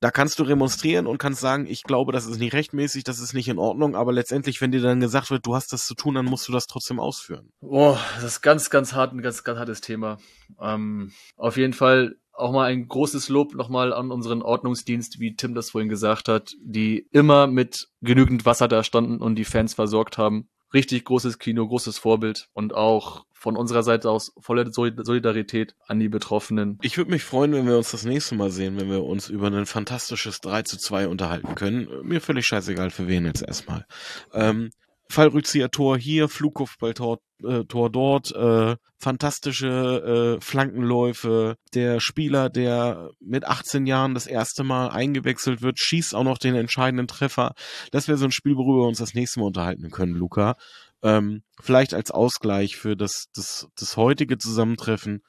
da 0.00 0.10
kannst 0.10 0.38
du 0.38 0.42
remonstrieren 0.42 1.06
und 1.06 1.18
kannst 1.18 1.40
sagen, 1.40 1.66
ich 1.66 1.82
glaube, 1.82 2.12
das 2.12 2.26
ist 2.26 2.38
nicht 2.38 2.52
rechtmäßig, 2.52 3.02
das 3.02 3.18
ist 3.18 3.32
nicht 3.32 3.48
in 3.48 3.58
Ordnung, 3.58 3.96
aber 3.96 4.12
letztendlich, 4.12 4.60
wenn 4.60 4.70
dir 4.70 4.82
dann 4.82 5.00
gesagt 5.00 5.30
wird, 5.30 5.46
du 5.46 5.54
hast 5.54 5.72
das 5.72 5.86
zu 5.86 5.94
tun, 5.94 6.14
dann 6.14 6.26
musst 6.26 6.46
du 6.46 6.52
das 6.52 6.66
trotzdem 6.66 7.00
ausführen. 7.00 7.50
Oh, 7.60 7.96
das 8.16 8.24
ist 8.24 8.40
ganz, 8.42 8.68
ganz 8.68 8.92
hart, 8.92 9.14
ein 9.14 9.22
ganz, 9.22 9.42
ganz 9.42 9.58
hartes 9.58 9.80
Thema. 9.80 10.18
Ähm, 10.60 11.12
auf 11.36 11.56
jeden 11.56 11.72
Fall 11.72 12.16
auch 12.36 12.52
mal 12.52 12.70
ein 12.70 12.88
großes 12.88 13.28
Lob 13.28 13.54
nochmal 13.54 13.92
an 13.92 14.10
unseren 14.10 14.42
Ordnungsdienst, 14.42 15.20
wie 15.20 15.36
Tim 15.36 15.54
das 15.54 15.70
vorhin 15.70 15.88
gesagt 15.88 16.28
hat, 16.28 16.54
die 16.62 17.06
immer 17.12 17.46
mit 17.46 17.88
genügend 18.02 18.44
Wasser 18.44 18.68
da 18.68 18.84
standen 18.84 19.18
und 19.18 19.36
die 19.36 19.44
Fans 19.44 19.74
versorgt 19.74 20.18
haben. 20.18 20.48
Richtig 20.74 21.04
großes 21.04 21.38
Kino, 21.38 21.66
großes 21.66 21.98
Vorbild 21.98 22.48
und 22.52 22.74
auch 22.74 23.24
von 23.32 23.56
unserer 23.56 23.82
Seite 23.82 24.10
aus 24.10 24.32
volle 24.40 24.72
Solidarität 24.72 25.76
an 25.86 26.00
die 26.00 26.08
Betroffenen. 26.08 26.78
Ich 26.82 26.96
würde 26.96 27.10
mich 27.10 27.22
freuen, 27.22 27.52
wenn 27.52 27.66
wir 27.66 27.76
uns 27.76 27.92
das 27.92 28.04
nächste 28.04 28.34
Mal 28.34 28.50
sehen, 28.50 28.80
wenn 28.80 28.90
wir 28.90 29.04
uns 29.04 29.28
über 29.28 29.46
ein 29.48 29.66
fantastisches 29.66 30.40
3 30.40 30.62
zu 30.62 30.78
2 30.78 31.06
unterhalten 31.06 31.54
können. 31.54 31.88
Mir 32.02 32.20
völlig 32.20 32.46
scheißegal 32.46 32.90
für 32.90 33.06
wen 33.06 33.26
jetzt 33.26 33.42
erstmal. 33.42 33.86
Ähm, 34.32 34.70
Fallrückzieher-Tor 35.08 35.98
hier, 35.98 36.28
Flugkopfballtor 36.28 37.18
äh, 37.44 37.64
Tor 37.64 37.90
dort, 37.90 38.34
äh, 38.34 38.76
fantastische 38.98 40.38
äh, 40.38 40.40
Flankenläufe. 40.40 41.56
Der 41.74 42.00
Spieler, 42.00 42.48
der 42.48 43.10
mit 43.20 43.44
18 43.46 43.86
Jahren 43.86 44.14
das 44.14 44.26
erste 44.26 44.64
Mal 44.64 44.88
eingewechselt 44.88 45.62
wird, 45.62 45.78
schießt 45.78 46.14
auch 46.14 46.24
noch 46.24 46.38
den 46.38 46.54
entscheidenden 46.54 47.06
Treffer. 47.06 47.52
Das 47.92 48.08
wäre 48.08 48.18
so 48.18 48.24
ein 48.24 48.32
Spiel, 48.32 48.56
worüber 48.56 48.84
wir 48.84 48.88
uns 48.88 48.98
das 48.98 49.14
nächste 49.14 49.40
Mal 49.40 49.46
unterhalten 49.46 49.90
können, 49.90 50.14
Luca. 50.14 50.56
Ähm, 51.02 51.42
vielleicht 51.60 51.94
als 51.94 52.10
Ausgleich 52.10 52.76
für 52.76 52.96
das, 52.96 53.26
das, 53.34 53.68
das 53.78 53.96
heutige 53.96 54.38
Zusammentreffen. 54.38 55.20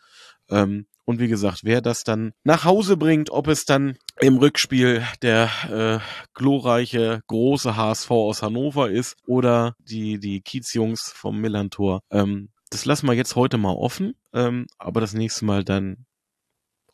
Ähm, 0.49 0.87
und 1.07 1.19
wie 1.19 1.29
gesagt, 1.29 1.61
wer 1.63 1.81
das 1.81 2.03
dann 2.03 2.33
nach 2.43 2.65
Hause 2.65 2.97
bringt, 2.97 3.31
ob 3.31 3.47
es 3.47 3.63
dann 3.63 3.97
im 4.19 4.37
Rückspiel 4.37 5.03
der 5.21 5.49
äh, 5.71 6.27
glorreiche 6.33 7.21
große 7.27 7.77
HSV 7.77 8.11
aus 8.11 8.43
Hannover 8.43 8.91
ist 8.91 9.15
oder 9.25 9.73
die, 9.79 10.19
die 10.19 10.41
Kiezjungs 10.41 11.13
vom 11.15 11.39
Millantor, 11.39 12.01
ähm, 12.11 12.49
das 12.69 12.83
lassen 12.83 13.07
wir 13.07 13.13
jetzt 13.13 13.37
heute 13.37 13.57
mal 13.57 13.71
offen, 13.71 14.15
ähm, 14.33 14.67
aber 14.77 14.99
das 14.99 15.13
nächste 15.13 15.45
Mal 15.45 15.63
dann 15.63 16.05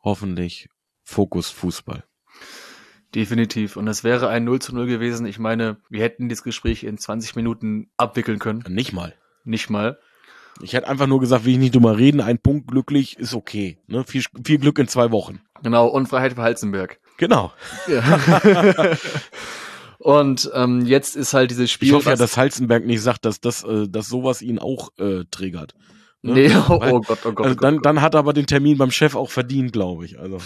hoffentlich 0.03 0.70
Fokus 1.03 1.49
Fußball. 1.49 2.03
Definitiv. 3.16 3.78
Und 3.78 3.88
es 3.88 4.03
wäre 4.03 4.30
ein 4.30 4.43
0 4.43 4.61
zu 4.61 4.76
0 4.76 4.86
gewesen. 4.86 5.26
Ich 5.26 5.39
meine, 5.39 5.78
wir 5.89 6.03
hätten 6.03 6.30
das 6.30 6.43
Gespräch 6.43 6.84
in 6.84 6.99
20 6.99 7.36
Minuten 7.36 7.91
abwickeln 7.97 8.38
können. 8.38 8.64
Nicht 8.70 8.93
mal. 8.93 9.16
Nicht 9.43 9.72
mal. 9.72 9.99
Ich 10.62 10.74
hätte 10.74 10.88
einfach 10.88 11.08
nur 11.08 11.20
gesagt, 11.20 11.45
will 11.45 11.54
ich 11.54 11.60
nicht 11.60 11.76
drüber 11.76 11.97
reden, 11.97 12.22
ein 12.22 12.39
Punkt 12.39 12.68
glücklich 12.68 13.18
ist 13.18 13.34
okay. 13.34 13.78
Ne? 13.88 14.04
Viel, 14.04 14.24
viel 14.45 14.60
Glück 14.60 14.80
in 14.80 14.88
zwei 14.88 15.12
Wochen. 15.12 15.41
Genau, 15.64 15.88
und 15.88 16.08
Freiheit 16.08 16.34
für 16.34 16.41
Halzenberg. 16.41 16.99
Genau. 17.18 17.51
Ja. 17.88 18.20
und 19.99 20.51
ähm, 20.54 20.86
jetzt 20.86 21.16
ist 21.16 21.34
halt 21.34 21.51
dieses 21.51 21.72
Spiel. 21.72 21.89
Ich 21.89 21.93
hoffe 21.93 22.10
ja, 22.10 22.16
dass 22.16 22.38
Halzenberg 22.38 22.86
nicht 22.86 23.01
sagt, 23.01 23.26
dass, 23.26 23.39
das, 23.39 23.64
äh, 23.64 23.88
dass 23.88 24.08
sowas 24.08 24.41
ihn 24.41 24.60
auch 24.60 24.89
äh, 24.97 25.24
triggert. 25.32 25.74
Ne? 26.22 26.34
Nee, 26.34 26.56
oh, 26.70 26.80
Weil, 26.80 26.93
oh 26.93 27.01
Gott, 27.01 27.20
oh 27.26 27.32
Gott. 27.32 27.45
Also 27.45 27.58
oh 27.58 27.62
dann, 27.62 27.76
Gott. 27.76 27.86
dann 27.86 28.01
hat 28.01 28.16
er 28.16 28.20
aber 28.20 28.34
den 28.34 28.45
Termin 28.47 28.78
beim 28.78 28.91
Chef 28.91 29.16
auch 29.16 29.30
verdient, 29.30 29.74
glaube 29.74 30.06
ich. 30.06 30.20
Also. 30.20 30.39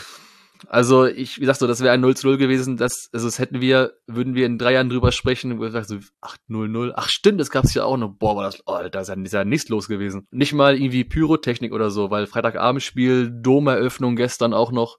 Also 0.67 1.05
ich, 1.05 1.39
wie 1.39 1.45
sagst 1.45 1.61
du, 1.61 1.67
das 1.67 1.81
wäre 1.81 1.93
ein 1.93 2.01
0 2.01 2.15
zu 2.15 2.27
0 2.27 2.37
gewesen. 2.37 2.77
Das, 2.77 3.09
also 3.13 3.27
das 3.27 3.39
hätten 3.39 3.61
wir, 3.61 3.93
würden 4.07 4.35
wir 4.35 4.45
in 4.45 4.57
drei 4.57 4.73
Jahren 4.73 4.89
drüber 4.89 5.11
sprechen, 5.11 5.57
wo 5.57 5.61
wir 5.63 5.71
sagen 5.71 5.85
so, 5.85 5.97
ach, 6.21 6.37
0 6.47 6.67
0. 6.69 6.93
Ach 6.95 7.09
stimmt, 7.09 7.39
das 7.39 7.51
gab's 7.51 7.73
ja 7.73 7.83
auch 7.83 7.97
noch. 7.97 8.09
Boah, 8.09 8.35
war 8.35 8.43
das, 8.43 8.61
oh, 8.65 8.79
da 8.89 9.01
ist 9.01 9.07
ja, 9.09 9.15
ist 9.15 9.33
ja 9.33 9.45
nichts 9.45 9.69
los 9.69 9.87
gewesen. 9.87 10.27
Nicht 10.31 10.53
mal 10.53 10.75
irgendwie 10.75 11.03
Pyrotechnik 11.03 11.73
oder 11.73 11.91
so, 11.91 12.11
weil 12.11 12.27
Freitagabendspiel, 12.27 13.31
Domeröffnung 13.31 14.15
gestern 14.15 14.53
auch 14.53 14.71
noch. 14.71 14.97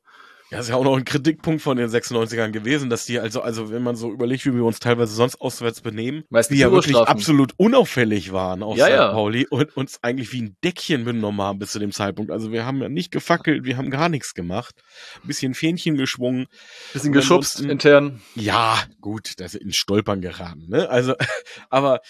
Ja, 0.50 0.60
ist 0.60 0.68
ja 0.70 0.76
auch 0.76 0.84
noch 0.84 0.96
ein 0.96 1.04
Kritikpunkt 1.04 1.60
von 1.60 1.76
den 1.76 1.88
96ern 1.90 2.50
gewesen, 2.52 2.88
dass 2.88 3.04
die 3.04 3.18
also, 3.18 3.42
also 3.42 3.70
wenn 3.70 3.82
man 3.82 3.96
so 3.96 4.10
überlegt, 4.10 4.46
wie 4.46 4.54
wir 4.54 4.64
uns 4.64 4.78
teilweise 4.78 5.12
sonst 5.14 5.40
auswärts 5.40 5.82
benehmen, 5.82 6.24
Meistens 6.30 6.54
die 6.56 6.60
ja 6.62 6.72
wirklich 6.72 6.96
absolut 6.96 7.52
unauffällig 7.58 8.32
waren 8.32 8.62
auf 8.62 8.76
Ja, 8.78 8.86
St. 8.86 8.92
ja. 8.92 9.12
Pauli 9.12 9.46
und 9.50 9.76
uns 9.76 9.98
eigentlich 10.02 10.32
wie 10.32 10.42
ein 10.42 10.56
Deckchen 10.64 11.04
benommen 11.04 11.42
haben 11.42 11.58
bis 11.58 11.72
zu 11.72 11.78
dem 11.78 11.92
Zeitpunkt. 11.92 12.30
Also 12.30 12.50
wir 12.50 12.64
haben 12.64 12.80
ja 12.80 12.88
nicht 12.88 13.10
gefackelt, 13.10 13.64
wir 13.64 13.76
haben 13.76 13.90
gar 13.90 14.08
nichts 14.08 14.32
gemacht. 14.32 14.74
Ein 15.22 15.26
bisschen 15.28 15.52
Fähnchen 15.54 15.96
geschwungen. 15.96 16.46
Bisschen 16.94 17.12
geschubst 17.12 17.56
ansonsten- 17.56 17.70
intern. 17.70 18.22
Ja, 18.34 18.78
gut, 19.02 19.32
das 19.38 19.54
ist 19.54 19.62
in 19.62 19.72
Stolpern 19.74 20.20
geraten, 20.22 20.66
ne? 20.68 20.88
Also, 20.88 21.14
aber 21.68 22.00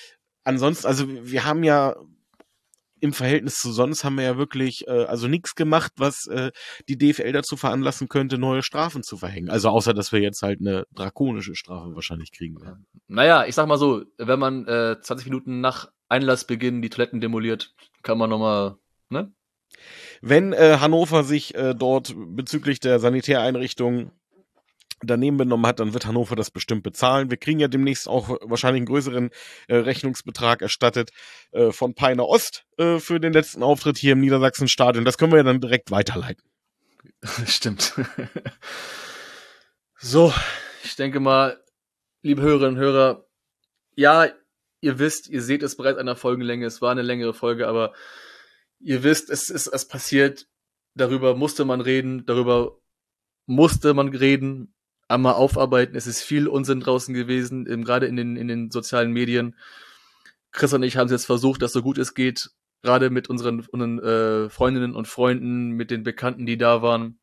ansonsten, 0.45 0.87
also 0.87 1.07
wir 1.09 1.45
haben 1.45 1.65
ja 1.65 1.97
im 3.01 3.13
Verhältnis 3.13 3.59
zu 3.59 3.73
sonst 3.73 4.05
haben 4.05 4.17
wir 4.17 4.25
ja 4.25 4.37
wirklich 4.37 4.87
äh, 4.87 5.05
also 5.05 5.29
nichts 5.29 5.55
gemacht, 5.55 5.93
was 5.97 6.27
äh, 6.27 6.51
die 6.89 6.99
DFL 6.99 7.33
dazu 7.33 7.57
veranlassen 7.57 8.09
könnte, 8.09 8.39
neue 8.39 8.63
Strafen 8.63 9.03
zu 9.03 9.17
verhängen. 9.17 9.51
Also 9.51 9.69
außer 9.69 9.95
dass 9.95 10.13
wir 10.13 10.21
jetzt 10.21 10.43
halt 10.43 10.61
eine 10.61 10.85
drakonische 10.95 11.55
Strafe 11.55 11.95
wahrscheinlich 11.95 12.33
kriegen 12.33 12.61
werden. 12.61 12.87
Naja, 13.07 13.45
ich 13.47 13.55
sag 13.55 13.67
mal 13.67 13.79
so, 13.79 14.05
wenn 14.19 14.39
man 14.39 14.67
äh, 14.67 14.97
20 15.01 15.27
Minuten 15.27 15.61
nach 15.61 15.91
Einlassbeginn 16.09 16.83
die 16.83 16.91
Toiletten 16.91 17.21
demoliert, 17.21 17.75
kann 18.03 18.19
man 18.19 18.31
nochmal, 18.31 18.77
ne? 19.11 19.33
Wenn 20.21 20.53
äh, 20.53 20.79
Hannover 20.81 21.23
sich 21.23 21.55
äh, 21.55 21.75
dort 21.75 22.15
bezüglich 22.17 22.81
der 22.81 22.99
Sanitäreinrichtung 22.99 24.11
daneben 25.03 25.37
benommen 25.37 25.67
hat, 25.67 25.81
dann 25.81 25.93
wird 25.95 26.07
Hannover 26.07 26.37
das 26.37 26.51
bestimmt 26.51 26.83
bezahlen. 26.83 27.31
Wir 27.31 27.37
kriegen 27.37 27.61
ja 27.61 27.69
demnächst 27.69 28.09
auch 28.09 28.29
wahrscheinlich 28.43 28.81
einen 28.81 28.87
größeren 28.87 29.31
äh, 29.69 29.77
Rechnungsbetrag 29.77 30.63
erstattet 30.63 31.11
äh, 31.53 31.73
von 31.73 31.95
Peine 31.95 32.25
Ost 32.25 32.65
äh, 32.79 32.99
für 32.99 33.21
den 33.21 33.33
letzten 33.33 33.63
Auftritt 33.63 33.99
hier 33.99 34.13
im 34.13 34.21
Niedersachsenstadion. 34.21 35.05
Das 35.05 35.19
können 35.19 35.33
wir 35.33 35.39
ja 35.39 35.45
dann 35.45 35.61
direkt 35.61 35.91
weiterleiten. 35.91 36.43
Stimmt. 37.47 37.95
so, 39.99 40.33
ich 40.85 40.97
denke 40.97 41.21
mal, 41.21 41.63
liebe 42.23 42.43
Hörerinnen 42.43 42.77
und 42.77 42.81
Hörer, 42.81 43.25
ja, 43.95 44.29
ihr 44.81 44.99
wisst, 44.99 45.29
ihr 45.29 45.43
seht 45.43 45.63
es 45.63 45.77
bereits 45.77 45.99
an 45.99 46.07
der 46.07 46.17
Folgenlänge, 46.17 46.67
es 46.67 46.81
war 46.81 46.93
eine 46.93 47.03
längere 47.03 47.35
Folge, 47.35 47.69
aber 47.69 47.95
ihr 48.81 49.03
wisst, 49.03 49.31
es 49.31 49.49
ist 49.51 49.67
es 49.67 49.89
passiert, 49.89 50.47
darüber 50.95 51.35
musste 51.35 51.65
man 51.65 51.81
reden, 51.81 52.25
darüber 52.27 52.79
musste 53.47 53.95
man 53.95 54.09
reden, 54.09 54.75
einmal 55.09 55.35
aufarbeiten, 55.35 55.97
es 55.97 56.07
ist 56.07 56.23
viel 56.23 56.47
Unsinn 56.47 56.81
draußen 56.81 57.15
gewesen, 57.15 57.67
eben 57.67 57.85
gerade 57.85 58.07
in 58.07 58.17
den, 58.17 58.37
in 58.37 58.49
den 58.49 58.71
sozialen 58.71 59.13
Medien. 59.13 59.57
Chris 60.53 60.73
und 60.73 60.83
ich 60.83 60.97
haben 60.97 61.07
es 61.07 61.13
jetzt 61.13 61.27
versucht, 61.27 61.63
dass 61.63 61.73
so 61.73 61.83
gut 61.83 61.99
es 61.99 62.15
geht, 62.15 62.51
gerade 62.83 63.11
mit 63.11 63.29
unseren, 63.29 63.67
unseren 63.67 63.99
äh, 63.99 64.51
Freundinnen 64.51 64.95
und 64.95 65.09
Freunden, 65.09 65.71
mit 65.71 65.91
den 65.91 66.03
Bekannten, 66.05 66.47
die 66.47 66.59
da 66.59 66.83
waren, 66.83 67.19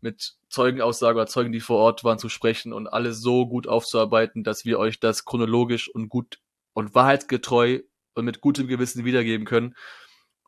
mit 0.00 0.34
Zeugenaussage 0.48 1.16
oder 1.16 1.26
Zeugen, 1.26 1.52
die 1.52 1.60
vor 1.60 1.78
Ort 1.78 2.04
waren, 2.04 2.18
zu 2.18 2.28
sprechen 2.28 2.72
und 2.72 2.86
alles 2.86 3.20
so 3.20 3.46
gut 3.46 3.66
aufzuarbeiten, 3.66 4.44
dass 4.44 4.64
wir 4.64 4.78
euch 4.78 5.00
das 5.00 5.24
chronologisch 5.24 5.88
und 5.88 6.08
gut 6.08 6.38
und 6.72 6.94
wahrheitsgetreu 6.94 7.80
und 8.14 8.24
mit 8.24 8.40
gutem 8.40 8.68
Gewissen 8.68 9.04
wiedergeben 9.04 9.46
können. 9.46 9.74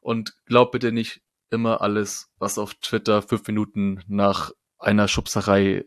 Und 0.00 0.34
glaubt 0.46 0.72
bitte 0.72 0.92
nicht 0.92 1.20
immer 1.50 1.80
alles, 1.80 2.30
was 2.38 2.58
auf 2.58 2.74
Twitter 2.74 3.22
fünf 3.22 3.46
Minuten 3.46 4.02
nach 4.06 4.52
einer 4.78 5.08
Schubserei 5.08 5.84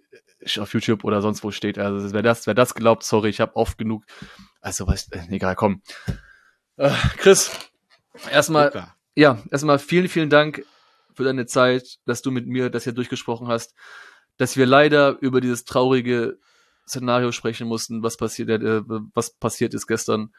auf 0.60 0.74
YouTube 0.74 1.04
oder 1.04 1.22
sonst 1.22 1.44
wo 1.44 1.52
steht. 1.52 1.78
Also 1.78 2.14
wer 2.14 2.22
das, 2.22 2.48
wer 2.48 2.54
das 2.54 2.76
glaubt, 2.76 3.04
sorry, 3.04 3.30
ich 3.30 3.40
habe 3.40 3.56
oft 3.56 3.78
genug. 3.78 4.04
Also 4.62 4.88
was, 4.88 5.12
äh, 5.12 5.22
egal, 5.30 5.56
komm. 5.56 5.82
Äh, 6.78 6.92
Chris, 7.18 7.52
erstmal, 8.32 8.94
ja, 9.16 9.42
erstmal 9.52 9.80
vielen, 9.80 10.08
vielen 10.08 10.30
Dank 10.30 10.66
für 11.14 11.24
deine 11.24 11.46
Zeit, 11.46 12.00
dass 12.06 12.22
du 12.22 12.32
mit 12.32 12.48
mir 12.48 12.70
das 12.70 12.84
hier 12.84 12.94
durchgesprochen 12.94 13.48
hast, 13.48 13.76
dass 14.38 14.58
wir 14.58 14.66
leider 14.66 15.18
über 15.22 15.42
dieses 15.42 15.66
traurige 15.66 16.40
Szenario 16.88 17.32
sprechen 17.32 17.68
mussten, 17.68 18.04
was 18.04 18.18
passiert, 18.18 18.50
äh, 18.50 18.82
was 19.14 19.36
passiert 19.36 19.74
ist 19.74 19.88
gestern. 19.88 20.34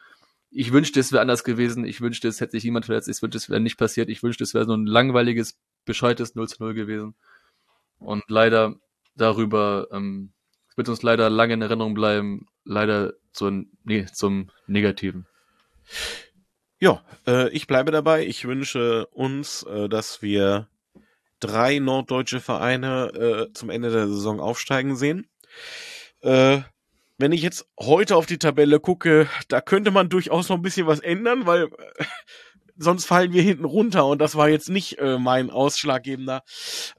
Ich 0.51 0.71
wünschte, 0.71 0.99
es 0.99 1.11
wäre 1.11 1.21
anders 1.21 1.43
gewesen. 1.43 1.85
Ich 1.85 2.01
wünschte, 2.01 2.27
es 2.27 2.39
hätte 2.39 2.51
sich 2.51 2.63
jemand 2.63 2.85
verletzt. 2.85 3.09
Ich 3.09 3.21
wünschte, 3.21 3.37
es 3.37 3.49
wäre 3.49 3.59
nicht 3.59 3.77
passiert. 3.77 4.09
Ich 4.09 4.23
wünschte, 4.23 4.43
es 4.43 4.53
wäre 4.53 4.65
so 4.65 4.73
ein 4.73 4.85
langweiliges, 4.85 5.57
bescheuertes 5.85 6.35
0 6.35 6.47
zu 6.47 6.63
0 6.63 6.73
gewesen. 6.73 7.15
Und 7.97 8.23
leider 8.27 8.75
darüber, 9.15 9.87
ähm, 9.91 10.33
wird 10.75 10.89
uns 10.89 11.01
leider 11.03 11.29
lange 11.29 11.53
in 11.53 11.61
Erinnerung 11.61 11.93
bleiben, 11.93 12.47
leider 12.63 13.13
zu, 13.31 13.65
nee, 13.83 14.05
zum 14.11 14.49
Negativen. 14.67 15.27
Ja, 16.79 17.03
äh, 17.25 17.49
ich 17.49 17.67
bleibe 17.67 17.91
dabei. 17.91 18.25
Ich 18.25 18.45
wünsche 18.45 19.07
uns, 19.07 19.63
äh, 19.63 19.87
dass 19.87 20.21
wir 20.21 20.67
drei 21.39 21.79
norddeutsche 21.79 22.39
Vereine 22.39 23.47
äh, 23.49 23.53
zum 23.53 23.69
Ende 23.69 23.91
der 23.91 24.07
Saison 24.07 24.39
aufsteigen 24.39 24.95
sehen. 24.95 25.29
Äh, 26.21 26.61
wenn 27.17 27.31
ich 27.31 27.41
jetzt 27.41 27.69
heute 27.79 28.15
auf 28.15 28.25
die 28.25 28.39
Tabelle 28.39 28.79
gucke, 28.79 29.29
da 29.47 29.61
könnte 29.61 29.91
man 29.91 30.09
durchaus 30.09 30.49
noch 30.49 30.57
ein 30.57 30.61
bisschen 30.61 30.87
was 30.87 30.99
ändern, 30.99 31.45
weil 31.45 31.65
äh, 31.65 32.05
sonst 32.77 33.05
fallen 33.05 33.33
wir 33.33 33.41
hinten 33.41 33.65
runter 33.65 34.05
und 34.05 34.19
das 34.19 34.35
war 34.35 34.49
jetzt 34.49 34.69
nicht 34.69 34.97
äh, 34.99 35.17
mein 35.17 35.49
ausschlaggebender 35.49 36.43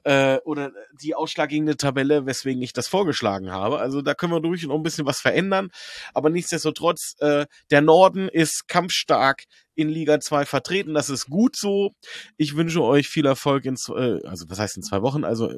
äh, 0.03 0.37
oder 0.45 0.71
die 1.01 1.15
ausschlaggebende 1.15 1.77
Tabelle, 1.77 2.25
weswegen 2.25 2.61
ich 2.61 2.73
das 2.73 2.87
vorgeschlagen 2.87 3.51
habe. 3.51 3.79
Also 3.79 4.01
da 4.01 4.13
können 4.13 4.33
wir 4.33 4.41
durch 4.41 4.63
noch 4.63 4.75
ein 4.75 4.83
bisschen 4.83 5.05
was 5.05 5.19
verändern, 5.19 5.69
aber 6.13 6.29
nichtsdestotrotz, 6.29 7.15
äh, 7.19 7.45
der 7.71 7.81
Norden 7.81 8.29
ist 8.29 8.67
kampfstark 8.67 9.43
in 9.75 9.89
Liga 9.89 10.19
2 10.19 10.45
vertreten. 10.45 10.93
Das 10.93 11.09
ist 11.09 11.27
gut 11.27 11.55
so. 11.55 11.91
Ich 12.37 12.55
wünsche 12.55 12.83
euch 12.83 13.07
viel 13.07 13.25
Erfolg 13.25 13.65
in, 13.65 13.75
äh, 13.89 14.25
also 14.25 14.45
was 14.49 14.59
heißt 14.59 14.77
in 14.77 14.83
zwei 14.83 15.01
Wochen, 15.01 15.23
also 15.23 15.51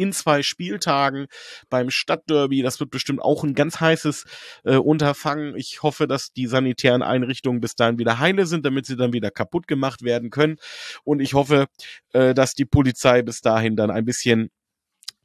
in 0.00 0.12
zwei 0.12 0.42
Spieltagen 0.42 1.26
beim 1.68 1.90
Stadtderby. 1.90 2.62
Das 2.62 2.80
wird 2.80 2.90
bestimmt 2.90 3.20
auch 3.20 3.44
ein 3.44 3.54
ganz 3.54 3.80
heißes 3.80 4.24
äh, 4.64 4.76
Unterfangen. 4.76 5.54
Ich 5.56 5.82
hoffe, 5.82 6.06
dass 6.06 6.32
die 6.32 6.46
sanitären 6.46 7.02
Einrichtungen 7.02 7.60
bis 7.60 7.74
dahin 7.74 7.98
wieder 7.98 8.18
heile 8.18 8.46
sind, 8.46 8.64
damit 8.64 8.86
sie 8.86 8.96
dann 8.96 9.12
wieder 9.12 9.30
kaputt 9.30 9.66
gemacht 9.66 10.02
werden 10.02 10.30
können. 10.30 10.56
Und 11.04 11.20
ich 11.20 11.34
hoffe, 11.34 11.66
äh, 12.12 12.32
dass 12.32 12.54
die 12.54 12.64
Polizei 12.64 13.20
bis 13.22 13.42
dahin 13.42 13.76
dann 13.76 13.90
ein 13.90 14.06
bisschen 14.06 14.50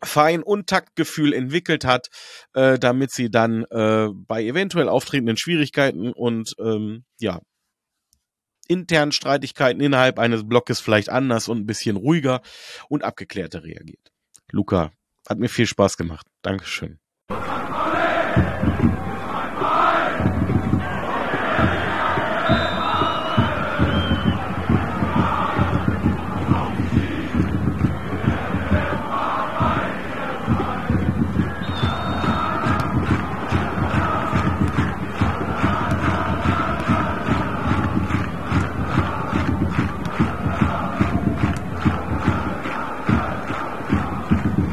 Fein- 0.04 0.44
und 0.44 0.68
Taktgefühl 0.68 1.34
entwickelt 1.34 1.86
hat, 1.86 2.08
äh, 2.54 2.78
damit 2.78 3.12
sie 3.12 3.32
dann 3.32 3.64
äh, 3.72 4.10
bei 4.14 4.44
eventuell 4.44 4.90
auftretenden 4.90 5.38
Schwierigkeiten 5.38 6.12
und 6.12 6.54
ähm, 6.60 7.06
ja 7.20 7.40
internen 8.68 9.12
Streitigkeiten 9.12 9.82
innerhalb 9.82 10.20
eines 10.20 10.48
Blockes 10.48 10.80
vielleicht 10.80 11.10
anders 11.10 11.48
und 11.48 11.60
ein 11.60 11.66
bisschen 11.66 11.96
ruhiger 11.98 12.42
und 12.90 13.04
abgeklärter 13.04 13.64
reagiert. 13.64 14.15
Luca, 14.52 14.92
hat 15.28 15.40
mir 15.40 15.50
viel 15.50 15.68
Spaß 15.68 15.98
gemacht. 15.98 16.28
Dankeschön. 16.42 17.00